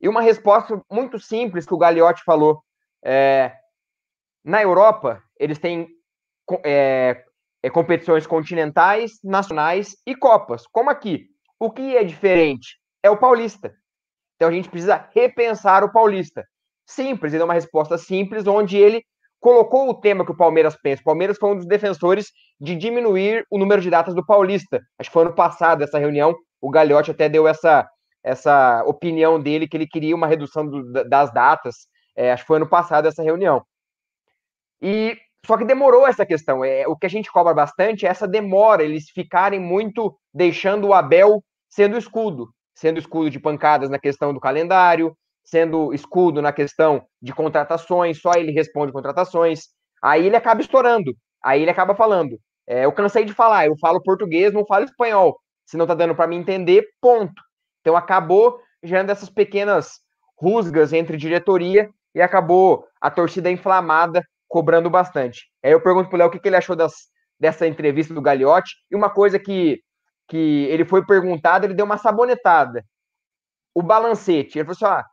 E 0.00 0.08
uma 0.08 0.20
resposta 0.20 0.82
muito 0.90 1.18
simples 1.18 1.64
que 1.64 1.74
o 1.74 1.78
Gagliotti 1.78 2.22
falou. 2.24 2.62
É, 3.04 3.52
na 4.44 4.60
Europa, 4.60 5.22
eles 5.38 5.58
têm 5.58 5.88
é, 6.64 7.24
é, 7.62 7.70
competições 7.70 8.26
continentais, 8.26 9.12
nacionais 9.22 9.96
e 10.06 10.16
copas, 10.16 10.66
como 10.66 10.90
aqui. 10.90 11.28
O 11.58 11.70
que 11.70 11.96
é 11.96 12.02
diferente 12.02 12.78
é 13.02 13.10
o 13.10 13.16
paulista. 13.16 13.72
Então 14.42 14.50
a 14.50 14.52
gente 14.52 14.68
precisa 14.68 15.08
repensar 15.14 15.84
o 15.84 15.92
paulista. 15.92 16.44
Simples, 16.84 17.32
ele 17.32 17.38
deu 17.38 17.46
uma 17.46 17.54
resposta 17.54 17.96
simples, 17.96 18.44
onde 18.44 18.76
ele 18.76 19.04
colocou 19.38 19.88
o 19.88 19.94
tema 19.94 20.24
que 20.24 20.32
o 20.32 20.36
Palmeiras 20.36 20.76
pensa. 20.82 21.00
O 21.00 21.04
Palmeiras 21.04 21.38
foi 21.38 21.50
um 21.50 21.56
dos 21.56 21.64
defensores 21.64 22.32
de 22.60 22.74
diminuir 22.74 23.46
o 23.48 23.56
número 23.56 23.80
de 23.80 23.88
datas 23.88 24.16
do 24.16 24.26
Paulista. 24.26 24.80
Acho 24.98 25.10
que 25.10 25.14
foi 25.14 25.22
ano 25.22 25.32
passado 25.32 25.84
essa 25.84 25.96
reunião. 25.96 26.34
O 26.60 26.70
Gagliotti 26.70 27.12
até 27.12 27.28
deu 27.28 27.46
essa, 27.46 27.88
essa 28.20 28.82
opinião 28.84 29.40
dele, 29.40 29.68
que 29.68 29.76
ele 29.76 29.86
queria 29.86 30.16
uma 30.16 30.26
redução 30.26 30.66
do, 30.66 31.08
das 31.08 31.32
datas. 31.32 31.86
É, 32.16 32.32
acho 32.32 32.42
que 32.42 32.48
foi 32.48 32.56
ano 32.56 32.68
passado 32.68 33.06
essa 33.06 33.22
reunião. 33.22 33.64
E 34.80 35.16
só 35.46 35.56
que 35.56 35.64
demorou 35.64 36.04
essa 36.04 36.26
questão. 36.26 36.64
É, 36.64 36.84
o 36.88 36.96
que 36.96 37.06
a 37.06 37.10
gente 37.10 37.30
cobra 37.30 37.54
bastante 37.54 38.06
é 38.06 38.08
essa 38.08 38.26
demora, 38.26 38.82
eles 38.82 39.08
ficarem 39.08 39.60
muito 39.60 40.18
deixando 40.34 40.88
o 40.88 40.94
Abel 40.94 41.44
sendo 41.68 41.96
escudo, 41.96 42.48
sendo 42.74 42.98
escudo 42.98 43.30
de 43.30 43.38
pancadas 43.38 43.90
na 43.90 43.98
questão 43.98 44.32
do 44.32 44.40
calendário, 44.40 45.16
sendo 45.44 45.92
escudo 45.92 46.40
na 46.40 46.52
questão 46.52 47.04
de 47.20 47.32
contratações, 47.32 48.20
só 48.20 48.32
ele 48.34 48.52
responde 48.52 48.92
contratações. 48.92 49.68
Aí 50.02 50.26
ele 50.26 50.36
acaba 50.36 50.60
estourando, 50.60 51.14
aí 51.42 51.62
ele 51.62 51.70
acaba 51.70 51.94
falando. 51.94 52.38
É, 52.66 52.84
eu 52.84 52.92
cansei 52.92 53.24
de 53.24 53.32
falar, 53.32 53.66
eu 53.66 53.76
falo 53.78 54.02
português, 54.02 54.52
não 54.52 54.64
falo 54.64 54.84
espanhol. 54.84 55.38
Se 55.66 55.76
não 55.76 55.86
tá 55.86 55.94
dando 55.94 56.14
para 56.14 56.26
me 56.26 56.36
entender, 56.36 56.86
ponto. 57.00 57.40
Então 57.80 57.96
acabou 57.96 58.60
gerando 58.82 59.10
essas 59.10 59.30
pequenas 59.30 60.00
rusgas 60.36 60.92
entre 60.92 61.16
diretoria 61.16 61.88
e 62.14 62.20
acabou 62.20 62.84
a 63.00 63.10
torcida 63.10 63.50
inflamada 63.50 64.22
cobrando 64.48 64.90
bastante. 64.90 65.46
Aí 65.64 65.72
eu 65.72 65.80
pergunto 65.80 66.08
pro 66.08 66.18
Léo 66.18 66.28
o 66.28 66.30
que, 66.30 66.38
que 66.38 66.48
ele 66.48 66.56
achou 66.56 66.76
das, 66.76 66.92
dessa 67.40 67.66
entrevista 67.66 68.12
do 68.12 68.20
Gagliotti, 68.20 68.74
e 68.90 68.96
uma 68.96 69.08
coisa 69.08 69.38
que, 69.38 69.80
que 70.32 70.64
ele 70.70 70.86
foi 70.86 71.04
perguntado, 71.04 71.66
ele 71.66 71.74
deu 71.74 71.84
uma 71.84 71.98
sabonetada. 71.98 72.82
O 73.74 73.82
balancete, 73.82 74.58
ele 74.58 74.64
falou 74.64 74.94
assim, 74.94 75.00
ah, 75.02 75.06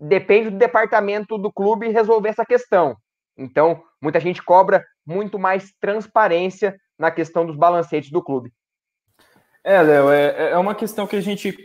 depende 0.00 0.50
do 0.50 0.58
departamento 0.58 1.38
do 1.38 1.52
clube 1.52 1.90
resolver 1.90 2.30
essa 2.30 2.44
questão. 2.44 2.96
Então, 3.38 3.84
muita 4.02 4.18
gente 4.18 4.42
cobra 4.42 4.84
muito 5.06 5.38
mais 5.38 5.72
transparência 5.80 6.76
na 6.98 7.12
questão 7.12 7.46
dos 7.46 7.54
balancetes 7.54 8.10
do 8.10 8.20
clube. 8.20 8.52
É, 9.62 9.80
Léo, 9.80 10.10
é, 10.10 10.50
é 10.50 10.58
uma 10.58 10.74
questão 10.74 11.06
que 11.06 11.14
a 11.14 11.20
gente. 11.20 11.56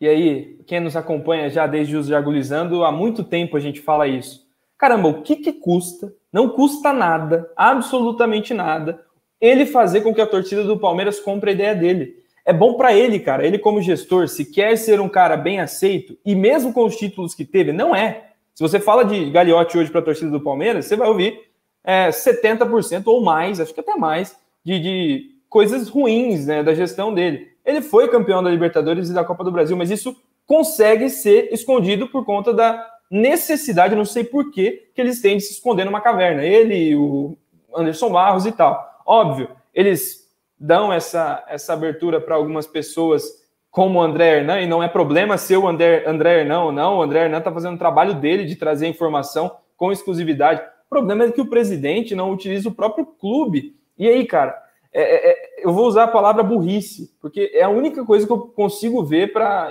E 0.00 0.06
aí, 0.06 0.56
quem 0.64 0.78
nos 0.78 0.94
acompanha 0.94 1.50
já 1.50 1.66
desde 1.66 1.96
os 1.96 2.06
Jagulizando, 2.06 2.84
há 2.84 2.92
muito 2.92 3.24
tempo 3.24 3.56
a 3.56 3.60
gente 3.60 3.80
fala 3.80 4.06
isso. 4.06 4.46
Caramba, 4.78 5.08
o 5.08 5.22
que, 5.24 5.36
que 5.36 5.52
custa? 5.54 6.14
Não 6.32 6.50
custa 6.50 6.92
nada, 6.92 7.52
absolutamente 7.56 8.54
nada, 8.54 9.04
ele 9.40 9.66
fazer 9.66 10.02
com 10.02 10.14
que 10.14 10.20
a 10.20 10.26
torcida 10.26 10.62
do 10.62 10.78
Palmeiras 10.78 11.18
compre 11.18 11.50
a 11.50 11.52
ideia 11.52 11.74
dele. 11.74 12.22
É 12.44 12.52
bom 12.52 12.74
para 12.74 12.92
ele, 12.92 13.18
cara. 13.18 13.46
Ele, 13.46 13.58
como 13.58 13.80
gestor, 13.80 14.28
se 14.28 14.44
quer 14.44 14.76
ser 14.76 15.00
um 15.00 15.08
cara 15.08 15.36
bem 15.36 15.60
aceito, 15.60 16.16
e 16.24 16.34
mesmo 16.34 16.72
com 16.72 16.84
os 16.84 16.96
títulos 16.96 17.34
que 17.34 17.44
teve, 17.44 17.72
não 17.72 17.94
é. 17.94 18.30
Se 18.54 18.62
você 18.62 18.78
fala 18.78 19.04
de 19.04 19.30
Gagliotti 19.30 19.78
hoje 19.78 19.90
para 19.90 20.00
a 20.00 20.04
torcida 20.04 20.30
do 20.30 20.40
Palmeiras, 20.40 20.86
você 20.86 20.94
vai 20.94 21.08
ouvir 21.08 21.40
é, 21.82 22.08
70% 22.08 23.02
ou 23.06 23.22
mais, 23.22 23.60
acho 23.60 23.74
que 23.74 23.80
até 23.80 23.96
mais, 23.96 24.36
de, 24.62 24.78
de 24.78 25.30
coisas 25.48 25.88
ruins 25.88 26.46
né, 26.46 26.62
da 26.62 26.74
gestão 26.74 27.12
dele. 27.12 27.48
Ele 27.64 27.80
foi 27.80 28.08
campeão 28.08 28.42
da 28.42 28.50
Libertadores 28.50 29.08
e 29.08 29.14
da 29.14 29.24
Copa 29.24 29.42
do 29.42 29.50
Brasil, 29.50 29.76
mas 29.76 29.90
isso 29.90 30.16
consegue 30.46 31.08
ser 31.08 31.52
escondido 31.52 32.08
por 32.08 32.24
conta 32.24 32.52
da 32.52 32.86
necessidade, 33.10 33.94
não 33.94 34.04
sei 34.04 34.24
por 34.24 34.50
que 34.50 34.88
eles 34.96 35.20
têm 35.20 35.36
de 35.36 35.44
se 35.44 35.52
esconder 35.54 35.84
numa 35.84 36.00
caverna. 36.00 36.44
Ele, 36.44 36.94
o 36.94 37.36
Anderson 37.74 38.10
Barros 38.10 38.46
e 38.46 38.52
tal. 38.52 39.00
Óbvio, 39.06 39.48
eles 39.72 40.23
dão 40.58 40.92
essa, 40.92 41.44
essa 41.48 41.72
abertura 41.72 42.20
para 42.20 42.34
algumas 42.34 42.66
pessoas 42.66 43.22
como 43.70 43.98
o 43.98 44.02
André 44.02 44.38
Hernan, 44.38 44.60
e 44.60 44.66
não 44.66 44.82
é 44.82 44.88
problema 44.88 45.36
ser 45.36 45.56
o 45.56 45.66
André, 45.66 46.04
André 46.06 46.40
Hernan 46.40 46.62
ou 46.62 46.72
não. 46.72 46.98
O 46.98 47.02
André 47.02 47.24
Hernan 47.24 47.38
está 47.38 47.52
fazendo 47.52 47.74
o 47.74 47.78
trabalho 47.78 48.14
dele 48.14 48.44
de 48.44 48.54
trazer 48.54 48.86
informação 48.86 49.56
com 49.76 49.90
exclusividade. 49.90 50.60
O 50.86 50.88
problema 50.88 51.24
é 51.24 51.32
que 51.32 51.40
o 51.40 51.50
presidente 51.50 52.14
não 52.14 52.30
utiliza 52.30 52.68
o 52.68 52.74
próprio 52.74 53.04
clube. 53.04 53.74
E 53.98 54.08
aí, 54.08 54.24
cara, 54.26 54.56
é, 54.92 55.02
é, 55.02 55.30
é 55.30 55.66
eu 55.66 55.72
vou 55.72 55.86
usar 55.86 56.04
a 56.04 56.08
palavra 56.08 56.42
burrice, 56.42 57.16
porque 57.20 57.50
é 57.52 57.62
a 57.62 57.68
única 57.68 58.04
coisa 58.04 58.24
que 58.24 58.32
eu 58.32 58.38
consigo 58.38 59.02
ver 59.02 59.32
para 59.32 59.68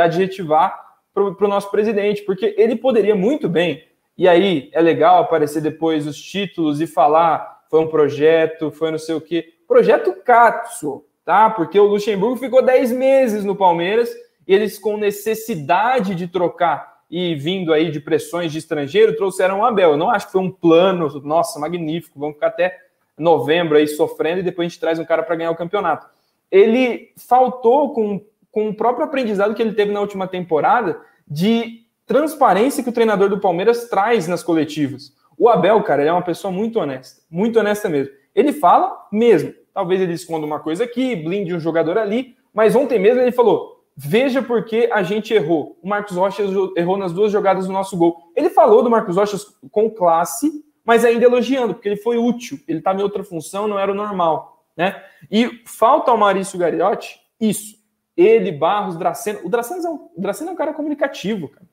adjetivar 0.00 0.80
para 1.12 1.24
o 1.24 1.48
nosso 1.48 1.70
presidente, 1.70 2.22
porque 2.22 2.54
ele 2.56 2.74
poderia 2.74 3.14
muito 3.14 3.50
bem, 3.50 3.84
e 4.16 4.26
aí 4.26 4.70
é 4.72 4.80
legal 4.80 5.20
aparecer 5.20 5.60
depois 5.60 6.06
os 6.06 6.20
títulos 6.20 6.80
e 6.80 6.86
falar 6.86 7.64
foi 7.68 7.80
um 7.80 7.88
projeto, 7.88 8.70
foi 8.70 8.90
não 8.90 8.98
sei 8.98 9.14
o 9.14 9.20
quê. 9.20 9.46
Projeto 9.72 10.12
Katsu, 10.24 11.04
tá? 11.24 11.50
Porque 11.50 11.78
o 11.78 11.86
Luxemburgo 11.86 12.36
ficou 12.36 12.62
10 12.62 12.92
meses 12.92 13.44
no 13.44 13.56
Palmeiras 13.56 14.10
eles, 14.46 14.78
com 14.78 14.96
necessidade 14.96 16.14
de 16.14 16.26
trocar 16.26 17.00
e 17.08 17.34
vindo 17.34 17.72
aí 17.72 17.90
de 17.90 18.00
pressões 18.00 18.50
de 18.50 18.58
estrangeiro, 18.58 19.16
trouxeram 19.16 19.60
o 19.60 19.64
Abel. 19.64 19.92
Eu 19.92 19.96
não 19.96 20.10
acho 20.10 20.26
que 20.26 20.32
foi 20.32 20.40
um 20.40 20.50
plano, 20.50 21.08
nossa, 21.20 21.60
magnífico, 21.60 22.18
vamos 22.18 22.34
ficar 22.34 22.48
até 22.48 22.76
novembro 23.16 23.76
aí 23.76 23.86
sofrendo 23.86 24.40
e 24.40 24.42
depois 24.42 24.66
a 24.66 24.68
gente 24.68 24.80
traz 24.80 24.98
um 24.98 25.04
cara 25.04 25.22
para 25.22 25.36
ganhar 25.36 25.50
o 25.50 25.56
campeonato. 25.56 26.06
Ele 26.50 27.12
faltou 27.16 27.92
com 27.92 28.20
com 28.52 28.68
o 28.68 28.74
próprio 28.74 29.06
aprendizado 29.06 29.54
que 29.54 29.62
ele 29.62 29.72
teve 29.72 29.90
na 29.90 30.00
última 30.00 30.28
temporada 30.28 31.00
de 31.26 31.86
transparência 32.06 32.84
que 32.84 32.90
o 32.90 32.92
treinador 32.92 33.30
do 33.30 33.40
Palmeiras 33.40 33.88
traz 33.88 34.28
nas 34.28 34.42
coletivas. 34.42 35.14
O 35.38 35.48
Abel, 35.48 35.82
cara, 35.82 36.02
ele 36.02 36.10
é 36.10 36.12
uma 36.12 36.22
pessoa 36.22 36.52
muito 36.52 36.78
honesta, 36.78 37.22
muito 37.30 37.58
honesta 37.58 37.88
mesmo. 37.88 38.12
Ele 38.34 38.52
fala 38.52 39.08
mesmo. 39.10 39.54
Talvez 39.72 40.00
ele 40.00 40.12
esconda 40.12 40.46
uma 40.46 40.60
coisa 40.60 40.84
aqui, 40.84 41.16
blinde 41.16 41.54
um 41.54 41.60
jogador 41.60 41.98
ali, 41.98 42.36
mas 42.52 42.74
ontem 42.74 42.98
mesmo 42.98 43.20
ele 43.20 43.32
falou: 43.32 43.84
veja 43.96 44.42
por 44.42 44.64
que 44.64 44.88
a 44.92 45.02
gente 45.02 45.32
errou. 45.32 45.78
O 45.82 45.88
Marcos 45.88 46.16
Rocha 46.16 46.42
errou 46.76 46.96
nas 46.96 47.12
duas 47.12 47.32
jogadas 47.32 47.66
do 47.66 47.72
nosso 47.72 47.96
gol. 47.96 48.30
Ele 48.36 48.50
falou 48.50 48.82
do 48.82 48.90
Marcos 48.90 49.16
Rocha 49.16 49.36
com 49.70 49.90
classe, 49.90 50.64
mas 50.84 51.04
ainda 51.04 51.24
elogiando, 51.24 51.74
porque 51.74 51.88
ele 51.88 51.96
foi 51.96 52.18
útil. 52.18 52.58
Ele 52.68 52.78
estava 52.78 53.00
em 53.00 53.02
outra 53.02 53.24
função, 53.24 53.68
não 53.68 53.78
era 53.78 53.90
o 53.90 53.94
normal. 53.94 54.64
Né? 54.76 55.02
E 55.30 55.62
falta 55.66 56.10
ao 56.10 56.16
Maurício 56.16 56.58
Gariotti 56.58 57.20
isso 57.40 57.82
ele, 58.16 58.52
Barros, 58.52 58.96
Dracena. 58.96 59.40
O 59.42 59.48
Dracena 59.48 59.86
é 59.86 59.90
um, 59.90 60.10
o 60.16 60.20
Dracena 60.20 60.50
é 60.50 60.52
um 60.52 60.56
cara 60.56 60.72
comunicativo, 60.72 61.48
cara. 61.48 61.66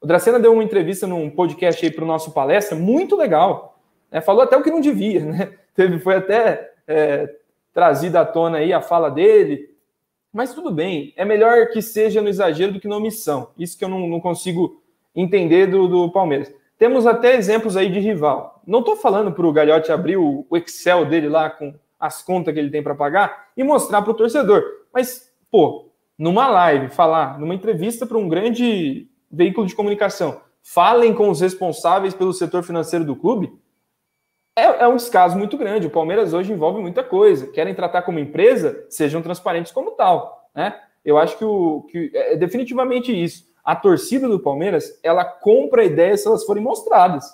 O 0.00 0.06
Dracena 0.06 0.38
deu 0.38 0.52
uma 0.52 0.62
entrevista 0.62 1.06
num 1.06 1.30
podcast 1.30 1.84
aí 1.84 1.90
para 1.90 2.04
o 2.04 2.06
nosso 2.06 2.32
palestra, 2.32 2.76
muito 2.76 3.16
legal. 3.16 3.80
Né? 4.10 4.20
Falou 4.20 4.42
até 4.42 4.56
o 4.56 4.62
que 4.62 4.70
não 4.70 4.80
devia, 4.80 5.24
né? 5.24 5.52
Teve, 5.74 5.98
foi 5.98 6.16
até 6.16 6.72
é, 6.86 7.34
trazida 7.76 8.22
à 8.22 8.24
tona 8.24 8.56
aí 8.56 8.72
a 8.72 8.80
fala 8.80 9.10
dele. 9.10 9.68
Mas 10.32 10.54
tudo 10.54 10.70
bem, 10.70 11.12
é 11.14 11.26
melhor 11.26 11.68
que 11.68 11.82
seja 11.82 12.22
no 12.22 12.28
exagero 12.30 12.72
do 12.72 12.80
que 12.80 12.88
na 12.88 12.96
omissão. 12.96 13.50
Isso 13.58 13.76
que 13.76 13.84
eu 13.84 13.88
não, 13.90 14.08
não 14.08 14.18
consigo 14.18 14.82
entender 15.14 15.66
do, 15.66 15.86
do, 15.86 16.10
Palmeiras. 16.10 16.50
Temos 16.78 17.06
até 17.06 17.36
exemplos 17.36 17.76
aí 17.76 17.92
de 17.92 18.00
rival. 18.00 18.62
Não 18.66 18.78
estou 18.78 18.96
falando 18.96 19.30
para 19.30 19.46
o 19.46 19.52
Galhote 19.52 19.92
abrir 19.92 20.16
o, 20.16 20.46
o 20.48 20.56
Excel 20.56 21.04
dele 21.04 21.28
lá 21.28 21.50
com 21.50 21.74
as 22.00 22.22
contas 22.22 22.54
que 22.54 22.60
ele 22.60 22.70
tem 22.70 22.82
para 22.82 22.94
pagar 22.94 23.48
e 23.54 23.62
mostrar 23.62 24.00
para 24.00 24.10
o 24.10 24.14
torcedor. 24.14 24.64
Mas, 24.90 25.30
pô, 25.50 25.90
numa 26.18 26.48
live, 26.48 26.88
falar, 26.88 27.38
numa 27.38 27.54
entrevista 27.54 28.06
para 28.06 28.16
um 28.16 28.26
grande 28.26 29.06
veículo 29.30 29.66
de 29.66 29.74
comunicação, 29.74 30.40
falem 30.62 31.12
com 31.12 31.28
os 31.28 31.42
responsáveis 31.42 32.14
pelo 32.14 32.32
setor 32.32 32.62
financeiro 32.62 33.04
do 33.04 33.14
clube, 33.14 33.52
é, 34.56 34.84
é, 34.84 34.88
um 34.88 34.96
descaso 34.96 35.36
muito 35.36 35.58
grande. 35.58 35.86
O 35.86 35.90
Palmeiras 35.90 36.32
hoje 36.32 36.52
envolve 36.52 36.80
muita 36.80 37.04
coisa. 37.04 37.46
Querem 37.48 37.74
tratar 37.74 38.02
como 38.02 38.18
empresa, 38.18 38.86
sejam 38.88 39.20
transparentes 39.20 39.70
como 39.70 39.90
tal. 39.90 40.48
Né? 40.54 40.74
Eu 41.04 41.18
acho 41.18 41.36
que, 41.36 41.44
o, 41.44 41.82
que 41.90 42.10
é, 42.14 42.32
é 42.32 42.36
definitivamente 42.36 43.12
isso. 43.12 43.46
A 43.62 43.76
torcida 43.76 44.26
do 44.26 44.40
Palmeiras, 44.40 44.98
ela 45.02 45.24
compra 45.24 45.84
ideias 45.84 46.22
se 46.22 46.28
elas 46.28 46.44
forem 46.44 46.62
mostradas. 46.62 47.26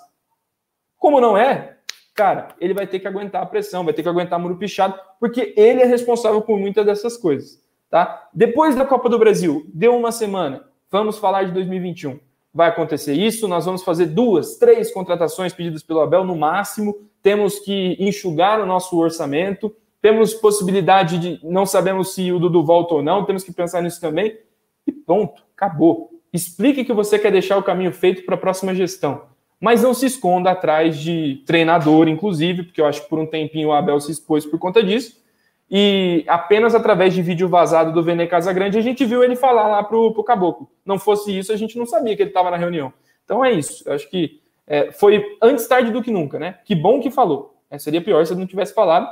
Como 0.97 1.21
não 1.21 1.37
é, 1.37 1.77
cara, 2.13 2.49
ele 2.59 2.73
vai 2.73 2.87
ter 2.87 2.99
que 2.99 3.07
aguentar 3.07 3.41
a 3.41 3.45
pressão, 3.45 3.83
vai 3.83 3.93
ter 3.93 4.03
que 4.03 4.09
aguentar 4.09 4.39
muro 4.39 4.57
pichado, 4.57 4.99
porque 5.19 5.53
ele 5.55 5.81
é 5.81 5.85
responsável 5.85 6.41
por 6.41 6.59
muitas 6.59 6.85
dessas 6.85 7.15
coisas. 7.15 7.61
Tá? 7.89 8.27
Depois 8.33 8.75
da 8.75 8.85
Copa 8.85 9.07
do 9.07 9.19
Brasil, 9.19 9.65
deu 9.73 9.95
uma 9.95 10.11
semana, 10.11 10.65
vamos 10.89 11.19
falar 11.19 11.43
de 11.43 11.51
2021. 11.51 12.19
Vai 12.53 12.69
acontecer 12.69 13.13
isso, 13.13 13.47
nós 13.47 13.65
vamos 13.65 13.83
fazer 13.83 14.05
duas, 14.07 14.57
três 14.57 14.93
contratações 14.93 15.53
pedidas 15.53 15.81
pelo 15.81 16.01
Abel 16.01 16.23
no 16.23 16.35
máximo, 16.35 16.95
temos 17.21 17.59
que 17.59 17.97
enxugar 17.99 18.61
o 18.61 18.65
nosso 18.65 18.97
orçamento, 18.99 19.75
temos 20.01 20.33
possibilidade 20.33 21.17
de, 21.17 21.39
não 21.41 21.65
sabemos 21.65 22.13
se 22.13 22.31
o 22.31 22.37
Dudu 22.37 22.63
volta 22.63 22.95
ou 22.95 23.01
não, 23.01 23.23
temos 23.23 23.43
que 23.43 23.53
pensar 23.53 23.81
nisso 23.81 24.01
também. 24.01 24.37
E 24.85 24.91
ponto, 24.91 25.41
acabou. 25.55 26.11
Explique 26.33 26.83
que 26.83 26.91
você 26.91 27.17
quer 27.17 27.31
deixar 27.31 27.57
o 27.57 27.63
caminho 27.63 27.93
feito 27.93 28.25
para 28.25 28.35
a 28.35 28.37
próxima 28.37 28.75
gestão. 28.75 29.23
Mas 29.61 29.81
não 29.81 29.93
se 29.93 30.05
esconda 30.05 30.51
atrás 30.51 30.97
de 30.99 31.41
treinador, 31.45 32.09
inclusive, 32.09 32.63
porque 32.63 32.81
eu 32.81 32.85
acho 32.85 33.03
que 33.03 33.09
por 33.09 33.17
um 33.17 33.25
tempinho 33.25 33.69
o 33.69 33.71
Abel 33.71 33.97
se 34.01 34.11
expôs 34.11 34.45
por 34.45 34.59
conta 34.59 34.83
disso. 34.83 35.22
E 35.69 36.23
apenas 36.27 36.75
através 36.75 37.13
de 37.13 37.21
vídeo 37.21 37.47
vazado 37.47 37.91
do 37.91 38.03
Vene 38.03 38.27
Casagrande 38.27 38.77
a 38.77 38.81
gente 38.81 39.05
viu 39.05 39.23
ele 39.23 39.35
falar 39.35 39.67
lá 39.67 39.83
pro, 39.83 40.13
pro 40.13 40.23
Caboclo. 40.23 40.69
Não 40.85 40.99
fosse 40.99 41.37
isso, 41.37 41.51
a 41.51 41.55
gente 41.55 41.77
não 41.77 41.85
sabia 41.85 42.15
que 42.15 42.21
ele 42.21 42.29
estava 42.29 42.51
na 42.51 42.57
reunião. 42.57 42.93
Então 43.25 43.43
é 43.43 43.51
isso. 43.51 43.83
Eu 43.87 43.93
acho 43.93 44.09
que 44.09 44.41
é, 44.67 44.91
foi 44.91 45.37
antes 45.41 45.67
tarde 45.67 45.91
do 45.91 46.01
que 46.01 46.11
nunca, 46.11 46.39
né? 46.39 46.59
Que 46.65 46.75
bom 46.75 46.99
que 46.99 47.11
falou. 47.11 47.57
É, 47.69 47.77
seria 47.77 48.01
pior 48.01 48.25
se 48.25 48.33
ele 48.33 48.41
não 48.41 48.47
tivesse 48.47 48.73
falado. 48.73 49.11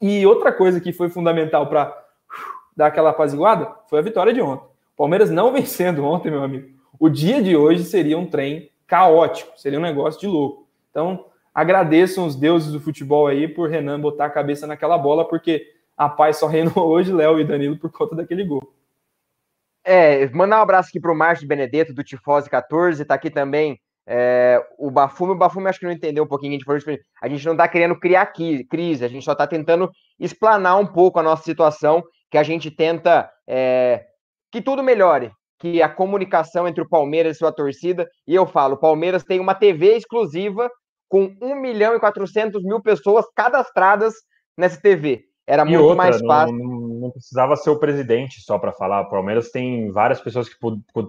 E 0.00 0.24
outra 0.24 0.52
coisa 0.52 0.80
que 0.80 0.92
foi 0.92 1.08
fundamental 1.08 1.66
para 1.66 1.88
uh, 1.88 1.92
dar 2.76 2.86
aquela 2.86 3.10
apaziguada 3.10 3.70
foi 3.88 3.98
a 3.98 4.02
vitória 4.02 4.32
de 4.32 4.40
ontem. 4.40 4.66
Palmeiras 4.96 5.30
não 5.30 5.52
vencendo 5.52 6.04
ontem, 6.04 6.30
meu 6.30 6.42
amigo. 6.42 6.68
O 6.98 7.08
dia 7.08 7.42
de 7.42 7.56
hoje 7.56 7.84
seria 7.84 8.18
um 8.18 8.26
trem 8.26 8.70
caótico, 8.86 9.58
seria 9.58 9.78
um 9.78 9.82
negócio 9.82 10.20
de 10.20 10.26
louco. 10.26 10.66
Então, 10.90 11.26
agradeçam 11.54 12.26
os 12.26 12.36
deuses 12.36 12.72
do 12.72 12.80
futebol 12.80 13.26
aí 13.26 13.48
por 13.48 13.68
Renan 13.68 14.00
botar 14.00 14.26
a 14.26 14.30
cabeça 14.30 14.66
naquela 14.66 14.96
bola, 14.96 15.26
porque 15.26 15.66
a 15.96 16.08
paz 16.08 16.38
só 16.38 16.46
reinou 16.46 16.72
hoje, 16.88 17.12
Léo 17.12 17.38
e 17.38 17.44
Danilo, 17.44 17.78
por 17.78 17.90
conta 17.90 18.14
daquele 18.14 18.44
gol. 18.44 18.74
É, 19.84 20.28
mandar 20.30 20.58
um 20.58 20.62
abraço 20.62 20.90
aqui 20.90 21.00
para 21.00 21.12
o 21.12 21.16
Márcio 21.16 21.48
Benedetto, 21.48 21.94
do 21.94 22.04
Tifose 22.04 22.50
14, 22.50 23.04
tá 23.04 23.14
aqui 23.14 23.30
também 23.30 23.80
é, 24.06 24.60
o 24.78 24.90
Bafume. 24.90 25.32
O 25.32 25.36
Bafume 25.36 25.68
acho 25.68 25.78
que 25.78 25.86
não 25.86 25.92
entendeu 25.92 26.24
um 26.24 26.28
pouquinho, 26.28 26.52
a 26.52 26.54
gente, 26.54 26.64
falou, 26.64 26.98
a 27.22 27.28
gente 27.28 27.44
não 27.44 27.52
está 27.52 27.68
querendo 27.68 27.98
criar 27.98 28.26
crise, 28.26 29.04
a 29.04 29.08
gente 29.08 29.24
só 29.24 29.32
está 29.32 29.46
tentando 29.46 29.90
explanar 30.18 30.78
um 30.78 30.86
pouco 30.86 31.18
a 31.18 31.22
nossa 31.22 31.42
situação, 31.42 32.02
que 32.30 32.36
a 32.36 32.42
gente 32.42 32.70
tenta 32.70 33.30
é, 33.46 34.04
que 34.50 34.60
tudo 34.60 34.82
melhore, 34.82 35.30
que 35.58 35.82
a 35.82 35.88
comunicação 35.88 36.66
entre 36.66 36.82
o 36.82 36.88
Palmeiras 36.88 37.36
e 37.36 37.38
sua 37.38 37.52
torcida, 37.52 38.08
e 38.26 38.34
eu 38.34 38.46
falo, 38.46 38.74
o 38.74 38.80
Palmeiras 38.80 39.22
tem 39.22 39.38
uma 39.38 39.54
TV 39.54 39.96
exclusiva 39.96 40.70
com 41.10 41.36
1 41.42 41.60
milhão 41.60 41.94
e 41.96 42.00
400 42.00 42.62
mil 42.62 42.80
pessoas 42.80 43.26
cadastradas 43.34 44.14
nessa 44.56 44.80
TV. 44.80 45.24
Era 45.44 45.62
e 45.62 45.64
muito 45.64 45.82
outra, 45.82 45.96
mais 45.96 46.20
fácil. 46.20 46.56
Não, 46.56 47.00
não, 47.00 47.10
precisava 47.10 47.56
ser 47.56 47.70
o 47.70 47.78
presidente 47.80 48.40
só 48.40 48.56
para 48.56 48.72
falar. 48.72 49.00
O 49.00 49.10
Palmeiras 49.10 49.50
tem 49.50 49.90
várias 49.90 50.20
pessoas 50.20 50.48
que 50.48 50.54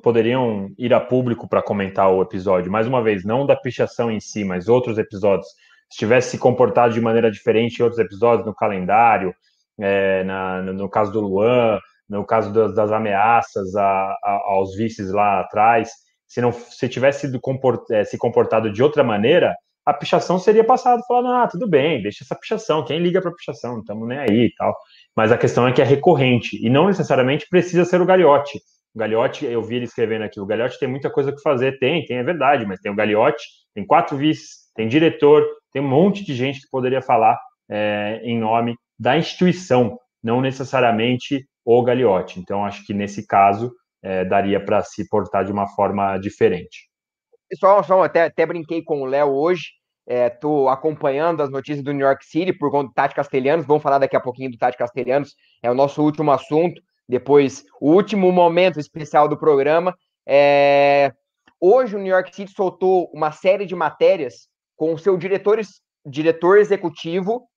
poderiam 0.02 0.72
ir 0.76 0.91
a 0.91 0.99
público 0.99 1.48
para 1.48 1.61
comentar 1.61 2.11
o 2.11 2.23
episódio. 2.23 2.72
Mais 2.72 2.88
uma 2.88 3.03
vez, 3.03 3.23
não 3.23 3.45
da 3.45 3.56
pichação 3.56 4.10
em 4.10 4.19
si, 4.19 4.44
mas 4.44 4.68
outros 4.68 4.98
episódios. 4.98 5.48
Se 5.88 5.99
tivesse 5.99 6.32
se 6.32 6.38
comportado 6.40 6.94
de 6.94 7.02
maneira 7.02 7.30
diferente 7.30 7.80
em 7.80 7.84
outros 7.84 7.99
episódios, 7.99 8.48
no 8.48 8.56
calendário, 8.56 9.36
é, 9.80 10.23
na, 10.23 10.64
no 10.64 10.90
caso 10.90 11.11
do 11.11 11.22
Luan, 11.22 11.80
no 12.10 12.26
caso 12.26 12.52
das, 12.52 12.73
das 12.73 12.91
ameaças 12.91 13.76
a, 13.76 14.18
a, 14.23 14.41
aos 14.45 14.76
vices 14.76 15.11
lá 15.11 15.41
atrás, 15.41 15.91
se 16.26 16.41
não 16.41 16.52
se 16.52 16.90
tivesse 16.90 17.30
comport, 17.40 17.88
é, 17.91 18.03
se 18.03 18.18
comportado 18.18 18.72
de 18.72 18.82
outra 18.82 19.03
maneira, 19.03 19.53
a 19.86 19.94
pichação 19.94 20.38
seria 20.38 20.64
passada 20.64 21.02
falando, 21.08 21.34
ah, 21.34 21.48
tudo 21.48 21.68
bem, 21.68 22.02
deixa 22.02 22.24
essa 22.24 22.36
pichação, 22.36 22.86
quem 22.86 22.99
liga 22.99 23.22
para 23.22 23.34
pichação, 23.34 23.74
não 23.74 23.80
estamos 23.80 24.08
nem 24.08 24.20
aí 24.20 24.45
e 24.45 24.53
tal. 24.56 24.76
Mas 25.16 25.32
a 25.32 25.38
questão 25.38 25.68
é 25.68 25.72
que 25.72 25.82
é 25.82 25.86
recorrente, 25.86 26.64
e 26.64 26.70
não 26.70 26.88
necessariamente 26.88 27.48
precisa 27.49 27.86
ser 27.86 28.02
o 28.02 28.06
Gagliotti. 28.06 28.60
O 28.94 28.99
Gagliotti, 28.99 29.45
eu 29.45 29.62
vi 29.64 29.78
ele 29.78 29.86
escrevendo 29.86 30.24
aqui, 30.24 30.40
o 30.40 30.45
Gagliotti 30.45 30.80
tem 30.80 30.88
muita 30.88 31.10
coisa 31.10 31.32
que 31.32 31.41
fazer, 31.41 31.80
tem, 31.80 32.06
tem, 32.06 32.18
é 32.18 32.24
verdade, 32.24 32.66
mas 32.66 32.80
tem 32.80 32.91
o 32.91 32.95
Gagliotti, 32.95 33.44
tem 33.74 33.86
quatro 33.86 34.18
vices, 34.18 34.70
tem 34.76 34.88
diretor, 34.88 35.45
tem 35.72 35.82
um 35.82 35.88
monte 35.88 36.24
de 36.24 36.34
gente 36.36 36.62
que 36.62 36.70
poderia 36.70 37.02
falar 37.02 37.40
é, 37.70 38.22
em 38.24 38.38
nome 38.38 38.76
da 38.99 39.18
instituição, 39.18 39.98
não 40.24 40.41
necessariamente 40.41 41.45
o 41.66 41.82
Gagliotti. 41.84 42.40
Então, 42.40 42.66
acho 42.66 42.86
que 42.86 42.94
nesse 42.94 43.26
caso, 43.26 43.72
é, 44.03 44.26
daria 44.26 44.64
para 44.64 44.84
se 44.84 45.08
portar 45.08 45.45
de 45.45 45.52
uma 45.52 45.68
forma 45.68 46.18
diferente. 46.18 46.90
Só, 47.56 47.84
só 47.84 48.03
até, 48.03 48.26
até 48.26 48.45
brinquei 48.45 48.84
com 48.84 49.02
o 49.02 49.06
Léo 49.06 49.30
hoje. 49.30 49.72
Estou 50.07 50.68
é, 50.68 50.73
acompanhando 50.73 51.41
as 51.41 51.49
notícias 51.49 51.84
do 51.84 51.94
New 51.94 52.06
York 52.06 52.26
City 52.26 52.52
por 52.52 52.72
conta 52.72 52.88
do 52.88 52.94
Tati 52.94 53.15
Castelhanos. 53.15 53.65
Vamos 53.65 53.84
falar 53.84 53.99
daqui 53.99 54.15
a 54.15 54.22
pouquinho 54.22 54.52
do 54.52 54.57
Tati 54.57 54.78
Castelhanos. 54.78 55.36
É 55.61 55.69
o 55.69 55.76
nosso 55.76 56.02
último 56.03 56.32
assunto. 56.32 56.82
Depois, 57.07 57.64
o 57.80 57.91
último 57.91 58.32
momento 58.32 58.80
especial 58.80 59.28
do 59.28 59.38
programa. 59.38 59.95
É... 60.28 61.11
Hoje, 61.60 61.95
o 61.95 61.99
New 61.99 62.11
York 62.11 62.36
City 62.36 62.52
soltou 62.52 63.10
uma 63.14 63.32
série 63.32 63.65
de 63.65 63.76
matérias 63.76 64.48
com 64.76 64.94
o 64.94 64.98
seu 64.98 65.15
diretor, 65.18 65.60
diretor 66.06 66.57
executivo 66.57 67.48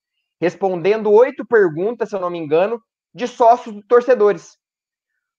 respondendo 0.40 1.10
oito 1.10 1.46
perguntas, 1.46 2.08
se 2.08 2.16
eu 2.16 2.20
não 2.20 2.30
me 2.30 2.38
engano, 2.38 2.80
de 3.14 3.26
sócios 3.26 3.74
torcedores. 3.88 4.58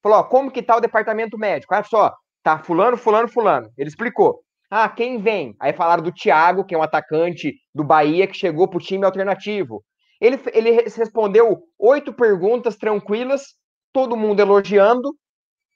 Falou: 0.01 0.19
ó, 0.19 0.23
como 0.23 0.51
que 0.51 0.63
tá 0.63 0.75
o 0.75 0.81
departamento 0.81 1.37
médico? 1.37 1.73
Olha 1.73 1.83
só, 1.83 2.15
tá 2.43 2.59
fulano, 2.59 2.97
fulano, 2.97 3.27
fulano. 3.27 3.69
Ele 3.77 3.89
explicou. 3.89 4.43
Ah, 4.77 4.89
quem 4.89 5.19
vem? 5.19 5.55
Aí 5.57 5.71
falaram 5.71 6.03
do 6.03 6.11
Thiago, 6.11 6.65
que 6.65 6.75
é 6.75 6.77
um 6.77 6.83
atacante 6.83 7.55
do 7.73 7.81
Bahia 7.81 8.27
que 8.27 8.35
chegou 8.35 8.67
para 8.67 8.75
o 8.75 8.81
time 8.81 9.05
alternativo. 9.05 9.81
Ele, 10.19 10.37
ele 10.51 10.71
respondeu 10.71 11.63
oito 11.79 12.11
perguntas 12.11 12.75
tranquilas, 12.75 13.55
todo 13.93 14.17
mundo 14.17 14.41
elogiando, 14.41 15.15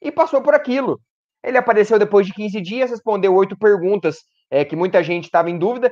e 0.02 0.12
passou 0.12 0.42
por 0.42 0.52
aquilo. 0.52 1.00
Ele 1.42 1.56
apareceu 1.56 1.98
depois 1.98 2.26
de 2.26 2.34
15 2.34 2.60
dias, 2.60 2.90
respondeu 2.90 3.34
oito 3.34 3.56
perguntas 3.56 4.18
é, 4.50 4.66
que 4.66 4.76
muita 4.76 5.02
gente 5.02 5.24
estava 5.24 5.48
em 5.48 5.56
dúvida. 5.56 5.90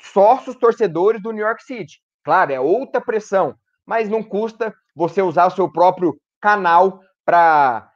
Sócios 0.00 0.56
torcedores 0.56 1.22
do 1.22 1.30
New 1.30 1.44
York 1.44 1.62
City. 1.62 1.98
Claro, 2.24 2.50
é 2.50 2.58
outra 2.58 3.02
pressão, 3.02 3.54
mas 3.84 4.08
não 4.08 4.22
custa 4.22 4.74
você 4.96 5.20
usar 5.20 5.44
o 5.44 5.50
seu 5.50 5.70
próprio 5.70 6.18
canal 6.40 7.02
para 7.22 7.92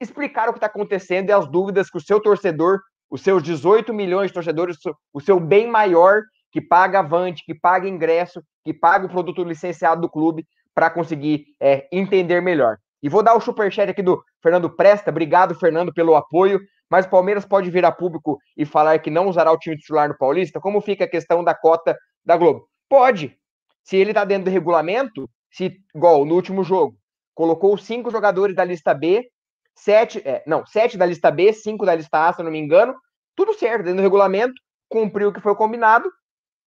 explicar 0.00 0.48
o 0.48 0.52
que 0.52 0.58
está 0.58 0.68
acontecendo 0.68 1.30
e 1.30 1.32
as 1.32 1.50
dúvidas 1.50 1.90
que 1.90 1.98
o 1.98 2.00
seu 2.00 2.20
torcedor 2.20 2.78
os 3.10 3.22
seus 3.22 3.42
18 3.42 3.92
milhões 3.92 4.28
de 4.28 4.34
torcedores, 4.34 4.78
o 5.12 5.20
seu 5.20 5.40
bem 5.40 5.66
maior, 5.66 6.22
que 6.52 6.60
paga 6.60 7.00
avante, 7.00 7.44
que 7.44 7.54
paga 7.54 7.88
ingresso, 7.88 8.42
que 8.64 8.72
paga 8.72 9.06
o 9.06 9.10
produto 9.10 9.42
licenciado 9.42 10.00
do 10.00 10.08
clube, 10.08 10.46
para 10.74 10.88
conseguir 10.88 11.46
é, 11.60 11.88
entender 11.92 12.40
melhor. 12.40 12.78
E 13.02 13.08
vou 13.08 13.22
dar 13.22 13.34
o 13.34 13.40
superchat 13.40 13.90
aqui 13.90 14.02
do 14.02 14.22
Fernando 14.42 14.70
Presta. 14.70 15.10
Obrigado, 15.10 15.54
Fernando, 15.54 15.92
pelo 15.92 16.14
apoio. 16.14 16.60
Mas 16.88 17.06
o 17.06 17.10
Palmeiras 17.10 17.44
pode 17.44 17.70
vir 17.70 17.84
a 17.84 17.92
público 17.92 18.38
e 18.56 18.64
falar 18.64 18.98
que 18.98 19.10
não 19.10 19.28
usará 19.28 19.52
o 19.52 19.58
time 19.58 19.76
titular 19.76 20.08
no 20.08 20.16
Paulista? 20.16 20.60
Como 20.60 20.80
fica 20.80 21.04
a 21.04 21.08
questão 21.08 21.42
da 21.42 21.54
cota 21.54 21.96
da 22.24 22.36
Globo? 22.36 22.68
Pode. 22.88 23.36
Se 23.84 23.96
ele 23.96 24.10
está 24.10 24.24
dentro 24.24 24.44
do 24.46 24.50
regulamento, 24.50 25.28
se, 25.50 25.76
igual 25.94 26.24
no 26.24 26.34
último 26.34 26.64
jogo, 26.64 26.96
colocou 27.34 27.76
cinco 27.78 28.10
jogadores 28.10 28.56
da 28.56 28.64
lista 28.64 28.92
B 28.92 29.28
sete, 29.82 30.22
é, 30.24 30.42
não, 30.46 30.64
sete 30.66 30.96
da 30.96 31.06
lista 31.06 31.30
B, 31.30 31.52
cinco 31.52 31.86
da 31.86 31.94
lista 31.94 32.28
A, 32.28 32.32
se 32.32 32.40
eu 32.40 32.44
não 32.44 32.52
me 32.52 32.58
engano, 32.58 32.94
tudo 33.34 33.54
certo, 33.54 33.84
dentro 33.84 33.98
do 33.98 34.02
regulamento, 34.02 34.54
cumpriu 34.88 35.28
o 35.28 35.32
que 35.32 35.40
foi 35.40 35.54
combinado, 35.54 36.10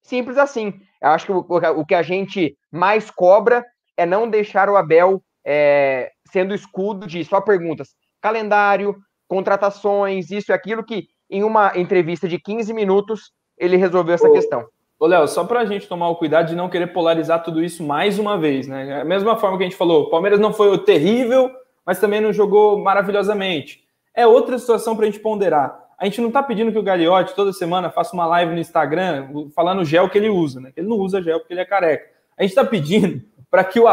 simples 0.01 0.37
assim. 0.37 0.73
Eu 1.01 1.09
acho 1.09 1.25
que 1.25 1.31
o, 1.31 1.45
o 1.79 1.85
que 1.85 1.95
a 1.95 2.01
gente 2.01 2.57
mais 2.71 3.11
cobra 3.11 3.63
é 3.95 4.05
não 4.05 4.27
deixar 4.27 4.69
o 4.69 4.75
Abel 4.75 5.21
é, 5.45 6.11
sendo 6.31 6.55
escudo 6.55 7.05
de 7.05 7.23
só 7.23 7.39
perguntas, 7.39 7.89
calendário, 8.21 8.95
contratações, 9.27 10.31
isso 10.31 10.51
e 10.51 10.53
aquilo, 10.53 10.83
que 10.83 11.07
em 11.29 11.43
uma 11.43 11.77
entrevista 11.77 12.27
de 12.27 12.39
15 12.39 12.73
minutos 12.73 13.31
ele 13.57 13.77
resolveu 13.77 14.15
essa 14.15 14.27
Ô, 14.27 14.33
questão. 14.33 14.65
Ô, 14.99 15.05
Léo, 15.05 15.27
só 15.27 15.43
para 15.43 15.59
a 15.59 15.65
gente 15.65 15.87
tomar 15.87 16.09
o 16.09 16.15
cuidado 16.15 16.47
de 16.47 16.55
não 16.55 16.69
querer 16.69 16.87
polarizar 16.87 17.43
tudo 17.43 17.63
isso 17.63 17.83
mais 17.83 18.17
uma 18.17 18.37
vez, 18.39 18.67
né? 18.67 19.01
A 19.01 19.05
mesma 19.05 19.35
forma 19.35 19.57
que 19.57 19.63
a 19.63 19.67
gente 19.67 19.77
falou, 19.77 20.03
o 20.03 20.09
Palmeiras 20.09 20.39
não 20.39 20.53
foi 20.53 20.69
o 20.69 20.77
terrível 20.77 21.51
mas 21.85 21.99
também 21.99 22.21
não 22.21 22.33
jogou 22.33 22.79
maravilhosamente. 22.79 23.83
É 24.13 24.27
outra 24.27 24.57
situação 24.57 24.95
para 24.95 25.05
a 25.05 25.09
gente 25.09 25.19
ponderar. 25.19 25.83
A 25.97 26.05
gente 26.05 26.21
não 26.21 26.27
está 26.27 26.43
pedindo 26.43 26.71
que 26.71 26.77
o 26.77 26.83
Gagliotti 26.83 27.35
toda 27.35 27.53
semana 27.53 27.89
faça 27.89 28.13
uma 28.13 28.25
live 28.25 28.53
no 28.53 28.59
Instagram 28.59 29.49
falando 29.55 29.81
o 29.81 29.85
gel 29.85 30.09
que 30.09 30.17
ele 30.17 30.29
usa, 30.29 30.59
né? 30.59 30.71
Ele 30.75 30.87
não 30.87 30.97
usa 30.97 31.21
gel 31.21 31.39
porque 31.39 31.53
ele 31.53 31.61
é 31.61 31.65
careca. 31.65 32.09
A 32.37 32.41
gente 32.41 32.51
está 32.51 32.65
pedindo 32.65 33.21
para 33.49 33.63
que, 33.63 33.79
o, 33.79 33.85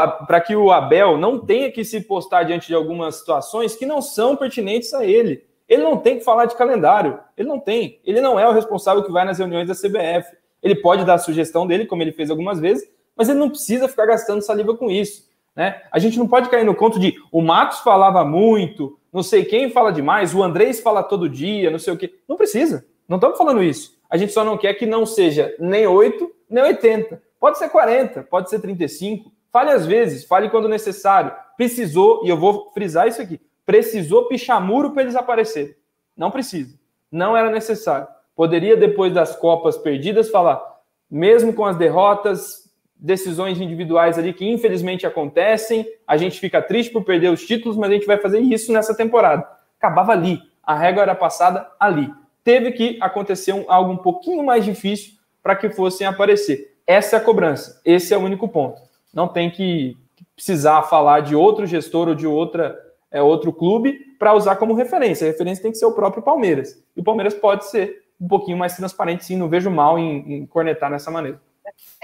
que 0.46 0.56
o 0.56 0.72
Abel 0.72 1.18
não 1.18 1.38
tenha 1.38 1.70
que 1.70 1.84
se 1.84 2.00
postar 2.00 2.44
diante 2.44 2.66
de 2.66 2.74
algumas 2.74 3.16
situações 3.16 3.76
que 3.76 3.84
não 3.86 4.00
são 4.00 4.34
pertinentes 4.34 4.92
a 4.94 5.04
ele. 5.04 5.44
Ele 5.68 5.82
não 5.82 5.98
tem 5.98 6.18
que 6.18 6.24
falar 6.24 6.46
de 6.46 6.56
calendário. 6.56 7.20
Ele 7.36 7.48
não 7.48 7.60
tem. 7.60 8.00
Ele 8.04 8.20
não 8.20 8.40
é 8.40 8.48
o 8.48 8.52
responsável 8.52 9.04
que 9.04 9.12
vai 9.12 9.24
nas 9.24 9.38
reuniões 9.38 9.68
da 9.68 9.74
CBF. 9.74 10.36
Ele 10.62 10.74
pode 10.74 11.04
dar 11.04 11.14
a 11.14 11.18
sugestão 11.18 11.66
dele, 11.66 11.86
como 11.86 12.02
ele 12.02 12.10
fez 12.10 12.30
algumas 12.30 12.58
vezes, 12.58 12.90
mas 13.14 13.28
ele 13.28 13.38
não 13.38 13.50
precisa 13.50 13.86
ficar 13.86 14.06
gastando 14.06 14.42
saliva 14.42 14.76
com 14.76 14.90
isso. 14.90 15.29
Né? 15.54 15.82
A 15.90 15.98
gente 15.98 16.18
não 16.18 16.28
pode 16.28 16.48
cair 16.48 16.64
no 16.64 16.74
conto 16.74 16.98
de 16.98 17.14
o 17.30 17.42
Matos 17.42 17.80
falava 17.80 18.24
muito, 18.24 18.98
não 19.12 19.22
sei 19.22 19.44
quem 19.44 19.70
fala 19.70 19.92
demais, 19.92 20.34
o 20.34 20.42
Andrés 20.42 20.80
fala 20.80 21.02
todo 21.02 21.28
dia, 21.28 21.70
não 21.70 21.78
sei 21.78 21.92
o 21.92 21.96
quê. 21.96 22.14
Não 22.28 22.36
precisa. 22.36 22.86
Não 23.08 23.16
estamos 23.16 23.36
falando 23.36 23.62
isso. 23.62 23.98
A 24.08 24.16
gente 24.16 24.32
só 24.32 24.44
não 24.44 24.56
quer 24.56 24.74
que 24.74 24.86
não 24.86 25.04
seja 25.04 25.54
nem 25.58 25.86
8, 25.86 26.30
nem 26.48 26.64
80. 26.64 27.20
Pode 27.38 27.58
ser 27.58 27.68
40, 27.68 28.22
pode 28.24 28.50
ser 28.50 28.60
35. 28.60 29.32
Fale 29.52 29.70
às 29.70 29.86
vezes, 29.86 30.24
fale 30.24 30.48
quando 30.48 30.68
necessário. 30.68 31.32
Precisou, 31.56 32.24
e 32.24 32.28
eu 32.28 32.36
vou 32.36 32.70
frisar 32.72 33.08
isso 33.08 33.20
aqui, 33.20 33.40
precisou 33.66 34.26
pichar 34.26 34.60
muro 34.60 34.92
para 34.92 35.02
eles 35.02 35.16
aparecerem. 35.16 35.74
Não 36.16 36.30
precisa. 36.30 36.78
Não 37.10 37.36
era 37.36 37.50
necessário. 37.50 38.06
Poderia, 38.36 38.76
depois 38.76 39.12
das 39.12 39.34
Copas 39.36 39.76
perdidas, 39.76 40.30
falar, 40.30 40.62
mesmo 41.10 41.52
com 41.52 41.64
as 41.64 41.76
derrotas, 41.76 42.59
decisões 43.00 43.60
individuais 43.60 44.18
ali 44.18 44.32
que 44.32 44.48
infelizmente 44.48 45.06
acontecem, 45.06 45.86
a 46.06 46.16
gente 46.16 46.38
fica 46.38 46.60
triste 46.60 46.92
por 46.92 47.02
perder 47.02 47.30
os 47.30 47.46
títulos, 47.46 47.76
mas 47.76 47.90
a 47.90 47.94
gente 47.94 48.06
vai 48.06 48.18
fazer 48.18 48.40
isso 48.40 48.72
nessa 48.72 48.94
temporada. 48.94 49.46
Acabava 49.78 50.12
ali, 50.12 50.40
a 50.62 50.74
régua 50.74 51.02
era 51.02 51.14
passada 51.14 51.66
ali. 51.78 52.12
Teve 52.44 52.72
que 52.72 52.98
acontecer 53.00 53.52
um, 53.52 53.64
algo 53.68 53.92
um 53.92 53.96
pouquinho 53.96 54.44
mais 54.44 54.64
difícil 54.64 55.14
para 55.42 55.56
que 55.56 55.70
fossem 55.70 56.06
aparecer. 56.06 56.74
Essa 56.86 57.16
é 57.16 57.18
a 57.18 57.22
cobrança, 57.22 57.80
esse 57.84 58.12
é 58.12 58.18
o 58.18 58.20
único 58.20 58.46
ponto. 58.46 58.82
Não 59.14 59.26
tem 59.26 59.50
que 59.50 59.96
precisar 60.36 60.82
falar 60.82 61.20
de 61.20 61.34
outro 61.34 61.66
gestor 61.66 62.08
ou 62.08 62.14
de 62.14 62.26
outra 62.26 62.78
é, 63.10 63.20
outro 63.20 63.52
clube 63.52 63.98
para 64.18 64.34
usar 64.34 64.56
como 64.56 64.74
referência. 64.74 65.26
A 65.26 65.30
referência 65.30 65.62
tem 65.62 65.72
que 65.72 65.78
ser 65.78 65.86
o 65.86 65.92
próprio 65.92 66.22
Palmeiras. 66.22 66.82
E 66.96 67.00
o 67.00 67.04
Palmeiras 67.04 67.34
pode 67.34 67.68
ser 67.68 68.04
um 68.20 68.28
pouquinho 68.28 68.56
mais 68.56 68.76
transparente, 68.76 69.24
sim. 69.24 69.36
Não 69.36 69.48
vejo 69.48 69.70
mal 69.70 69.98
em, 69.98 70.34
em 70.34 70.46
cornetar 70.46 70.90
nessa 70.90 71.10
maneira. 71.10 71.40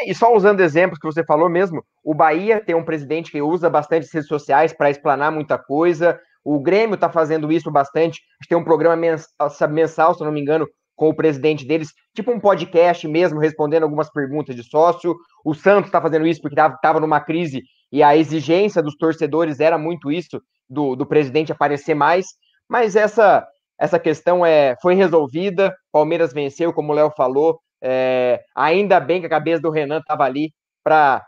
E 0.06 0.14
só 0.14 0.34
usando 0.34 0.60
exemplos 0.60 0.98
que 0.98 1.06
você 1.06 1.24
falou 1.24 1.48
mesmo, 1.48 1.84
o 2.04 2.14
Bahia 2.14 2.60
tem 2.60 2.74
um 2.74 2.84
presidente 2.84 3.30
que 3.30 3.40
usa 3.40 3.70
bastante 3.70 4.08
redes 4.12 4.28
sociais 4.28 4.72
para 4.72 4.90
explanar 4.90 5.32
muita 5.32 5.58
coisa. 5.58 6.18
O 6.44 6.60
Grêmio 6.60 6.94
está 6.94 7.10
fazendo 7.10 7.50
isso 7.50 7.70
bastante. 7.70 8.20
Tem 8.48 8.56
um 8.56 8.64
programa 8.64 8.96
mensal, 8.96 10.14
se 10.14 10.24
não 10.24 10.32
me 10.32 10.40
engano, 10.40 10.66
com 10.94 11.08
o 11.10 11.14
presidente 11.14 11.66
deles, 11.66 11.92
tipo 12.14 12.32
um 12.32 12.40
podcast 12.40 13.06
mesmo, 13.06 13.38
respondendo 13.38 13.82
algumas 13.82 14.10
perguntas 14.10 14.56
de 14.56 14.62
sócio. 14.62 15.14
O 15.44 15.54
Santos 15.54 15.88
está 15.88 16.00
fazendo 16.00 16.26
isso 16.26 16.40
porque 16.40 16.58
estava 16.58 17.00
numa 17.00 17.20
crise 17.20 17.62
e 17.92 18.02
a 18.02 18.16
exigência 18.16 18.82
dos 18.82 18.96
torcedores 18.96 19.60
era 19.60 19.76
muito 19.76 20.10
isso, 20.10 20.40
do, 20.68 20.96
do 20.96 21.06
presidente 21.06 21.52
aparecer 21.52 21.94
mais. 21.94 22.26
Mas 22.68 22.96
essa 22.96 23.46
essa 23.78 23.98
questão 23.98 24.44
é, 24.44 24.74
foi 24.80 24.94
resolvida. 24.94 25.74
Palmeiras 25.92 26.32
venceu, 26.32 26.72
como 26.72 26.92
o 26.92 26.94
Léo 26.94 27.12
falou. 27.16 27.60
É, 27.82 28.42
ainda 28.54 28.98
bem 29.00 29.20
que 29.20 29.26
a 29.26 29.30
cabeça 29.30 29.62
do 29.62 29.70
Renan 29.70 29.98
estava 29.98 30.24
ali 30.24 30.52
para 30.82 31.24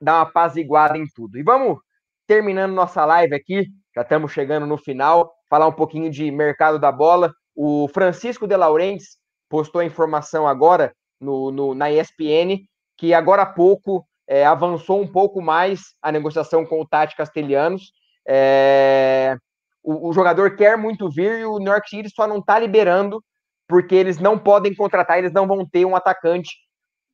dar 0.00 0.14
uma 0.14 0.22
apaziguada 0.22 0.96
em 0.96 1.06
tudo. 1.14 1.38
E 1.38 1.42
vamos 1.42 1.78
terminando 2.26 2.72
nossa 2.72 3.04
live 3.04 3.34
aqui, 3.34 3.66
já 3.94 4.02
estamos 4.02 4.32
chegando 4.32 4.66
no 4.66 4.76
final, 4.76 5.32
falar 5.48 5.66
um 5.66 5.72
pouquinho 5.72 6.10
de 6.10 6.30
mercado 6.30 6.78
da 6.78 6.92
bola. 6.92 7.32
O 7.56 7.88
Francisco 7.88 8.46
de 8.46 8.56
Laurentes 8.56 9.16
postou 9.48 9.80
a 9.80 9.84
informação 9.84 10.46
agora 10.46 10.92
no, 11.20 11.50
no 11.50 11.74
na 11.74 11.90
ESPN 11.90 12.60
que 12.96 13.14
agora 13.14 13.42
há 13.42 13.46
pouco 13.46 14.04
é, 14.28 14.44
avançou 14.44 15.00
um 15.00 15.06
pouco 15.10 15.40
mais 15.40 15.94
a 16.02 16.12
negociação 16.12 16.66
com 16.66 16.80
o 16.80 16.86
Tati 16.86 17.16
Castelhanos. 17.16 17.92
É, 18.28 19.36
o, 19.82 20.08
o, 20.08 20.12
jogador 20.12 20.54
quer 20.54 20.76
muito 20.76 21.08
vir 21.08 21.40
e 21.40 21.44
o 21.44 21.58
New 21.58 21.72
York 21.72 21.88
City 21.88 22.10
só 22.10 22.26
não 22.26 22.38
está 22.38 22.58
liberando 22.58 23.24
porque 23.68 23.94
eles 23.94 24.18
não 24.18 24.38
podem 24.38 24.74
contratar, 24.74 25.18
eles 25.18 25.32
não 25.32 25.46
vão 25.46 25.64
ter 25.68 25.84
um 25.84 25.94
atacante 25.94 26.56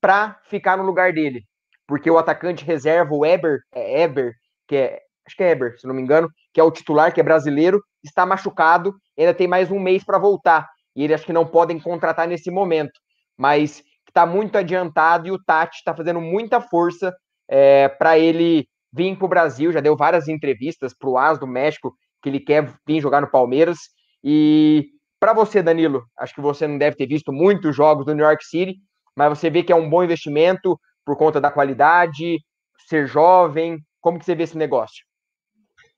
para 0.01 0.39
ficar 0.45 0.77
no 0.77 0.85
lugar 0.85 1.13
dele. 1.13 1.43
Porque 1.87 2.11
o 2.11 2.17
atacante 2.17 2.65
reserva, 2.65 3.15
o 3.15 3.27
Eber, 3.27 3.61
é 3.73 4.03
Eber, 4.03 4.33
que 4.67 4.77
é, 4.77 5.01
acho 5.27 5.37
que 5.37 5.43
é 5.43 5.51
Eber, 5.51 5.79
se 5.79 5.87
não 5.87 5.95
me 5.95 6.01
engano, 6.01 6.29
que 6.53 6.61
é 6.61 6.65
o 6.65 6.71
titular, 6.71 7.13
que 7.13 7.21
é 7.21 7.25
brasileiro, 7.25 7.83
está 8.03 8.25
machucado, 8.25 8.95
ainda 9.19 9.35
tem 9.35 9.49
mais 9.49 9.71
um 9.71 9.81
mês 9.81 10.05
para 10.05 10.19
voltar. 10.19 10.69
E 10.95 11.03
eles 11.03 11.17
acho 11.17 11.27
que 11.27 11.33
não 11.33 11.47
podem 11.47 11.79
contratar 11.81 12.29
nesse 12.29 12.51
momento. 12.51 12.93
Mas 13.37 13.83
está 14.07 14.25
muito 14.25 14.57
adiantado 14.57 15.27
e 15.27 15.33
o 15.33 15.43
Tati 15.43 15.79
está 15.79 15.93
fazendo 15.95 16.21
muita 16.21 16.61
força 16.61 17.13
é, 17.49 17.89
para 17.89 18.17
ele 18.17 18.69
vir 18.93 19.17
para 19.17 19.27
o 19.27 19.29
Brasil. 19.29 19.73
Já 19.73 19.81
deu 19.81 19.97
várias 19.97 20.29
entrevistas 20.29 20.95
para 20.97 21.09
o 21.09 21.19
As 21.19 21.39
do 21.39 21.47
México 21.47 21.93
que 22.23 22.29
ele 22.29 22.39
quer 22.39 22.73
vir 22.87 23.01
jogar 23.01 23.21
no 23.21 23.31
Palmeiras. 23.31 23.79
E 24.23 24.89
para 25.25 25.33
você, 25.33 25.63
Danilo, 25.63 26.05
acho 26.19 26.35
que 26.35 26.41
você 26.43 26.67
não 26.67 26.77
deve 26.77 26.97
ter 26.97 27.07
visto 27.07 27.33
muitos 27.33 27.75
jogos 27.75 28.05
do 28.05 28.15
New 28.15 28.27
York 28.27 28.45
City, 28.45 28.77
mas 29.17 29.31
você 29.31 29.49
vê 29.49 29.63
que 29.63 29.73
é 29.73 29.75
um 29.75 29.89
bom 29.89 30.05
investimento 30.05 30.79
por 31.03 31.17
conta 31.17 31.41
da 31.41 31.51
qualidade, 31.51 32.45
ser 32.87 33.07
jovem. 33.07 33.79
Como 34.03 34.19
que 34.19 34.25
você 34.27 34.35
vê 34.35 34.43
esse 34.43 34.59
negócio? 34.59 35.03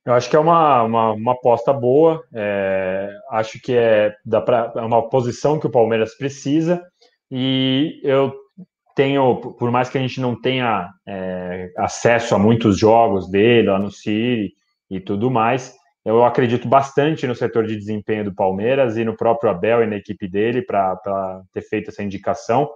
Eu 0.05 0.13
acho 0.13 0.31
que 0.31 0.37
é 0.37 0.39
uma, 0.39 0.85
uma, 0.85 1.11
uma 1.11 1.33
aposta 1.33 1.73
boa. 1.73 2.23
É, 2.33 3.11
acho 3.33 3.61
que 3.61 3.77
é, 3.77 4.15
dá 4.25 4.41
pra, 4.41 4.73
é 4.77 4.81
uma 4.83 5.09
posição 5.09 5.59
que 5.59 5.67
o 5.67 5.73
Palmeiras 5.73 6.17
precisa. 6.17 6.81
E 7.29 8.01
eu 8.05 8.33
tenho, 8.95 9.41
por 9.59 9.73
mais 9.73 9.91
que 9.91 9.99
a 9.99 10.01
gente 10.01 10.21
não 10.21 10.41
tenha 10.41 10.89
é, 11.05 11.73
acesso 11.79 12.33
a 12.33 12.39
muitos 12.39 12.79
jogos 12.79 13.29
dele 13.29 13.71
lá 13.71 13.79
no 13.81 13.91
City 13.91 14.53
e 14.89 15.01
tudo 15.01 15.33
mais, 15.33 15.75
eu 16.07 16.25
acredito 16.25 16.69
bastante 16.69 17.27
no 17.27 17.35
setor 17.35 17.67
de 17.67 17.75
desempenho 17.75 18.27
do 18.27 18.33
Palmeiras 18.33 18.97
e 18.97 19.05
no 19.05 19.17
próprio 19.17 19.51
Abel 19.51 19.83
e 19.83 19.87
na 19.89 19.97
equipe 19.97 20.29
dele 20.29 20.63
para 20.63 21.43
ter 21.53 21.63
feito 21.63 21.91
essa 21.91 22.01
indicação. 22.01 22.71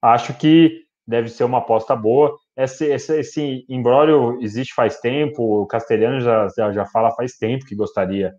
Acho 0.00 0.32
que 0.32 0.80
deve 1.06 1.28
ser 1.28 1.44
uma 1.44 1.58
aposta 1.58 1.94
boa. 1.94 2.34
Esse, 2.56 2.86
esse, 2.86 3.20
esse 3.20 3.66
imbróglio 3.68 4.40
existe 4.40 4.72
faz 4.72 4.98
tempo, 5.00 5.60
o 5.60 5.66
Castelhano 5.66 6.18
já, 6.22 6.48
já, 6.56 6.72
já 6.72 6.86
fala 6.86 7.14
faz 7.14 7.36
tempo 7.36 7.66
que 7.66 7.76
gostaria 7.76 8.32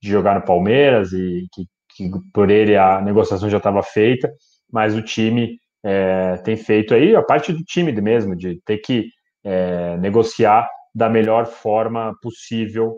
de 0.00 0.08
jogar 0.08 0.36
no 0.36 0.46
Palmeiras 0.46 1.12
e 1.12 1.48
que, 1.52 1.64
que 1.96 2.10
por 2.32 2.48
ele 2.48 2.76
a 2.76 3.00
negociação 3.00 3.50
já 3.50 3.58
estava 3.58 3.82
feita, 3.82 4.32
mas 4.72 4.94
o 4.94 5.02
time 5.02 5.58
é, 5.84 6.36
tem 6.44 6.56
feito 6.56 6.94
aí, 6.94 7.16
a 7.16 7.24
parte 7.24 7.52
do 7.52 7.64
time 7.64 7.90
mesmo, 8.00 8.36
de 8.36 8.60
ter 8.64 8.78
que 8.78 9.08
é, 9.42 9.96
negociar 9.96 10.70
da 10.94 11.08
melhor 11.08 11.46
forma 11.46 12.14
possível 12.22 12.96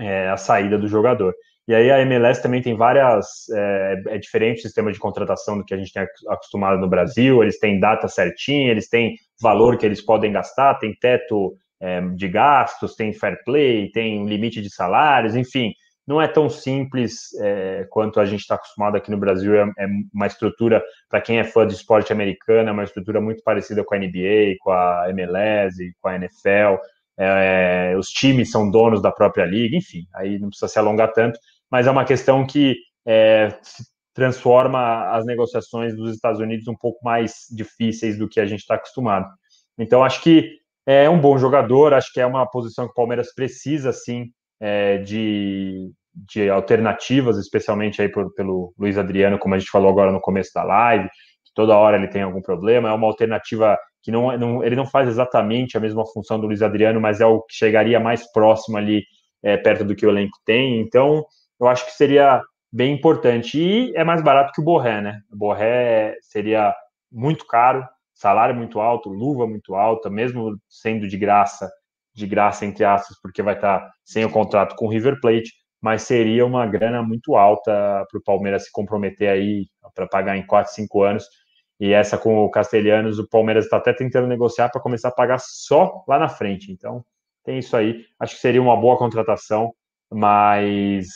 é, 0.00 0.28
a 0.28 0.36
saída 0.36 0.78
do 0.78 0.88
jogador. 0.88 1.34
E 1.68 1.74
aí 1.74 1.90
a 1.90 2.00
MLS 2.00 2.40
também 2.40 2.62
tem 2.62 2.76
várias. 2.76 3.48
É, 3.50 4.02
é, 4.08 4.18
diferente 4.18 4.58
o 4.58 4.62
sistema 4.62 4.92
de 4.92 4.98
contratação 4.98 5.58
do 5.58 5.64
que 5.64 5.74
a 5.74 5.76
gente 5.76 5.92
tem 5.92 6.06
acostumado 6.28 6.78
no 6.78 6.88
Brasil. 6.88 7.42
Eles 7.42 7.58
têm 7.58 7.80
data 7.80 8.06
certinha, 8.06 8.70
eles 8.70 8.88
têm 8.88 9.16
valor 9.40 9.76
que 9.76 9.84
eles 9.84 10.00
podem 10.00 10.32
gastar, 10.32 10.78
tem 10.78 10.94
teto 10.94 11.56
é, 11.80 12.00
de 12.00 12.28
gastos, 12.28 12.94
tem 12.94 13.12
fair 13.12 13.42
play, 13.44 13.90
tem 13.90 14.26
limite 14.26 14.62
de 14.62 14.70
salários, 14.70 15.34
enfim. 15.34 15.72
Não 16.06 16.22
é 16.22 16.28
tão 16.28 16.48
simples 16.48 17.34
é, 17.40 17.84
quanto 17.90 18.20
a 18.20 18.24
gente 18.24 18.42
está 18.42 18.54
acostumado 18.54 18.96
aqui 18.96 19.10
no 19.10 19.18
Brasil. 19.18 19.56
É, 19.56 19.62
é 19.76 19.86
uma 20.14 20.28
estrutura, 20.28 20.80
para 21.10 21.20
quem 21.20 21.40
é 21.40 21.44
fã 21.44 21.66
de 21.66 21.74
esporte 21.74 22.12
americano, 22.12 22.68
é 22.68 22.72
uma 22.72 22.84
estrutura 22.84 23.20
muito 23.20 23.42
parecida 23.42 23.82
com 23.82 23.92
a 23.92 23.98
NBA, 23.98 24.54
com 24.60 24.70
a 24.70 25.06
MLS, 25.10 25.76
com 26.00 26.08
a 26.08 26.14
NFL 26.14 26.76
é, 27.18 27.94
os 27.96 28.08
times 28.08 28.50
são 28.50 28.70
donos 28.70 29.00
da 29.00 29.10
própria 29.10 29.44
liga, 29.44 29.76
enfim, 29.76 30.06
aí 30.14 30.38
não 30.38 30.48
precisa 30.48 30.68
se 30.68 30.78
alongar 30.78 31.12
tanto, 31.12 31.38
mas 31.70 31.86
é 31.86 31.90
uma 31.90 32.04
questão 32.04 32.46
que 32.46 32.76
é, 33.06 33.48
transforma 34.14 35.10
as 35.10 35.24
negociações 35.24 35.94
dos 35.94 36.14
Estados 36.14 36.40
Unidos 36.40 36.66
um 36.68 36.74
pouco 36.74 36.98
mais 37.04 37.46
difíceis 37.50 38.18
do 38.18 38.28
que 38.28 38.40
a 38.40 38.46
gente 38.46 38.60
está 38.60 38.74
acostumado. 38.74 39.26
Então, 39.78 40.02
acho 40.02 40.22
que 40.22 40.52
é 40.86 41.08
um 41.10 41.20
bom 41.20 41.36
jogador, 41.36 41.92
acho 41.92 42.12
que 42.12 42.20
é 42.20 42.26
uma 42.26 42.46
posição 42.46 42.86
que 42.86 42.92
o 42.92 42.94
Palmeiras 42.94 43.34
precisa, 43.34 43.92
sim, 43.92 44.30
é, 44.60 44.98
de, 44.98 45.90
de 46.14 46.48
alternativas, 46.48 47.36
especialmente 47.36 48.00
aí 48.00 48.08
por, 48.08 48.32
pelo 48.34 48.72
Luiz 48.78 48.96
Adriano, 48.96 49.38
como 49.38 49.54
a 49.54 49.58
gente 49.58 49.70
falou 49.70 49.90
agora 49.90 50.10
no 50.10 50.20
começo 50.20 50.50
da 50.54 50.62
live, 50.62 51.08
que 51.44 51.52
toda 51.54 51.76
hora 51.76 51.96
ele 51.96 52.08
tem 52.08 52.22
algum 52.22 52.40
problema, 52.40 52.88
é 52.88 52.92
uma 52.92 53.06
alternativa 53.06 53.76
que 54.06 54.12
não, 54.12 54.38
não, 54.38 54.62
ele 54.62 54.76
não 54.76 54.86
faz 54.86 55.08
exatamente 55.08 55.76
a 55.76 55.80
mesma 55.80 56.06
função 56.06 56.38
do 56.38 56.46
Luiz 56.46 56.62
Adriano, 56.62 57.00
mas 57.00 57.20
é 57.20 57.26
o 57.26 57.42
que 57.42 57.52
chegaria 57.52 57.98
mais 57.98 58.30
próximo 58.30 58.76
ali, 58.78 59.02
é, 59.42 59.56
perto 59.56 59.84
do 59.84 59.96
que 59.96 60.06
o 60.06 60.10
elenco 60.10 60.38
tem. 60.44 60.80
Então, 60.80 61.24
eu 61.60 61.66
acho 61.66 61.84
que 61.84 61.90
seria 61.90 62.40
bem 62.72 62.94
importante. 62.94 63.60
E 63.60 63.92
é 63.96 64.04
mais 64.04 64.22
barato 64.22 64.52
que 64.52 64.60
o 64.60 64.64
Borré, 64.64 65.00
né? 65.00 65.18
O 65.28 65.36
Borré 65.36 66.14
seria 66.20 66.72
muito 67.10 67.44
caro, 67.48 67.84
salário 68.14 68.54
muito 68.54 68.78
alto, 68.78 69.08
luva 69.08 69.44
muito 69.44 69.74
alta, 69.74 70.08
mesmo 70.08 70.56
sendo 70.68 71.08
de 71.08 71.18
graça, 71.18 71.68
de 72.14 72.28
graça 72.28 72.64
entre 72.64 72.84
aspas, 72.84 73.20
porque 73.20 73.42
vai 73.42 73.54
estar 73.56 73.90
sem 74.04 74.24
o 74.24 74.30
contrato 74.30 74.76
com 74.76 74.86
o 74.86 74.88
River 74.88 75.20
Plate, 75.20 75.50
mas 75.82 76.02
seria 76.02 76.46
uma 76.46 76.64
grana 76.64 77.02
muito 77.02 77.34
alta 77.34 78.06
para 78.08 78.18
o 78.20 78.22
Palmeiras 78.22 78.66
se 78.66 78.70
comprometer 78.70 79.30
aí 79.30 79.66
para 79.96 80.06
pagar 80.06 80.36
em 80.36 80.46
4, 80.46 80.72
5 80.72 81.02
anos 81.02 81.26
e 81.78 81.92
essa 81.92 82.16
com 82.16 82.44
o 82.44 82.50
Castelhanos, 82.50 83.18
o 83.18 83.28
Palmeiras 83.28 83.64
está 83.64 83.76
até 83.76 83.92
tentando 83.92 84.26
negociar 84.26 84.70
para 84.70 84.80
começar 84.80 85.08
a 85.08 85.12
pagar 85.12 85.38
só 85.38 86.04
lá 86.08 86.18
na 86.18 86.28
frente. 86.28 86.72
Então, 86.72 87.04
tem 87.44 87.58
isso 87.58 87.76
aí. 87.76 88.04
Acho 88.18 88.34
que 88.34 88.40
seria 88.40 88.62
uma 88.62 88.76
boa 88.76 88.96
contratação, 88.96 89.74
mas 90.10 91.06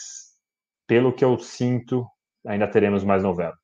pelo 0.87 1.13
que 1.13 1.25
eu 1.25 1.37
sinto, 1.39 2.05
ainda 2.45 2.67
teremos 2.67 3.03
mais 3.03 3.23
novela. 3.23 3.55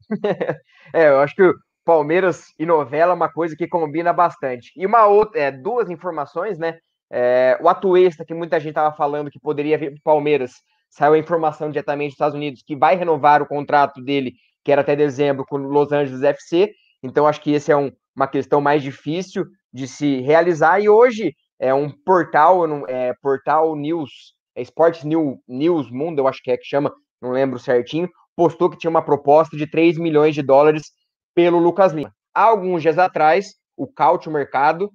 é, 0.94 1.08
eu 1.08 1.20
acho 1.20 1.34
que 1.34 1.52
Palmeiras 1.84 2.44
e 2.58 2.64
novela 2.64 3.12
é 3.12 3.14
uma 3.14 3.30
coisa 3.30 3.54
que 3.56 3.68
combina 3.68 4.12
bastante. 4.12 4.72
E 4.76 4.86
uma 4.86 5.06
outra, 5.06 5.40
é, 5.40 5.50
duas 5.50 5.90
informações, 5.90 6.58
né? 6.58 6.78
É, 7.12 7.58
o 7.60 7.68
Atuesta, 7.68 8.24
que 8.24 8.32
muita 8.32 8.60
gente 8.60 8.70
estava 8.70 8.94
falando 8.94 9.30
que 9.30 9.40
poderia 9.40 9.76
vir 9.76 9.90
para 9.90 10.12
Palmeiras, 10.12 10.52
saiu 10.88 11.14
a 11.14 11.18
informação 11.18 11.70
diretamente 11.70 12.10
dos 12.10 12.14
Estados 12.14 12.36
Unidos 12.36 12.62
que 12.64 12.76
vai 12.76 12.96
renovar 12.96 13.42
o 13.42 13.46
contrato 13.46 14.02
dele 14.02 14.34
que 14.64 14.72
era 14.72 14.80
até 14.82 14.94
dezembro 14.94 15.44
com 15.46 15.56
Los 15.56 15.92
Angeles 15.92 16.22
FC. 16.22 16.72
Então, 17.02 17.26
acho 17.26 17.40
que 17.40 17.52
esse 17.52 17.72
é 17.72 17.76
um, 17.76 17.90
uma 18.14 18.26
questão 18.26 18.60
mais 18.60 18.82
difícil 18.82 19.46
de 19.72 19.86
se 19.86 20.20
realizar. 20.20 20.80
E 20.80 20.88
hoje 20.88 21.34
é 21.58 21.72
um 21.72 21.90
portal, 21.90 22.86
é, 22.88 23.14
portal 23.22 23.76
News, 23.76 24.34
é 24.54 24.62
Sports 24.62 25.04
New, 25.04 25.40
News 25.46 25.90
Mundo, 25.90 26.18
eu 26.18 26.28
acho 26.28 26.42
que 26.42 26.50
é 26.50 26.56
que 26.56 26.64
chama, 26.64 26.92
não 27.20 27.30
lembro 27.30 27.58
certinho, 27.58 28.08
postou 28.34 28.70
que 28.70 28.78
tinha 28.78 28.90
uma 28.90 29.04
proposta 29.04 29.56
de 29.56 29.66
3 29.66 29.98
milhões 29.98 30.34
de 30.34 30.42
dólares 30.42 30.92
pelo 31.34 31.58
Lucas 31.58 31.92
Lima. 31.92 32.12
Há 32.34 32.44
alguns 32.44 32.82
dias 32.82 32.98
atrás, 32.98 33.54
o 33.76 33.86
Cautio 33.86 34.32
Mercado 34.32 34.90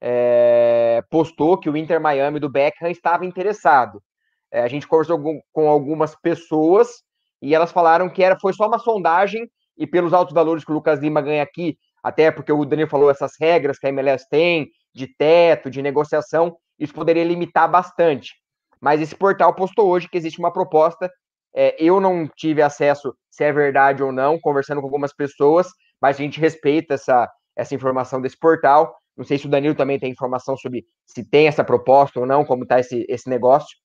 é, 0.00 1.02
postou 1.10 1.58
que 1.58 1.68
o 1.68 1.76
Inter 1.76 2.00
Miami 2.00 2.40
do 2.40 2.50
Beckham 2.50 2.90
estava 2.90 3.26
interessado. 3.26 4.02
É, 4.50 4.62
a 4.62 4.68
gente 4.68 4.86
conversou 4.86 5.42
com, 5.52 5.68
algumas 5.68 6.16
pessoas 6.16 7.02
e 7.40 7.54
elas 7.54 7.72
falaram 7.72 8.08
que 8.08 8.22
era, 8.22 8.38
foi 8.38 8.52
só 8.52 8.66
uma 8.66 8.78
sondagem 8.78 9.48
e 9.76 9.86
pelos 9.86 10.12
altos 10.12 10.34
valores 10.34 10.64
que 10.64 10.70
o 10.70 10.74
Lucas 10.74 10.98
Lima 10.98 11.20
ganha 11.20 11.42
aqui, 11.42 11.78
até 12.02 12.30
porque 12.30 12.52
o 12.52 12.64
Daniel 12.64 12.88
falou 12.88 13.10
essas 13.10 13.32
regras 13.40 13.78
que 13.78 13.86
a 13.86 13.90
MLS 13.90 14.26
tem 14.28 14.68
de 14.94 15.06
teto, 15.06 15.70
de 15.70 15.80
negociação, 15.80 16.56
isso 16.78 16.92
poderia 16.92 17.24
limitar 17.24 17.70
bastante. 17.70 18.34
Mas 18.80 19.00
esse 19.00 19.14
portal 19.14 19.54
postou 19.54 19.88
hoje 19.88 20.08
que 20.08 20.16
existe 20.16 20.38
uma 20.38 20.52
proposta. 20.52 21.10
É, 21.54 21.76
eu 21.82 22.00
não 22.00 22.28
tive 22.36 22.62
acesso 22.62 23.14
se 23.30 23.44
é 23.44 23.52
verdade 23.52 24.02
ou 24.02 24.12
não, 24.12 24.38
conversando 24.38 24.80
com 24.80 24.86
algumas 24.86 25.12
pessoas, 25.14 25.68
mas 26.00 26.16
a 26.16 26.22
gente 26.22 26.40
respeita 26.40 26.94
essa, 26.94 27.28
essa 27.56 27.74
informação 27.74 28.20
desse 28.20 28.38
portal. 28.38 28.94
Não 29.16 29.24
sei 29.24 29.38
se 29.38 29.46
o 29.46 29.50
Danilo 29.50 29.74
também 29.74 29.98
tem 29.98 30.10
informação 30.10 30.56
sobre 30.56 30.84
se 31.06 31.28
tem 31.28 31.48
essa 31.48 31.64
proposta 31.64 32.20
ou 32.20 32.26
não, 32.26 32.44
como 32.44 32.62
está 32.62 32.78
esse, 32.78 33.04
esse 33.08 33.28
negócio. 33.28 33.76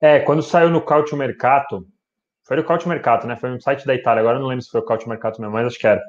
É, 0.00 0.20
quando 0.20 0.42
saiu 0.42 0.70
no 0.70 0.84
Cautio 0.84 1.16
Mercato, 1.16 1.84
foi 2.44 2.56
no 2.56 2.64
Cautio 2.64 2.88
Mercato, 2.88 3.26
né? 3.26 3.36
Foi 3.36 3.50
no 3.50 3.60
site 3.60 3.86
da 3.86 3.94
Itália, 3.94 4.20
agora 4.20 4.36
eu 4.36 4.40
não 4.40 4.48
lembro 4.48 4.64
se 4.64 4.70
foi 4.70 4.80
o 4.80 4.84
Cautio 4.84 5.08
Mercato 5.08 5.40
mesmo, 5.40 5.54
mas 5.54 5.66
acho 5.66 5.78
que 5.78 5.86
era. 5.86 6.02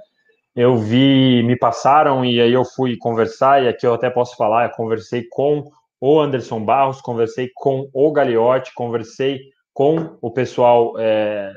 Eu 0.56 0.78
vi, 0.78 1.44
me 1.44 1.58
passaram 1.58 2.26
e 2.26 2.42
aí 2.42 2.52
eu 2.52 2.66
fui 2.66 2.98
conversar, 2.98 3.64
e 3.64 3.68
aqui 3.68 3.88
eu 3.88 3.94
até 3.94 4.10
posso 4.10 4.36
falar, 4.36 4.66
eu 4.66 4.72
conversei 4.72 5.26
com 5.30 5.64
o 6.00 6.20
Anderson 6.20 6.64
Barros, 6.66 7.00
conversei 7.00 7.50
com 7.56 7.90
o 7.94 8.12
Gagliotti, 8.12 8.74
conversei 8.74 9.40
com 9.74 10.18
o 10.22 10.32
pessoal 10.32 10.94
é, 10.98 11.54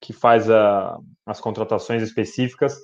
que 0.00 0.12
faz 0.12 0.48
a, 0.48 0.96
as 1.24 1.40
contratações 1.40 2.02
específicas, 2.02 2.76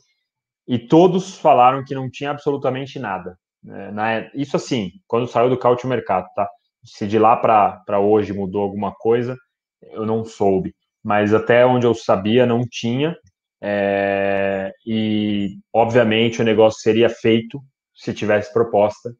e 0.66 0.78
todos 0.78 1.36
falaram 1.38 1.84
que 1.84 1.94
não 1.94 2.10
tinha 2.10 2.30
absolutamente 2.30 2.98
nada. 2.98 3.38
É, 3.68 3.90
na, 3.92 4.30
isso 4.34 4.56
assim, 4.56 4.90
quando 5.06 5.28
saiu 5.28 5.48
do 5.48 5.58
Cautio 5.58 5.88
Mercato, 5.88 6.28
tá? 6.34 6.48
Se 6.84 7.06
de 7.06 7.18
lá 7.18 7.36
para 7.36 8.00
hoje 8.00 8.32
mudou 8.32 8.62
alguma 8.62 8.92
coisa, 8.92 9.36
eu 9.82 10.04
não 10.04 10.24
soube. 10.24 10.74
Mas 11.02 11.34
até 11.34 11.66
onde 11.66 11.86
eu 11.86 11.94
sabia, 11.94 12.46
não 12.46 12.62
tinha. 12.68 13.16
É, 13.60 14.72
e, 14.86 15.56
obviamente, 15.72 16.40
o 16.40 16.44
negócio 16.44 16.80
seria 16.80 17.08
feito 17.08 17.60
se 17.94 18.12
tivesse 18.12 18.52
proposta, 18.52 19.10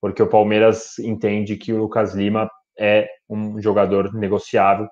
porque 0.00 0.22
o 0.22 0.28
Palmeiras 0.28 0.98
entende 0.98 1.56
que 1.56 1.72
o 1.72 1.78
Lucas 1.78 2.14
Lima 2.14 2.50
é 2.78 3.08
um 3.28 3.60
jogador 3.60 4.12
negociável. 4.14 4.88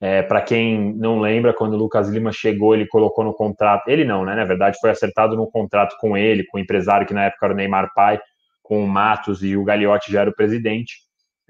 É, 0.00 0.20
para 0.20 0.42
quem 0.42 0.94
não 0.96 1.20
lembra, 1.20 1.54
quando 1.54 1.74
o 1.74 1.76
Lucas 1.76 2.08
Lima 2.08 2.32
chegou, 2.32 2.74
ele 2.74 2.86
colocou 2.86 3.24
no 3.24 3.32
contrato. 3.32 3.88
Ele 3.88 4.04
não, 4.04 4.24
né? 4.24 4.34
Na 4.34 4.44
verdade, 4.44 4.78
foi 4.80 4.90
acertado 4.90 5.36
no 5.36 5.50
contrato 5.50 5.96
com 6.00 6.16
ele, 6.16 6.44
com 6.46 6.58
o 6.58 6.60
empresário 6.60 7.06
que 7.06 7.14
na 7.14 7.26
época 7.26 7.46
era 7.46 7.54
o 7.54 7.56
Neymar 7.56 7.92
Pai, 7.94 8.20
com 8.62 8.84
o 8.84 8.88
Matos 8.88 9.42
e 9.42 9.56
o 9.56 9.64
Gagliotti 9.64 10.10
já 10.12 10.22
era 10.22 10.30
o 10.30 10.34
presidente. 10.34 10.96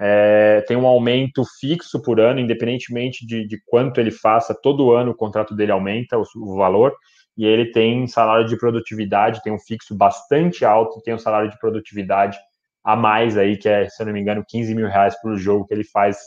É, 0.05 0.65
tem 0.67 0.77
um 0.77 0.85
aumento 0.85 1.45
fixo 1.61 2.03
por 2.03 2.19
ano, 2.19 2.41
independentemente 2.41 3.25
de, 3.25 3.47
de, 3.47 3.57
quanto 3.67 4.01
ele 4.01 4.11
faça, 4.11 4.53
todo 4.53 4.91
ano 4.91 5.13
o 5.13 5.15
contrato 5.15 5.55
dele 5.55 5.71
aumenta 5.71 6.19
o, 6.19 6.25
o, 6.39 6.57
valor, 6.57 6.93
e 7.37 7.47
ele 7.47 7.71
tem 7.71 8.09
salário 8.09 8.45
de 8.49 8.59
produtividade, 8.59 9.41
tem 9.45 9.53
um 9.53 9.61
fixo 9.61 9.95
bastante 9.95 10.65
alto, 10.65 11.01
tem 11.03 11.15
um 11.15 11.19
salário 11.19 11.49
de 11.49 11.57
produtividade 11.57 12.37
a 12.83 12.97
mais 12.97 13.39
aí, 13.39 13.57
que 13.57 13.69
é, 13.69 13.89
se 13.89 14.03
eu 14.03 14.07
não 14.07 14.13
me 14.13 14.21
engano, 14.21 14.45
15 14.49 14.75
mil 14.75 14.89
reais 14.89 15.15
por 15.23 15.37
jogo 15.37 15.69
que 15.69 15.73
ele 15.73 15.85
faz 15.85 16.19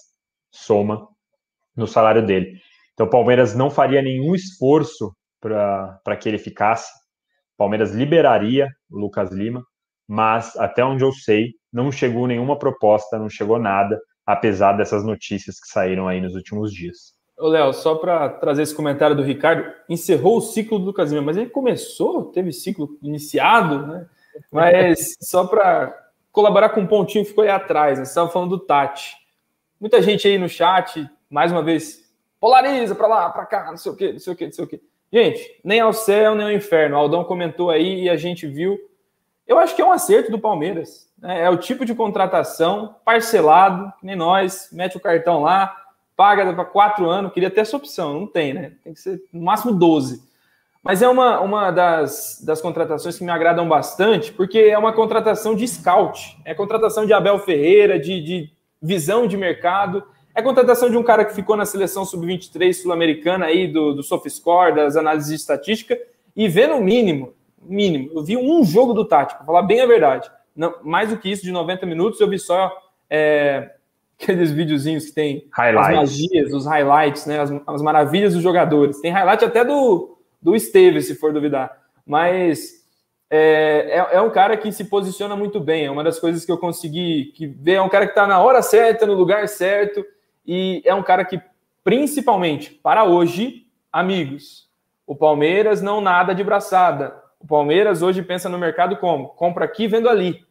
soma 0.50 1.06
no 1.76 1.86
salário 1.86 2.26
dele. 2.26 2.58
Então 2.94 3.08
o 3.08 3.10
Palmeiras 3.10 3.54
não 3.54 3.70
faria 3.70 4.02
nenhum 4.02 4.34
esforço 4.34 5.14
para 5.42 6.16
que 6.18 6.30
ele 6.30 6.38
ficasse. 6.38 6.90
O 7.56 7.58
Palmeiras 7.58 7.92
liberaria 7.92 8.70
o 8.90 8.98
Lucas 8.98 9.34
Lima, 9.34 9.66
mas 10.08 10.56
até 10.58 10.84
onde 10.84 11.04
eu 11.04 11.12
sei, 11.12 11.54
não 11.72 11.92
chegou 11.92 12.28
nenhuma 12.28 12.58
proposta, 12.58 13.20
não 13.20 13.30
chegou 13.30 13.60
nada, 13.60 14.00
apesar 14.26 14.74
dessas 14.74 15.04
notícias 15.04 15.60
que 15.60 15.68
saíram 15.68 16.08
aí 16.08 16.22
nos 16.22 16.36
últimos 16.36 16.74
dias. 16.74 17.16
Ô, 17.38 17.48
Léo, 17.48 17.74
só 17.74 17.96
para 17.96 18.30
trazer 18.30 18.62
esse 18.62 18.74
comentário 18.74 19.16
do 19.16 19.22
Ricardo, 19.22 19.70
encerrou 19.90 20.38
o 20.38 20.42
ciclo 20.42 20.80
do 20.80 20.86
Lucas 20.86 21.12
Lima, 21.12 21.22
mas 21.22 21.38
ele 21.38 21.50
começou, 21.50 22.26
teve 22.26 22.52
ciclo 22.54 22.98
iniciado, 23.02 23.86
né? 23.86 24.08
Mas 24.52 25.16
só 25.20 25.46
para 25.46 25.94
colaborar 26.32 26.70
com 26.70 26.82
um 26.82 26.88
pontinho 26.88 27.24
que 27.24 27.30
ficou 27.30 27.44
aí 27.44 27.50
atrás, 27.50 28.00
né? 28.00 28.06
Você 28.06 28.12
estava 28.12 28.30
falando 28.30 28.52
do 28.52 28.60
Tati. 28.60 29.18
Muita 29.80 30.02
gente 30.02 30.28
aí 30.28 30.38
no 30.38 30.48
chat, 30.48 31.10
mais 31.30 31.52
uma 31.52 31.62
vez, 31.62 32.10
polariza 32.40 32.96
para 32.96 33.08
lá, 33.08 33.30
para 33.30 33.46
cá, 33.46 33.68
não 33.70 33.78
sei 33.78 33.92
o 33.92 33.96
quê, 33.96 34.14
não 34.14 34.20
sei 34.20 34.34
o 34.34 34.36
quê, 34.36 34.46
não 34.46 34.54
sei 34.54 34.64
o 34.64 34.68
quê. 34.68 34.82
Gente, 35.12 35.60
nem 35.64 35.80
ao 35.82 35.94
céu, 35.94 36.36
nem 36.36 36.46
ao 36.46 36.52
inferno. 36.52 36.96
O 36.96 37.00
Aldão 37.00 37.24
comentou 37.24 37.70
aí 37.70 38.04
e 38.04 38.10
a 38.10 38.16
gente 38.16 38.48
viu 38.48 38.78
eu 39.48 39.60
acho 39.60 39.76
que 39.76 39.82
é 39.82 39.86
um 39.86 39.92
acerto 39.92 40.32
do 40.32 40.40
Palmeiras. 40.40 41.08
Né? 41.20 41.44
É 41.44 41.50
o 41.50 41.58
tipo 41.58 41.86
de 41.86 41.94
contratação 41.94 42.96
parcelado, 43.06 43.92
que 44.00 44.06
nem 44.06 44.16
nós, 44.16 44.70
mete 44.72 44.98
o 44.98 45.00
cartão 45.00 45.42
lá, 45.42 45.76
paga 46.16 46.54
para 46.54 46.66
quatro 46.66 47.10
anos. 47.10 47.34
Queria 47.34 47.52
ter 47.52 47.62
essa 47.62 47.78
opção, 47.78 48.14
não 48.14 48.28
tem, 48.28 48.54
né? 48.54 48.72
Tem 48.84 48.94
que 48.94 49.00
ser 49.00 49.22
no 49.32 49.44
máximo 49.44 49.74
12. 49.74 50.24
Mas 50.82 51.02
é 51.02 51.10
uma, 51.10 51.40
uma 51.40 51.72
das, 51.72 52.42
das 52.46 52.62
contratações 52.62 53.18
que 53.18 53.24
me 53.24 53.32
agradam 53.32 53.68
bastante, 53.68 54.32
porque 54.32 54.60
é 54.60 54.78
uma 54.78 54.94
contratação 54.94 55.56
de 55.56 55.68
scout, 55.68 56.38
é 56.46 56.54
contratação 56.54 57.08
de 57.08 57.14
Abel 57.14 57.40
Ferreira, 57.40 58.00
de, 58.00 58.22
de 58.22 58.52
visão 58.80 59.26
de 59.26 59.36
mercado, 59.36 60.04
é 60.36 60.44
contratação 60.44 60.90
de 60.90 60.96
um 60.96 61.02
cara 61.02 61.26
que 61.26 61.34
ficou 61.34 61.58
na 61.58 61.66
seleção 61.66 62.06
sub-23 62.06 62.74
sul-americana 62.74 63.48
aí 63.48 63.68
do, 63.68 63.96
do 63.96 64.04
SofaScore, 64.04 64.76
das 64.76 64.96
análises 64.96 65.30
de 65.30 65.36
estatística, 65.36 65.98
e 66.36 66.48
vê 66.48 66.68
no 66.68 66.80
mínimo 66.80 67.34
mínimo. 67.68 68.12
Eu 68.14 68.24
vi 68.24 68.38
um 68.38 68.64
jogo 68.64 68.94
do 68.94 69.06
Tati, 69.06 69.36
para 69.36 69.46
falar 69.46 69.64
bem 69.64 69.82
a 69.82 69.86
verdade. 69.86 70.30
Não, 70.56 70.76
mais 70.84 71.10
do 71.10 71.18
que 71.18 71.30
isso, 71.30 71.44
de 71.44 71.52
90 71.52 71.86
minutos, 71.86 72.20
eu 72.20 72.30
vi 72.30 72.40
só 72.40 72.72
é, 73.10 73.72
aqueles 74.22 74.52
videozinhos 74.52 75.06
que 75.08 75.12
tem 75.14 75.48
highlights. 75.52 75.90
as 75.90 75.96
magias, 75.96 76.54
os 76.54 76.66
highlights, 76.66 77.26
né, 77.26 77.40
as, 77.40 77.52
as, 77.68 77.82
maravilhas 77.82 78.34
dos 78.34 78.44
jogadores. 78.44 79.02
Tem 79.02 79.12
highlight 79.12 79.44
até 79.44 79.64
do, 79.64 80.18
do 80.42 80.56
Esteves, 80.56 81.08
se 81.08 81.16
for 81.16 81.34
duvidar. 81.34 81.78
Mas 82.06 82.86
é, 83.30 84.00
é, 84.00 84.16
é, 84.18 84.22
um 84.22 84.30
cara 84.30 84.56
que 84.56 84.72
se 84.72 84.86
posiciona 84.86 85.36
muito 85.36 85.60
bem. 85.60 85.86
É 85.86 85.92
uma 85.92 86.04
das 86.04 86.20
coisas 86.20 86.46
que 86.46 86.52
eu 86.52 86.58
consegui 86.58 87.34
que 87.36 87.48
ver. 87.48 87.74
É 87.74 87.82
um 87.82 87.90
cara 87.90 88.06
que 88.06 88.12
está 88.12 88.26
na 88.28 88.40
hora 88.40 88.62
certa, 88.62 89.06
no 89.06 89.14
lugar 89.14 89.48
certo. 89.48 90.06
E 90.46 90.82
é 90.86 90.94
um 90.94 91.04
cara 91.04 91.26
que, 91.26 91.42
principalmente 91.84 92.72
para 92.72 93.04
hoje, 93.04 93.66
amigos, 93.92 94.70
o 95.06 95.16
Palmeiras 95.16 95.82
não 95.82 96.00
nada 96.00 96.34
de 96.34 96.44
braçada. 96.44 97.25
O 97.40 97.48
Palmeiras 97.48 98.02
hoje 98.02 98.22
pensa 98.22 98.50
no 98.50 98.58
mercado 98.58 98.98
como? 98.98 99.30
Compra 99.30 99.66
aqui, 99.66 99.88
vendo 99.88 100.10
ali. 100.10 100.44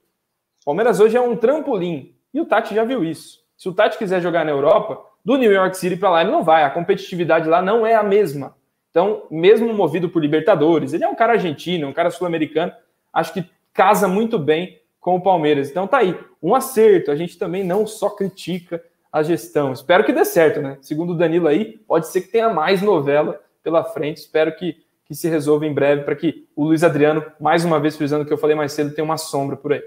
O 0.62 0.66
Palmeiras 0.66 1.01
hoje 1.01 1.16
é 1.16 1.20
um 1.20 1.36
trampolim. 1.36 2.15
E 2.32 2.40
o 2.40 2.47
Tati 2.47 2.74
já 2.74 2.85
viu 2.85 3.05
isso. 3.05 3.40
Se 3.56 3.69
o 3.69 3.73
Tati 3.73 3.98
quiser 3.98 4.20
jogar 4.20 4.44
na 4.44 4.51
Europa, 4.51 5.05
do 5.24 5.36
New 5.36 5.52
York 5.52 5.77
City 5.77 5.97
para 5.97 6.11
lá, 6.11 6.20
ele 6.23 6.31
não 6.31 6.44
vai. 6.44 6.65
A 6.65 6.70
competitividade 6.70 7.48
lá 7.48 7.62
não 7.62 7.86
é 7.86 7.94
a 7.94 8.02
mesma. 8.02 8.55
Então, 8.90 9.27
mesmo 9.31 9.73
movido 9.73 10.09
por 10.09 10.20
Libertadores, 10.20 10.93
ele 10.93 11.05
é 11.05 11.09
um 11.09 11.15
cara 11.15 11.32
argentino, 11.32 11.89
um 11.89 11.93
cara 11.93 12.11
sul-americano, 12.11 12.73
acho 13.12 13.32
que 13.32 13.44
casa 13.73 14.06
muito 14.06 14.39
bem 14.39 14.81
com 15.01 15.16
o 15.16 15.20
Palmeiras. 15.20 15.70
Então 15.70 15.86
tá 15.86 15.98
aí, 15.98 16.19
um 16.43 16.55
acerto. 16.55 17.11
A 17.11 17.16
gente 17.16 17.36
também 17.36 17.65
não 17.65 17.86
só 17.86 18.09
critica 18.09 18.82
a 19.12 19.23
gestão. 19.23 19.73
Espero 19.73 20.05
que 20.05 20.12
dê 20.12 20.24
certo, 20.24 20.61
né? 20.61 20.78
Segundo 20.81 21.12
o 21.12 21.16
Danilo 21.16 21.48
aí, 21.48 21.78
pode 21.86 22.09
ser 22.09 22.23
que 22.23 22.28
tenha 22.28 22.48
mais 22.48 22.81
novela 22.81 23.40
pela 23.62 23.85
frente. 23.85 24.19
Espero 24.19 24.55
que 24.56 24.84
que 25.05 25.14
se 25.14 25.28
resolva 25.28 25.66
em 25.66 25.74
breve 25.74 26.02
para 26.02 26.16
que 26.16 26.47
o 26.56 26.64
Luiz 26.64 26.82
Adriano, 26.82 27.24
mais 27.40 27.64
uma 27.64 27.78
vez 27.78 27.97
frisando 27.97 28.24
o 28.24 28.26
que 28.26 28.32
eu 28.32 28.39
falei 28.39 28.56
mais 28.56 28.72
cedo, 28.72 28.94
tenha 28.94 29.05
uma 29.05 29.18
sombra 29.18 29.56
por 29.56 29.72
aí. 29.72 29.82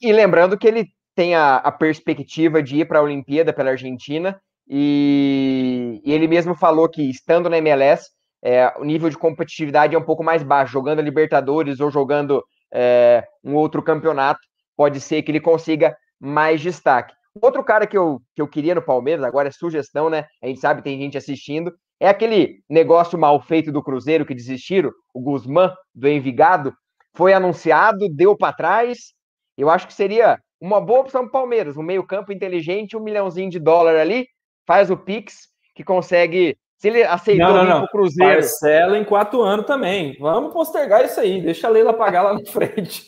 E 0.00 0.12
lembrando 0.12 0.58
que 0.58 0.66
ele 0.66 0.88
tem 1.14 1.34
a, 1.34 1.56
a 1.56 1.72
perspectiva 1.72 2.62
de 2.62 2.76
ir 2.76 2.86
para 2.86 2.98
a 2.98 3.02
Olimpíada 3.02 3.52
pela 3.52 3.70
Argentina 3.70 4.40
e, 4.68 6.00
e, 6.04 6.12
ele 6.12 6.26
mesmo 6.26 6.54
falou 6.54 6.88
que 6.88 7.02
estando 7.08 7.48
na 7.48 7.58
MLS 7.58 8.10
é, 8.42 8.72
o 8.78 8.84
nível 8.84 9.08
de 9.08 9.16
competitividade 9.16 9.94
é 9.94 9.98
um 9.98 10.04
pouco 10.04 10.22
mais 10.22 10.42
baixo, 10.42 10.72
jogando 10.72 10.98
a 10.98 11.02
Libertadores 11.02 11.80
ou 11.80 11.90
jogando 11.90 12.44
é, 12.72 13.26
um 13.42 13.54
outro 13.54 13.82
campeonato, 13.82 14.40
pode 14.76 15.00
ser 15.00 15.22
que 15.22 15.30
ele 15.30 15.40
consiga 15.40 15.96
mais 16.20 16.60
destaque. 16.60 17.14
Outro 17.42 17.62
cara 17.64 17.86
que 17.86 17.96
eu, 17.96 18.20
que 18.34 18.42
eu 18.42 18.48
queria 18.48 18.74
no 18.74 18.82
Palmeiras, 18.82 19.24
agora 19.24 19.48
é 19.48 19.52
sugestão, 19.52 20.08
né? 20.08 20.26
A 20.42 20.46
gente 20.46 20.60
sabe, 20.60 20.82
tem 20.82 21.00
gente 21.00 21.18
assistindo, 21.18 21.72
é 22.00 22.08
aquele 22.08 22.60
negócio 22.68 23.18
mal 23.18 23.40
feito 23.40 23.72
do 23.72 23.82
Cruzeiro 23.82 24.26
que 24.26 24.34
desistiram, 24.34 24.90
o 25.14 25.20
Guzmán 25.20 25.72
do 25.94 26.08
Envigado, 26.08 26.72
foi 27.14 27.32
anunciado, 27.32 28.08
deu 28.10 28.36
para 28.36 28.52
trás. 28.52 29.14
Eu 29.56 29.70
acho 29.70 29.86
que 29.86 29.94
seria 29.94 30.38
uma 30.60 30.80
boa 30.80 31.00
opção 31.00 31.22
para 31.22 31.28
o 31.28 31.32
Palmeiras, 31.32 31.76
um 31.76 31.82
meio-campo 31.82 32.32
inteligente, 32.32 32.96
um 32.96 33.02
milhãozinho 33.02 33.50
de 33.50 33.58
dólar 33.58 33.96
ali, 33.96 34.26
faz 34.66 34.90
o 34.90 34.96
Pix, 34.96 35.48
que 35.74 35.82
consegue. 35.82 36.56
Se 36.78 36.88
ele 36.88 37.02
aceitou 37.02 37.48
não, 37.48 37.64
não, 37.64 37.64
não. 37.64 37.84
o 37.84 37.88
Cruzeiro. 37.88 38.34
Parcela 38.34 38.98
em 38.98 39.04
quatro 39.04 39.40
anos 39.40 39.64
também. 39.64 40.14
Vamos 40.20 40.52
postergar 40.52 41.04
isso 41.06 41.18
aí, 41.18 41.40
deixa 41.40 41.66
a 41.66 41.70
Leila 41.70 41.94
pagar 41.94 42.22
lá 42.22 42.34
na 42.34 42.44
frente. 42.44 43.04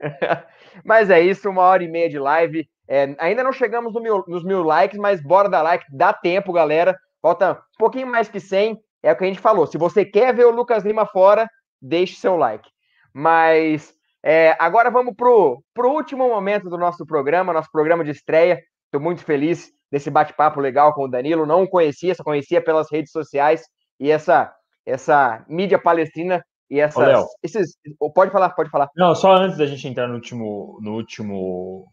mas 0.84 1.10
é 1.10 1.20
isso, 1.20 1.48
uma 1.48 1.62
hora 1.62 1.84
e 1.84 1.88
meia 1.88 2.08
de 2.08 2.18
live. 2.18 2.68
É, 2.88 3.14
ainda 3.18 3.42
não 3.42 3.52
chegamos 3.52 3.92
no 3.94 4.00
mil, 4.00 4.24
nos 4.26 4.44
mil 4.44 4.62
likes, 4.62 4.98
mas 4.98 5.22
bora 5.22 5.48
dar 5.48 5.62
like, 5.62 5.84
dá 5.90 6.12
tempo, 6.12 6.52
galera. 6.52 6.96
Falta 7.22 7.52
um 7.52 7.78
pouquinho 7.78 8.06
mais 8.06 8.28
que 8.28 8.38
100. 8.38 8.78
É 9.02 9.12
o 9.12 9.16
que 9.16 9.24
a 9.24 9.26
gente 9.26 9.40
falou. 9.40 9.66
Se 9.66 9.76
você 9.76 10.04
quer 10.04 10.34
ver 10.34 10.46
o 10.46 10.50
Lucas 10.50 10.84
Lima 10.84 11.06
fora, 11.06 11.48
deixe 11.80 12.16
seu 12.16 12.36
like. 12.36 12.68
Mas 13.12 13.94
É, 14.26 14.56
agora 14.58 14.90
vamos 14.90 15.14
para 15.14 15.28
o 15.28 15.62
último 15.92 16.26
momento 16.26 16.70
do 16.70 16.78
nosso 16.78 17.04
programa, 17.04 17.52
nosso 17.52 17.70
programa 17.70 18.02
de 18.02 18.10
estreia. 18.10 18.58
Estou 18.86 19.00
muito 19.00 19.22
feliz 19.22 19.70
desse 19.92 20.10
bate-papo 20.10 20.60
legal 20.60 20.94
com 20.94 21.04
o 21.04 21.08
Danilo. 21.08 21.44
Não 21.44 21.62
o 21.62 21.68
conhecia, 21.68 22.14
só 22.14 22.24
conhecia 22.24 22.62
pelas 22.62 22.90
redes 22.90 23.12
sociais 23.12 23.62
e 24.00 24.10
essa, 24.10 24.50
essa 24.86 25.44
mídia 25.46 25.78
palestrina 25.78 26.42
e 26.70 26.80
essas, 26.80 27.22
Ô, 27.22 27.26
esses. 27.42 27.76
Pode 28.14 28.32
falar, 28.32 28.50
pode 28.50 28.70
falar. 28.70 28.88
Não, 28.96 29.14
só 29.14 29.32
antes 29.34 29.58
da 29.58 29.66
gente 29.66 29.86
entrar 29.86 30.08
no 30.08 30.14
último, 30.14 30.78
no 30.80 30.94
último 30.94 31.86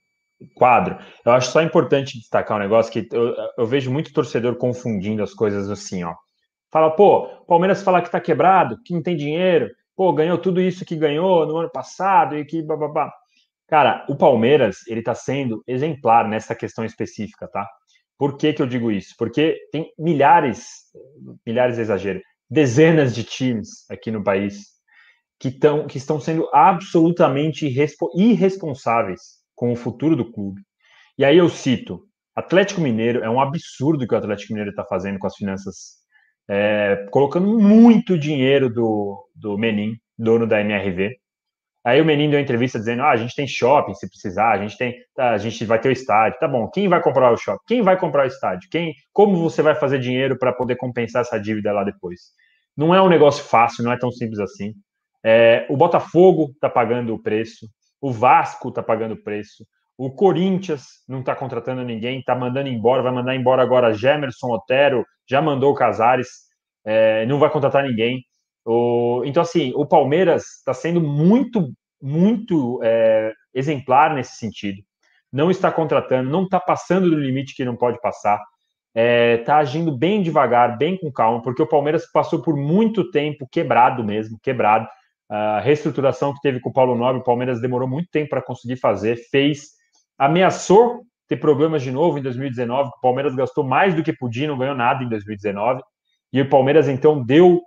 quadro, 0.56 0.98
eu 1.26 1.32
acho 1.32 1.52
só 1.52 1.62
importante 1.62 2.18
destacar 2.18 2.58
um 2.58 2.62
negócio 2.62 2.92
que 2.92 3.08
eu, 3.12 3.36
eu 3.58 3.66
vejo 3.66 3.92
muito 3.92 4.14
torcedor 4.14 4.56
confundindo 4.56 5.24
as 5.24 5.34
coisas 5.34 5.70
assim, 5.70 6.04
ó. 6.04 6.14
Fala, 6.72 6.90
pô, 6.92 7.28
Palmeiras 7.48 7.84
fala 7.84 8.02
que 8.02 8.10
tá 8.10 8.20
quebrado, 8.20 8.78
que 8.86 8.94
não 8.94 9.04
tem 9.04 9.16
dinheiro, 9.16 9.70
pô, 9.96 10.14
ganhou 10.14 10.38
tudo 10.38 10.62
isso 10.62 10.86
que 10.86 10.96
ganhou 10.96 11.46
no 11.46 11.58
ano 11.58 11.70
passado 11.70 12.38
e 12.38 12.46
que 12.46 12.62
bababá. 12.62 13.12
Cara, 13.68 14.06
o 14.10 14.16
Palmeiras, 14.16 14.80
ele 14.88 15.02
tá 15.02 15.14
sendo 15.14 15.62
exemplar 15.68 16.28
nessa 16.28 16.56
questão 16.56 16.84
específica, 16.84 17.48
tá? 17.48 17.68
Por 18.18 18.38
que 18.38 18.54
que 18.54 18.62
eu 18.62 18.68
digo 18.68 18.92
isso? 18.92 19.16
Porque 19.18 19.58
tem 19.72 19.92
milhares, 19.98 20.66
milhares 21.46 21.76
de 21.76 21.82
exagero, 21.82 22.22
dezenas 22.50 23.16
de 23.16 23.24
times 23.24 23.90
aqui 23.90 24.12
no 24.12 24.24
país 24.24 24.66
que, 25.40 25.50
tão, 25.50 25.88
que 25.88 25.98
estão 25.98 26.20
sendo 26.20 26.48
absolutamente 26.54 27.66
irresponsáveis 28.16 29.41
com 29.62 29.72
o 29.72 29.76
futuro 29.76 30.16
do 30.16 30.26
clube. 30.26 30.60
E 31.16 31.24
aí 31.24 31.38
eu 31.38 31.48
cito, 31.48 32.02
Atlético 32.36 32.82
Mineiro, 32.82 33.24
é 33.24 33.30
um 33.30 33.40
absurdo 33.40 34.08
que 34.08 34.16
o 34.16 34.18
Atlético 34.18 34.54
Mineiro 34.54 34.72
está 34.72 34.84
fazendo 34.84 35.20
com 35.20 35.28
as 35.28 35.36
finanças 35.36 36.02
é, 36.50 37.06
colocando 37.12 37.60
muito 37.60 38.18
dinheiro 38.18 38.74
do, 38.74 39.24
do 39.36 39.60
Menin, 39.60 39.94
dono 40.18 40.48
da 40.48 40.60
MRV. 40.62 41.16
Aí 41.86 42.02
o 42.02 42.06
Menin 42.06 42.32
deu 42.32 42.40
uma 42.40 42.44
entrevista 42.44 42.80
dizendo: 42.80 43.04
ah, 43.04 43.12
a 43.12 43.16
gente 43.16 43.36
tem 43.36 43.46
shopping 43.46 43.94
se 43.94 44.10
precisar, 44.10 44.54
a 44.54 44.58
gente 44.58 44.76
tem, 44.80 44.96
tá, 45.16 45.30
a 45.30 45.38
gente 45.38 45.64
vai 45.64 45.80
ter 45.80 45.90
o 45.90 45.92
estádio. 45.92 46.40
Tá 46.40 46.48
bom, 46.48 46.68
quem 46.68 46.88
vai 46.88 47.00
comprar 47.00 47.32
o 47.32 47.38
shopping? 47.38 47.64
Quem 47.68 47.84
vai 47.84 48.00
comprar 48.00 48.24
o 48.24 48.28
estádio? 48.28 48.68
Quem, 48.72 48.96
como 49.14 49.38
você 49.38 49.62
vai 49.62 49.76
fazer 49.76 50.00
dinheiro 50.00 50.40
para 50.40 50.52
poder 50.52 50.76
compensar 50.76 51.22
essa 51.22 51.40
dívida 51.40 51.72
lá 51.72 51.84
depois? 51.84 52.32
Não 52.76 52.96
é 52.96 53.02
um 53.02 53.10
negócio 53.10 53.44
fácil, 53.44 53.84
não 53.84 53.92
é 53.92 53.98
tão 54.00 54.12
simples 54.12 54.40
assim. 54.40 54.74
É, 55.24 55.68
o 55.70 55.78
Botafogo 55.78 56.50
está 56.56 56.68
pagando 56.68 57.14
o 57.14 57.22
preço, 57.22 57.68
o 58.02 58.12
Vasco 58.12 58.70
está 58.70 58.82
pagando 58.82 59.16
preço, 59.16 59.66
o 59.98 60.10
Corinthians 60.10 61.04
não 61.08 61.20
está 61.20 61.36
contratando 61.36 61.84
ninguém, 61.84 62.20
está 62.20 62.36
mandando 62.36 62.68
embora, 62.68 63.04
vai 63.04 63.12
mandar 63.12 63.36
embora 63.36 63.62
agora 63.62 63.94
Gemerson 63.94 64.52
Otero, 64.52 65.06
já 65.30 65.42
mandou 65.42 65.72
o 65.72 65.76
Casares, 65.76 66.28
é, 66.84 67.26
não 67.28 67.38
vai 67.38 67.52
contratar 67.52 67.84
ninguém. 67.84 68.26
O, 68.66 69.22
então, 69.26 69.44
assim, 69.44 69.72
o 69.76 69.86
Palmeiras 69.86 70.58
está 70.58 70.74
sendo 70.74 71.00
muito, 71.00 71.72
muito 72.02 72.80
é, 72.84 73.32
exemplar 73.54 74.16
nesse 74.16 74.38
sentido. 74.38 74.82
Não 75.32 75.52
está 75.52 75.72
contratando, 75.72 76.30
não 76.30 76.44
está 76.44 76.60
passando 76.60 77.10
do 77.10 77.20
limite 77.20 77.56
que 77.56 77.64
não 77.64 77.76
pode 77.76 78.02
passar. 78.02 78.40
Está 78.94 79.02
é, 79.02 79.38
tá 79.38 79.58
agindo 79.58 79.96
bem 79.96 80.22
devagar, 80.22 80.78
bem 80.78 80.98
com 80.98 81.12
calma, 81.12 81.42
porque 81.42 81.62
o 81.62 81.68
Palmeiras 81.68 82.06
passou 82.12 82.42
por 82.42 82.58
muito 82.58 83.10
tempo 83.10 83.48
quebrado 83.50 84.04
mesmo, 84.04 84.38
quebrado. 84.42 84.88
A 85.32 85.62
reestruturação 85.62 86.34
que 86.34 86.42
teve 86.42 86.60
com 86.60 86.70
o 86.70 86.74
Paulo 86.74 86.94
Nobre, 86.94 87.22
o 87.22 87.24
Palmeiras 87.24 87.62
demorou 87.62 87.88
muito 87.88 88.10
tempo 88.12 88.32
para 88.32 88.42
conseguir 88.42 88.76
fazer, 88.76 89.16
fez, 89.16 89.70
ameaçou 90.18 91.04
ter 91.26 91.38
problemas 91.38 91.82
de 91.82 91.90
novo 91.90 92.20
em 92.20 92.22
2019. 92.22 92.90
O 92.90 93.00
Palmeiras 93.00 93.34
gastou 93.34 93.64
mais 93.64 93.96
do 93.96 94.04
que 94.04 94.12
podia, 94.12 94.50
não 94.50 94.58
ganhou 94.58 94.76
nada 94.76 95.02
em 95.02 95.08
2019. 95.08 95.82
E 96.34 96.42
o 96.42 96.50
Palmeiras, 96.50 96.90
então, 96.90 97.24
deu 97.24 97.62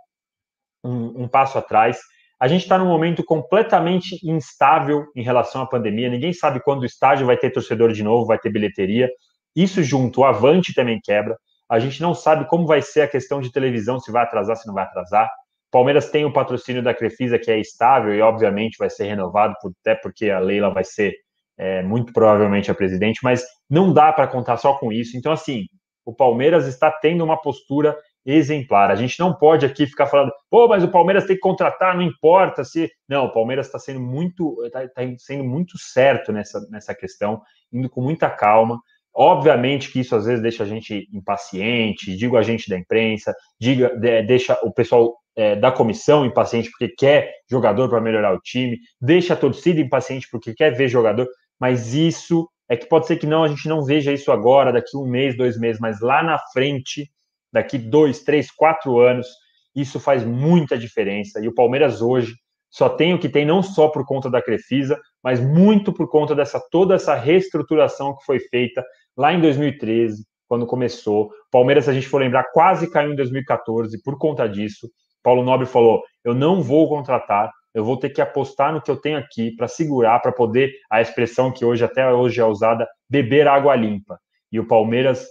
um, 0.85 1.23
um 1.23 1.27
passo 1.27 1.57
atrás. 1.57 1.99
A 2.39 2.47
gente 2.47 2.61
está 2.61 2.77
num 2.77 2.87
momento 2.87 3.25
completamente 3.25 4.19
instável 4.23 5.07
em 5.17 5.23
relação 5.23 5.63
à 5.63 5.67
pandemia. 5.67 6.11
Ninguém 6.11 6.35
sabe 6.35 6.61
quando 6.63 6.83
o 6.83 6.87
estádio 6.87 7.25
vai 7.25 7.39
ter 7.39 7.49
torcedor 7.49 7.91
de 7.93 8.03
novo, 8.03 8.27
vai 8.27 8.39
ter 8.39 8.51
bilheteria. 8.51 9.09
Isso 9.57 9.83
junto, 9.83 10.21
o 10.21 10.25
Avante 10.25 10.75
também 10.75 11.01
quebra. 11.03 11.35
A 11.67 11.79
gente 11.79 12.03
não 12.03 12.15
sabe 12.15 12.47
como 12.47 12.67
vai 12.67 12.83
ser 12.83 13.01
a 13.01 13.09
questão 13.09 13.41
de 13.41 13.51
televisão, 13.51 13.99
se 13.99 14.13
vai 14.13 14.25
atrasar, 14.25 14.57
se 14.57 14.67
não 14.67 14.75
vai 14.75 14.85
atrasar. 14.85 15.31
Palmeiras 15.75 16.09
tem 16.09 16.25
o 16.25 16.33
patrocínio 16.33 16.85
da 16.85 16.95
Crefisa, 16.95 17.37
que 17.37 17.51
é 17.51 17.59
estável 17.59 18.15
e, 18.15 18.23
obviamente, 18.23 18.77
vai 18.79 18.89
ser 18.89 19.07
renovado, 19.07 19.55
até 19.81 19.97
porque 19.97 20.31
a 20.31 20.39
Leila 20.39 20.73
vai 20.73 20.85
ser 20.85 21.13
é, 21.59 21.83
muito 21.83 22.13
provavelmente 22.13 22.71
a 22.71 22.75
presidente, 22.75 23.19
mas 23.25 23.45
não 23.69 23.93
dá 23.93 24.13
para 24.13 24.29
contar 24.29 24.57
só 24.57 24.75
com 24.75 24.93
isso. 24.93 25.17
Então, 25.17 25.33
assim, 25.33 25.65
o 26.07 26.15
Palmeiras 26.15 26.69
está 26.69 26.93
tendo 26.93 27.25
uma 27.25 27.37
postura 27.37 27.97
exemplar. 28.25 28.89
A 28.89 28.95
gente 28.95 29.19
não 29.19 29.35
pode 29.35 29.67
aqui 29.67 29.85
ficar 29.85 30.07
falando, 30.07 30.31
pô, 30.49 30.69
mas 30.69 30.85
o 30.85 30.93
Palmeiras 30.93 31.27
tem 31.27 31.35
que 31.35 31.43
contratar, 31.43 31.97
não 31.97 32.03
importa 32.03 32.63
se. 32.63 32.89
Não, 33.09 33.25
o 33.25 33.33
Palmeiras 33.33 33.67
está 33.67 33.81
sendo 33.81 33.99
muito, 33.99 34.65
está 34.65 34.87
tá 34.87 35.03
sendo 35.19 35.43
muito 35.43 35.77
certo 35.77 36.31
nessa, 36.31 36.61
nessa 36.71 36.95
questão, 36.95 37.43
indo 37.73 37.91
com 37.91 38.01
muita 38.01 38.31
calma. 38.31 38.79
Obviamente 39.15 39.93
que 39.93 40.01
isso 40.01 40.17
às 40.17 40.25
vezes 40.25 40.43
deixa 40.43 40.65
a 40.65 40.67
gente 40.67 41.09
impaciente, 41.13 42.17
digo 42.17 42.37
a 42.37 42.43
gente 42.43 42.69
da 42.69 42.77
imprensa, 42.77 43.35
diga, 43.61 43.95
deixa 44.27 44.59
o 44.63 44.73
pessoal 44.73 45.17
é, 45.37 45.55
da 45.55 45.71
comissão 45.71 46.27
impaciente 46.27 46.71
porque 46.71 46.89
quer 46.89 47.33
jogador 47.49 47.89
para 47.89 48.01
melhorar 48.01 48.35
o 48.35 48.41
time, 48.41 48.79
deixa 49.01 49.35
a 49.35 49.37
torcida 49.37 49.81
impaciente 49.81 50.29
porque 50.31 50.53
quer 50.53 50.73
ver 50.73 50.89
jogador 50.89 51.29
mas 51.61 51.95
isso 51.95 52.49
é 52.69 52.77
que 52.77 52.87
pode 52.87 53.07
ser 53.07 53.17
que 53.17 53.27
não, 53.27 53.45
a 53.45 53.49
gente 53.49 53.69
não 53.69 53.85
veja 53.85 54.13
isso 54.13 54.33
agora, 54.33 54.73
daqui 54.73 54.97
um 54.97 55.07
mês, 55.07 55.37
dois 55.37 55.59
meses, 55.59 55.81
mas 55.81 56.01
lá 56.01 56.23
na 56.23 56.39
frente, 56.53 57.11
daqui 57.53 57.79
dois, 57.79 58.23
três, 58.23 58.51
quatro 58.51 58.99
anos, 58.99 59.27
isso 59.75 60.01
faz 60.01 60.25
muita 60.25 60.79
diferença. 60.79 61.41
E 61.41 61.49
o 61.49 61.55
Palmeiras 61.55 62.01
hoje 62.01 62.35
só 62.71 62.89
tem 62.89 63.15
o 63.15 63.19
que 63.19 63.29
tem 63.29 63.45
não 63.45 63.63
só 63.63 63.89
por 63.89 64.05
conta 64.05 64.31
da 64.31 64.43
Crefisa, 64.43 65.01
mas 65.23 65.41
muito 65.41 65.93
por 65.93 66.09
conta 66.09 66.35
dessa 66.35 66.61
toda 66.71 66.95
essa 66.95 67.15
reestruturação 67.15 68.17
que 68.17 68.25
foi 68.25 68.41
feita 68.41 68.85
lá 69.17 69.33
em 69.33 69.41
2013, 69.41 70.25
quando 70.49 70.67
começou. 70.67 71.31
Palmeiras, 71.51 71.85
se 71.85 71.91
a 71.91 71.95
gente 71.95 72.09
for 72.09 72.19
lembrar, 72.19 72.45
quase 72.53 72.91
caiu 72.91 73.13
em 73.13 73.17
2014 73.17 74.03
por 74.03 74.19
conta 74.19 74.49
disso. 74.49 74.89
Paulo 75.23 75.43
Nobre 75.43 75.67
falou: 75.67 76.03
"Eu 76.25 76.35
não 76.35 76.63
vou 76.63 76.89
contratar, 76.89 77.51
eu 77.75 77.85
vou 77.85 77.99
ter 77.99 78.11
que 78.11 78.23
apostar 78.23 78.73
no 78.73 78.81
que 78.81 78.91
eu 78.91 78.97
tenho 78.97 79.19
aqui 79.19 79.51
para 79.57 79.67
segurar, 79.67 80.21
para 80.21 80.33
poder, 80.33 80.73
a 80.91 81.01
expressão 81.01 81.51
que 81.51 81.65
hoje 81.65 81.85
até 81.85 82.11
hoje 82.13 82.41
é 82.41 82.45
usada, 82.45 82.87
beber 83.11 83.49
água 83.49 83.75
limpa. 83.75 84.19
E 84.53 84.61
o 84.61 84.67
Palmeiras 84.67 85.27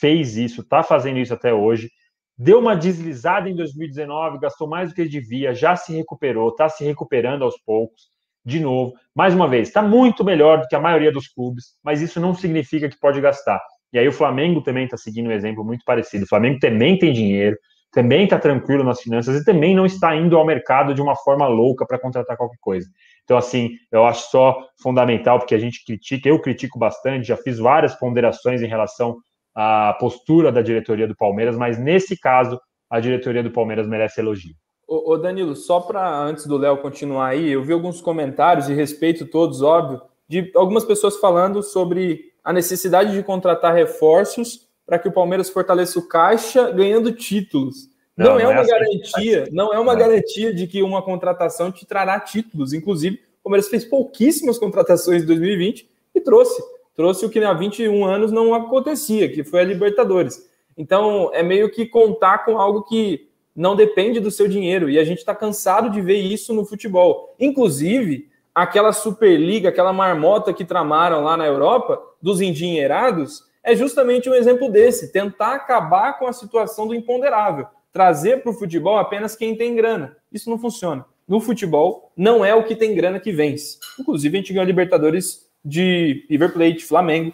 fez 0.00 0.36
isso, 0.36 0.62
está 0.62 0.82
fazendo 0.82 1.18
isso 1.18 1.32
até 1.32 1.54
hoje. 1.54 1.88
Deu 2.36 2.58
uma 2.58 2.74
deslizada 2.74 3.48
em 3.48 3.54
2019, 3.54 4.40
gastou 4.40 4.68
mais 4.68 4.88
do 4.90 4.94
que 4.96 5.04
devia, 5.04 5.54
já 5.54 5.76
se 5.76 5.94
recuperou, 5.94 6.48
está 6.48 6.68
se 6.68 6.84
recuperando 6.84 7.44
aos 7.44 7.56
poucos. 7.64 8.13
De 8.44 8.60
novo, 8.60 8.92
mais 9.14 9.34
uma 9.34 9.48
vez, 9.48 9.68
está 9.68 9.80
muito 9.80 10.22
melhor 10.22 10.60
do 10.60 10.68
que 10.68 10.76
a 10.76 10.80
maioria 10.80 11.10
dos 11.10 11.28
clubes, 11.28 11.76
mas 11.82 12.02
isso 12.02 12.20
não 12.20 12.34
significa 12.34 12.88
que 12.88 12.98
pode 12.98 13.20
gastar. 13.20 13.60
E 13.92 13.98
aí 13.98 14.06
o 14.06 14.12
Flamengo 14.12 14.60
também 14.60 14.84
está 14.84 14.96
seguindo 14.96 15.28
um 15.28 15.32
exemplo 15.32 15.64
muito 15.64 15.84
parecido. 15.84 16.24
O 16.24 16.28
Flamengo 16.28 16.58
também 16.58 16.98
tem 16.98 17.12
dinheiro, 17.12 17.56
também 17.92 18.24
está 18.24 18.38
tranquilo 18.38 18.82
nas 18.82 19.00
finanças 19.00 19.40
e 19.40 19.44
também 19.44 19.74
não 19.74 19.86
está 19.86 20.14
indo 20.16 20.36
ao 20.36 20.44
mercado 20.44 20.92
de 20.92 21.00
uma 21.00 21.14
forma 21.14 21.46
louca 21.46 21.86
para 21.86 21.98
contratar 21.98 22.36
qualquer 22.36 22.58
coisa. 22.60 22.88
Então, 23.22 23.36
assim, 23.38 23.70
eu 23.90 24.04
acho 24.04 24.30
só 24.30 24.58
fundamental, 24.82 25.38
porque 25.38 25.54
a 25.54 25.58
gente 25.58 25.84
critica, 25.84 26.28
eu 26.28 26.40
critico 26.40 26.78
bastante, 26.78 27.28
já 27.28 27.36
fiz 27.36 27.58
várias 27.58 27.94
ponderações 27.94 28.60
em 28.60 28.66
relação 28.66 29.16
à 29.54 29.96
postura 29.98 30.50
da 30.50 30.60
diretoria 30.60 31.06
do 31.06 31.16
Palmeiras, 31.16 31.56
mas 31.56 31.78
nesse 31.78 32.18
caso, 32.18 32.60
a 32.90 32.98
diretoria 32.98 33.44
do 33.44 33.52
Palmeiras 33.52 33.86
merece 33.86 34.20
elogio. 34.20 34.54
Ô, 34.86 35.16
Danilo, 35.16 35.56
só 35.56 35.80
para 35.80 36.18
antes 36.22 36.46
do 36.46 36.56
Léo 36.56 36.76
continuar 36.78 37.28
aí, 37.28 37.50
eu 37.50 37.62
vi 37.62 37.72
alguns 37.72 38.00
comentários 38.00 38.68
e 38.68 38.74
respeito 38.74 39.26
todos, 39.26 39.62
óbvio, 39.62 40.00
de 40.28 40.50
algumas 40.54 40.84
pessoas 40.84 41.16
falando 41.16 41.62
sobre 41.62 42.32
a 42.42 42.52
necessidade 42.52 43.12
de 43.12 43.22
contratar 43.22 43.74
reforços 43.74 44.68
para 44.86 44.98
que 44.98 45.08
o 45.08 45.12
Palmeiras 45.12 45.48
fortaleça 45.48 45.98
o 45.98 46.06
caixa 46.06 46.70
ganhando 46.70 47.12
títulos. 47.12 47.88
Não, 48.16 48.32
não 48.32 48.40
é, 48.40 48.42
é 48.42 48.48
uma 48.48 48.60
assim 48.60 48.70
garantia, 48.70 49.48
não 49.50 49.74
é 49.74 49.78
uma 49.78 49.94
garantia 49.94 50.54
de 50.54 50.66
que 50.66 50.82
uma 50.82 51.02
contratação 51.02 51.72
te 51.72 51.86
trará 51.86 52.20
títulos. 52.20 52.72
Inclusive, 52.72 53.16
o 53.40 53.44
Palmeiras 53.44 53.68
fez 53.68 53.84
pouquíssimas 53.84 54.58
contratações 54.58 55.22
em 55.22 55.26
2020 55.26 55.88
e 56.14 56.20
trouxe. 56.20 56.62
Trouxe 56.94 57.26
o 57.26 57.30
que 57.30 57.40
há 57.40 57.52
21 57.52 58.04
anos 58.04 58.30
não 58.30 58.54
acontecia, 58.54 59.28
que 59.28 59.42
foi 59.42 59.60
a 59.60 59.64
Libertadores. 59.64 60.48
Então, 60.76 61.30
é 61.32 61.42
meio 61.42 61.70
que 61.70 61.86
contar 61.86 62.44
com 62.44 62.58
algo 62.58 62.82
que 62.82 63.28
não 63.54 63.76
depende 63.76 64.20
do 64.20 64.30
seu 64.30 64.48
dinheiro. 64.48 64.90
E 64.90 64.98
a 64.98 65.04
gente 65.04 65.18
está 65.18 65.34
cansado 65.34 65.90
de 65.90 66.00
ver 66.00 66.18
isso 66.18 66.52
no 66.52 66.64
futebol. 66.64 67.34
Inclusive, 67.38 68.28
aquela 68.54 68.92
Superliga, 68.92 69.68
aquela 69.68 69.92
marmota 69.92 70.52
que 70.52 70.64
tramaram 70.64 71.22
lá 71.22 71.36
na 71.36 71.46
Europa, 71.46 72.00
dos 72.20 72.40
endinheirados, 72.40 73.44
é 73.62 73.74
justamente 73.74 74.28
um 74.28 74.34
exemplo 74.34 74.70
desse, 74.70 75.12
tentar 75.12 75.54
acabar 75.54 76.18
com 76.18 76.26
a 76.26 76.32
situação 76.32 76.86
do 76.86 76.94
imponderável, 76.94 77.66
trazer 77.92 78.42
para 78.42 78.50
o 78.50 78.54
futebol 78.54 78.98
apenas 78.98 79.34
quem 79.34 79.56
tem 79.56 79.74
grana. 79.74 80.16
Isso 80.30 80.50
não 80.50 80.58
funciona. 80.58 81.04
No 81.26 81.40
futebol, 81.40 82.12
não 82.14 82.44
é 82.44 82.54
o 82.54 82.64
que 82.64 82.76
tem 82.76 82.94
grana 82.94 83.18
que 83.18 83.32
vence. 83.32 83.78
Inclusive, 83.98 84.36
a 84.36 84.40
gente 84.40 84.52
ganhou 84.52 84.66
Libertadores 84.66 85.50
de 85.64 86.26
River 86.28 86.52
Plate, 86.52 86.84
Flamengo, 86.84 87.32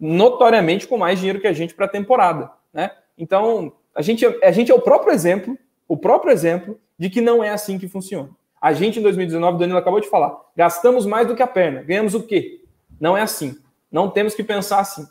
notoriamente 0.00 0.88
com 0.88 0.98
mais 0.98 1.18
dinheiro 1.18 1.40
que 1.40 1.46
a 1.46 1.52
gente 1.52 1.74
para 1.74 1.86
a 1.86 1.90
temporada. 1.90 2.50
Né? 2.72 2.90
Então, 3.16 3.72
a 3.98 4.02
gente, 4.02 4.24
a 4.24 4.52
gente 4.52 4.70
é 4.70 4.74
o 4.74 4.80
próprio 4.80 5.12
exemplo, 5.12 5.58
o 5.88 5.96
próprio 5.96 6.30
exemplo 6.30 6.80
de 6.96 7.10
que 7.10 7.20
não 7.20 7.42
é 7.42 7.50
assim 7.50 7.76
que 7.80 7.88
funciona. 7.88 8.30
A 8.60 8.72
gente 8.72 9.00
em 9.00 9.02
2019, 9.02 9.56
o 9.56 9.58
Danilo 9.58 9.76
acabou 9.76 10.00
de 10.00 10.08
falar, 10.08 10.38
gastamos 10.54 11.04
mais 11.04 11.26
do 11.26 11.34
que 11.34 11.42
a 11.42 11.48
perna. 11.48 11.82
Ganhamos 11.82 12.14
o 12.14 12.22
quê? 12.22 12.62
Não 13.00 13.16
é 13.16 13.22
assim. 13.22 13.60
Não 13.90 14.08
temos 14.08 14.36
que 14.36 14.44
pensar 14.44 14.78
assim. 14.78 15.04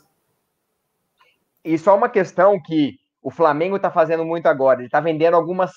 E 1.62 1.76
só 1.76 1.94
uma 1.94 2.08
questão 2.08 2.58
que 2.58 2.94
o 3.22 3.30
Flamengo 3.30 3.76
está 3.76 3.90
fazendo 3.90 4.24
muito 4.24 4.46
agora. 4.46 4.80
Ele 4.80 4.86
está 4.86 5.00
vendendo 5.00 5.34
algumas, 5.34 5.70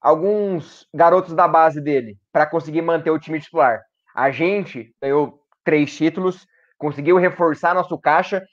alguns 0.00 0.88
garotos 0.92 1.34
da 1.34 1.46
base 1.46 1.80
dele 1.80 2.18
para 2.32 2.46
conseguir 2.46 2.82
manter 2.82 3.12
o 3.12 3.18
time 3.20 3.40
titular. 3.40 3.80
A 4.12 4.32
gente 4.32 4.92
ganhou 5.00 5.40
três 5.62 5.96
títulos, 5.96 6.48
conseguiu 6.76 7.16
reforçar 7.16 7.76
nosso 7.76 7.96
caixa, 7.96 8.44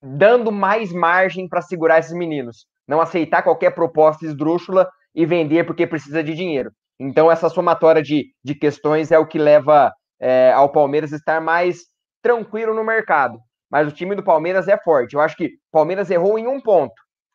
dando 0.00 0.52
mais 0.52 0.92
margem 0.92 1.48
para 1.48 1.60
segurar 1.60 1.98
esses 1.98 2.12
meninos. 2.12 2.72
Não 2.86 3.00
aceitar 3.00 3.42
qualquer 3.42 3.70
proposta 3.70 4.24
esdrúxula 4.24 4.88
e 5.14 5.24
vender 5.24 5.64
porque 5.64 5.86
precisa 5.86 6.22
de 6.22 6.34
dinheiro. 6.34 6.70
Então, 6.98 7.30
essa 7.30 7.48
somatória 7.48 8.02
de, 8.02 8.26
de 8.42 8.54
questões 8.54 9.10
é 9.10 9.18
o 9.18 9.26
que 9.26 9.38
leva 9.38 9.92
é, 10.20 10.52
ao 10.52 10.70
Palmeiras 10.70 11.12
estar 11.12 11.40
mais 11.40 11.80
tranquilo 12.22 12.74
no 12.74 12.84
mercado. 12.84 13.38
Mas 13.70 13.88
o 13.88 13.92
time 13.92 14.14
do 14.14 14.22
Palmeiras 14.22 14.68
é 14.68 14.78
forte. 14.78 15.14
Eu 15.14 15.20
acho 15.20 15.36
que 15.36 15.46
o 15.46 15.50
Palmeiras 15.72 16.10
errou 16.10 16.38
em 16.38 16.46
um 16.46 16.60
ponto: 16.60 16.94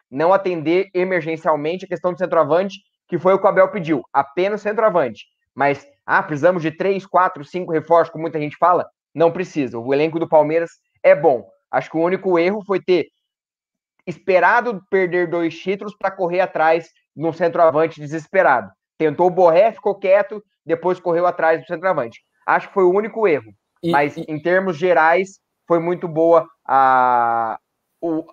não 0.10 0.34
atender 0.34 0.90
emergencialmente 0.94 1.86
a 1.86 1.88
questão 1.88 2.14
do 2.14 2.18
centroavante, 2.18 2.78
que 3.08 3.18
foi 3.18 3.34
o 3.34 3.40
que 3.40 3.46
o 3.46 3.50
Abel 3.50 3.70
pediu, 3.70 4.02
apenas 4.14 4.62
centroavante. 4.62 5.26
Mas, 5.54 5.86
ah, 6.06 6.24
precisamos 6.24 6.62
de 6.62 6.72
três, 6.72 7.06
quatro, 7.06 7.44
cinco 7.44 7.72
reforços, 7.72 8.12
como 8.12 8.22
muita 8.22 8.40
gente 8.40 8.56
fala? 8.58 8.86
Não 9.14 9.32
precisa. 9.32 9.78
O 9.78 9.94
elenco 9.94 10.20
do 10.20 10.30
Palmeiras 10.30 10.72
é 11.04 11.14
bom. 11.14 11.46
Acho 11.72 11.90
que 11.92 11.98
o 11.98 12.02
único 12.02 12.40
erro 12.40 12.64
foi 12.66 12.80
ter 12.80 13.08
esperado 14.10 14.82
perder 14.90 15.30
dois 15.30 15.58
títulos 15.58 15.96
para 15.96 16.12
correr 16.12 16.42
atrás 16.42 16.90
um 17.16 17.32
centroavante 17.32 18.00
desesperado. 18.00 18.72
Tentou 18.98 19.28
o 19.28 19.32
Borré, 19.32 19.72
ficou 19.72 19.96
quieto, 19.96 20.44
depois 20.66 21.00
correu 21.00 21.26
atrás 21.26 21.62
do 21.62 21.68
centroavante. 21.68 22.22
Acho 22.46 22.68
que 22.68 22.74
foi 22.74 22.84
o 22.84 22.94
único 22.94 23.28
erro. 23.28 23.54
E, 23.84 23.92
Mas, 23.92 24.18
e... 24.18 24.26
em 24.28 24.42
termos 24.42 24.78
gerais, 24.78 25.40
foi 25.68 25.80
muito 25.80 26.08
boa 26.08 26.48
a, 26.68 27.60
o, 28.02 28.26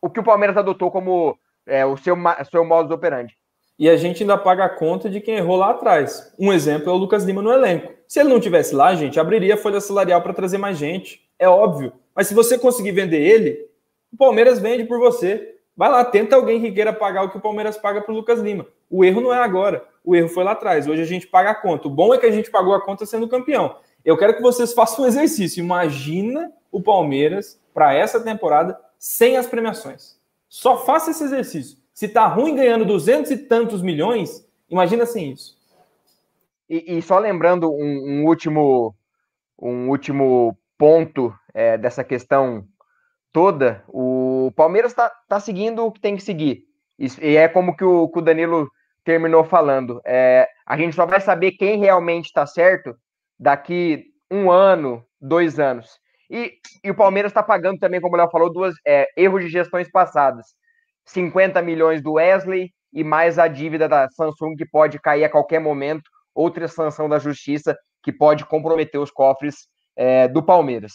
o 0.00 0.10
que 0.10 0.20
o 0.20 0.24
Palmeiras 0.24 0.56
adotou 0.56 0.90
como 0.90 1.36
é, 1.66 1.84
o 1.84 1.96
seu, 1.96 2.16
seu 2.50 2.64
modus 2.64 2.92
operandi. 2.92 3.34
E 3.78 3.88
a 3.88 3.96
gente 3.96 4.22
ainda 4.22 4.36
paga 4.36 4.64
a 4.64 4.68
conta 4.68 5.08
de 5.08 5.20
quem 5.20 5.36
errou 5.36 5.56
lá 5.56 5.70
atrás. 5.70 6.32
Um 6.38 6.52
exemplo 6.52 6.90
é 6.90 6.92
o 6.92 6.96
Lucas 6.96 7.24
Lima 7.24 7.42
no 7.42 7.52
elenco. 7.52 7.92
Se 8.06 8.20
ele 8.20 8.28
não 8.28 8.38
tivesse 8.38 8.74
lá, 8.74 8.94
gente, 8.94 9.18
abriria 9.18 9.54
a 9.54 9.56
folha 9.56 9.80
salarial 9.80 10.22
para 10.22 10.34
trazer 10.34 10.58
mais 10.58 10.76
gente. 10.76 11.20
É 11.38 11.48
óbvio. 11.48 11.92
Mas 12.14 12.26
se 12.26 12.34
você 12.34 12.58
conseguir 12.58 12.92
vender 12.92 13.20
ele, 13.20 13.58
o 14.12 14.16
Palmeiras 14.16 14.58
vende 14.58 14.84
por 14.84 14.98
você. 14.98 15.56
Vai 15.76 15.90
lá, 15.90 16.04
tenta 16.04 16.36
alguém 16.36 16.60
que 16.60 16.70
queira 16.70 16.92
pagar 16.92 17.24
o 17.24 17.30
que 17.30 17.38
o 17.38 17.40
Palmeiras 17.40 17.78
paga 17.78 18.02
para 18.02 18.12
o 18.12 18.16
Lucas 18.16 18.40
Lima. 18.40 18.66
O 18.90 19.04
erro 19.04 19.22
não 19.22 19.32
é 19.32 19.38
agora, 19.38 19.84
o 20.04 20.14
erro 20.14 20.28
foi 20.28 20.44
lá 20.44 20.52
atrás. 20.52 20.86
Hoje 20.86 21.00
a 21.00 21.06
gente 21.06 21.26
paga 21.26 21.50
a 21.50 21.54
conta. 21.54 21.88
O 21.88 21.90
bom 21.90 22.12
é 22.12 22.18
que 22.18 22.26
a 22.26 22.30
gente 22.30 22.50
pagou 22.50 22.74
a 22.74 22.84
conta 22.84 23.06
sendo 23.06 23.26
campeão. 23.26 23.76
Eu 24.04 24.18
quero 24.18 24.34
que 24.34 24.42
vocês 24.42 24.74
façam 24.74 25.04
um 25.04 25.08
exercício. 25.08 25.62
Imagina 25.62 26.52
o 26.70 26.82
Palmeiras 26.82 27.58
para 27.72 27.94
essa 27.94 28.20
temporada 28.20 28.78
sem 28.98 29.36
as 29.36 29.46
premiações. 29.46 30.20
Só 30.48 30.84
faça 30.84 31.10
esse 31.10 31.24
exercício. 31.24 31.78
Se 31.94 32.08
tá 32.08 32.26
ruim 32.26 32.54
ganhando 32.54 32.84
duzentos 32.84 33.30
e 33.30 33.36
tantos 33.36 33.80
milhões, 33.80 34.46
imagina 34.68 35.06
sem 35.06 35.32
isso. 35.32 35.56
E, 36.68 36.98
e 36.98 37.02
só 37.02 37.18
lembrando 37.18 37.70
um, 37.72 38.22
um, 38.22 38.26
último 38.26 38.94
um 39.58 39.88
último 39.88 40.56
ponto 40.76 41.32
é, 41.54 41.78
dessa 41.78 42.02
questão 42.02 42.66
toda, 43.32 43.82
o 43.88 44.52
Palmeiras 44.54 44.92
está 44.92 45.10
tá 45.28 45.40
seguindo 45.40 45.84
o 45.84 45.92
que 45.92 46.00
tem 46.00 46.16
que 46.16 46.22
seguir. 46.22 46.64
E 46.98 47.36
é 47.36 47.48
como 47.48 47.76
que 47.76 47.84
o, 47.84 48.08
que 48.08 48.18
o 48.18 48.22
Danilo 48.22 48.68
terminou 49.04 49.44
falando. 49.44 50.00
É, 50.04 50.48
a 50.66 50.76
gente 50.76 50.94
só 50.94 51.06
vai 51.06 51.20
saber 51.20 51.52
quem 51.52 51.78
realmente 51.78 52.26
está 52.26 52.46
certo 52.46 52.94
daqui 53.38 54.04
um 54.30 54.50
ano, 54.50 55.04
dois 55.20 55.58
anos. 55.58 55.98
E, 56.30 56.54
e 56.82 56.90
o 56.90 56.94
Palmeiras 56.94 57.30
está 57.30 57.42
pagando 57.42 57.78
também, 57.78 58.00
como 58.00 58.14
o 58.14 58.18
Léo 58.18 58.30
falou, 58.30 58.52
duas 58.52 58.74
é, 58.86 59.06
erros 59.16 59.44
de 59.44 59.50
gestões 59.50 59.90
passadas. 59.90 60.46
50 61.06 61.60
milhões 61.62 62.02
do 62.02 62.12
Wesley 62.12 62.70
e 62.92 63.02
mais 63.02 63.38
a 63.38 63.48
dívida 63.48 63.88
da 63.88 64.08
Samsung 64.10 64.54
que 64.56 64.66
pode 64.66 64.98
cair 65.00 65.24
a 65.24 65.28
qualquer 65.28 65.58
momento, 65.58 66.02
outra 66.34 66.68
sanção 66.68 67.08
da 67.08 67.18
justiça 67.18 67.76
que 68.02 68.12
pode 68.12 68.44
comprometer 68.44 69.00
os 69.00 69.10
cofres 69.10 69.66
é, 69.96 70.28
do 70.28 70.42
Palmeiras. 70.42 70.92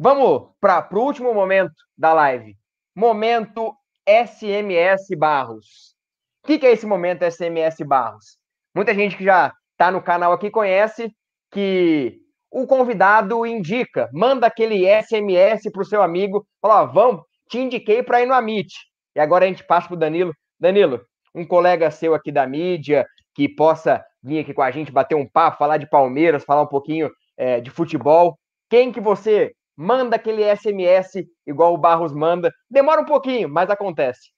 Vamos 0.00 0.52
para 0.60 0.88
o 0.92 1.00
último 1.00 1.34
momento 1.34 1.74
da 1.96 2.12
live. 2.12 2.56
Momento 2.94 3.74
SMS 4.08 5.08
Barros. 5.18 5.96
O 6.44 6.46
que, 6.46 6.56
que 6.56 6.66
é 6.66 6.70
esse 6.70 6.86
momento 6.86 7.28
SMS 7.28 7.78
Barros? 7.84 8.38
Muita 8.72 8.94
gente 8.94 9.16
que 9.16 9.24
já 9.24 9.52
está 9.72 9.90
no 9.90 10.00
canal 10.00 10.32
aqui 10.32 10.52
conhece 10.52 11.12
que 11.50 12.16
o 12.48 12.64
convidado 12.64 13.44
indica, 13.44 14.08
manda 14.12 14.46
aquele 14.46 14.84
SMS 15.02 15.68
para 15.72 15.82
o 15.82 15.84
seu 15.84 16.00
amigo, 16.00 16.46
fala, 16.62 16.82
ó, 16.82 16.86
vamos, 16.86 17.24
te 17.50 17.58
indiquei 17.58 18.00
para 18.00 18.22
ir 18.22 18.26
no 18.26 18.34
Amit. 18.34 18.72
E 19.16 19.20
agora 19.20 19.46
a 19.46 19.48
gente 19.48 19.66
passa 19.66 19.88
para 19.88 19.96
o 19.96 19.98
Danilo. 19.98 20.32
Danilo, 20.60 21.04
um 21.34 21.44
colega 21.44 21.90
seu 21.90 22.14
aqui 22.14 22.30
da 22.30 22.46
mídia, 22.46 23.04
que 23.34 23.48
possa 23.48 24.04
vir 24.22 24.38
aqui 24.38 24.54
com 24.54 24.62
a 24.62 24.70
gente, 24.70 24.92
bater 24.92 25.16
um 25.16 25.28
papo, 25.28 25.58
falar 25.58 25.76
de 25.76 25.90
Palmeiras, 25.90 26.44
falar 26.44 26.62
um 26.62 26.68
pouquinho 26.68 27.10
é, 27.36 27.60
de 27.60 27.68
futebol. 27.68 28.38
Quem 28.70 28.92
que 28.92 29.00
você 29.00 29.52
manda 29.78 30.16
aquele 30.16 30.42
SMS 30.56 31.24
igual 31.46 31.72
o 31.72 31.78
Barros 31.78 32.12
manda? 32.12 32.52
Demora 32.68 33.00
um 33.00 33.04
pouquinho, 33.04 33.48
mas 33.48 33.70
acontece. 33.70 34.32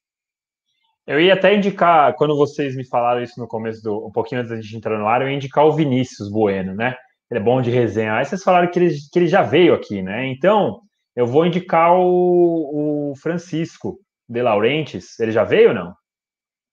Eu 1.07 1.19
ia 1.19 1.33
até 1.33 1.55
indicar, 1.55 2.13
quando 2.13 2.37
vocês 2.37 2.75
me 2.75 2.87
falaram 2.87 3.23
isso 3.23 3.39
no 3.39 3.47
começo 3.47 3.81
do, 3.81 4.05
um 4.05 4.11
pouquinho 4.11 4.41
antes 4.41 4.51
da 4.51 4.61
gente 4.61 4.77
entrar 4.77 4.99
no 4.99 5.07
ar, 5.07 5.23
eu 5.23 5.29
ia 5.29 5.35
indicar 5.35 5.65
o 5.65 5.73
Vinícius 5.73 6.29
Bueno, 6.31 6.75
né? 6.75 6.95
Ele 7.29 7.39
é 7.39 7.43
bom 7.43 7.59
de 7.59 7.71
resenha. 7.71 8.13
Aí 8.13 8.25
vocês 8.25 8.43
falaram 8.43 8.69
que 8.69 8.77
ele, 8.77 8.93
que 9.11 9.17
ele 9.17 9.27
já 9.27 9.41
veio 9.41 9.73
aqui, 9.73 10.03
né? 10.03 10.27
Então, 10.27 10.79
eu 11.15 11.25
vou 11.25 11.45
indicar 11.45 11.97
o, 11.97 13.11
o 13.11 13.15
Francisco 13.15 13.97
de 14.29 14.43
Laurentiis. 14.43 15.19
Ele 15.19 15.31
já 15.31 15.43
veio 15.43 15.69
ou 15.69 15.75
não? 15.75 15.93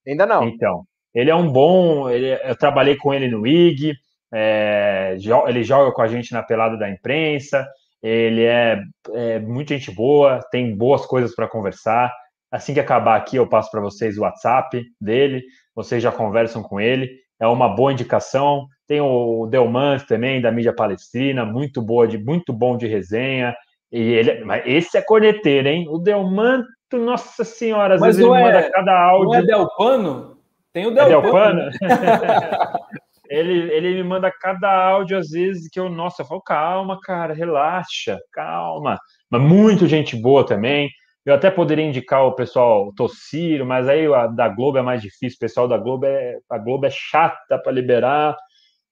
Ainda 0.07 0.27
não. 0.27 0.45
Então, 0.45 0.85
ele 1.15 1.31
é 1.31 1.35
um 1.35 1.51
bom. 1.51 2.11
Ele, 2.11 2.39
eu 2.45 2.57
trabalhei 2.57 2.97
com 2.97 3.15
ele 3.15 3.29
no 3.29 3.47
IG, 3.47 3.95
é, 4.33 5.17
ele 5.47 5.65
joga 5.65 5.91
com 5.93 6.03
a 6.03 6.07
gente 6.07 6.33
na 6.33 6.43
pelada 6.43 6.77
da 6.77 6.91
imprensa. 6.91 7.67
Ele 8.03 8.45
é, 8.45 8.81
é 9.13 9.39
muita 9.41 9.75
gente 9.75 9.91
boa, 9.91 10.41
tem 10.51 10.77
boas 10.77 11.05
coisas 11.07 11.35
para 11.35 11.49
conversar. 11.49 12.13
Assim 12.51 12.73
que 12.73 12.81
acabar 12.81 13.17
aqui, 13.17 13.37
eu 13.37 13.47
passo 13.47 13.71
para 13.71 13.81
vocês 13.81 14.17
o 14.17 14.23
WhatsApp 14.23 14.83
dele, 15.01 15.43
vocês 15.75 16.03
já 16.03 16.11
conversam 16.11 16.63
com 16.63 16.81
ele. 16.81 17.11
É 17.41 17.47
uma 17.47 17.69
boa 17.69 17.93
indicação. 17.93 18.67
Tem 18.87 19.01
o 19.01 19.47
Delmante 19.47 20.07
também, 20.07 20.41
da 20.41 20.51
mídia 20.51 20.73
palestrina, 20.73 21.45
muito 21.45 21.83
boa, 21.83 22.09
de, 22.09 22.19
muito 22.19 22.53
bom 22.53 22.77
de 22.77 22.87
resenha. 22.87 23.55
E 23.93 24.01
ele, 24.01 24.45
mas 24.45 24.63
esse 24.67 24.97
é 24.97 25.03
corneteiro, 25.03 25.69
hein? 25.69 25.87
O 25.89 25.99
Delmanto, 25.99 26.67
nossa 26.95 27.45
senhora, 27.45 27.95
às 27.95 28.01
mas 28.01 28.17
vezes 28.17 28.31
ele 28.31 28.41
é, 28.41 28.45
manda 28.45 28.71
cada 28.71 28.99
áudio. 28.99 29.29
Não 29.29 29.35
é 29.35 29.43
Delpano? 29.43 30.39
Tem 30.73 30.87
o 30.87 30.91
Delpano. 30.91 31.61
É 31.61 31.89
Delpano? 31.89 32.79
ele, 33.31 33.73
ele 33.73 33.95
me 33.95 34.03
manda 34.03 34.31
cada 34.31 34.71
áudio, 34.71 35.19
às 35.19 35.31
vezes, 35.31 35.69
que 35.71 35.79
eu, 35.79 35.89
nossa, 35.89 36.23
eu 36.23 36.27
falo, 36.27 36.43
calma, 36.43 36.99
cara, 37.01 37.35
relaxa, 37.35 38.19
calma. 38.33 38.99
Mas 39.31 39.43
muito 39.43 39.87
gente 39.87 40.17
boa 40.17 40.45
também. 40.45 40.91
Eu 41.25 41.35
até 41.35 41.51
poderia 41.51 41.85
indicar 41.85 42.25
o 42.25 42.35
pessoal 42.35 42.93
Tossiro, 42.95 43.67
mas 43.67 43.87
aí 43.89 44.07
a 44.07 44.27
da 44.27 44.49
Globo 44.49 44.79
é 44.79 44.83
mais 44.83 45.03
difícil. 45.03 45.37
O 45.37 45.41
pessoal 45.41 45.69
da 45.69 45.77
Globo 45.77 46.07
é, 46.07 46.39
a 46.49 46.59
Globo 46.59 46.87
é 46.87 46.91
chata 46.91 47.59
para 47.59 47.73
liberar. 47.73 48.37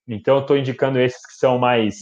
Então, 0.07 0.35
eu 0.35 0.41
estou 0.41 0.57
indicando 0.57 0.99
esses 0.99 1.25
que 1.25 1.33
são 1.33 1.57
mais, 1.57 1.95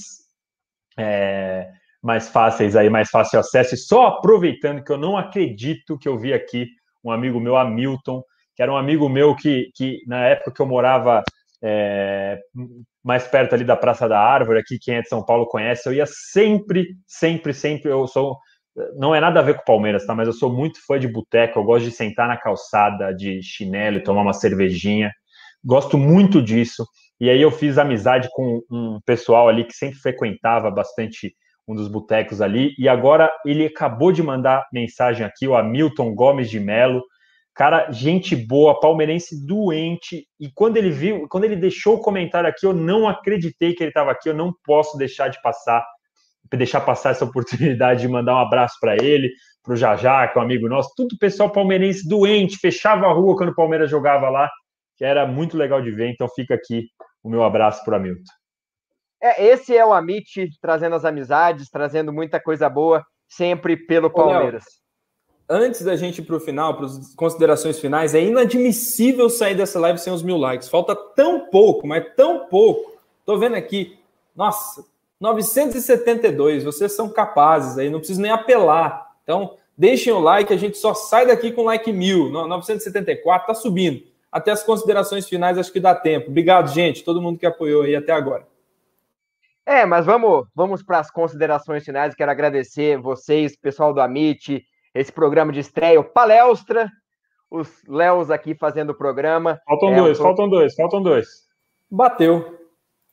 é, 0.98 1.70
mais 2.03 2.28
fáceis 2.28 2.76
aí, 2.76 2.90
mais 2.90 3.10
fácil 3.10 3.40
acesso. 3.40 3.76
E 3.76 3.78
só 3.78 4.07
aproveitando 4.07 4.84
que 4.84 4.91
eu 4.91 4.98
não 4.98 5.18
acredito 5.18 5.98
que 5.98 6.07
eu 6.07 6.18
vi 6.18 6.34
aqui 6.34 6.68
um 7.03 7.12
amigo 7.12 7.40
meu, 7.40 7.56
Hamilton, 7.56 8.22
que 8.56 8.62
era 8.62 8.72
um 8.72 8.78
amigo 8.78 9.07
meu 9.07 9.36
que, 9.36 9.70
que 9.76 9.99
na 10.07 10.26
época 10.28 10.52
que 10.52 10.62
eu 10.62 10.66
morava 10.66 11.24
é, 11.64 12.40
mais 13.03 13.27
perto 13.27 13.53
ali 13.53 13.64
da 13.64 13.76
Praça 13.76 14.07
da 14.07 14.19
Árvore, 14.19 14.60
aqui 14.60 14.77
quem 14.80 14.95
é 14.95 15.02
de 15.02 15.10
São 15.10 15.23
Paulo 15.23 15.48
conhece, 15.48 15.88
eu 15.88 15.94
ia 15.94 16.06
sempre, 16.06 16.95
sempre, 17.07 17.53
sempre, 17.53 17.91
eu 17.91 18.07
sou, 18.07 18.38
não 18.98 19.14
é 19.14 19.19
nada 19.19 19.40
a 19.40 19.44
ver 19.44 19.56
com 19.56 19.61
o 19.61 19.65
Palmeiras, 19.65 20.06
tá? 20.06 20.14
Mas 20.14 20.27
eu 20.27 20.34
sou 20.34 20.52
muito 20.52 20.80
fã 20.86 20.99
de 20.99 21.07
boteco, 21.07 21.60
eu 21.60 21.64
gosto 21.64 21.86
de 21.86 21.91
sentar 21.91 22.27
na 22.27 22.38
calçada 22.38 23.14
de 23.14 23.41
chinelo 23.41 24.03
tomar 24.03 24.22
uma 24.22 24.34
cervejinha, 24.34 25.11
gosto 25.64 25.98
muito 25.98 26.41
disso. 26.41 26.86
E 27.19 27.30
aí 27.30 27.41
eu 27.41 27.52
fiz 27.52 27.77
amizade 27.77 28.27
com 28.34 28.61
um 28.69 28.99
pessoal 29.06 29.48
ali 29.48 29.64
que 29.64 29.73
sempre 29.73 29.98
frequentava 29.99 30.69
bastante 30.69 31.34
um 31.68 31.73
dos 31.73 31.88
botecos 31.88 32.41
ali. 32.41 32.73
E 32.77 32.88
agora 32.88 33.32
ele 33.45 33.65
acabou 33.65 34.11
de 34.11 34.22
mandar 34.22 34.65
mensagem 34.72 35.26
aqui, 35.26 35.48
o 35.48 35.56
Hamilton 35.56 36.14
Gomes 36.14 36.49
de 36.49 36.60
Melo. 36.60 37.02
Cara, 37.56 37.90
gente 37.90 38.36
boa, 38.36 38.77
palmeirense 38.77 39.45
doente. 39.45 40.27
E 40.38 40.52
quando 40.53 40.76
ele 40.76 40.91
viu, 40.91 41.26
quando 41.30 41.45
ele 41.45 41.56
deixou 41.56 41.95
o 41.95 42.02
comentário 42.02 42.49
aqui, 42.49 42.65
eu 42.65 42.73
não 42.73 43.07
acreditei 43.07 43.73
que 43.73 43.82
ele 43.82 43.91
estava 43.91 44.11
aqui. 44.11 44.27
Eu 44.27 44.34
não 44.34 44.53
posso 44.65 44.98
deixar 44.98 45.30
de 45.30 45.41
passar, 45.41 45.86
deixar 46.52 46.82
passar 46.82 47.11
essa 47.11 47.23
oportunidade 47.26 48.02
de 48.02 48.07
mandar 48.10 48.36
um 48.36 48.40
abraço 48.40 48.76
para 48.82 48.95
ele, 48.95 49.32
para 49.64 49.73
o 49.73 49.77
Jajá, 49.77 50.27
que 50.27 50.38
é 50.38 50.41
um 50.41 50.44
amigo 50.44 50.68
nosso. 50.68 50.91
Tudo 50.98 51.18
pessoal 51.18 51.49
palmeirense 51.49 52.06
doente, 52.07 52.57
fechava 52.57 53.06
a 53.06 53.14
rua 53.14 53.38
quando 53.38 53.49
o 53.49 53.56
Palmeiras 53.56 53.90
jogava 53.90 54.30
lá, 54.30 54.49
que 54.98 55.06
era 55.06 55.26
muito 55.26 55.57
legal 55.57 55.82
de 55.82 55.91
ver. 55.91 56.10
Então 56.10 56.27
fica 56.27 56.56
aqui 56.56 56.90
o 57.23 57.30
meu 57.30 57.41
abraço 57.41 57.86
para 57.86 57.94
o 57.94 57.95
Hamilton. 57.95 58.34
É, 59.23 59.45
esse 59.45 59.76
é 59.76 59.86
o 59.86 59.94
Amit 59.94 60.49
trazendo 60.61 60.95
as 60.95 61.06
amizades, 61.06 61.69
trazendo 61.69 62.11
muita 62.11 62.38
coisa 62.38 62.69
boa, 62.69 63.02
sempre 63.30 63.77
pelo 63.77 64.10
Palmeiras. 64.10 64.65
Ô, 64.65 64.85
antes 65.50 65.84
da 65.84 65.96
gente 65.96 66.20
ir 66.20 66.24
para 66.24 66.36
o 66.36 66.40
final, 66.40 66.76
para 66.76 66.86
as 66.86 67.14
considerações 67.16 67.80
finais, 67.80 68.16
é 68.16 68.22
inadmissível 68.22 69.30
sair 69.30 69.56
dessa 69.56 69.80
live 69.80 70.00
sem 70.00 70.12
os 70.12 70.24
mil 70.24 70.38
likes. 70.38 70.68
Falta 70.68 70.96
tão 70.96 71.50
pouco, 71.50 71.88
mas 71.88 72.06
tão 72.16 72.48
pouco. 72.48 72.94
Tô 73.26 73.38
vendo 73.38 73.56
aqui, 73.56 73.98
nossa, 74.36 74.86
972. 75.20 76.64
Vocês 76.64 76.92
são 76.94 77.10
capazes 77.10 77.78
aí, 77.78 77.90
não 77.90 78.00
preciso 78.00 78.22
nem 78.22 78.32
apelar. 78.32 79.16
Então, 79.24 79.56
deixem 79.78 80.12
o 80.14 80.20
like, 80.20 80.54
a 80.54 80.58
gente 80.58 80.78
só 80.78 80.94
sai 80.94 81.26
daqui 81.26 81.52
com 81.52 81.64
like 81.64 81.92
mil. 81.92 82.30
974, 82.30 83.48
tá 83.48 83.54
subindo. 83.54 84.04
Até 84.32 84.52
as 84.52 84.64
considerações 84.64 85.28
finais, 85.28 85.58
acho 85.58 85.72
que 85.72 85.80
dá 85.80 85.96
tempo. 85.96 86.30
Obrigado, 86.30 86.68
gente, 86.74 87.04
todo 87.04 87.22
mundo 87.22 87.40
que 87.40 87.46
apoiou 87.46 87.84
aí 87.84 87.96
até 87.96 88.12
agora. 88.12 88.46
É, 89.66 89.84
mas 89.86 90.06
vamos, 90.06 90.46
vamos 90.54 90.84
para 90.84 91.00
as 91.00 91.10
considerações 91.10 91.84
finais. 91.84 92.14
Quero 92.14 92.30
agradecer 92.30 93.00
vocês, 93.00 93.56
pessoal 93.56 93.94
do 93.94 94.02
Amit, 94.02 94.64
esse 94.96 95.12
programa 95.12 95.52
de 95.52 95.60
estreia, 95.60 96.00
o 96.00 96.04
Palestra, 96.04 96.90
os 97.52 97.84
Léos 97.88 98.32
aqui 98.32 98.56
fazendo 98.56 98.92
o 98.92 98.98
programa. 98.98 99.60
Faltam 99.66 99.94
é, 99.94 99.96
dois, 99.98 100.18
tô... 100.18 100.24
faltam 100.24 100.50
dois, 100.50 100.76
faltam 100.76 101.04
dois. 101.04 101.28
Bateu. 101.92 102.60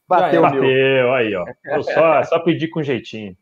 Bateu, 0.08 0.42
Bateu, 0.42 1.12
aí, 1.14 1.34
ó. 1.34 1.44
só, 1.82 2.22
só 2.24 2.38
pedir 2.38 2.68
com 2.68 2.82
jeitinho. 2.82 3.36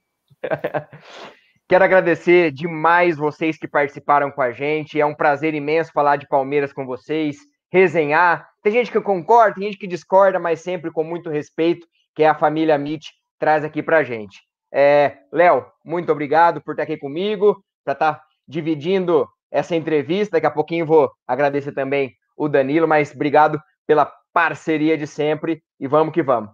Quero 1.69 1.85
agradecer 1.85 2.51
demais 2.51 3.17
vocês 3.17 3.57
que 3.57 3.69
participaram 3.69 4.31
com 4.31 4.43
a 4.43 4.51
gente. 4.51 5.01
É 5.01 5.07
um 5.07 5.15
prazer 5.15 5.55
imenso 5.55 5.93
falar 5.93 6.17
de 6.17 6.27
Palmeiras 6.27 6.73
com 6.73 6.85
vocês, 6.85 7.37
resenhar. 7.71 8.49
Tem 8.63 8.73
gente 8.73 8.91
que 8.91 9.01
concorda, 9.01 9.55
tem 9.55 9.65
gente 9.65 9.79
que 9.79 9.87
discorda, 9.87 10.39
mas 10.39 10.61
sempre 10.61 10.91
com 10.91 11.05
muito 11.05 11.31
respeito 11.31 11.87
que 12.15 12.23
é 12.23 12.29
a 12.29 12.35
família 12.35 12.77
Mit 12.77 13.13
traz 13.39 13.65
aqui 13.65 13.83
para 13.83 13.99
a 13.99 14.05
gente. 14.05 14.41
É, 14.73 15.19
Léo, 15.33 15.65
muito 15.85 16.11
obrigado 16.11 16.61
por 16.61 16.73
estar 16.73 16.83
aqui 16.83 16.97
comigo, 16.97 17.63
para 17.85 17.93
estar 17.93 18.15
tá 18.15 18.23
dividindo 18.51 19.27
essa 19.51 19.77
entrevista. 19.77 20.33
Daqui 20.33 20.47
a 20.47 20.51
pouquinho 20.51 20.85
vou 20.85 21.11
agradecer 21.27 21.73
também 21.73 22.13
o 22.37 22.49
Danilo, 22.49 22.89
mas 22.89 23.15
obrigado 23.15 23.61
pela 23.87 24.11
parceria 24.33 24.99
de 24.99 25.07
sempre 25.07 25.63
e 25.79 25.87
vamos 25.87 26.13
que 26.13 26.23
vamos. 26.23 26.51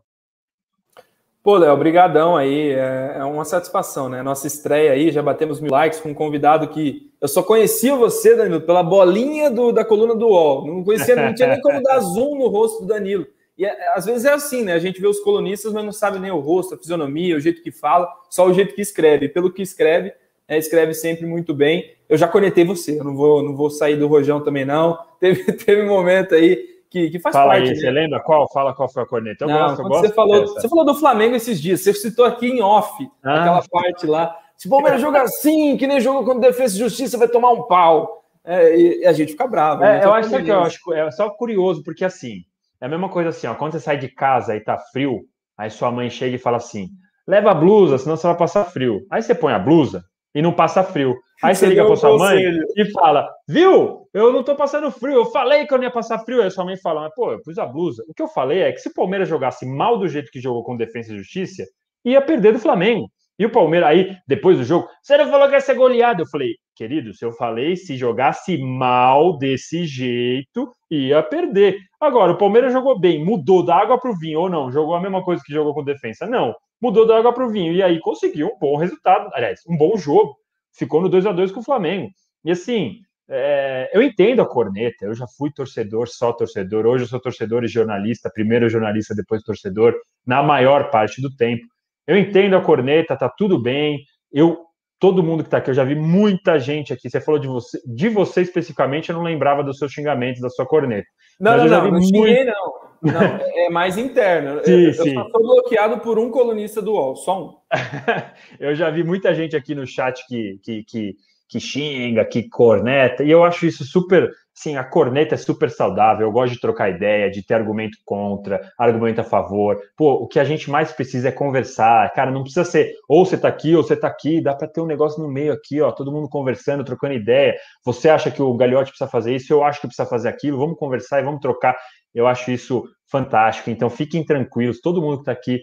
Pô, 1.42 1.56
Léo, 1.56 1.76
brigadão 1.76 2.36
aí, 2.36 2.70
é, 2.70 3.18
é, 3.18 3.24
uma 3.24 3.44
satisfação, 3.44 4.08
né? 4.08 4.20
Nossa 4.20 4.48
estreia 4.48 4.90
aí, 4.90 5.12
já 5.12 5.22
batemos 5.22 5.60
mil 5.60 5.70
likes 5.70 6.00
com 6.00 6.08
um 6.08 6.14
convidado 6.14 6.66
que 6.68 7.12
eu 7.20 7.28
só 7.28 7.40
conhecia 7.40 7.94
você, 7.94 8.34
Danilo, 8.34 8.62
pela 8.62 8.82
bolinha 8.82 9.48
do, 9.48 9.70
da 9.70 9.84
coluna 9.84 10.14
do 10.14 10.26
UOL. 10.26 10.66
Não 10.66 10.82
conhecia, 10.82 11.14
não 11.14 11.32
tinha 11.32 11.48
nem 11.50 11.60
como 11.60 11.80
dar 11.80 12.00
zoom 12.00 12.36
no 12.36 12.48
rosto 12.48 12.82
do 12.82 12.88
Danilo. 12.88 13.26
E 13.56 13.64
é, 13.64 13.94
às 13.94 14.06
vezes 14.06 14.24
é 14.24 14.32
assim, 14.32 14.64
né? 14.64 14.72
A 14.72 14.80
gente 14.80 15.00
vê 15.00 15.06
os 15.06 15.20
colunistas, 15.20 15.72
mas 15.72 15.84
não 15.84 15.92
sabe 15.92 16.18
nem 16.18 16.32
o 16.32 16.40
rosto, 16.40 16.74
a 16.74 16.78
fisionomia, 16.78 17.36
o 17.36 17.40
jeito 17.40 17.62
que 17.62 17.70
fala, 17.70 18.12
só 18.28 18.44
o 18.44 18.52
jeito 18.52 18.74
que 18.74 18.82
escreve. 18.82 19.28
Pelo 19.28 19.52
que 19.52 19.62
escreve, 19.62 20.12
é, 20.48 20.58
escreve 20.58 20.94
sempre 20.94 21.26
muito 21.26 21.54
bem. 21.54 21.92
Eu 22.08 22.16
já 22.16 22.28
conectei 22.28 22.64
você, 22.64 22.98
eu 22.98 23.04
não 23.04 23.16
vou, 23.16 23.42
não 23.42 23.56
vou 23.56 23.68
sair 23.68 23.96
do 23.96 24.06
rojão 24.06 24.42
também, 24.42 24.64
não. 24.64 24.98
Teve, 25.18 25.52
teve 25.52 25.82
um 25.82 25.88
momento 25.88 26.34
aí 26.34 26.62
que, 26.90 27.10
que 27.10 27.18
faz 27.18 27.34
Fala 27.34 27.52
parte. 27.52 27.68
Aí, 27.68 27.74
né? 27.74 27.80
Você 27.80 27.90
lembra 27.90 28.20
qual? 28.20 28.50
Fala 28.52 28.74
qual 28.74 28.88
foi 28.88 29.02
a 29.02 29.06
corneta. 29.06 29.44
Eu 29.44 29.48
não, 29.48 29.58
gosto, 29.58 29.82
eu 29.82 29.88
gosto. 29.88 30.06
Você 30.06 30.14
falou, 30.14 30.46
você 30.46 30.68
falou 30.68 30.84
do 30.84 30.94
Flamengo 30.94 31.36
esses 31.36 31.60
dias, 31.60 31.80
você 31.80 31.92
citou 31.94 32.24
aqui 32.24 32.46
em 32.46 32.60
off, 32.60 33.08
ah. 33.24 33.40
aquela 33.40 33.62
parte 33.68 34.06
lá. 34.06 34.36
Se 34.56 34.68
o 34.68 34.70
Palmeiras 34.70 35.00
joga 35.00 35.22
assim, 35.22 35.76
que 35.76 35.86
nem 35.86 36.00
joga 36.00 36.24
com 36.24 36.38
defesa 36.38 36.74
e 36.74 36.78
justiça, 36.78 37.18
vai 37.18 37.28
tomar 37.28 37.50
um 37.50 37.62
pau. 37.66 38.22
É, 38.44 38.78
e, 38.78 39.06
a 39.06 39.12
gente 39.12 39.32
fica 39.32 39.46
bravo. 39.46 39.82
É, 39.82 39.98
né? 39.98 40.04
eu 40.04 40.12
acho 40.12 40.30
que 40.30 40.50
eu 40.50 40.60
acho 40.60 40.92
é 40.94 41.10
só 41.10 41.28
curioso, 41.30 41.82
porque 41.82 42.04
assim, 42.04 42.44
é 42.80 42.86
a 42.86 42.88
mesma 42.88 43.08
coisa 43.08 43.30
assim, 43.30 43.46
ó, 43.46 43.54
quando 43.54 43.72
você 43.72 43.80
sai 43.80 43.98
de 43.98 44.08
casa 44.08 44.54
e 44.54 44.60
tá 44.60 44.78
frio, 44.92 45.22
aí 45.58 45.68
sua 45.70 45.90
mãe 45.90 46.08
chega 46.08 46.36
e 46.36 46.38
fala 46.38 46.58
assim: 46.58 46.88
leva 47.26 47.50
a 47.50 47.54
blusa, 47.54 47.98
senão 47.98 48.16
você 48.16 48.26
vai 48.26 48.36
passar 48.36 48.64
frio. 48.64 49.04
Aí 49.10 49.20
você 49.22 49.34
põe 49.34 49.52
a 49.52 49.58
blusa 49.58 50.04
e 50.36 50.42
não 50.42 50.52
passa 50.52 50.84
frio. 50.84 51.16
Aí 51.42 51.54
você, 51.54 51.60
você 51.60 51.70
liga 51.70 51.86
para 51.86 51.96
sua 51.96 52.18
mãe 52.18 52.42
e 52.76 52.84
fala: 52.92 53.26
viu? 53.48 54.06
Eu 54.12 54.32
não 54.32 54.42
tô 54.42 54.54
passando 54.54 54.90
frio, 54.90 55.14
eu 55.14 55.24
falei 55.26 55.66
que 55.66 55.72
eu 55.72 55.78
não 55.78 55.84
ia 55.84 55.90
passar 55.90 56.18
frio. 56.18 56.42
Aí 56.42 56.50
sua 56.50 56.66
mãe 56.66 56.76
fala: 56.76 57.00
mas, 57.00 57.14
pô, 57.14 57.32
eu 57.32 57.42
pus 57.42 57.58
a 57.58 57.64
blusa. 57.64 58.04
O 58.06 58.12
que 58.12 58.22
eu 58.22 58.28
falei 58.28 58.60
é 58.60 58.70
que 58.70 58.78
se 58.78 58.88
o 58.88 58.94
Palmeiras 58.94 59.30
jogasse 59.30 59.64
mal 59.64 59.98
do 59.98 60.06
jeito 60.06 60.30
que 60.30 60.38
jogou 60.38 60.62
com 60.62 60.76
Defesa 60.76 61.14
e 61.14 61.16
Justiça, 61.16 61.64
ia 62.04 62.20
perder 62.20 62.52
do 62.52 62.58
Flamengo. 62.58 63.10
E 63.38 63.46
o 63.46 63.50
Palmeiras, 63.50 63.88
aí, 63.88 64.16
depois 64.26 64.58
do 64.58 64.64
jogo, 64.64 64.88
você 65.02 65.16
não 65.16 65.30
falou 65.30 65.48
que 65.48 65.54
ia 65.54 65.60
ser 65.60 65.74
goleado. 65.74 66.22
Eu 66.22 66.26
falei, 66.26 66.54
querido, 66.74 67.14
se 67.14 67.24
eu 67.24 67.32
falei, 67.32 67.76
se 67.76 67.96
jogasse 67.96 68.58
mal 68.58 69.38
desse 69.38 69.86
jeito, 69.86 70.70
ia 70.90 71.22
perder. 71.22 71.76
Agora, 72.00 72.32
o 72.32 72.38
Palmeiras 72.38 72.72
jogou 72.72 72.98
bem, 72.98 73.24
mudou 73.24 73.62
da 73.62 73.76
água 73.76 73.98
para 73.98 74.10
o 74.10 74.18
vinho, 74.18 74.40
ou 74.40 74.50
não? 74.50 74.70
Jogou 74.70 74.94
a 74.94 75.00
mesma 75.00 75.22
coisa 75.22 75.42
que 75.44 75.52
jogou 75.52 75.74
com 75.74 75.84
defesa? 75.84 76.26
Não. 76.26 76.54
Mudou 76.80 77.06
da 77.06 77.18
água 77.18 77.32
para 77.32 77.46
o 77.46 77.50
vinho. 77.50 77.72
E 77.72 77.82
aí 77.82 77.98
conseguiu 78.00 78.48
um 78.48 78.58
bom 78.58 78.76
resultado. 78.76 79.30
Aliás, 79.32 79.60
um 79.68 79.76
bom 79.76 79.96
jogo. 79.96 80.36
Ficou 80.72 81.00
no 81.00 81.08
2 81.08 81.26
a 81.26 81.32
2 81.32 81.52
com 81.52 81.60
o 81.60 81.64
Flamengo. 81.64 82.10
E 82.44 82.50
assim, 82.50 83.00
é, 83.28 83.90
eu 83.92 84.02
entendo 84.02 84.40
a 84.40 84.46
corneta, 84.46 85.04
eu 85.04 85.14
já 85.14 85.26
fui 85.26 85.50
torcedor, 85.50 86.06
só 86.08 86.32
torcedor. 86.32 86.86
Hoje 86.86 87.04
eu 87.04 87.08
sou 87.08 87.20
torcedor 87.20 87.64
e 87.64 87.68
jornalista, 87.68 88.30
primeiro 88.32 88.68
jornalista, 88.68 89.14
depois 89.14 89.42
torcedor, 89.42 89.94
na 90.24 90.42
maior 90.42 90.90
parte 90.90 91.20
do 91.20 91.34
tempo. 91.34 91.66
Eu 92.06 92.16
entendo 92.16 92.56
a 92.56 92.62
corneta, 92.62 93.16
tá 93.16 93.28
tudo 93.28 93.60
bem. 93.60 94.04
Eu, 94.30 94.65
todo 94.98 95.22
mundo 95.22 95.44
que 95.44 95.50
tá 95.50 95.58
aqui, 95.58 95.70
eu 95.70 95.74
já 95.74 95.84
vi 95.84 95.94
muita 95.94 96.58
gente 96.58 96.92
aqui. 96.92 97.10
Você 97.10 97.20
falou 97.20 97.40
de 97.40 97.48
você, 97.48 97.80
de 97.86 98.08
você 98.08 98.42
especificamente, 98.42 99.10
eu 99.10 99.16
não 99.16 99.22
lembrava 99.22 99.62
dos 99.62 99.78
seus 99.78 99.92
xingamentos, 99.92 100.40
da 100.40 100.50
sua 100.50 100.66
corneta. 100.66 101.08
Não, 101.38 101.56
não, 101.56 101.66
não, 101.66 101.90
não 101.92 102.02
xinguei, 102.02 102.44
muito... 102.44 102.46
não. 102.46 102.86
Não, 103.02 103.20
é 103.20 103.68
mais 103.68 103.98
interno. 103.98 104.60
sim, 104.64 104.86
eu, 104.86 104.94
sim. 104.94 105.08
eu 105.10 105.22
só 105.22 105.30
sou 105.30 105.42
bloqueado 105.42 105.98
por 106.00 106.18
um 106.18 106.30
colunista 106.30 106.80
do 106.80 106.92
UOL, 106.92 107.16
só 107.16 107.40
um. 107.40 107.54
eu 108.58 108.74
já 108.74 108.90
vi 108.90 109.04
muita 109.04 109.34
gente 109.34 109.54
aqui 109.54 109.74
no 109.74 109.86
chat 109.86 110.24
que, 110.26 110.58
que, 110.62 110.84
que, 110.84 111.16
que 111.48 111.60
xinga, 111.60 112.24
que 112.24 112.48
corneta, 112.48 113.22
e 113.22 113.30
eu 113.30 113.44
acho 113.44 113.66
isso 113.66 113.84
super 113.84 114.30
Sim, 114.58 114.76
a 114.76 114.84
corneta 114.84 115.34
é 115.34 115.38
super 115.38 115.70
saudável. 115.70 116.26
Eu 116.26 116.32
gosto 116.32 116.54
de 116.54 116.60
trocar 116.60 116.88
ideia, 116.88 117.30
de 117.30 117.44
ter 117.44 117.52
argumento 117.52 117.98
contra, 118.06 118.72
argumento 118.78 119.20
a 119.20 119.24
favor. 119.24 119.78
Pô, 119.94 120.14
o 120.14 120.26
que 120.26 120.40
a 120.40 120.44
gente 120.44 120.70
mais 120.70 120.90
precisa 120.90 121.28
é 121.28 121.32
conversar. 121.32 122.10
Cara, 122.14 122.30
não 122.30 122.40
precisa 122.40 122.64
ser 122.64 122.94
ou 123.06 123.26
você 123.26 123.36
tá 123.36 123.48
aqui 123.48 123.76
ou 123.76 123.82
você 123.82 123.94
tá 123.94 124.08
aqui. 124.08 124.40
Dá 124.40 124.54
para 124.54 124.66
ter 124.66 124.80
um 124.80 124.86
negócio 124.86 125.22
no 125.22 125.28
meio 125.28 125.52
aqui, 125.52 125.82
ó, 125.82 125.92
todo 125.92 126.10
mundo 126.10 126.26
conversando, 126.26 126.82
trocando 126.84 127.12
ideia. 127.12 127.54
Você 127.84 128.08
acha 128.08 128.30
que 128.30 128.40
o 128.40 128.54
Gagliotti 128.54 128.92
precisa 128.92 129.10
fazer 129.10 129.36
isso? 129.36 129.52
Eu 129.52 129.62
acho 129.62 129.78
que 129.78 129.88
precisa 129.88 130.08
fazer 130.08 130.30
aquilo. 130.30 130.58
Vamos 130.58 130.78
conversar 130.78 131.20
e 131.20 131.24
vamos 131.24 131.40
trocar. 131.40 131.76
Eu 132.14 132.26
acho 132.26 132.50
isso 132.50 132.82
fantástico. 133.10 133.68
Então, 133.68 133.90
fiquem 133.90 134.24
tranquilos. 134.24 134.80
Todo 134.80 135.02
mundo 135.02 135.18
que 135.18 135.24
tá 135.24 135.32
aqui 135.32 135.60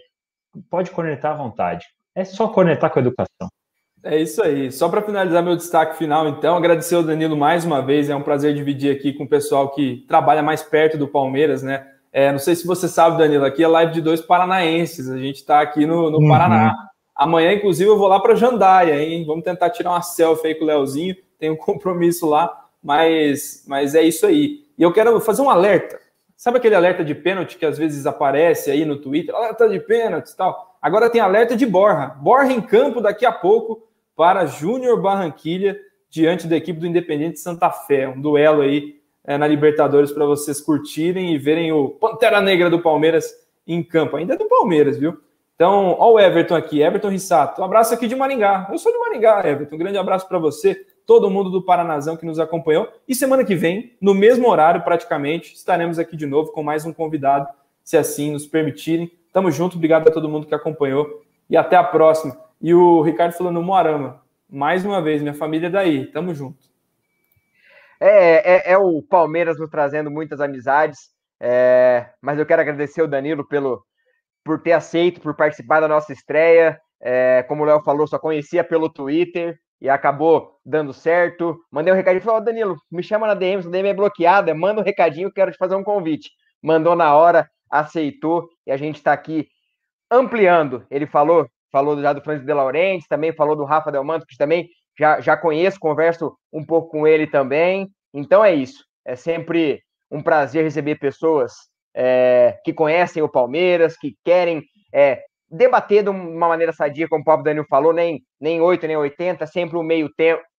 pode 0.70 0.92
conectar 0.92 1.32
à 1.32 1.36
vontade. 1.36 1.84
É 2.14 2.24
só 2.24 2.46
conectar 2.46 2.90
com 2.90 3.00
a 3.00 3.02
educação. 3.02 3.48
É 4.04 4.20
isso 4.20 4.42
aí. 4.42 4.70
Só 4.70 4.86
para 4.86 5.00
finalizar 5.00 5.42
meu 5.42 5.56
destaque 5.56 5.96
final, 5.96 6.28
então, 6.28 6.58
agradecer 6.58 6.94
ao 6.94 7.02
Danilo 7.02 7.34
mais 7.34 7.64
uma 7.64 7.80
vez. 7.80 8.10
É 8.10 8.14
um 8.14 8.20
prazer 8.20 8.54
dividir 8.54 8.94
aqui 8.94 9.14
com 9.14 9.24
o 9.24 9.28
pessoal 9.28 9.70
que 9.70 10.04
trabalha 10.06 10.42
mais 10.42 10.62
perto 10.62 10.98
do 10.98 11.08
Palmeiras, 11.08 11.62
né? 11.62 11.86
É, 12.12 12.30
não 12.30 12.38
sei 12.38 12.54
se 12.54 12.66
você 12.66 12.86
sabe, 12.86 13.16
Danilo, 13.16 13.46
aqui 13.46 13.64
é 13.64 13.66
live 13.66 13.94
de 13.94 14.02
dois 14.02 14.20
paranaenses. 14.20 15.08
A 15.08 15.16
gente 15.16 15.36
está 15.36 15.62
aqui 15.62 15.86
no, 15.86 16.10
no 16.10 16.18
uhum. 16.18 16.28
Paraná. 16.28 16.74
Amanhã, 17.16 17.54
inclusive, 17.54 17.88
eu 17.88 17.96
vou 17.96 18.06
lá 18.06 18.20
para 18.20 18.34
Jandaia, 18.34 19.02
hein? 19.02 19.24
Vamos 19.26 19.42
tentar 19.42 19.70
tirar 19.70 19.92
uma 19.92 20.02
selfie 20.02 20.48
aí 20.48 20.54
com 20.54 20.64
o 20.64 20.68
Leozinho. 20.68 21.16
Tem 21.38 21.50
um 21.50 21.56
compromisso 21.58 22.28
lá, 22.28 22.66
mas, 22.82 23.64
mas 23.66 23.94
é 23.94 24.02
isso 24.02 24.26
aí. 24.26 24.64
E 24.76 24.82
eu 24.82 24.92
quero 24.92 25.18
fazer 25.18 25.40
um 25.40 25.48
alerta. 25.48 25.98
Sabe 26.36 26.58
aquele 26.58 26.74
alerta 26.74 27.02
de 27.02 27.14
pênalti 27.14 27.56
que 27.56 27.64
às 27.64 27.78
vezes 27.78 28.04
aparece 28.04 28.70
aí 28.70 28.84
no 28.84 28.98
Twitter? 28.98 29.34
Alerta 29.34 29.66
de 29.66 29.80
pênalti 29.80 30.28
e 30.28 30.36
tal. 30.36 30.76
Agora 30.82 31.08
tem 31.08 31.22
alerta 31.22 31.56
de 31.56 31.64
borra. 31.64 32.08
Borra 32.20 32.52
em 32.52 32.60
campo 32.60 33.00
daqui 33.00 33.24
a 33.24 33.32
pouco 33.32 33.93
para 34.16 34.46
Júnior 34.46 35.00
Barranquilha 35.00 35.78
diante 36.08 36.46
da 36.46 36.56
equipe 36.56 36.78
do 36.78 36.86
Independente 36.86 37.40
Santa 37.40 37.70
Fé. 37.70 38.08
Um 38.08 38.20
duelo 38.20 38.62
aí 38.62 39.00
é, 39.24 39.36
na 39.36 39.46
Libertadores 39.46 40.12
para 40.12 40.24
vocês 40.24 40.60
curtirem 40.60 41.34
e 41.34 41.38
verem 41.38 41.72
o 41.72 41.88
Pantera 41.88 42.40
Negra 42.40 42.70
do 42.70 42.80
Palmeiras 42.80 43.32
em 43.66 43.82
campo. 43.82 44.16
Ainda 44.16 44.34
é 44.34 44.36
do 44.36 44.46
Palmeiras, 44.46 44.98
viu? 44.98 45.18
Então, 45.54 45.96
ó 45.98 46.12
o 46.12 46.20
Everton 46.20 46.56
aqui, 46.56 46.82
Everton 46.82 47.10
Rissato. 47.10 47.60
Um 47.60 47.64
abraço 47.64 47.94
aqui 47.94 48.06
de 48.06 48.16
Maringá. 48.16 48.68
Eu 48.70 48.78
sou 48.78 48.92
de 48.92 48.98
Maringá, 48.98 49.48
Everton. 49.48 49.76
Um 49.76 49.78
grande 49.78 49.98
abraço 49.98 50.28
para 50.28 50.38
você, 50.38 50.74
todo 51.06 51.30
mundo 51.30 51.48
do 51.50 51.62
Paranazão 51.62 52.16
que 52.16 52.26
nos 52.26 52.40
acompanhou. 52.40 52.88
E 53.08 53.14
semana 53.14 53.44
que 53.44 53.54
vem, 53.54 53.92
no 54.00 54.14
mesmo 54.14 54.48
horário 54.48 54.82
praticamente, 54.82 55.54
estaremos 55.54 55.98
aqui 55.98 56.16
de 56.16 56.26
novo 56.26 56.52
com 56.52 56.62
mais 56.62 56.84
um 56.84 56.92
convidado, 56.92 57.48
se 57.82 57.96
assim 57.96 58.32
nos 58.32 58.46
permitirem. 58.46 59.10
Tamo 59.32 59.50
junto, 59.50 59.76
obrigado 59.76 60.08
a 60.08 60.12
todo 60.12 60.28
mundo 60.28 60.46
que 60.46 60.54
acompanhou 60.54 61.22
e 61.48 61.56
até 61.56 61.76
a 61.76 61.84
próxima. 61.84 62.43
E 62.64 62.72
o 62.72 63.02
Ricardo 63.02 63.34
falou 63.34 63.52
no 63.52 63.62
Moarama. 63.62 64.22
Mais 64.48 64.86
uma 64.86 65.02
vez, 65.02 65.20
minha 65.20 65.34
família 65.34 65.66
é 65.66 65.70
daí. 65.70 66.06
Tamo 66.06 66.34
junto. 66.34 66.66
É, 68.00 68.70
é, 68.70 68.72
é 68.72 68.78
o 68.78 69.02
Palmeiras 69.02 69.58
nos 69.58 69.68
trazendo 69.68 70.10
muitas 70.10 70.40
amizades. 70.40 71.10
É, 71.38 72.08
mas 72.22 72.38
eu 72.38 72.46
quero 72.46 72.62
agradecer 72.62 73.02
o 73.02 73.06
Danilo 73.06 73.46
pelo, 73.46 73.84
por 74.42 74.62
ter 74.62 74.72
aceito, 74.72 75.20
por 75.20 75.36
participar 75.36 75.80
da 75.80 75.88
nossa 75.88 76.14
estreia. 76.14 76.80
É, 77.02 77.42
como 77.42 77.64
o 77.64 77.66
Léo 77.66 77.82
falou, 77.82 78.06
só 78.06 78.18
conhecia 78.18 78.64
pelo 78.64 78.88
Twitter 78.88 79.58
e 79.78 79.90
acabou 79.90 80.58
dando 80.64 80.94
certo. 80.94 81.60
Mandei 81.70 81.92
um 81.92 81.96
recadinho, 81.96 82.24
falou, 82.24 82.40
oh, 82.40 82.44
Danilo, 82.44 82.76
me 82.90 83.02
chama 83.02 83.26
na 83.26 83.34
DM, 83.34 83.60
se 83.60 83.68
a 83.68 83.70
DM 83.70 83.90
é 83.90 83.94
bloqueada, 83.94 84.54
manda 84.54 84.80
um 84.80 84.84
recadinho, 84.84 85.30
quero 85.30 85.52
te 85.52 85.58
fazer 85.58 85.74
um 85.74 85.84
convite. 85.84 86.30
Mandou 86.62 86.96
na 86.96 87.14
hora, 87.14 87.46
aceitou 87.70 88.48
e 88.66 88.72
a 88.72 88.76
gente 88.78 88.96
está 88.96 89.12
aqui 89.12 89.48
ampliando. 90.10 90.86
Ele 90.90 91.06
falou, 91.06 91.46
falou 91.74 92.00
já 92.00 92.12
do 92.12 92.22
Francisco 92.22 92.46
de 92.46 92.54
Laurentiis, 92.54 93.08
também 93.08 93.34
falou 93.34 93.56
do 93.56 93.64
Rafa 93.64 93.90
Del 93.90 94.04
Manto, 94.04 94.24
que 94.28 94.36
também 94.36 94.68
já, 94.96 95.20
já 95.20 95.36
conheço, 95.36 95.80
converso 95.80 96.32
um 96.52 96.64
pouco 96.64 96.88
com 96.88 97.04
ele 97.04 97.26
também. 97.26 97.88
Então 98.14 98.44
é 98.44 98.54
isso. 98.54 98.84
É 99.04 99.16
sempre 99.16 99.82
um 100.08 100.22
prazer 100.22 100.62
receber 100.62 101.00
pessoas 101.00 101.52
é, 101.92 102.56
que 102.64 102.72
conhecem 102.72 103.24
o 103.24 103.28
Palmeiras, 103.28 103.96
que 103.96 104.14
querem 104.24 104.62
é, 104.94 105.20
debater 105.50 106.04
de 106.04 106.10
uma 106.10 106.46
maneira 106.46 106.72
sadia, 106.72 107.08
como 107.08 107.22
o 107.22 107.24
próprio 107.24 107.46
Danilo 107.46 107.66
falou, 107.68 107.92
nem, 107.92 108.22
nem 108.40 108.60
8, 108.60 108.86
nem 108.86 108.96
80, 108.96 109.44
sempre 109.48 109.76
um 109.76 109.82
meio 109.82 110.08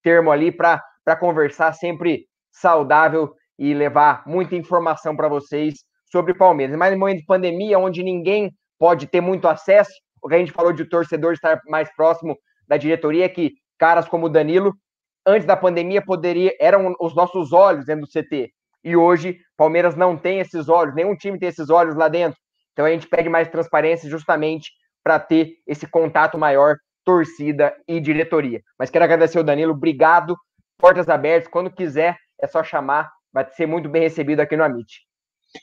termo 0.04 0.32
ali 0.34 0.52
para 0.52 0.82
conversar, 1.18 1.72
sempre 1.72 2.26
saudável 2.52 3.32
e 3.58 3.74
levar 3.74 4.22
muita 4.28 4.54
informação 4.58 5.16
para 5.16 5.30
vocês 5.30 5.76
sobre 6.12 6.34
o 6.34 6.38
Palmeiras. 6.38 6.76
Mas 6.76 6.94
em 6.94 6.98
momento 6.98 7.20
de 7.20 7.26
pandemia, 7.26 7.80
onde 7.80 8.04
ninguém 8.04 8.52
pode 8.78 9.08
ter 9.08 9.22
muito 9.22 9.48
acesso, 9.48 9.94
o 10.26 10.28
que 10.28 10.34
a 10.34 10.40
gente 10.40 10.52
falou 10.52 10.74
de 10.74 10.84
torcedor 10.86 11.34
estar 11.34 11.62
mais 11.68 11.88
próximo 11.96 12.36
da 12.68 12.78
diretoria, 12.78 13.26
é 13.26 13.30
que 13.30 13.54
caras 13.78 14.08
como 14.08 14.26
o 14.26 14.30
Danilo, 14.30 14.74
antes 15.24 15.46
da 15.46 15.56
pandemia, 15.56 16.02
poderia 16.02 16.52
eram 16.60 16.96
os 17.00 17.14
nossos 17.14 17.54
olhos 17.54 17.86
dentro 17.86 18.08
do 18.08 18.12
CT. 18.12 18.50
E 18.84 18.96
hoje, 18.96 19.38
Palmeiras 19.56 19.96
não 19.96 20.18
tem 20.18 20.40
esses 20.40 20.68
olhos, 20.68 20.96
nenhum 20.96 21.16
time 21.16 21.38
tem 21.38 21.50
esses 21.50 21.70
olhos 21.70 21.96
lá 21.96 22.08
dentro. 22.08 22.40
Então 22.74 22.86
a 22.86 22.90
gente 22.90 23.08
pede 23.08 23.30
mais 23.30 23.48
transparência 23.50 24.10
justamente 24.10 24.72
para 25.04 25.20
ter 25.20 25.58
esse 25.68 25.86
contato 25.86 26.40
maior, 26.40 26.76
torcida 27.04 27.76
e 27.88 28.00
diretoria. 28.00 28.62
Mas 28.80 28.90
quero 28.90 29.06
agradecer 29.06 29.38
o 29.38 29.44
Danilo, 29.44 29.74
obrigado, 29.74 30.36
portas 30.80 31.08
abertas, 31.08 31.48
quando 31.48 31.70
quiser 31.70 32.18
é 32.42 32.48
só 32.48 32.64
chamar, 32.64 33.12
vai 33.32 33.48
ser 33.52 33.68
muito 33.68 33.88
bem 33.88 34.02
recebido 34.02 34.40
aqui 34.40 34.58
no 34.58 34.64
Amit. 34.64 35.06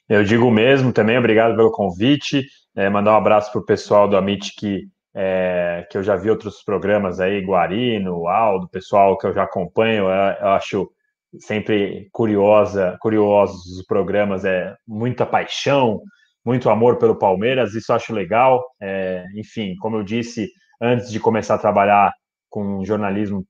Eu 0.08 0.24
digo 0.24 0.50
mesmo 0.50 0.92
também, 0.92 1.18
obrigado 1.18 1.56
pelo 1.56 1.70
convite, 1.70 2.44
é, 2.76 2.88
mandar 2.88 3.12
um 3.12 3.16
abraço 3.16 3.52
para 3.52 3.60
o 3.60 3.64
pessoal 3.64 4.08
do 4.08 4.16
Amit 4.16 4.54
que, 4.56 4.82
é, 5.14 5.86
que 5.90 5.98
eu 5.98 6.02
já 6.02 6.16
vi 6.16 6.30
outros 6.30 6.62
programas 6.62 7.20
aí, 7.20 7.40
Guarino, 7.44 8.26
Aldo, 8.28 8.68
pessoal 8.68 9.16
que 9.18 9.26
eu 9.26 9.34
já 9.34 9.44
acompanho, 9.44 10.04
eu, 10.04 10.10
eu 10.10 10.48
acho 10.48 10.90
sempre 11.38 12.08
curiosa, 12.12 12.96
curiosos 13.00 13.78
os 13.78 13.86
programas, 13.86 14.44
é 14.44 14.74
muita 14.86 15.24
paixão, 15.24 16.02
muito 16.44 16.68
amor 16.68 16.98
pelo 16.98 17.16
Palmeiras, 17.16 17.74
isso 17.74 17.92
eu 17.92 17.96
acho 17.96 18.12
legal. 18.12 18.62
É, 18.80 19.24
enfim, 19.36 19.74
como 19.76 19.96
eu 19.96 20.02
disse, 20.02 20.48
antes 20.80 21.10
de 21.10 21.20
começar 21.20 21.54
a 21.54 21.58
trabalhar 21.58 22.12
com 22.50 22.84
jornalismo, 22.84 23.46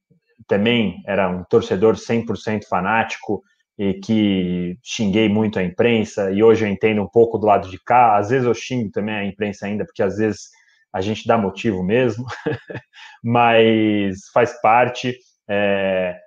também 0.46 1.02
era 1.06 1.28
um 1.28 1.44
torcedor 1.44 1.94
100% 1.96 2.64
fanático 2.68 3.42
e 3.78 3.94
que 3.94 4.78
xinguei 4.82 5.28
muito 5.28 5.58
a 5.58 5.62
imprensa, 5.62 6.30
e 6.30 6.42
hoje 6.42 6.64
eu 6.64 6.68
entendo 6.70 7.02
um 7.02 7.08
pouco 7.08 7.38
do 7.38 7.46
lado 7.46 7.70
de 7.70 7.78
cá. 7.84 8.16
Às 8.18 8.30
vezes 8.30 8.46
eu 8.46 8.54
xingo 8.54 8.90
também 8.90 9.14
a 9.14 9.24
imprensa 9.24 9.66
ainda, 9.66 9.84
porque 9.84 10.02
às 10.02 10.16
vezes 10.18 10.48
a 10.92 11.00
gente 11.00 11.26
dá 11.26 11.38
motivo 11.38 11.82
mesmo, 11.82 12.24
mas 13.24 14.28
faz 14.32 14.60
parte. 14.60 15.16
É, 15.48 16.18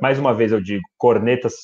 mais 0.00 0.18
uma 0.18 0.34
vez 0.34 0.52
eu 0.52 0.60
digo, 0.60 0.82
cornetas 0.98 1.54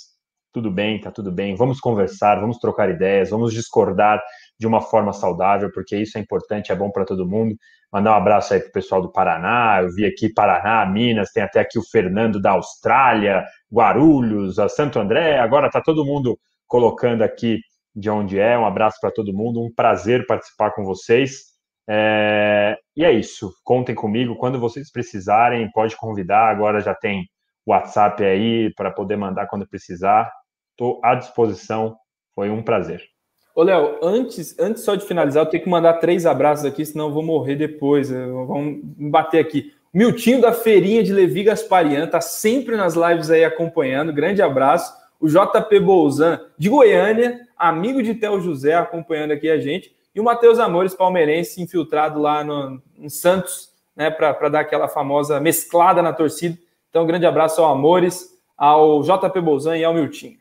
tudo 0.52 0.70
bem, 0.70 1.00
tá 1.00 1.10
tudo 1.10 1.30
bem, 1.30 1.54
vamos 1.54 1.78
conversar, 1.80 2.40
vamos 2.40 2.58
trocar 2.58 2.88
ideias, 2.90 3.30
vamos 3.30 3.52
discordar 3.52 4.20
de 4.58 4.66
uma 4.66 4.80
forma 4.80 5.12
saudável, 5.12 5.70
porque 5.72 5.96
isso 5.96 6.18
é 6.18 6.20
importante, 6.20 6.72
é 6.72 6.74
bom 6.74 6.90
para 6.90 7.04
todo 7.04 7.28
mundo. 7.28 7.54
Mandar 7.92 8.12
um 8.12 8.16
abraço 8.16 8.54
aí 8.54 8.60
pro 8.60 8.72
pessoal 8.72 9.00
do 9.00 9.10
Paraná, 9.10 9.80
eu 9.82 9.90
vi 9.94 10.04
aqui 10.04 10.32
Paraná, 10.32 10.84
Minas, 10.86 11.30
tem 11.30 11.42
até 11.42 11.60
aqui 11.60 11.78
o 11.78 11.82
Fernando 11.82 12.40
da 12.40 12.52
Austrália, 12.52 13.44
Guarulhos, 13.72 14.58
a 14.58 14.68
Santo 14.68 14.98
André, 14.98 15.38
agora 15.38 15.70
tá 15.70 15.80
todo 15.80 16.04
mundo 16.04 16.38
colocando 16.66 17.22
aqui 17.22 17.60
de 17.94 18.10
onde 18.10 18.38
é, 18.38 18.58
um 18.58 18.66
abraço 18.66 18.98
para 19.00 19.10
todo 19.10 19.32
mundo, 19.32 19.62
um 19.62 19.72
prazer 19.74 20.26
participar 20.26 20.72
com 20.72 20.84
vocês. 20.84 21.56
É... 21.88 22.76
E 22.94 23.04
é 23.04 23.12
isso, 23.12 23.52
contem 23.64 23.94
comigo, 23.94 24.36
quando 24.36 24.60
vocês 24.60 24.90
precisarem, 24.90 25.70
pode 25.72 25.96
convidar, 25.96 26.50
agora 26.50 26.80
já 26.80 26.94
tem 26.94 27.24
WhatsApp 27.68 28.24
aí 28.24 28.72
para 28.74 28.90
poder 28.90 29.16
mandar 29.16 29.46
quando 29.46 29.68
precisar. 29.68 30.30
Estou 30.70 31.00
à 31.04 31.14
disposição. 31.14 31.96
Foi 32.34 32.48
um 32.50 32.62
prazer. 32.62 33.17
Ô, 33.58 33.64
Léo, 33.64 33.98
antes, 34.00 34.56
antes 34.56 34.84
só 34.84 34.94
de 34.94 35.04
finalizar, 35.04 35.44
eu 35.44 35.50
tenho 35.50 35.64
que 35.64 35.68
mandar 35.68 35.94
três 35.94 36.26
abraços 36.26 36.64
aqui, 36.64 36.86
senão 36.86 37.08
eu 37.08 37.12
vou 37.12 37.24
morrer 37.24 37.56
depois. 37.56 38.08
Vamos 38.08 38.78
bater 38.84 39.40
aqui. 39.40 39.74
Miltinho 39.92 40.40
da 40.40 40.52
Feirinha 40.52 41.02
de 41.02 41.12
Levi 41.12 41.42
Gasparian, 41.42 42.06
tá 42.06 42.20
sempre 42.20 42.76
nas 42.76 42.94
lives 42.94 43.32
aí 43.32 43.44
acompanhando. 43.44 44.12
Grande 44.12 44.40
abraço. 44.40 44.94
O 45.18 45.26
JP 45.26 45.80
Bolzan 45.80 46.40
de 46.56 46.68
Goiânia, 46.68 47.48
amigo 47.58 48.00
de 48.00 48.14
Theo 48.14 48.40
José, 48.40 48.74
acompanhando 48.74 49.32
aqui 49.32 49.50
a 49.50 49.58
gente. 49.58 49.92
E 50.14 50.20
o 50.20 50.24
Matheus 50.24 50.60
Amores, 50.60 50.94
palmeirense, 50.94 51.60
infiltrado 51.60 52.20
lá 52.20 52.44
no, 52.44 52.80
em 52.96 53.08
Santos, 53.08 53.70
né, 53.96 54.08
para 54.08 54.48
dar 54.48 54.60
aquela 54.60 54.86
famosa 54.86 55.40
mesclada 55.40 56.00
na 56.00 56.12
torcida. 56.12 56.56
Então, 56.90 57.04
grande 57.04 57.26
abraço 57.26 57.60
ao 57.60 57.72
Amores, 57.72 58.38
ao 58.56 59.02
JP 59.02 59.40
Bolzan 59.40 59.76
e 59.76 59.82
ao 59.82 59.92
Miltinho. 59.92 60.38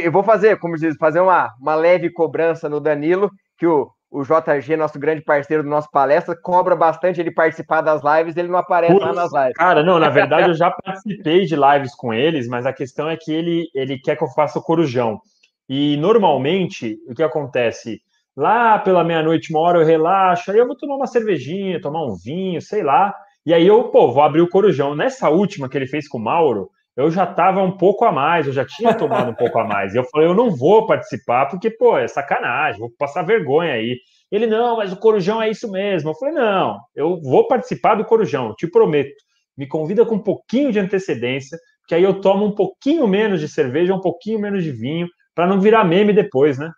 Eu 0.00 0.10
vou 0.10 0.22
fazer, 0.22 0.58
como 0.58 0.76
diz, 0.76 0.96
fazer 0.96 1.20
uma, 1.20 1.52
uma 1.60 1.74
leve 1.74 2.10
cobrança 2.10 2.66
no 2.66 2.80
Danilo, 2.80 3.30
que 3.58 3.66
o, 3.66 3.90
o 4.10 4.22
JG, 4.22 4.74
nosso 4.74 4.98
grande 4.98 5.22
parceiro 5.22 5.62
do 5.62 5.68
nosso 5.68 5.90
palestra, 5.90 6.34
cobra 6.34 6.74
bastante 6.74 7.20
ele 7.20 7.30
participar 7.30 7.82
das 7.82 8.00
lives, 8.02 8.34
ele 8.36 8.48
não 8.48 8.58
aparece 8.58 8.94
Putz, 8.94 9.04
lá 9.04 9.12
nas 9.12 9.32
lives. 9.32 9.52
Cara, 9.52 9.82
não, 9.82 9.98
na 9.98 10.08
verdade 10.08 10.48
eu 10.48 10.54
já 10.56 10.70
participei 10.70 11.44
de 11.44 11.56
lives 11.56 11.94
com 11.94 12.14
eles, 12.14 12.48
mas 12.48 12.64
a 12.64 12.72
questão 12.72 13.10
é 13.10 13.18
que 13.18 13.30
ele, 13.30 13.66
ele 13.74 13.98
quer 13.98 14.16
que 14.16 14.24
eu 14.24 14.28
faça 14.28 14.58
o 14.58 14.62
corujão. 14.62 15.20
E 15.68 15.98
normalmente, 15.98 16.98
o 17.06 17.14
que 17.14 17.22
acontece? 17.22 18.00
Lá 18.34 18.78
pela 18.78 19.04
meia-noite, 19.04 19.52
uma 19.52 19.60
hora 19.60 19.78
eu 19.78 19.84
relaxo, 19.84 20.50
aí 20.50 20.56
eu 20.56 20.66
vou 20.66 20.76
tomar 20.76 20.96
uma 20.96 21.06
cervejinha, 21.06 21.82
tomar 21.82 22.02
um 22.02 22.16
vinho, 22.16 22.62
sei 22.62 22.82
lá. 22.82 23.14
E 23.44 23.52
aí 23.52 23.66
eu, 23.66 23.84
pô, 23.84 24.10
vou 24.10 24.22
abrir 24.22 24.40
o 24.40 24.48
corujão. 24.48 24.94
Nessa 24.94 25.28
última 25.28 25.68
que 25.68 25.76
ele 25.76 25.86
fez 25.86 26.08
com 26.08 26.16
o 26.16 26.22
Mauro, 26.22 26.70
eu 26.96 27.10
já 27.10 27.24
estava 27.24 27.62
um 27.62 27.76
pouco 27.76 28.04
a 28.04 28.12
mais, 28.12 28.46
eu 28.46 28.52
já 28.52 28.64
tinha 28.66 28.94
tomado 28.94 29.30
um 29.30 29.34
pouco 29.34 29.58
a 29.58 29.64
mais. 29.64 29.94
E 29.94 29.98
eu 29.98 30.04
falei, 30.04 30.28
eu 30.28 30.34
não 30.34 30.50
vou 30.50 30.86
participar, 30.86 31.46
porque, 31.46 31.70
pô, 31.70 31.96
é 31.96 32.06
sacanagem, 32.06 32.80
vou 32.80 32.90
passar 32.98 33.22
vergonha 33.22 33.72
aí. 33.72 33.98
Ele, 34.30 34.46
não, 34.46 34.76
mas 34.76 34.92
o 34.92 34.96
Corujão 34.96 35.40
é 35.40 35.48
isso 35.50 35.70
mesmo. 35.70 36.10
Eu 36.10 36.14
falei, 36.14 36.34
não, 36.34 36.78
eu 36.94 37.20
vou 37.20 37.46
participar 37.46 37.94
do 37.94 38.04
Corujão, 38.04 38.54
te 38.54 38.66
prometo. 38.66 39.14
Me 39.56 39.66
convida 39.66 40.04
com 40.04 40.16
um 40.16 40.22
pouquinho 40.22 40.70
de 40.72 40.78
antecedência, 40.78 41.58
que 41.86 41.94
aí 41.94 42.02
eu 42.02 42.20
tomo 42.20 42.46
um 42.46 42.54
pouquinho 42.54 43.06
menos 43.06 43.40
de 43.40 43.48
cerveja, 43.48 43.94
um 43.94 44.00
pouquinho 44.00 44.38
menos 44.38 44.62
de 44.62 44.70
vinho, 44.70 45.08
para 45.34 45.46
não 45.46 45.60
virar 45.60 45.84
meme 45.84 46.12
depois, 46.12 46.58
né? 46.58 46.70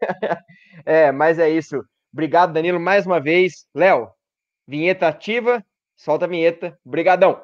é, 0.84 1.12
mas 1.12 1.38
é 1.38 1.48
isso. 1.48 1.84
Obrigado, 2.12 2.52
Danilo, 2.52 2.80
mais 2.80 3.06
uma 3.06 3.20
vez. 3.20 3.66
Léo, 3.74 4.08
vinheta 4.66 5.08
ativa, 5.08 5.64
solta 5.96 6.24
a 6.24 6.28
vinheta. 6.28 6.78
Obrigadão. 6.84 7.40